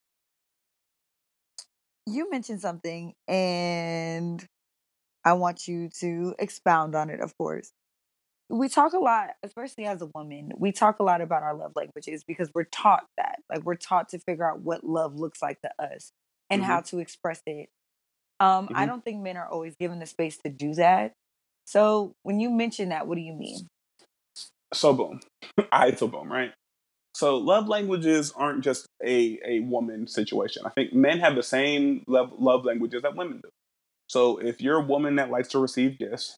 you 2.06 2.28
mentioned 2.30 2.60
something, 2.60 3.14
and 3.28 4.44
I 5.24 5.34
want 5.34 5.68
you 5.68 5.88
to 6.00 6.34
expound 6.40 6.96
on 6.96 7.10
it. 7.10 7.20
Of 7.20 7.36
course, 7.38 7.70
we 8.54 8.68
talk 8.68 8.92
a 8.92 8.98
lot, 8.98 9.30
especially 9.42 9.84
as 9.84 10.00
a 10.00 10.06
woman, 10.14 10.52
we 10.56 10.70
talk 10.70 11.00
a 11.00 11.02
lot 11.02 11.20
about 11.20 11.42
our 11.42 11.54
love 11.54 11.72
languages 11.74 12.22
because 12.22 12.50
we're 12.54 12.64
taught 12.64 13.04
that. 13.18 13.40
Like 13.50 13.64
we're 13.64 13.74
taught 13.74 14.10
to 14.10 14.20
figure 14.20 14.48
out 14.48 14.60
what 14.60 14.84
love 14.84 15.16
looks 15.16 15.42
like 15.42 15.60
to 15.62 15.70
us 15.82 16.12
and 16.48 16.62
mm-hmm. 16.62 16.70
how 16.70 16.80
to 16.82 17.00
express 17.00 17.42
it. 17.46 17.68
Um, 18.38 18.66
mm-hmm. 18.66 18.76
I 18.76 18.86
don't 18.86 19.04
think 19.04 19.20
men 19.22 19.36
are 19.36 19.48
always 19.48 19.74
given 19.74 19.98
the 19.98 20.06
space 20.06 20.38
to 20.44 20.50
do 20.50 20.74
that. 20.74 21.14
So 21.64 22.14
when 22.22 22.38
you 22.38 22.48
mention 22.48 22.90
that, 22.90 23.08
what 23.08 23.16
do 23.16 23.22
you 23.22 23.32
mean? 23.32 23.66
So 24.72 24.92
boom. 24.92 25.20
I 25.72 25.92
so 25.92 26.06
boom, 26.06 26.30
right? 26.30 26.52
So 27.12 27.38
love 27.38 27.66
languages 27.66 28.32
aren't 28.36 28.62
just 28.62 28.86
a, 29.04 29.38
a 29.44 29.60
woman 29.60 30.06
situation. 30.06 30.62
I 30.64 30.70
think 30.70 30.92
men 30.92 31.18
have 31.18 31.34
the 31.34 31.42
same 31.42 32.04
love 32.06 32.32
love 32.38 32.64
languages 32.64 33.02
that 33.02 33.16
women 33.16 33.40
do. 33.42 33.50
So 34.08 34.38
if 34.38 34.60
you're 34.60 34.78
a 34.78 34.84
woman 34.84 35.16
that 35.16 35.30
likes 35.30 35.48
to 35.48 35.58
receive 35.58 35.98
gifts, 35.98 36.36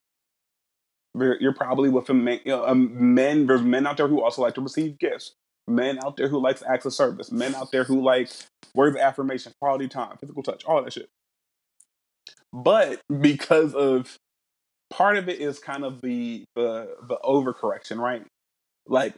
you're 1.16 1.54
probably 1.54 1.88
with 1.88 2.08
a 2.10 2.14
man, 2.14 2.40
you 2.44 2.52
know, 2.52 2.74
men. 2.74 3.46
There's 3.46 3.62
men 3.62 3.86
out 3.86 3.96
there 3.96 4.08
who 4.08 4.22
also 4.22 4.42
like 4.42 4.54
to 4.54 4.60
receive 4.60 4.98
gifts. 4.98 5.32
Men 5.68 5.98
out 6.04 6.16
there 6.16 6.28
who 6.28 6.40
likes 6.40 6.62
acts 6.62 6.86
of 6.86 6.94
service. 6.94 7.32
Men 7.32 7.54
out 7.54 7.72
there 7.72 7.84
who 7.84 8.02
like 8.02 8.30
words 8.74 8.94
of 8.94 9.02
affirmation, 9.02 9.52
quality 9.60 9.88
time, 9.88 10.16
physical 10.18 10.42
touch, 10.42 10.64
all 10.64 10.82
that 10.82 10.92
shit. 10.92 11.08
But 12.52 13.00
because 13.20 13.74
of 13.74 14.16
part 14.90 15.16
of 15.16 15.28
it 15.28 15.40
is 15.40 15.58
kind 15.58 15.84
of 15.84 16.00
the 16.00 16.44
the 16.54 16.94
the 17.08 17.18
overcorrection, 17.24 17.98
right? 17.98 18.24
Like 18.86 19.14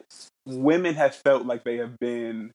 women 0.46 0.94
have 0.94 1.14
felt 1.14 1.44
like 1.44 1.64
they 1.64 1.76
have 1.76 1.98
been 1.98 2.52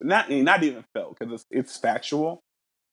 not 0.00 0.30
not 0.30 0.62
even 0.62 0.84
felt 0.94 1.18
because 1.18 1.32
it's 1.32 1.44
it's 1.50 1.76
factual 1.78 2.40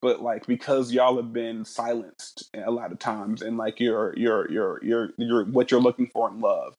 but 0.01 0.21
like 0.21 0.45
because 0.47 0.91
y'all 0.91 1.17
have 1.17 1.33
been 1.33 1.65
silenced 1.65 2.49
a 2.55 2.71
lot 2.71 2.91
of 2.91 2.99
times 2.99 3.41
and 3.41 3.57
like 3.57 3.79
your 3.79 4.13
your 4.17 4.49
your 4.51 4.83
your 4.83 5.09
your 5.17 5.45
what 5.45 5.71
you're 5.71 5.81
looking 5.81 6.07
for 6.07 6.29
in 6.29 6.39
love 6.39 6.73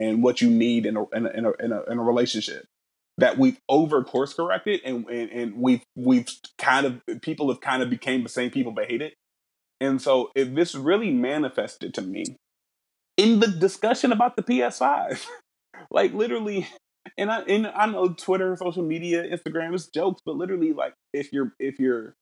and 0.00 0.22
what 0.22 0.40
you 0.40 0.48
need 0.48 0.86
in 0.86 0.96
a 0.96 1.08
in 1.10 1.26
a 1.26 1.30
in 1.30 1.44
a, 1.44 1.52
in 1.60 1.72
a, 1.72 1.82
in 1.90 1.98
a 1.98 2.02
relationship 2.02 2.66
that 3.18 3.36
we've 3.36 3.58
over 3.68 4.04
course 4.04 4.32
corrected 4.32 4.80
and, 4.84 5.06
and 5.08 5.30
and 5.30 5.56
we've 5.56 5.82
we've 5.96 6.28
kind 6.56 6.86
of 6.86 7.20
people 7.20 7.48
have 7.48 7.60
kind 7.60 7.82
of 7.82 7.90
became 7.90 8.22
the 8.22 8.28
same 8.28 8.50
people 8.50 8.72
but 8.72 8.86
hate 8.86 9.02
it. 9.02 9.14
And 9.80 10.02
so 10.02 10.30
if 10.34 10.54
this 10.54 10.74
really 10.74 11.10
manifested 11.10 11.94
to 11.94 12.02
me 12.02 12.36
in 13.16 13.40
the 13.40 13.48
discussion 13.48 14.12
about 14.12 14.36
the 14.36 14.42
ps5 14.42 15.24
like 15.90 16.12
literally 16.14 16.66
and 17.16 17.30
I 17.30 17.40
and 17.42 17.66
I 17.66 17.86
know 17.86 18.08
Twitter, 18.08 18.54
social 18.56 18.82
media, 18.82 19.24
Instagram 19.24 19.74
is 19.74 19.86
jokes, 19.86 20.20
but 20.24 20.36
literally 20.36 20.72
like 20.72 20.94
if 21.12 21.32
you're 21.32 21.52
if 21.58 21.78
you're 21.78 22.14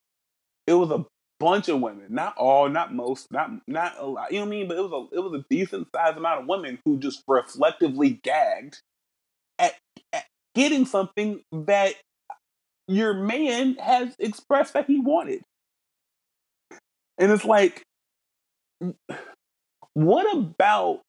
it 0.66 0.74
was 0.74 0.90
a 0.90 1.04
bunch 1.38 1.68
of 1.68 1.80
women, 1.80 2.06
not 2.10 2.36
all, 2.36 2.68
not 2.68 2.94
most, 2.94 3.30
not 3.30 3.50
not 3.66 3.94
a 3.98 4.06
lot. 4.06 4.32
You 4.32 4.38
know 4.40 4.46
what 4.46 4.48
I 4.48 4.50
mean? 4.50 4.68
But 4.68 4.78
it 4.78 4.88
was 4.88 5.08
a 5.12 5.16
it 5.16 5.20
was 5.20 5.40
a 5.40 5.44
decent 5.50 5.88
sized 5.94 6.16
amount 6.16 6.42
of 6.42 6.48
women 6.48 6.78
who 6.84 6.98
just 6.98 7.22
reflectively 7.28 8.20
gagged 8.22 8.80
at, 9.58 9.74
at 10.12 10.24
getting 10.54 10.86
something 10.86 11.40
that 11.52 11.94
your 12.88 13.14
man 13.14 13.76
has 13.76 14.14
expressed 14.18 14.74
that 14.74 14.86
he 14.86 15.00
wanted. 15.00 15.42
And 17.18 17.32
it's 17.32 17.44
like, 17.44 17.82
what 19.94 20.36
about 20.36 21.00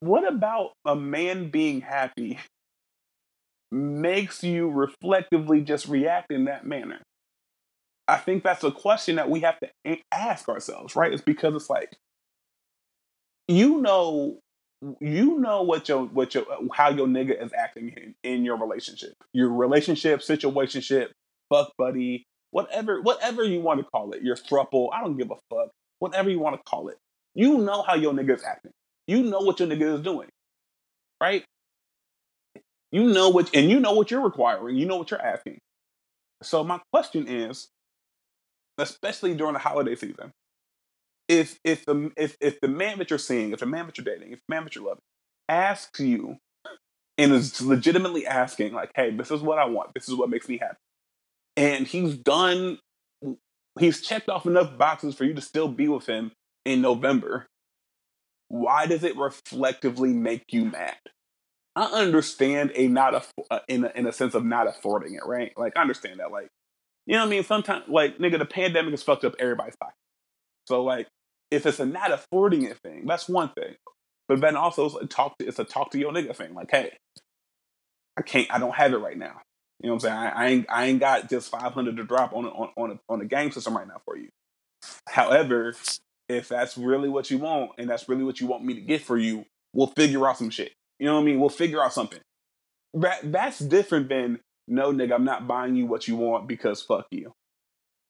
what 0.00 0.26
about 0.26 0.72
a 0.84 0.96
man 0.96 1.50
being 1.50 1.80
happy 1.80 2.38
makes 3.70 4.42
you 4.42 4.68
reflectively 4.68 5.60
just 5.60 5.86
react 5.86 6.32
in 6.32 6.46
that 6.46 6.66
manner? 6.66 7.00
I 8.10 8.16
think 8.16 8.42
that's 8.42 8.64
a 8.64 8.72
question 8.72 9.16
that 9.16 9.30
we 9.30 9.40
have 9.40 9.60
to 9.60 9.68
ask 10.10 10.48
ourselves, 10.48 10.96
right? 10.96 11.12
It's 11.12 11.22
because 11.22 11.54
it's 11.54 11.70
like 11.70 11.96
you 13.46 13.80
know 13.80 14.38
you 15.00 15.38
know 15.38 15.62
what 15.62 15.88
your 15.88 16.06
what 16.06 16.34
your 16.34 16.44
how 16.72 16.90
your 16.90 17.06
nigga 17.06 17.40
is 17.40 17.52
acting 17.52 17.94
in, 17.96 18.14
in 18.24 18.44
your 18.44 18.56
relationship. 18.56 19.12
Your 19.32 19.50
relationship, 19.50 20.20
situationship, 20.20 21.08
fuck 21.50 21.72
buddy, 21.78 22.26
whatever 22.50 23.00
whatever 23.00 23.44
you 23.44 23.60
want 23.60 23.78
to 23.78 23.84
call 23.84 24.10
it. 24.12 24.22
Your 24.22 24.34
thruple, 24.34 24.88
I 24.92 25.02
don't 25.02 25.16
give 25.16 25.30
a 25.30 25.36
fuck. 25.48 25.70
Whatever 26.00 26.30
you 26.30 26.40
want 26.40 26.56
to 26.56 26.62
call 26.68 26.88
it. 26.88 26.96
You 27.36 27.58
know 27.58 27.82
how 27.82 27.94
your 27.94 28.12
nigga 28.12 28.34
is 28.34 28.42
acting. 28.42 28.72
You 29.06 29.22
know 29.22 29.40
what 29.40 29.60
your 29.60 29.68
nigga 29.68 29.94
is 29.94 30.00
doing. 30.00 30.28
Right? 31.22 31.44
You 32.90 33.04
know 33.04 33.28
what 33.28 33.54
and 33.54 33.70
you 33.70 33.78
know 33.78 33.92
what 33.92 34.10
you're 34.10 34.20
requiring. 34.20 34.76
You 34.76 34.86
know 34.86 34.96
what 34.96 35.12
you're 35.12 35.22
asking. 35.22 35.58
So 36.42 36.64
my 36.64 36.80
question 36.92 37.28
is, 37.28 37.68
especially 38.80 39.34
during 39.34 39.52
the 39.52 39.58
holiday 39.58 39.94
season. 39.94 40.32
If 41.28 41.58
if 41.64 41.84
the 41.86 42.10
if 42.16 42.36
if 42.40 42.60
the 42.60 42.68
man 42.68 42.98
that 42.98 43.10
you're 43.10 43.18
seeing, 43.18 43.52
if 43.52 43.60
the 43.60 43.66
man 43.66 43.86
that 43.86 43.96
you're 43.96 44.04
dating, 44.04 44.32
if 44.32 44.40
the 44.40 44.54
man 44.54 44.64
that 44.64 44.74
you're 44.74 44.84
loving 44.84 45.02
asks 45.48 46.00
you 46.00 46.38
and 47.18 47.32
is 47.32 47.60
legitimately 47.60 48.26
asking, 48.26 48.72
like, 48.72 48.90
hey, 48.94 49.10
this 49.10 49.30
is 49.30 49.40
what 49.40 49.58
I 49.58 49.66
want, 49.66 49.90
this 49.94 50.08
is 50.08 50.14
what 50.14 50.30
makes 50.30 50.48
me 50.48 50.58
happy. 50.58 50.78
And 51.56 51.86
he's 51.86 52.16
done 52.16 52.78
he's 53.78 54.00
checked 54.00 54.28
off 54.28 54.46
enough 54.46 54.76
boxes 54.76 55.14
for 55.14 55.24
you 55.24 55.34
to 55.34 55.40
still 55.40 55.68
be 55.68 55.88
with 55.88 56.06
him 56.06 56.32
in 56.64 56.80
November. 56.80 57.46
Why 58.48 58.86
does 58.86 59.04
it 59.04 59.16
reflectively 59.16 60.12
make 60.12 60.52
you 60.52 60.64
mad? 60.64 60.96
I 61.76 61.84
understand 61.84 62.72
a 62.74 62.88
not 62.88 63.14
a, 63.50 63.60
in 63.68 63.84
a, 63.84 63.92
in 63.94 64.06
a 64.06 64.12
sense 64.12 64.34
of 64.34 64.44
not 64.44 64.66
affording 64.66 65.14
it, 65.14 65.24
right? 65.24 65.52
Like 65.56 65.76
I 65.76 65.82
understand 65.82 66.18
that. 66.18 66.32
Like 66.32 66.48
you 67.10 67.16
know 67.16 67.22
what 67.22 67.26
I 67.26 67.30
mean? 67.30 67.42
Sometimes, 67.42 67.88
like, 67.88 68.18
nigga, 68.18 68.38
the 68.38 68.44
pandemic 68.44 68.92
has 68.92 69.02
fucked 69.02 69.24
up 69.24 69.34
everybody's 69.40 69.74
pocket. 69.74 69.96
So, 70.68 70.84
like, 70.84 71.08
if 71.50 71.66
it's 71.66 71.80
a 71.80 71.84
not 71.84 72.12
affording 72.12 72.62
it 72.62 72.78
thing, 72.84 73.04
that's 73.04 73.28
one 73.28 73.48
thing. 73.48 73.74
But 74.28 74.40
then 74.40 74.54
also, 74.54 74.86
it's 74.86 74.94
a 74.94 75.06
talk 75.06 75.36
to, 75.38 75.48
it's 75.48 75.58
a 75.58 75.64
talk 75.64 75.90
to 75.90 75.98
your 75.98 76.12
nigga 76.12 76.36
thing. 76.36 76.54
Like, 76.54 76.70
hey, 76.70 76.96
I 78.16 78.22
can't, 78.22 78.46
I 78.54 78.60
don't 78.60 78.76
have 78.76 78.92
it 78.92 78.98
right 78.98 79.18
now. 79.18 79.40
You 79.80 79.88
know 79.88 79.94
what 79.94 80.04
I'm 80.04 80.08
saying? 80.08 80.16
I, 80.16 80.28
I 80.28 80.46
ain't 80.46 80.66
I 80.68 80.86
ain't 80.86 81.00
got 81.00 81.28
just 81.28 81.50
500 81.50 81.96
to 81.96 82.04
drop 82.04 82.32
on 82.32 82.44
a, 82.44 82.48
on 82.48 82.68
on 82.76 82.90
a, 82.92 83.00
on 83.12 83.20
a 83.22 83.24
game 83.24 83.50
system 83.50 83.76
right 83.76 83.88
now 83.88 84.00
for 84.04 84.16
you. 84.16 84.28
However, 85.08 85.74
if 86.28 86.48
that's 86.48 86.78
really 86.78 87.08
what 87.08 87.28
you 87.28 87.38
want 87.38 87.72
and 87.76 87.90
that's 87.90 88.08
really 88.08 88.22
what 88.22 88.40
you 88.40 88.46
want 88.46 88.64
me 88.64 88.74
to 88.74 88.80
get 88.80 89.00
for 89.00 89.18
you, 89.18 89.46
we'll 89.74 89.88
figure 89.88 90.28
out 90.28 90.38
some 90.38 90.50
shit. 90.50 90.74
You 91.00 91.06
know 91.06 91.14
what 91.14 91.22
I 91.22 91.24
mean? 91.24 91.40
We'll 91.40 91.48
figure 91.48 91.82
out 91.82 91.92
something. 91.92 92.20
That, 92.94 93.32
that's 93.32 93.58
different 93.58 94.08
than 94.08 94.38
no 94.70 94.92
nigga, 94.92 95.14
I'm 95.14 95.24
not 95.24 95.46
buying 95.46 95.74
you 95.74 95.86
what 95.86 96.08
you 96.08 96.16
want 96.16 96.46
because 96.46 96.80
fuck 96.80 97.06
you. 97.10 97.32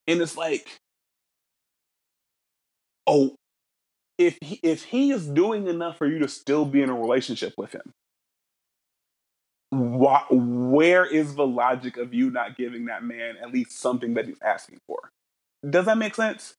And 0.07 0.20
it's 0.20 0.37
like, 0.37 0.69
oh, 3.07 3.35
if 4.19 4.37
he, 4.43 4.61
if 4.62 4.85
he 4.85 5.11
is 5.11 5.27
doing 5.27 5.66
enough 5.66 5.97
for 5.97 6.07
you 6.07 6.19
to 6.19 6.28
still 6.28 6.65
be 6.65 6.82
in 6.82 6.91
a 6.91 6.95
relationship 6.95 7.55
with 7.57 7.73
him, 7.73 7.93
why, 9.70 10.24
where 10.31 11.07
is 11.07 11.35
the 11.35 11.47
logic 11.47 11.97
of 11.97 12.12
you 12.12 12.31
not 12.31 12.57
giving 12.57 12.87
that 12.87 13.03
man 13.05 13.37
at 13.41 13.53
least 13.53 13.78
something 13.78 14.15
that 14.15 14.27
he's 14.27 14.41
asking 14.43 14.78
for? 14.87 15.11
Does 15.69 15.87
that 15.87 15.97
make 15.97 16.15
sense? 16.15 16.55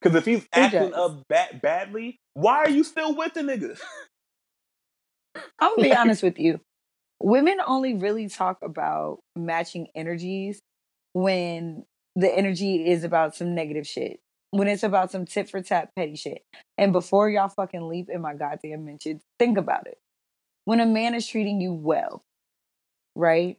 Because 0.00 0.16
if 0.16 0.24
he's 0.24 0.46
acting 0.52 0.94
up 0.94 1.28
bad, 1.28 1.60
badly, 1.62 2.18
why 2.34 2.58
are 2.58 2.70
you 2.70 2.84
still 2.84 3.14
with 3.14 3.34
the 3.34 3.40
nigga? 3.40 3.78
I'm 5.58 5.76
gonna 5.76 5.88
be 5.88 5.94
honest 5.96 6.22
with 6.22 6.38
you. 6.38 6.60
Women 7.22 7.58
only 7.66 7.94
really 7.94 8.28
talk 8.28 8.58
about 8.62 9.20
matching 9.36 9.88
energies 9.94 10.60
when 11.12 11.84
the 12.16 12.34
energy 12.34 12.88
is 12.88 13.04
about 13.04 13.34
some 13.34 13.54
negative 13.54 13.86
shit. 13.86 14.20
When 14.52 14.66
it's 14.66 14.82
about 14.82 15.12
some 15.12 15.26
tit 15.26 15.48
for 15.48 15.62
tat 15.62 15.90
petty 15.94 16.16
shit. 16.16 16.42
And 16.76 16.92
before 16.92 17.30
y'all 17.30 17.48
fucking 17.48 17.88
leap 17.88 18.08
in 18.10 18.20
my 18.20 18.34
goddamn 18.34 18.84
mention, 18.84 19.20
think 19.38 19.58
about 19.58 19.86
it. 19.86 19.98
When 20.64 20.80
a 20.80 20.86
man 20.86 21.14
is 21.14 21.26
treating 21.26 21.60
you 21.60 21.72
well, 21.72 22.24
right? 23.14 23.58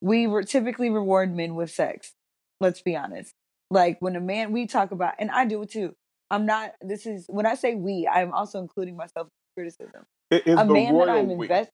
We 0.00 0.26
re- 0.26 0.44
typically 0.44 0.90
reward 0.90 1.34
men 1.34 1.54
with 1.54 1.70
sex. 1.70 2.12
Let's 2.60 2.80
be 2.80 2.96
honest. 2.96 3.32
Like 3.70 4.00
when 4.00 4.16
a 4.16 4.20
man, 4.20 4.52
we 4.52 4.66
talk 4.66 4.90
about, 4.90 5.14
and 5.18 5.30
I 5.30 5.44
do 5.44 5.62
it 5.62 5.70
too. 5.70 5.94
I'm 6.30 6.46
not. 6.46 6.72
This 6.80 7.06
is 7.06 7.26
when 7.28 7.46
I 7.46 7.54
say 7.54 7.74
we. 7.74 8.08
I'm 8.12 8.32
also 8.32 8.58
including 8.58 8.96
myself 8.96 9.28
in 9.28 9.62
criticism. 9.62 10.04
It 10.30 10.46
is 10.46 10.58
a 10.58 10.64
man 10.64 10.98
that 10.98 11.08
I'm 11.08 11.30
invested. 11.30 11.72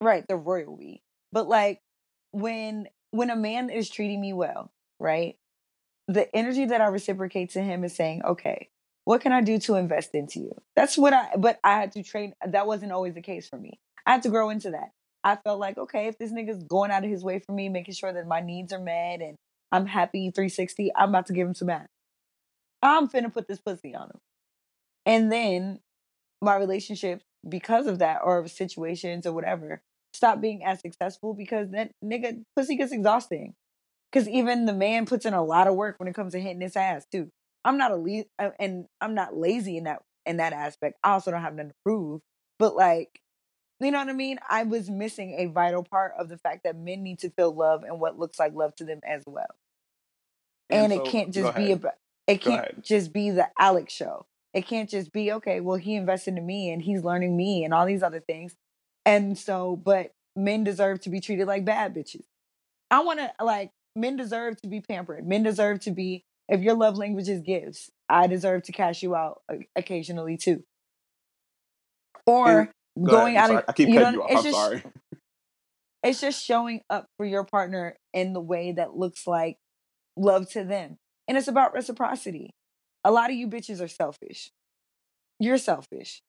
Right, 0.00 0.26
the 0.26 0.36
royal 0.36 0.76
we. 0.76 1.02
But 1.32 1.48
like 1.48 1.80
when 2.32 2.88
when 3.10 3.30
a 3.30 3.36
man 3.36 3.70
is 3.70 3.90
treating 3.90 4.20
me 4.20 4.32
well, 4.32 4.70
right? 4.98 5.36
The 6.08 6.34
energy 6.34 6.66
that 6.66 6.80
I 6.80 6.86
reciprocate 6.86 7.50
to 7.50 7.62
him 7.62 7.84
is 7.84 7.94
saying, 7.94 8.22
okay, 8.24 8.68
what 9.04 9.20
can 9.20 9.32
I 9.32 9.40
do 9.40 9.58
to 9.60 9.74
invest 9.74 10.14
into 10.14 10.40
you? 10.40 10.52
That's 10.76 10.96
what 10.96 11.12
I. 11.12 11.30
But 11.36 11.58
I 11.64 11.80
had 11.80 11.92
to 11.92 12.02
train. 12.02 12.34
That 12.46 12.66
wasn't 12.66 12.92
always 12.92 13.14
the 13.14 13.22
case 13.22 13.48
for 13.48 13.58
me. 13.58 13.80
I 14.06 14.12
had 14.12 14.22
to 14.22 14.28
grow 14.28 14.50
into 14.50 14.70
that. 14.70 14.90
I 15.22 15.36
felt 15.36 15.60
like, 15.60 15.76
okay, 15.76 16.06
if 16.06 16.18
this 16.18 16.32
nigga's 16.32 16.64
going 16.64 16.90
out 16.90 17.04
of 17.04 17.10
his 17.10 17.22
way 17.22 17.38
for 17.38 17.52
me, 17.52 17.68
making 17.68 17.94
sure 17.94 18.12
that 18.12 18.26
my 18.26 18.40
needs 18.40 18.72
are 18.72 18.80
met 18.80 19.20
and 19.20 19.36
I'm 19.70 19.86
happy 19.86 20.30
360. 20.30 20.90
I'm 20.96 21.10
about 21.10 21.26
to 21.26 21.32
give 21.32 21.46
him 21.46 21.54
some 21.54 21.70
ass. 21.70 21.88
I'm 22.82 23.08
finna 23.08 23.32
put 23.32 23.46
this 23.46 23.60
pussy 23.60 23.94
on 23.94 24.08
him. 24.08 24.20
And 25.04 25.30
then 25.30 25.80
my 26.40 26.56
relationships, 26.56 27.24
because 27.46 27.86
of 27.86 27.98
that, 27.98 28.20
or 28.24 28.46
situations 28.48 29.26
or 29.26 29.32
whatever, 29.32 29.82
stop 30.12 30.40
being 30.40 30.64
as 30.64 30.80
successful 30.80 31.34
because 31.34 31.70
that 31.70 31.92
nigga 32.04 32.42
pussy 32.56 32.76
gets 32.76 32.92
exhausting. 32.92 33.54
Because 34.12 34.28
even 34.28 34.66
the 34.66 34.72
man 34.72 35.06
puts 35.06 35.24
in 35.24 35.34
a 35.34 35.44
lot 35.44 35.68
of 35.68 35.76
work 35.76 35.98
when 35.98 36.08
it 36.08 36.14
comes 36.14 36.32
to 36.32 36.40
hitting 36.40 36.60
his 36.60 36.76
ass 36.76 37.06
too. 37.10 37.30
I'm 37.64 37.78
not 37.78 37.92
a 37.92 37.96
le- 37.96 38.24
uh, 38.38 38.50
and 38.58 38.86
I'm 39.00 39.14
not 39.14 39.36
lazy 39.36 39.76
in 39.76 39.84
that 39.84 40.02
in 40.26 40.38
that 40.38 40.52
aspect. 40.52 40.98
I 41.04 41.12
also 41.12 41.30
don't 41.30 41.42
have 41.42 41.54
nothing 41.54 41.70
to 41.70 41.76
prove, 41.84 42.20
but 42.58 42.74
like 42.74 43.20
you 43.80 43.90
know 43.90 43.98
what 43.98 44.08
I 44.08 44.12
mean? 44.12 44.38
I 44.48 44.64
was 44.64 44.90
missing 44.90 45.36
a 45.38 45.46
vital 45.46 45.82
part 45.82 46.12
of 46.18 46.28
the 46.28 46.36
fact 46.36 46.64
that 46.64 46.76
men 46.76 47.02
need 47.02 47.20
to 47.20 47.30
feel 47.30 47.54
love 47.54 47.82
and 47.82 47.98
what 47.98 48.18
looks 48.18 48.38
like 48.38 48.52
love 48.54 48.74
to 48.76 48.84
them 48.84 49.00
as 49.06 49.22
well. 49.26 49.46
And, 50.68 50.84
and 50.84 50.92
so, 50.92 51.02
it 51.02 51.10
can't 51.10 51.32
just 51.32 51.54
be 51.56 51.72
about 51.72 51.94
it 52.26 52.40
can't 52.40 52.82
just 52.84 53.12
be 53.12 53.30
the 53.30 53.48
Alex 53.58 53.92
show. 53.92 54.26
It 54.52 54.66
can't 54.66 54.88
just 54.90 55.12
be 55.12 55.32
okay, 55.32 55.60
well 55.60 55.76
he 55.76 55.94
invested 55.94 56.36
in 56.36 56.46
me 56.46 56.70
and 56.70 56.82
he's 56.82 57.04
learning 57.04 57.36
me 57.36 57.64
and 57.64 57.72
all 57.72 57.86
these 57.86 58.02
other 58.02 58.20
things. 58.20 58.54
And 59.04 59.38
so 59.38 59.76
but 59.76 60.12
men 60.36 60.64
deserve 60.64 61.00
to 61.02 61.10
be 61.10 61.20
treated 61.20 61.46
like 61.46 61.64
bad 61.64 61.94
bitches. 61.94 62.24
I 62.90 63.02
want 63.02 63.20
to 63.20 63.32
like 63.44 63.70
men 63.96 64.16
deserve 64.16 64.60
to 64.62 64.68
be 64.68 64.80
pampered. 64.80 65.26
Men 65.26 65.42
deserve 65.42 65.80
to 65.80 65.90
be 65.90 66.24
if 66.48 66.60
your 66.60 66.74
love 66.74 66.96
language 66.96 67.28
is 67.28 67.40
gifts, 67.40 67.90
I 68.08 68.26
deserve 68.26 68.64
to 68.64 68.72
cash 68.72 69.02
you 69.02 69.14
out 69.14 69.40
uh, 69.50 69.56
occasionally 69.76 70.36
too. 70.36 70.64
Or 72.26 72.70
going 73.00 73.36
out 73.36 73.50
of 73.50 73.64
I 73.68 73.72
keep 73.72 73.94
cutting 73.94 74.14
you 74.14 74.22
off. 74.22 74.30
I'm 74.30 74.42
just, 74.42 74.56
sorry. 74.56 74.82
It's 76.02 76.20
just 76.20 76.42
showing 76.42 76.80
up 76.88 77.08
for 77.18 77.26
your 77.26 77.44
partner 77.44 77.94
in 78.14 78.32
the 78.32 78.40
way 78.40 78.72
that 78.72 78.96
looks 78.96 79.26
like 79.26 79.58
love 80.16 80.48
to 80.52 80.64
them. 80.64 80.96
And 81.28 81.36
it's 81.36 81.46
about 81.46 81.74
reciprocity. 81.74 82.54
A 83.04 83.10
lot 83.10 83.28
of 83.28 83.36
you 83.36 83.48
bitches 83.48 83.82
are 83.82 83.88
selfish. 83.88 84.50
You're 85.38 85.58
selfish. 85.58 86.22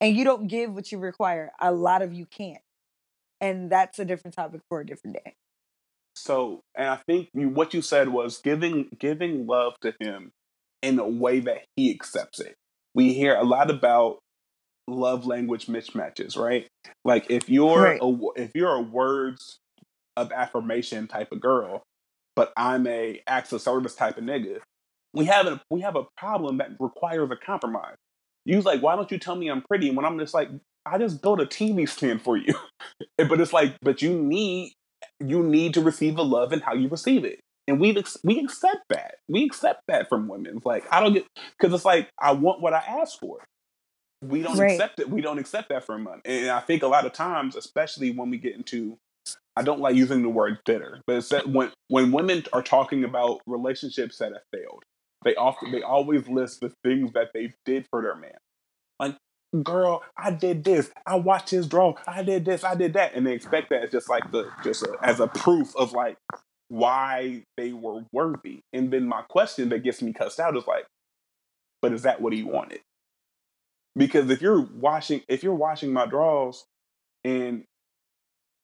And 0.00 0.16
you 0.16 0.24
don't 0.24 0.46
give 0.46 0.72
what 0.72 0.92
you 0.92 0.98
require. 0.98 1.50
A 1.60 1.72
lot 1.72 2.02
of 2.02 2.12
you 2.12 2.26
can't. 2.26 2.62
And 3.40 3.70
that's 3.70 3.98
a 3.98 4.04
different 4.04 4.34
topic 4.34 4.60
for 4.68 4.80
a 4.80 4.86
different 4.86 5.16
day. 5.24 5.34
So, 6.16 6.60
and 6.76 6.88
I 6.88 6.96
think 7.06 7.28
you, 7.34 7.48
what 7.48 7.74
you 7.74 7.82
said 7.82 8.08
was 8.08 8.38
giving 8.38 8.88
giving 8.98 9.46
love 9.46 9.74
to 9.82 9.94
him 10.00 10.32
in 10.82 10.98
a 10.98 11.08
way 11.08 11.40
that 11.40 11.64
he 11.76 11.90
accepts 11.90 12.40
it. 12.40 12.54
We 12.94 13.12
hear 13.12 13.36
a 13.36 13.44
lot 13.44 13.70
about 13.70 14.18
love 14.88 15.26
language 15.26 15.66
mismatches, 15.66 16.36
right? 16.36 16.66
Like 17.04 17.30
if 17.30 17.48
you're 17.48 17.82
right. 17.82 18.00
a, 18.02 18.18
if 18.36 18.50
you're 18.54 18.74
a 18.74 18.82
words 18.82 19.58
of 20.16 20.32
affirmation 20.32 21.06
type 21.06 21.30
of 21.30 21.40
girl, 21.40 21.82
but 22.34 22.52
I'm 22.56 22.86
a 22.86 23.22
acts 23.26 23.52
of 23.52 23.60
service 23.62 23.94
type 23.94 24.18
of 24.18 24.24
nigga, 24.24 24.58
we 25.14 25.26
have 25.26 25.46
a 25.46 25.60
we 25.70 25.82
have 25.82 25.96
a 25.96 26.04
problem 26.16 26.58
that 26.58 26.70
requires 26.80 27.30
a 27.30 27.36
compromise. 27.36 27.96
You's 28.48 28.64
like, 28.64 28.80
why 28.80 28.96
don't 28.96 29.10
you 29.10 29.18
tell 29.18 29.36
me 29.36 29.48
I'm 29.48 29.62
pretty? 29.62 29.90
When 29.90 30.04
I'm 30.04 30.18
just 30.18 30.34
like, 30.34 30.48
I 30.86 30.98
just 30.98 31.20
go 31.20 31.36
to 31.36 31.44
TV 31.44 31.88
stand 31.88 32.22
for 32.22 32.36
you. 32.36 32.54
but 33.16 33.40
it's 33.40 33.52
like, 33.52 33.76
but 33.82 34.02
you 34.02 34.18
need 34.20 34.72
you 35.20 35.42
need 35.42 35.74
to 35.74 35.80
receive 35.80 36.16
the 36.16 36.24
love 36.24 36.52
and 36.52 36.62
how 36.62 36.74
you 36.74 36.88
receive 36.88 37.24
it. 37.24 37.40
And 37.66 37.78
we 37.78 38.02
we 38.24 38.40
accept 38.40 38.82
that. 38.88 39.16
We 39.28 39.44
accept 39.44 39.82
that 39.88 40.08
from 40.08 40.28
women. 40.28 40.56
It's 40.56 40.66
like 40.66 40.84
I 40.90 41.00
don't 41.00 41.12
get 41.12 41.26
because 41.58 41.74
it's 41.74 41.84
like 41.84 42.08
I 42.20 42.32
want 42.32 42.60
what 42.60 42.72
I 42.72 42.78
ask 42.78 43.18
for 43.18 43.38
we 44.22 44.42
don't 44.42 44.58
right. 44.58 44.72
accept 44.72 45.00
it. 45.00 45.08
We 45.08 45.20
don't 45.20 45.38
accept 45.38 45.68
that 45.68 45.84
from 45.84 46.04
them. 46.04 46.20
And 46.24 46.50
I 46.50 46.60
think 46.60 46.82
a 46.82 46.88
lot 46.88 47.06
of 47.06 47.12
times, 47.12 47.56
especially 47.56 48.10
when 48.10 48.30
we 48.30 48.38
get 48.38 48.54
into, 48.54 48.98
I 49.56 49.62
don't 49.62 49.80
like 49.80 49.96
using 49.96 50.22
the 50.22 50.28
word 50.28 50.58
bitter, 50.64 51.00
but 51.06 51.16
it's 51.16 51.28
that 51.28 51.48
when 51.48 51.70
when 51.88 52.12
women 52.12 52.44
are 52.52 52.62
talking 52.62 53.04
about 53.04 53.40
relationships 53.46 54.18
that 54.18 54.32
have 54.32 54.42
failed, 54.52 54.82
they 55.24 55.34
often 55.34 55.72
they 55.72 55.82
always 55.82 56.28
list 56.28 56.60
the 56.60 56.72
things 56.84 57.12
that 57.12 57.30
they 57.34 57.54
did 57.64 57.86
for 57.90 58.02
their 58.02 58.14
man. 58.14 58.36
Like, 59.00 59.16
girl, 59.62 60.02
I 60.16 60.30
did 60.30 60.64
this. 60.64 60.90
I 61.06 61.16
watched 61.16 61.50
his 61.50 61.66
draw. 61.66 61.94
I 62.06 62.22
did 62.22 62.44
this. 62.44 62.64
I 62.64 62.74
did 62.74 62.92
that, 62.94 63.14
and 63.14 63.26
they 63.26 63.32
expect 63.34 63.70
that 63.70 63.82
as 63.84 63.90
just 63.90 64.08
like 64.08 64.30
the 64.30 64.50
just 64.62 64.82
a, 64.82 64.96
as 65.02 65.20
a 65.20 65.26
proof 65.26 65.74
of 65.76 65.92
like 65.92 66.16
why 66.68 67.42
they 67.56 67.72
were 67.72 68.02
worthy. 68.12 68.60
And 68.72 68.92
then 68.92 69.08
my 69.08 69.22
question 69.22 69.70
that 69.70 69.82
gets 69.82 70.02
me 70.02 70.12
cussed 70.12 70.38
out 70.38 70.56
is 70.56 70.66
like, 70.66 70.86
but 71.80 71.92
is 71.92 72.02
that 72.02 72.20
what 72.20 72.32
he 72.32 72.42
wanted? 72.42 72.80
Because 73.96 74.30
if 74.30 74.40
you're 74.40 74.60
washing 74.60 75.22
if 75.28 75.42
you're 75.42 75.54
washing 75.54 75.92
my 75.92 76.06
draws 76.06 76.64
and 77.24 77.64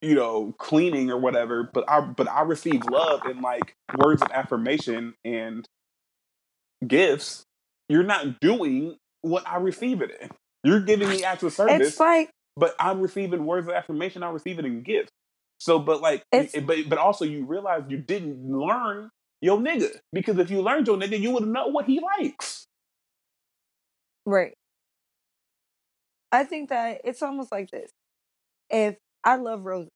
you 0.00 0.14
know 0.14 0.54
cleaning 0.58 1.10
or 1.10 1.18
whatever, 1.18 1.68
but 1.72 1.88
I 1.88 2.00
but 2.00 2.28
I 2.28 2.42
receive 2.42 2.84
love 2.84 3.22
and 3.24 3.40
like 3.40 3.74
words 3.98 4.22
of 4.22 4.30
affirmation 4.30 5.14
and 5.24 5.66
gifts, 6.88 7.44
you're 7.88 8.02
not 8.02 8.40
doing 8.40 8.96
what 9.22 9.46
I 9.46 9.56
receive 9.56 10.02
it 10.02 10.10
in. 10.20 10.30
You're 10.62 10.80
giving 10.80 11.08
me 11.08 11.24
acts 11.24 11.42
of 11.42 11.52
service. 11.52 11.88
It's 11.88 12.00
like 12.00 12.30
but 12.56 12.74
I'm 12.78 13.00
receiving 13.00 13.44
words 13.44 13.66
of 13.66 13.74
affirmation, 13.74 14.22
I 14.22 14.30
receive 14.30 14.58
it 14.58 14.64
in 14.64 14.82
gifts. 14.82 15.10
So 15.58 15.78
but 15.78 16.00
like 16.00 16.22
eh, 16.32 16.60
but 16.60 16.88
but 16.88 16.98
also 16.98 17.24
you 17.24 17.44
realize 17.44 17.82
you 17.88 17.98
didn't 17.98 18.50
learn 18.50 19.10
your 19.40 19.58
nigga. 19.58 19.90
Because 20.12 20.38
if 20.38 20.50
you 20.50 20.62
learned 20.62 20.86
your 20.86 20.96
nigga, 20.96 21.18
you 21.18 21.30
would 21.30 21.46
know 21.46 21.68
what 21.68 21.86
he 21.86 22.00
likes. 22.18 22.66
Right. 24.26 24.54
I 26.32 26.44
think 26.44 26.70
that 26.70 27.02
it's 27.04 27.22
almost 27.22 27.52
like 27.52 27.70
this. 27.70 27.90
If 28.70 28.96
I 29.22 29.36
love 29.36 29.64
roses, 29.64 29.90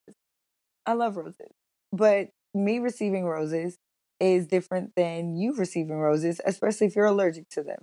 I 0.86 0.93
love 0.93 1.16
roses, 1.16 1.51
but 1.93 2.28
me 2.55 2.78
receiving 2.78 3.24
roses 3.24 3.77
is 4.20 4.47
different 4.47 4.93
than 4.97 5.36
you 5.36 5.55
receiving 5.55 5.97
roses, 5.97 6.40
especially 6.45 6.86
if 6.86 6.97
you're 6.97 7.07
allergic 7.07 7.49
to 7.51 7.62
them. 7.62 7.82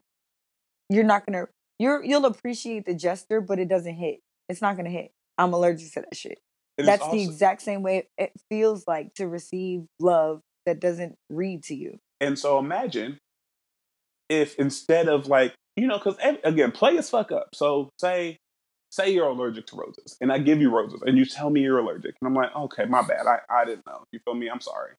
You're 0.89 1.03
not 1.03 1.25
gonna 1.25 1.47
you're 1.79 2.03
you'll 2.03 2.25
appreciate 2.25 2.85
the 2.85 2.93
gesture, 2.93 3.41
but 3.41 3.59
it 3.59 3.67
doesn't 3.67 3.95
hit. 3.95 4.19
It's 4.49 4.61
not 4.61 4.77
gonna 4.77 4.89
hit. 4.89 5.11
I'm 5.37 5.53
allergic 5.53 5.91
to 5.93 6.01
that 6.01 6.15
shit. 6.15 6.39
It 6.77 6.83
That's 6.83 7.01
also, 7.01 7.15
the 7.15 7.23
exact 7.23 7.61
same 7.61 7.81
way 7.81 8.07
it 8.17 8.31
feels 8.49 8.85
like 8.87 9.13
to 9.15 9.27
receive 9.27 9.85
love 9.99 10.41
that 10.65 10.79
doesn't 10.79 11.17
read 11.29 11.63
to 11.63 11.75
you. 11.75 11.99
And 12.19 12.37
so 12.37 12.59
imagine 12.59 13.19
if 14.29 14.55
instead 14.55 15.07
of 15.07 15.27
like, 15.27 15.53
you 15.75 15.87
know, 15.87 15.97
because 15.97 16.17
again, 16.43 16.71
play 16.71 16.97
as 16.97 17.09
fuck 17.09 17.31
up. 17.31 17.49
So 17.53 17.89
say 17.99 18.37
say 18.91 19.11
you're 19.11 19.27
allergic 19.27 19.67
to 19.67 19.75
roses, 19.75 20.17
and 20.21 20.31
I 20.31 20.39
give 20.39 20.61
you 20.61 20.69
roses, 20.69 21.01
and 21.05 21.17
you 21.17 21.25
tell 21.25 21.49
me 21.49 21.61
you're 21.61 21.79
allergic, 21.79 22.15
and 22.21 22.27
I'm 22.27 22.33
like, 22.33 22.55
okay, 22.55 22.85
my 22.85 23.01
bad, 23.01 23.25
I, 23.27 23.39
I 23.49 23.65
didn't 23.65 23.85
know. 23.85 24.03
You 24.11 24.19
feel 24.23 24.35
me? 24.35 24.49
I'm 24.49 24.61
sorry. 24.61 24.91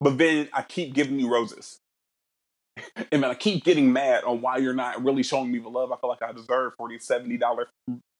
But 0.00 0.18
then 0.18 0.48
I 0.52 0.62
keep 0.62 0.94
giving 0.94 1.18
you 1.18 1.32
roses. 1.32 1.78
and 2.96 3.22
then 3.22 3.24
I 3.24 3.34
keep 3.34 3.64
getting 3.64 3.92
mad 3.92 4.24
on 4.24 4.40
why 4.40 4.58
you're 4.58 4.74
not 4.74 5.02
really 5.02 5.22
showing 5.22 5.50
me 5.50 5.58
the 5.58 5.68
love 5.68 5.92
I 5.92 5.96
feel 5.96 6.10
like 6.10 6.22
I 6.22 6.32
deserve 6.32 6.74
for 6.76 6.88
these 6.88 7.06
$70 7.06 7.40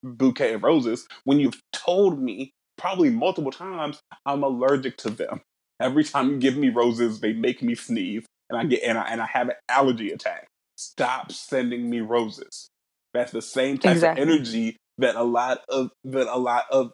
bouquet 0.03 0.55
of 0.55 0.62
roses 0.62 1.07
when 1.24 1.40
you've 1.40 1.61
told 1.73 2.20
me 2.20 2.53
probably 2.78 3.11
multiple 3.11 3.51
times 3.51 4.01
I'm 4.24 4.43
allergic 4.43 4.97
to 4.98 5.11
them. 5.11 5.40
Every 5.81 6.05
time 6.05 6.31
you 6.31 6.39
give 6.39 6.57
me 6.57 6.70
roses, 6.70 7.20
they 7.20 7.32
make 7.32 7.62
me 7.62 7.74
sneeze 7.74 8.24
and 8.48 8.59
I 8.59 8.65
get 8.65 8.82
and 8.82 8.98
I, 8.98 9.09
and 9.09 9.20
I 9.20 9.27
have 9.27 9.48
an 9.48 9.57
allergy 9.69 10.11
attack. 10.11 10.48
Stop 10.77 11.32
sending 11.32 11.89
me 11.90 12.01
roses. 12.01 12.69
That's 13.15 13.32
the 13.32 13.43
same 13.43 13.78
type 13.78 13.93
exactly. 13.93 14.23
of 14.23 14.28
energy 14.28 14.77
that 14.98 15.16
a 15.16 15.23
lot 15.23 15.61
of 15.69 15.90
that 16.05 16.27
a 16.28 16.39
lot 16.39 16.65
of 16.70 16.93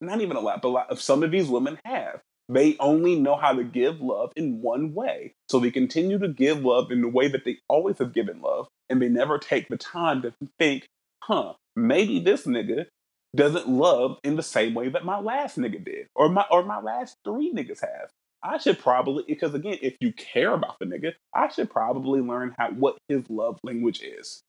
not 0.00 0.20
even 0.20 0.36
a 0.36 0.40
lot, 0.40 0.62
but 0.62 0.68
a 0.68 0.70
lot 0.70 0.90
of 0.90 1.00
some 1.00 1.22
of 1.22 1.30
these 1.30 1.48
women 1.48 1.78
have. 1.84 2.20
They 2.48 2.76
only 2.78 3.18
know 3.18 3.36
how 3.36 3.52
to 3.54 3.64
give 3.64 4.00
love 4.00 4.32
in 4.36 4.60
one 4.60 4.92
way. 4.92 5.34
So 5.48 5.58
they 5.58 5.70
continue 5.70 6.18
to 6.18 6.28
give 6.28 6.64
love 6.64 6.90
in 6.90 7.00
the 7.00 7.08
way 7.08 7.28
that 7.28 7.44
they 7.44 7.58
always 7.68 7.98
have 7.98 8.12
given 8.12 8.42
love, 8.42 8.68
and 8.88 9.00
they 9.00 9.08
never 9.08 9.38
take 9.38 9.68
the 9.68 9.78
time 9.78 10.22
to 10.22 10.34
think, 10.58 10.86
huh, 11.22 11.54
maybe 11.74 12.20
this 12.20 12.46
nigga 12.46 12.86
doesn't 13.34 13.68
love 13.68 14.18
in 14.22 14.36
the 14.36 14.42
same 14.42 14.74
way 14.74 14.88
that 14.90 15.04
my 15.04 15.18
last 15.18 15.58
nigga 15.58 15.82
did, 15.84 16.06
or 16.14 16.28
my 16.28 16.44
or 16.50 16.64
my 16.64 16.80
last 16.80 17.16
three 17.24 17.52
niggas 17.52 17.80
have. 17.80 18.10
I 18.42 18.58
should 18.58 18.78
probably 18.78 19.24
because 19.26 19.54
again, 19.54 19.78
if 19.80 19.96
you 20.00 20.12
care 20.12 20.52
about 20.52 20.76
the 20.78 20.86
nigga, 20.86 21.14
I 21.34 21.48
should 21.48 21.70
probably 21.70 22.20
learn 22.20 22.54
how 22.58 22.70
what 22.72 22.98
his 23.08 23.28
love 23.30 23.58
language 23.64 24.02
is. 24.02 24.42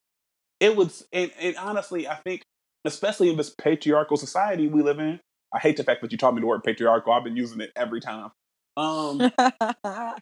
It 0.59 0.75
was 0.75 1.07
and, 1.13 1.31
and 1.39 1.55
honestly, 1.55 2.07
I 2.07 2.15
think 2.15 2.41
especially 2.83 3.29
in 3.29 3.37
this 3.37 3.55
patriarchal 3.57 4.17
society 4.17 4.67
we 4.67 4.83
live 4.83 4.99
in, 4.99 5.19
I 5.53 5.59
hate 5.59 5.77
the 5.77 5.83
fact 5.83 6.01
that 6.01 6.11
you 6.11 6.17
taught 6.17 6.35
me 6.35 6.41
the 6.41 6.47
word 6.47 6.63
patriarchal. 6.63 7.13
I've 7.13 7.23
been 7.23 7.37
using 7.37 7.61
it 7.61 7.71
every 7.75 8.01
time. 8.01 8.31
Um, 8.77 9.31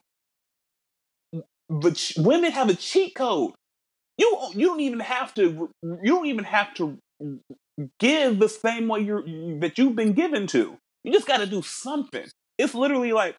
but 1.69 2.11
women 2.17 2.51
have 2.51 2.69
a 2.69 2.75
cheat 2.75 3.15
code. 3.15 3.53
You 4.17 4.37
you 4.53 4.67
don't 4.67 4.81
even 4.81 4.99
have 4.99 5.33
to 5.35 5.69
you 5.83 6.05
don't 6.05 6.27
even 6.27 6.43
have 6.43 6.73
to 6.75 6.97
mm, 7.21 7.39
mm, 7.79 7.89
give 7.99 8.39
the 8.39 8.49
same 8.49 8.87
way 8.87 9.01
you're 9.01 9.23
mm, 9.23 9.59
that 9.61 9.77
you've 9.77 9.95
been 9.95 10.13
given 10.13 10.45
to. 10.47 10.77
You 11.03 11.11
just 11.11 11.27
got 11.27 11.37
to 11.37 11.47
do 11.47 11.61
something. 11.61 12.25
It's 12.57 12.75
literally 12.75 13.11
like 13.11 13.35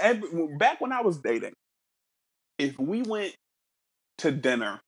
every, 0.00 0.28
back 0.58 0.80
when 0.80 0.92
I 0.92 1.02
was 1.02 1.18
dating. 1.18 1.52
If 2.58 2.78
we 2.78 3.02
went 3.02 3.34
to 4.18 4.32
dinner 4.32 4.80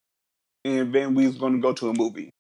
and 0.64 0.94
then 0.94 1.14
we 1.14 1.26
was 1.26 1.36
going 1.36 1.54
to 1.54 1.60
go 1.60 1.72
to 1.74 1.90
a 1.90 1.94
movie, 1.94 2.30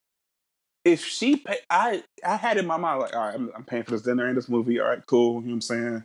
if 0.84 1.04
she 1.04 1.36
pay, 1.36 1.58
I 1.68 2.02
I 2.24 2.36
had 2.36 2.56
in 2.56 2.66
my 2.66 2.76
mind 2.76 3.00
like, 3.00 3.14
all 3.14 3.26
right, 3.26 3.34
I'm, 3.34 3.50
I'm 3.54 3.64
paying 3.64 3.84
for 3.84 3.92
this 3.92 4.02
dinner 4.02 4.26
and 4.26 4.36
this 4.36 4.48
movie. 4.48 4.80
All 4.80 4.88
right, 4.88 5.04
cool. 5.06 5.34
You 5.42 5.48
know 5.48 5.48
what 5.48 5.52
I'm 5.54 5.60
saying? 5.60 6.04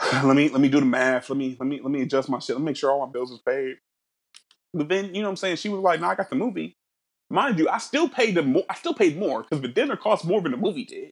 let 0.24 0.36
me 0.36 0.48
let 0.48 0.60
me 0.60 0.68
do 0.68 0.80
the 0.80 0.86
math. 0.86 1.28
Let 1.30 1.36
me 1.36 1.56
let 1.58 1.66
me 1.66 1.80
let 1.80 1.90
me 1.90 2.02
adjust 2.02 2.28
my 2.28 2.38
shit. 2.38 2.56
Let 2.56 2.60
me 2.60 2.66
make 2.66 2.76
sure 2.76 2.90
all 2.90 3.04
my 3.04 3.12
bills 3.12 3.30
is 3.30 3.40
paid. 3.40 3.76
But 4.72 4.88
then 4.88 5.14
you 5.14 5.22
know 5.22 5.28
what 5.28 5.32
I'm 5.32 5.36
saying? 5.36 5.56
She 5.56 5.68
was 5.68 5.80
like, 5.80 6.00
"No, 6.00 6.08
I 6.08 6.14
got 6.14 6.30
the 6.30 6.36
movie." 6.36 6.76
Mind 7.30 7.58
you, 7.58 7.68
I 7.68 7.78
still 7.78 8.08
paid 8.08 8.34
the 8.36 8.42
more. 8.42 8.64
I 8.70 8.74
still 8.74 8.94
paid 8.94 9.18
more 9.18 9.42
because 9.42 9.60
the 9.60 9.68
dinner 9.68 9.96
cost 9.96 10.24
more 10.24 10.40
than 10.40 10.52
the 10.52 10.58
movie 10.58 10.84
did. 10.84 11.10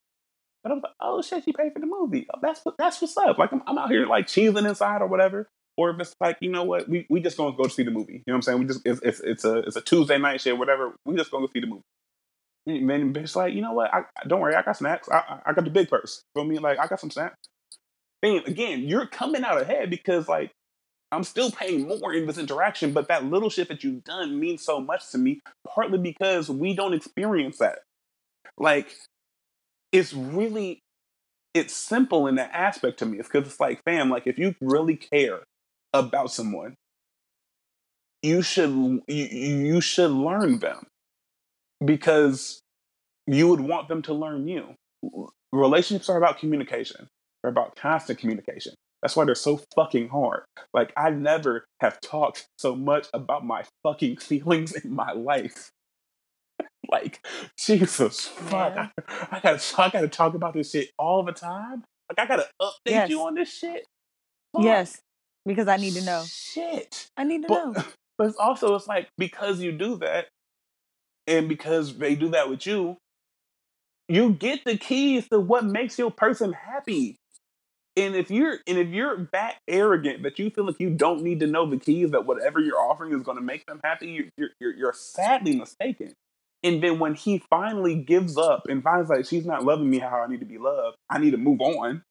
But 0.62 0.72
I 0.72 0.74
was 0.74 0.82
like, 0.84 0.92
"Oh 1.00 1.22
shit, 1.22 1.44
she 1.44 1.52
paid 1.52 1.72
for 1.72 1.80
the 1.80 1.86
movie. 1.86 2.26
Oh, 2.32 2.38
that's 2.40 2.60
what 2.64 2.76
that's 2.78 3.00
what's 3.00 3.16
up." 3.16 3.38
Like 3.38 3.52
I'm, 3.52 3.62
I'm 3.66 3.78
out 3.78 3.90
here 3.90 4.06
like 4.06 4.26
cheesing 4.26 4.68
inside 4.68 5.02
or 5.02 5.08
whatever. 5.08 5.48
Or 5.78 5.90
if 5.90 6.00
it's 6.00 6.14
like, 6.20 6.38
you 6.40 6.50
know 6.50 6.64
what, 6.64 6.88
we, 6.88 7.06
we 7.10 7.20
just 7.20 7.36
gonna 7.36 7.54
go 7.54 7.68
see 7.68 7.82
the 7.82 7.90
movie. 7.90 8.14
You 8.14 8.22
know 8.28 8.32
what 8.32 8.36
I'm 8.36 8.42
saying? 8.42 8.58
We 8.60 8.64
just 8.66 8.80
it's, 8.86 9.00
it's, 9.02 9.20
it's 9.20 9.44
a 9.44 9.58
it's 9.58 9.76
a 9.76 9.82
Tuesday 9.82 10.18
night 10.18 10.40
shit, 10.40 10.56
whatever. 10.56 10.94
We 11.04 11.16
just 11.16 11.30
gonna 11.30 11.46
go 11.46 11.52
see 11.52 11.60
the 11.60 11.66
movie. 11.66 11.82
Man, 12.66 13.14
bitch, 13.14 13.36
like, 13.36 13.54
you 13.54 13.62
know 13.62 13.72
what? 13.72 13.94
I, 13.94 14.02
don't 14.26 14.40
worry, 14.40 14.54
I 14.54 14.62
got 14.62 14.76
snacks. 14.76 15.08
I, 15.08 15.40
I 15.46 15.52
got 15.52 15.64
the 15.64 15.70
big 15.70 15.88
purse. 15.88 16.22
Feel 16.34 16.44
me? 16.44 16.58
Like, 16.58 16.78
I 16.78 16.88
got 16.88 16.98
some 16.98 17.10
snacks. 17.10 17.36
And 18.22 18.46
again, 18.46 18.82
you're 18.82 19.06
coming 19.06 19.44
out 19.44 19.60
ahead 19.60 19.88
because, 19.88 20.28
like, 20.28 20.50
I'm 21.12 21.22
still 21.22 21.52
paying 21.52 21.86
more 21.86 22.12
in 22.12 22.26
this 22.26 22.38
interaction, 22.38 22.92
but 22.92 23.06
that 23.08 23.24
little 23.24 23.50
shit 23.50 23.68
that 23.68 23.84
you've 23.84 24.02
done 24.02 24.40
means 24.40 24.64
so 24.64 24.80
much 24.80 25.10
to 25.12 25.18
me, 25.18 25.40
partly 25.66 25.98
because 25.98 26.50
we 26.50 26.74
don't 26.74 26.94
experience 26.94 27.58
that. 27.58 27.78
Like, 28.58 28.96
it's 29.92 30.12
really, 30.12 30.80
it's 31.54 31.72
simple 31.72 32.26
in 32.26 32.34
that 32.34 32.50
aspect 32.52 32.98
to 32.98 33.06
me. 33.06 33.18
It's 33.18 33.28
because 33.28 33.46
it's 33.46 33.60
like, 33.60 33.80
fam, 33.84 34.10
like, 34.10 34.26
if 34.26 34.38
you 34.38 34.56
really 34.60 34.96
care 34.96 35.44
about 35.92 36.32
someone, 36.32 36.74
you 38.22 38.42
should 38.42 38.70
you, 39.06 39.24
you 39.24 39.80
should 39.80 40.10
learn 40.10 40.58
them 40.58 40.86
because 41.84 42.60
you 43.26 43.48
would 43.48 43.60
want 43.60 43.88
them 43.88 44.02
to 44.02 44.14
learn 44.14 44.48
you. 44.48 44.74
Relationships 45.52 46.08
are 46.08 46.16
about 46.16 46.38
communication. 46.38 47.08
They're 47.42 47.50
about 47.50 47.76
constant 47.76 48.18
communication. 48.18 48.74
That's 49.02 49.14
why 49.14 49.24
they're 49.24 49.34
so 49.34 49.60
fucking 49.74 50.08
hard. 50.08 50.44
Like 50.72 50.92
I 50.96 51.10
never 51.10 51.64
have 51.80 52.00
talked 52.00 52.48
so 52.58 52.74
much 52.74 53.06
about 53.14 53.44
my 53.44 53.64
fucking 53.82 54.16
feelings 54.20 54.72
in 54.72 54.92
my 54.94 55.12
life. 55.12 55.70
like 56.90 57.24
Jesus 57.58 58.26
fuck, 58.26 58.76
I, 58.76 58.90
I, 59.30 59.40
gotta 59.40 59.60
I 59.82 59.90
gotta 59.90 60.08
talk 60.08 60.34
about 60.34 60.54
this 60.54 60.70
shit 60.70 60.90
all 60.98 61.22
the 61.22 61.32
time. 61.32 61.84
Like 62.08 62.18
I 62.18 62.26
gotta 62.26 62.48
update 62.60 62.72
yes. 62.86 63.10
you 63.10 63.20
on 63.22 63.34
this 63.34 63.52
shit. 63.52 63.84
Fuck. 64.54 64.64
Yes, 64.64 65.00
because 65.44 65.68
I 65.68 65.76
need 65.76 65.94
to 65.94 66.04
know. 66.04 66.24
Shit, 66.26 67.08
I 67.16 67.24
need 67.24 67.42
to 67.42 67.48
but, 67.48 67.72
know. 67.72 67.84
But 68.18 68.28
it's 68.28 68.38
also 68.38 68.74
it's 68.74 68.86
like 68.86 69.08
because 69.18 69.60
you 69.60 69.72
do 69.72 69.98
that, 69.98 70.28
and 71.26 71.48
because 71.48 71.96
they 71.96 72.14
do 72.14 72.30
that 72.30 72.48
with 72.48 72.66
you, 72.66 72.96
you 74.08 74.32
get 74.32 74.64
the 74.64 74.76
keys 74.76 75.28
to 75.28 75.40
what 75.40 75.64
makes 75.64 75.98
your 75.98 76.10
person 76.10 76.52
happy. 76.52 77.16
And 77.96 78.14
if 78.14 78.30
you're 78.30 78.58
and 78.66 78.78
if 78.78 78.88
you're 78.88 79.28
that 79.32 79.56
arrogant 79.66 80.22
that 80.22 80.38
you 80.38 80.50
feel 80.50 80.66
like 80.66 80.78
you 80.78 80.90
don't 80.90 81.22
need 81.22 81.40
to 81.40 81.46
know 81.46 81.68
the 81.68 81.78
keys 81.78 82.10
that 82.10 82.26
whatever 82.26 82.60
you're 82.60 82.78
offering 82.78 83.12
is 83.12 83.22
going 83.22 83.38
to 83.38 83.42
make 83.42 83.64
them 83.66 83.80
happy, 83.82 84.30
you're, 84.36 84.50
you're, 84.60 84.74
you're 84.74 84.92
sadly 84.92 85.56
mistaken. 85.56 86.12
And 86.62 86.82
then 86.82 86.98
when 86.98 87.14
he 87.14 87.42
finally 87.48 87.94
gives 87.94 88.36
up 88.36 88.66
and 88.68 88.82
finds 88.82 89.08
like 89.08 89.24
she's 89.24 89.46
not 89.46 89.64
loving 89.64 89.88
me 89.88 89.98
how 89.98 90.22
I 90.22 90.26
need 90.26 90.40
to 90.40 90.46
be 90.46 90.58
loved, 90.58 90.96
I 91.08 91.18
need 91.18 91.30
to 91.30 91.36
move 91.38 91.60
on. 91.60 92.02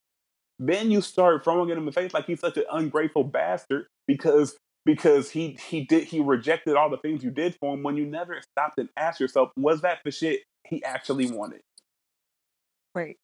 Then 0.57 0.89
you 0.89 1.01
start 1.01 1.43
throwing 1.43 1.69
it 1.69 1.77
in 1.77 1.85
the 1.85 1.91
face 1.91 2.13
like 2.13 2.25
he's 2.25 2.39
such 2.39 2.57
an 2.57 2.63
ungrateful 2.71 3.23
bastard 3.23 3.87
because 4.07 4.55
because 4.85 5.31
he 5.31 5.57
he 5.67 5.81
did 5.81 6.03
he 6.05 6.19
rejected 6.19 6.75
all 6.75 6.89
the 6.89 6.97
things 6.97 7.23
you 7.23 7.31
did 7.31 7.55
for 7.55 7.73
him 7.73 7.83
when 7.83 7.97
you 7.97 8.05
never 8.05 8.39
stopped 8.41 8.77
and 8.77 8.89
asked 8.95 9.19
yourself, 9.19 9.51
was 9.57 9.81
that 9.81 9.99
the 10.05 10.11
shit 10.11 10.41
he 10.63 10.83
actually 10.83 11.29
wanted? 11.29 11.61
Right. 12.93 13.17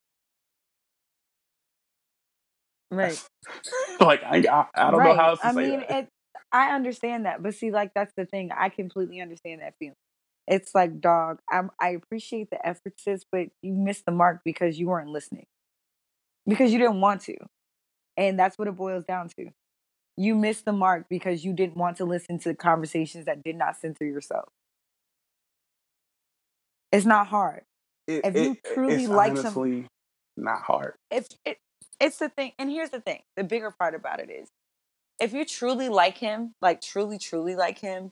Right. 2.89 3.23
like 4.01 4.23
I, 4.23 4.37
I, 4.37 4.65
I 4.75 4.91
don't 4.91 4.99
right. 4.99 5.15
know 5.15 5.21
how 5.21 5.29
else 5.29 5.39
to 5.41 5.47
I 5.47 5.53
say 5.53 5.69
mean, 5.69 5.79
that. 5.79 5.91
It, 5.91 6.09
I 6.51 6.75
understand 6.75 7.25
that, 7.25 7.41
but 7.41 7.55
see, 7.55 7.71
like 7.71 7.93
that's 7.93 8.11
the 8.17 8.25
thing. 8.25 8.49
I 8.51 8.69
completely 8.69 9.21
understand 9.21 9.61
that 9.61 9.75
feeling. 9.79 9.95
It's 10.47 10.75
like, 10.75 10.99
dog, 10.99 11.39
I'm, 11.49 11.69
I 11.79 11.89
appreciate 11.89 12.49
the 12.49 12.65
efforts, 12.65 13.05
but 13.31 13.47
you 13.61 13.73
missed 13.73 14.05
the 14.05 14.11
mark 14.11 14.41
because 14.43 14.77
you 14.77 14.87
weren't 14.87 15.09
listening, 15.09 15.45
because 16.45 16.73
you 16.73 16.79
didn't 16.79 16.99
want 16.99 17.21
to, 17.21 17.37
and 18.17 18.37
that's 18.37 18.57
what 18.57 18.67
it 18.67 18.75
boils 18.75 19.05
down 19.05 19.29
to 19.37 19.51
you 20.17 20.35
missed 20.35 20.65
the 20.65 20.73
mark 20.73 21.05
because 21.09 21.43
you 21.43 21.53
didn't 21.53 21.77
want 21.77 21.97
to 21.97 22.05
listen 22.05 22.39
to 22.39 22.53
conversations 22.53 23.25
that 23.25 23.43
did 23.43 23.55
not 23.55 23.77
center 23.77 24.05
yourself. 24.05 24.49
It's 26.91 27.05
not 27.05 27.27
hard. 27.27 27.63
It, 28.07 28.25
if 28.25 28.35
you 28.35 28.51
it, 28.51 28.73
truly 28.73 29.07
like 29.07 29.37
some, 29.37 29.87
not 30.35 30.61
hard. 30.61 30.95
If 31.09 31.27
it, 31.45 31.57
it's 31.99 32.17
the 32.17 32.29
thing, 32.29 32.51
and 32.59 32.69
here's 32.69 32.89
the 32.89 32.99
thing: 32.99 33.21
the 33.37 33.43
bigger 33.43 33.71
part 33.71 33.95
about 33.95 34.19
it 34.19 34.29
is, 34.29 34.49
if 35.19 35.33
you 35.33 35.45
truly 35.45 35.87
like 35.87 36.17
him, 36.17 36.53
like 36.61 36.81
truly, 36.81 37.17
truly 37.17 37.55
like 37.55 37.79
him, 37.79 38.11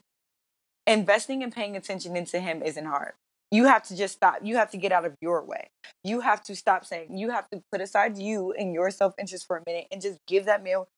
investing 0.86 1.42
and 1.42 1.52
paying 1.52 1.76
attention 1.76 2.16
into 2.16 2.40
him 2.40 2.62
isn't 2.62 2.86
hard. 2.86 3.12
You 3.52 3.64
have 3.64 3.82
to 3.84 3.96
just 3.96 4.14
stop. 4.14 4.38
You 4.42 4.56
have 4.56 4.70
to 4.70 4.76
get 4.76 4.92
out 4.92 5.04
of 5.04 5.16
your 5.20 5.44
way. 5.44 5.70
You 6.04 6.20
have 6.20 6.42
to 6.44 6.54
stop 6.54 6.84
saying. 6.84 7.18
You 7.18 7.30
have 7.30 7.50
to 7.50 7.60
put 7.72 7.80
aside 7.80 8.16
you 8.16 8.52
and 8.52 8.72
your 8.72 8.90
self 8.90 9.14
interest 9.18 9.46
for 9.46 9.56
a 9.56 9.62
minute 9.66 9.88
and 9.90 10.00
just 10.00 10.20
give 10.26 10.44
that 10.44 10.62
male 10.62 10.88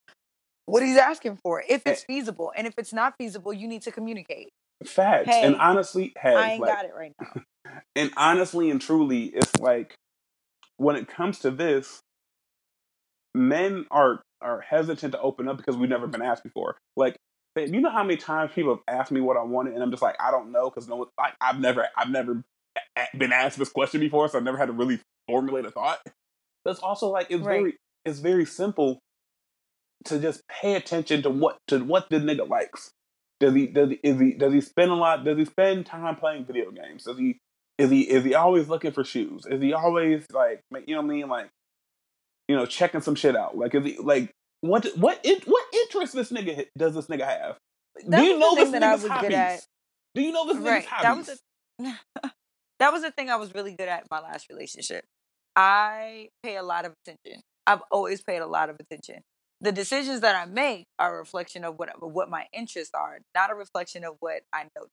what 0.67 0.83
he's 0.83 0.97
asking 0.97 1.39
for 1.43 1.63
if 1.69 1.87
eh 1.87 1.93
it's 1.93 2.03
feasible. 2.03 2.53
And 2.57 2.67
if 2.67 2.75
it's 2.79 2.93
not 2.93 3.15
feasible, 3.19 3.53
you 3.53 3.69
need 3.69 3.83
to 3.83 3.93
communicate. 3.93 4.53
Facts. 4.85 5.29
Hey, 5.29 5.45
and 5.45 5.57
honestly, 5.57 6.13
hey, 6.21 6.35
I 6.35 6.51
ain't 6.53 6.61
like, 6.61 6.75
got 6.75 6.85
it 6.85 6.93
right 6.97 7.13
now. 7.21 7.43
And 7.97 8.11
honestly 8.17 8.71
and 8.71 8.81
truly, 8.81 9.27
it's 9.27 9.57
like 9.59 9.95
when 10.77 10.97
it 10.97 11.09
comes 11.09 11.39
to 11.41 11.51
this, 11.51 12.01
men 13.35 13.87
are 13.91 14.21
are 14.43 14.61
hesitant 14.61 15.13
to 15.13 15.21
open 15.21 15.49
up 15.49 15.57
because 15.57 15.77
we've 15.77 15.89
never 15.89 16.07
been 16.07 16.21
asked 16.21 16.43
before. 16.43 16.77
Like, 16.97 17.17
you 17.57 17.81
know 17.81 17.91
how 17.91 18.03
many 18.03 18.17
times 18.17 18.51
people 18.55 18.75
have 18.75 18.99
asked 18.99 19.13
me 19.13 19.21
what 19.21 19.37
I 19.37 19.43
wanted, 19.43 19.75
and 19.75 19.83
I'm 19.83 19.91
just 19.91 20.03
like, 20.03 20.17
I 20.21 20.31
don't 20.31 20.53
know, 20.53 20.69
because 20.69 20.89
no, 20.89 20.97
one, 20.97 21.09
like, 21.17 21.35
I've 21.41 21.61
never, 21.61 21.87
I've 21.97 22.11
never 22.11 22.43
been 23.17 23.33
asked 23.33 23.59
this 23.59 23.71
question 23.71 24.01
before, 24.01 24.29
so 24.29 24.39
I've 24.39 24.45
never 24.45 24.59
had 24.59 24.67
to 24.67 24.73
really 24.73 25.01
formulate 25.29 25.65
a 25.65 25.71
thought. 25.71 26.01
But 26.65 26.73
it's 26.73 26.81
also 26.81 27.09
like 27.09 27.29
it's 27.31 27.43
right. 27.43 27.59
very, 27.59 27.77
it's 28.05 28.19
very 28.19 28.45
simple 28.45 28.99
to 30.07 30.19
just 30.19 30.43
pay 30.49 30.75
attention 30.75 31.23
to 31.23 31.31
what 31.31 31.59
to 31.69 31.79
what 31.85 32.09
the 32.11 32.17
nigga 32.19 32.49
likes. 32.49 32.91
Does 33.41 33.55
he 33.55 33.67
does 33.67 33.91
he 33.91 34.01
is 34.03 34.21
he 34.21 34.33
does 34.35 34.53
he 34.53 34.61
spend 34.61 34.91
a 34.91 34.95
lot? 34.95 35.25
Does 35.25 35.39
he 35.39 35.45
spend 35.45 35.87
time 35.87 36.17
playing 36.17 36.45
video 36.47 36.71
games? 36.71 37.05
Does 37.05 37.19
he 37.19 37.39
Is 37.79 37.91
he 37.91 38.03
is 38.03 38.25
he 38.25 38.35
always 38.35 38.69
looking 38.69 38.93
for 38.93 39.05
shoes? 39.05 39.47
Is 39.51 39.61
he 39.63 39.73
always 39.73 40.25
like 40.33 40.61
you 40.87 40.95
know 40.95 41.03
what 41.03 41.11
I 41.11 41.15
mean? 41.15 41.29
Like 41.29 41.51
you 42.49 42.57
know, 42.57 42.67
checking 42.67 43.01
some 43.01 43.15
shit 43.15 43.37
out. 43.37 43.57
Like 43.57 43.75
is 43.75 43.85
he 43.85 43.97
like 43.99 44.31
what 44.61 44.87
what 44.97 45.25
what 45.47 45.65
interest 45.75 46.15
this 46.15 46.31
nigga 46.33 46.67
does 46.77 46.95
this 46.95 47.07
nigga 47.07 47.27
have? 47.27 47.57
That 48.09 48.21
Do 48.21 48.25
you 48.25 48.39
know 48.39 48.55
this 48.55 48.71
that 48.71 48.83
I 48.83 48.95
nigga's 48.95 49.03
was 49.03 49.11
hobbies? 49.11 49.29
good 49.29 49.33
at. 49.37 49.61
Do 50.15 50.23
you 50.23 50.33
know 50.33 50.47
this 50.47 50.57
Right. 50.63 50.85
nigga's 50.85 51.03
That 51.03 51.17
hobbies? 51.17 51.29
was 51.29 51.43
a, 51.81 51.95
that 52.79 52.93
was 52.93 53.03
the 53.03 53.11
thing 53.11 53.31
I 53.31 53.37
was 53.37 53.55
really 53.55 53.75
good 53.75 53.89
at 53.89 54.01
in 54.03 54.07
my 54.11 54.21
last 54.21 54.49
relationship. 54.51 55.05
I 55.57 56.29
pay 56.43 56.57
a 56.57 56.63
lot 56.63 56.85
of 56.85 56.93
attention. 57.05 57.43
I've 57.67 57.83
always 57.91 58.23
paid 58.23 58.39
a 58.39 58.47
lot 58.47 58.71
of 58.71 58.77
attention. 58.81 59.23
The 59.63 59.73
decisions 59.73 60.21
that 60.21 60.35
I 60.35 60.45
make 60.45 60.87
are 60.99 61.15
a 61.15 61.19
reflection 61.19 61.65
of 61.65 61.79
what 61.79 61.91
what 62.01 62.29
my 62.29 62.47
interests 62.53 62.91
are, 62.95 63.21
not 63.35 63.51
a 63.51 63.55
reflection 63.55 64.05
of 64.05 64.17
what 64.21 64.43
I 64.53 64.65
know. 64.77 64.87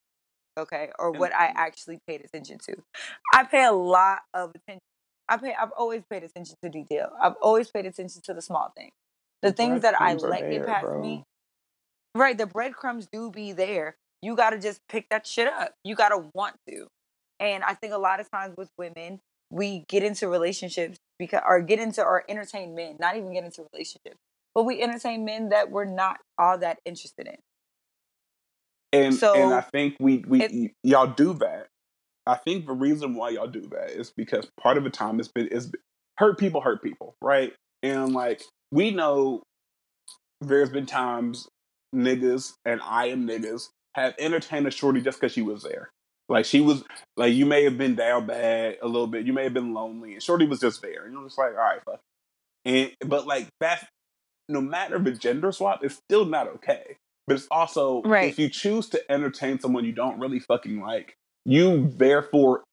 Okay, 0.58 0.90
or 1.00 1.12
what 1.12 1.34
I 1.34 1.52
actually 1.56 2.00
paid 2.08 2.24
attention 2.24 2.60
to. 2.68 2.76
I 3.34 3.46
pay 3.46 3.66
a 3.66 3.72
lot 3.72 4.20
of 4.34 4.52
attention. 4.56 4.82
I 5.28 5.38
pay. 5.38 5.56
I've 5.60 5.72
always 5.78 6.04
paid 6.10 6.24
attention 6.24 6.56
to 6.64 6.70
detail. 6.70 7.10
I've 7.22 7.36
always 7.42 7.72
paid 7.72 7.86
attention 7.88 8.22
to 8.26 8.34
the 8.34 8.42
small 8.42 8.72
things. 8.78 8.94
The 9.42 9.52
things 9.52 9.82
that 9.82 10.00
I 10.00 10.14
let 10.14 10.42
there, 10.42 10.52
get 10.52 10.66
past 10.68 10.86
bro. 10.86 11.02
me. 11.02 11.24
Right, 12.14 12.38
the 12.38 12.46
breadcrumbs 12.46 13.08
do 13.12 13.32
be 13.32 13.54
there. 13.54 13.96
You 14.22 14.36
got 14.36 14.50
to 14.52 14.60
just 14.60 14.82
pick 14.90 15.08
that 15.10 15.26
shit 15.26 15.48
up. 15.48 15.74
You 15.84 15.96
got 15.96 16.10
to 16.10 16.26
want 16.34 16.56
to. 16.68 16.88
And 17.40 17.64
I 17.64 17.74
think 17.74 17.94
a 17.94 17.98
lot 17.98 18.20
of 18.20 18.30
times 18.30 18.56
with 18.58 18.70
women, 18.78 19.22
we 19.50 19.86
get 19.88 20.04
into 20.04 20.28
relationships 20.28 20.98
because, 21.18 21.42
or 21.48 21.62
get 21.62 21.80
into, 21.80 22.04
or 22.04 22.24
entertain 22.28 22.76
men, 22.76 22.98
not 23.00 23.16
even 23.16 23.34
get 23.34 23.46
into 23.46 23.66
relationships, 23.72 24.18
but 24.56 24.64
we 24.64 24.82
entertain 24.82 25.26
men 25.26 25.50
that 25.50 25.72
we're 25.72 25.86
not 25.86 26.18
all 26.38 26.58
that 26.60 26.80
interested 26.86 27.28
in. 27.28 27.38
And 28.92 29.14
So, 29.14 29.34
and 29.34 29.54
I 29.54 29.62
think 29.62 29.96
we 30.00 30.24
we 30.28 30.40
y- 30.40 30.72
y'all 30.84 31.08
do 31.08 31.34
that. 31.36 31.68
I 32.26 32.36
think 32.36 32.66
the 32.66 32.74
reason 32.74 33.16
why 33.16 33.30
y'all 33.30 33.48
do 33.48 33.62
that 33.72 33.92
is 33.92 34.12
because 34.12 34.48
part 34.60 34.78
of 34.78 34.84
the 34.84 34.90
time 34.90 35.20
it's 35.20 35.30
been 35.30 35.48
is 35.48 35.72
hurt 36.18 36.38
people 36.38 36.62
hurt 36.62 36.84
people, 36.84 37.16
right? 37.22 37.54
And 37.84 38.14
like 38.14 38.44
we 38.72 38.92
know 38.92 39.44
there's 40.42 40.70
been 40.70 40.86
times 40.86 41.48
niggas 41.96 42.54
and 42.66 42.82
I 42.84 43.08
am 43.08 43.28
niggas 43.28 43.70
have 43.96 44.14
entertained 44.20 44.68
a 44.68 44.72
shorty 44.72 45.02
just 45.02 45.20
because 45.20 45.34
she 45.34 45.42
was 45.42 45.64
there. 45.64 45.90
Like 46.30 46.46
she 46.46 46.62
was 46.62 46.84
like 47.18 47.34
you 47.34 47.46
may 47.46 47.64
have 47.64 47.78
been 47.78 47.96
down 47.96 48.28
bad 48.28 48.78
a 48.82 48.88
little 48.88 49.08
bit, 49.08 49.26
you 49.26 49.34
may 49.34 49.44
have 49.46 49.54
been 49.54 49.74
lonely, 49.74 50.14
and 50.14 50.22
Shorty 50.22 50.46
was 50.46 50.60
just 50.60 50.82
there. 50.82 51.06
And 51.06 51.14
you're 51.14 51.24
just 51.24 51.38
like, 51.38 51.52
all 51.52 51.58
right, 51.58 51.82
fuck. 51.84 52.00
And 52.66 52.92
but 53.06 53.26
like 53.26 53.48
that's 53.60 53.84
no 54.50 54.62
matter 54.62 55.00
the 55.00 55.12
gender 55.12 55.52
swap, 55.52 55.84
it's 55.84 55.96
still 55.96 56.26
not 56.26 56.48
okay. 56.48 56.98
But 57.28 57.36
it's 57.38 57.48
also 57.52 58.02
Right. 58.02 58.30
if 58.30 58.40
you 58.40 58.50
choose 58.50 58.90
to 58.90 59.12
entertain 59.12 59.60
someone 59.60 59.86
you 59.86 59.92
don't 59.92 60.20
really 60.20 60.40
fucking 60.40 60.82
like, 60.82 61.14
you 61.46 61.88
therefore 61.90 62.64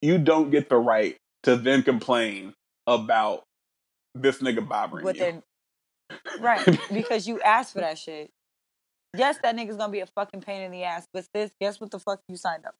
you 0.00 0.18
don't 0.18 0.50
get 0.50 0.68
the 0.68 0.76
right 0.76 1.16
to 1.42 1.56
then 1.56 1.82
complain 1.82 2.54
about 2.86 3.42
this 4.14 4.38
nigga 4.38 4.66
bothering 4.66 5.04
What 5.04 5.16
you. 5.16 5.42
Right, 6.40 6.64
because 6.92 7.26
you 7.26 7.40
asked 7.40 7.72
for 7.72 7.80
that 7.80 7.98
shit. 7.98 8.30
Yes, 9.16 9.38
that 9.42 9.56
nigga's 9.56 9.76
gonna 9.76 9.92
be 9.92 10.00
a 10.00 10.06
fucking 10.06 10.40
pain 10.42 10.62
in 10.62 10.70
the 10.70 10.84
ass, 10.84 11.06
but 11.12 11.24
sis, 11.34 11.50
guess 11.60 11.80
what 11.80 11.90
the 11.90 11.98
fuck 11.98 12.20
you 12.28 12.36
signed 12.36 12.64
up? 12.66 12.74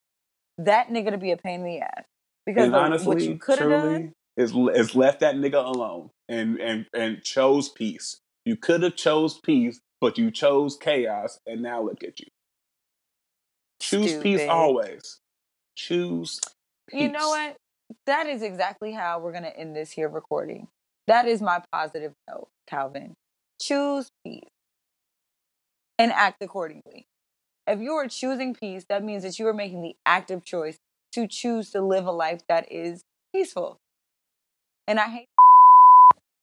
That 0.58 0.88
nigga 0.88 1.10
to 1.10 1.18
be 1.18 1.30
a 1.32 1.36
pain 1.36 1.60
in 1.60 1.66
the 1.66 1.78
ass 1.80 2.04
because 2.46 2.64
and 2.64 2.74
the- 2.74 2.78
honestly, 2.78 3.06
what 3.08 3.20
you 3.22 3.36
could 3.36 3.58
have 3.58 3.70
done. 3.70 4.12
Is 4.36 4.54
is 4.74 4.94
left 4.94 5.20
that 5.20 5.36
nigga 5.36 5.64
alone 5.64 6.10
and 6.28 6.60
and 6.60 6.86
and 6.94 7.22
chose 7.22 7.68
peace. 7.68 8.20
You 8.44 8.56
could 8.56 8.82
have 8.82 8.96
chose 8.96 9.38
peace, 9.38 9.80
but 10.00 10.18
you 10.18 10.30
chose 10.30 10.76
chaos, 10.76 11.38
and 11.46 11.62
now 11.62 11.82
look 11.82 12.02
at 12.02 12.18
you. 12.20 12.26
Choose 13.80 14.20
peace 14.22 14.48
always. 14.48 15.20
Choose. 15.76 16.40
Peace. 16.88 17.02
You 17.02 17.12
know 17.12 17.28
what? 17.28 17.56
That 18.06 18.26
is 18.26 18.42
exactly 18.42 18.92
how 18.92 19.20
we're 19.20 19.32
gonna 19.32 19.48
end 19.48 19.76
this 19.76 19.90
here 19.90 20.08
recording. 20.08 20.68
That 21.06 21.26
is 21.26 21.42
my 21.42 21.62
positive 21.72 22.12
note, 22.28 22.48
Calvin. 22.66 23.14
Choose 23.60 24.10
peace 24.24 24.48
and 25.98 26.10
act 26.12 26.42
accordingly. 26.42 27.06
If 27.66 27.80
you 27.80 27.92
are 27.92 28.08
choosing 28.08 28.54
peace, 28.54 28.84
that 28.88 29.04
means 29.04 29.22
that 29.22 29.38
you 29.38 29.46
are 29.46 29.54
making 29.54 29.82
the 29.82 29.94
active 30.04 30.44
choice 30.44 30.78
to 31.12 31.28
choose 31.28 31.70
to 31.70 31.80
live 31.80 32.06
a 32.06 32.12
life 32.12 32.40
that 32.48 32.70
is 32.72 33.02
peaceful. 33.32 33.78
And 34.86 34.98
I 34.98 35.08
hate 35.08 35.28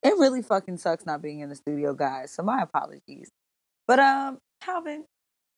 it 0.04 0.14
really 0.18 0.42
fucking 0.42 0.78
sucks 0.78 1.06
not 1.06 1.22
being 1.22 1.42
in 1.42 1.50
the 1.50 1.56
studio, 1.56 1.94
guys. 1.94 2.32
So 2.32 2.44
my 2.44 2.62
apologies. 2.62 3.30
But 3.88 4.00
um, 4.00 4.38
Calvin, 4.62 5.06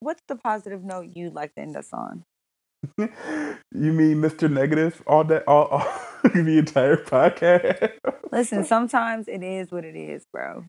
what's 0.00 0.22
the 0.26 0.36
positive 0.36 0.82
note 0.82 1.10
you'd 1.14 1.34
like 1.34 1.54
to 1.54 1.60
end 1.60 1.76
us 1.76 1.90
on? 1.92 2.24
you 2.98 3.92
mean 3.92 4.16
Mr. 4.16 4.50
Negative 4.50 5.00
all 5.06 5.22
that 5.24 5.46
all, 5.46 5.66
all 5.66 5.86
the 6.24 6.58
entire 6.58 6.96
podcast? 6.96 7.92
Listen, 8.32 8.64
sometimes 8.64 9.28
it 9.28 9.42
is 9.42 9.70
what 9.70 9.84
it 9.84 9.94
is, 9.94 10.24
bro. 10.32 10.64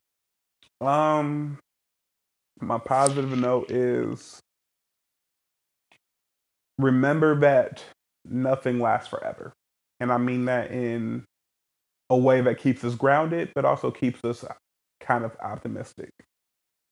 Um, 0.82 1.58
my 2.60 2.78
positive 2.78 3.36
note 3.38 3.72
is 3.72 4.40
remember 6.78 7.40
that 7.40 7.84
nothing 8.26 8.80
lasts 8.80 9.08
forever. 9.08 9.54
And 10.00 10.12
I 10.12 10.18
mean 10.18 10.46
that 10.46 10.72
in 10.72 11.26
a 12.14 12.18
way 12.18 12.42
that 12.42 12.60
keeps 12.60 12.84
us 12.84 12.96
grounded, 12.96 13.52
but 13.56 13.66
also 13.66 13.92
keeps 13.92 14.24
us 14.24 14.46
kind 15.02 15.26
of 15.26 15.36
optimistic. 15.42 16.12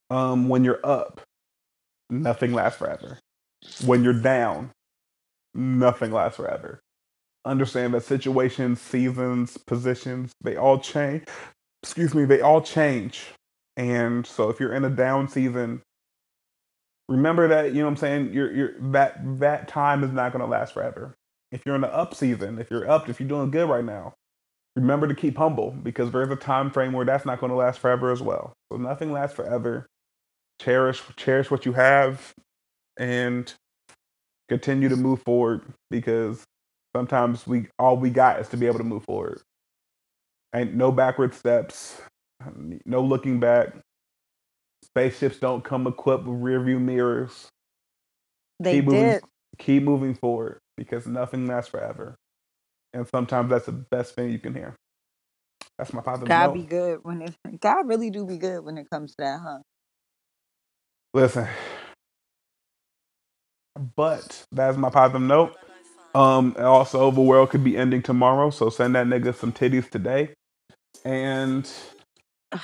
Um, 0.10 0.50
when 0.50 0.64
you're 0.64 0.80
up, 0.84 1.22
nothing 2.10 2.54
lasts 2.54 2.80
forever. 2.80 3.20
When 3.86 4.04
you're 4.04 4.20
down, 4.20 4.72
nothing 5.54 6.12
lasts 6.12 6.38
forever. 6.38 6.80
Understand 7.46 7.94
that 7.94 8.04
situations, 8.04 8.82
seasons, 8.82 9.58
positions, 9.58 10.32
they 10.42 10.56
all 10.56 10.80
change. 10.80 11.24
Excuse 11.84 12.14
me, 12.14 12.26
they 12.26 12.42
all 12.42 12.62
change. 12.62 13.28
And 13.78 14.26
so 14.26 14.50
if 14.50 14.60
you're 14.60 14.74
in 14.74 14.86
a 14.86 14.90
down 14.90 15.28
season, 15.28 15.82
remember 17.08 17.48
that, 17.48 17.74
you 17.74 17.80
know 17.80 17.86
what 17.86 17.92
I'm 17.92 17.98
saying, 17.98 18.34
you're 18.34 18.52
you're 18.54 18.74
that 18.92 19.20
that 19.40 19.68
time 19.68 20.04
is 20.04 20.12
not 20.12 20.32
gonna 20.32 20.48
last 20.48 20.74
forever. 20.74 21.14
If 21.52 21.66
you're 21.66 21.76
in 21.76 21.82
the 21.82 21.94
up 21.94 22.14
season, 22.16 22.60
if 22.60 22.72
you're 22.72 22.90
up, 22.90 23.10
if 23.10 23.20
you're 23.20 23.30
doing 23.30 23.52
good 23.52 23.70
right 23.70 23.86
now, 23.86 24.14
remember 24.76 25.08
to 25.08 25.16
keep 25.16 25.38
humble 25.38 25.72
because 25.72 26.12
there's 26.12 26.30
a 26.32 26.36
time 26.36 26.72
frame 26.72 26.94
where 26.94 27.06
that's 27.06 27.26
not 27.26 27.40
gonna 27.40 27.56
last 27.56 27.80
forever 27.80 28.12
as 28.12 28.22
well. 28.22 28.54
So 28.72 28.78
nothing 28.78 29.12
lasts 29.12 29.36
forever. 29.36 29.88
Cherish 30.62 31.02
cherish 31.18 31.52
what 31.52 31.66
you 31.66 31.74
have 31.74 32.34
and 32.98 33.54
continue 34.50 34.90
to 34.90 34.96
move 34.96 35.22
forward 35.24 35.64
because 35.90 36.44
sometimes 36.96 37.48
we 37.48 37.68
all 37.80 37.98
we 37.98 38.10
got 38.10 38.40
is 38.40 38.50
to 38.50 38.58
be 38.58 38.68
able 38.68 38.80
to 38.80 38.84
move 38.84 39.04
forward. 39.04 39.42
Ain't 40.56 40.74
no 40.76 40.92
backward 40.92 41.34
steps, 41.34 42.02
no 42.86 43.02
looking 43.02 43.40
back. 43.40 43.76
Spaceships 44.84 45.40
don't 45.40 45.64
come 45.64 45.88
equipped 45.88 46.26
with 46.26 46.42
rear 46.42 46.62
view 46.62 46.80
mirrors. 46.80 47.48
They 48.60 48.76
keep 48.76 48.86
moving, 48.86 49.16
did. 49.16 49.24
keep 49.58 49.84
moving 49.84 50.16
forward 50.16 50.60
because 50.78 51.08
nothing 51.08 51.48
lasts 51.48 51.72
forever. 51.72 52.16
And 52.94 53.08
sometimes 53.08 53.52
that's 53.52 53.68
the 53.68 53.74
best 53.74 54.16
thing 54.16 54.32
you 54.32 54.40
can 54.40 54.54
hear. 54.56 54.76
That's 55.78 55.94
my 55.94 56.02
positive 56.02 56.30
God 56.30 56.54
note. 56.54 56.54
be 56.54 56.64
good 56.64 57.00
when 57.04 57.24
it. 57.24 57.36
God 57.62 57.88
really 57.88 58.12
do 58.12 58.26
be 58.26 58.38
good 58.38 58.66
when 58.66 58.78
it 58.78 58.90
comes 58.92 59.12
to 59.12 59.18
that, 59.20 59.40
huh? 59.44 59.60
Listen. 61.14 61.48
But 63.96 64.46
that's 64.52 64.78
my 64.78 64.90
positive 64.90 65.22
note. 65.24 65.58
Um, 66.16 66.56
also 66.60 67.12
the 67.12 67.22
world 67.22 67.52
could 67.52 67.64
be 67.64 67.78
ending 67.78 68.02
tomorrow, 68.04 68.52
so 68.52 68.70
send 68.70 68.96
that 68.96 69.08
nigga 69.08 69.36
some 69.36 69.54
titties 69.54 69.90
today. 69.90 70.34
And 71.06 71.70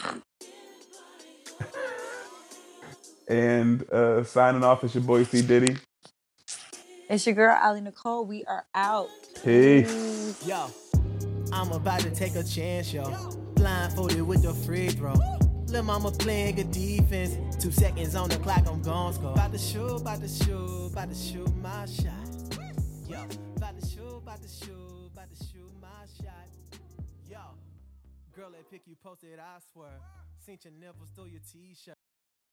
and 3.30 3.90
uh 3.92 4.24
signing 4.26 4.64
off 4.64 4.84
is 4.84 4.96
your 4.96 5.04
boy 5.04 5.24
C 5.26 5.42
Diddy. 5.42 5.78
It's 7.10 7.26
your 7.26 7.36
girl 7.36 7.58
Ali 7.64 7.80
Nicole. 7.80 8.26
We 8.26 8.44
are 8.44 8.66
out. 8.76 9.08
Peace. 9.42 10.46
Yo, 10.46 10.68
I'm 11.54 11.72
about 11.72 12.02
to 12.02 12.12
take 12.12 12.36
a 12.36 12.44
chance, 12.44 12.92
yo. 12.92 13.06
Blindfolded 13.56 14.22
with 14.24 14.44
the 14.44 14.54
free 14.54 14.90
throw. 14.90 15.14
Lil' 15.68 15.84
mama 15.84 16.12
playing 16.12 16.56
good 16.56 16.72
defense. 16.72 17.56
Two 17.64 17.72
seconds 17.72 18.14
on 18.14 18.28
the 18.28 18.36
clock, 18.40 18.68
I'm 18.68 18.82
gon' 18.82 19.14
score. 19.14 19.32
About 19.32 19.54
to 19.54 19.58
shoot, 19.58 20.02
about 20.02 20.20
to 20.22 20.28
shoot, 20.28 20.88
about 20.92 21.10
to 21.10 21.16
shoot 21.16 21.56
my 21.56 21.86
shot. 21.86 22.12
Yo, 23.08 23.24
about 23.56 23.80
to 23.80 23.88
shoot, 23.88 24.18
about 24.18 24.42
to 24.42 24.50
shoot, 24.50 25.10
about 25.14 25.30
to 25.30 25.46
shoot 25.46 25.72
my 25.82 25.88
shot. 26.22 26.82
Yo, 27.30 27.40
girl 28.36 28.52
that 28.52 28.70
pick 28.70 28.82
you 28.86 28.98
posted, 29.02 29.40
I 29.40 29.60
swear. 29.72 29.92
Seen 30.46 30.58
your 30.62 30.74
nipples 30.74 31.10
through 31.16 31.28
your 31.28 31.42
t-shirt. 31.54 31.96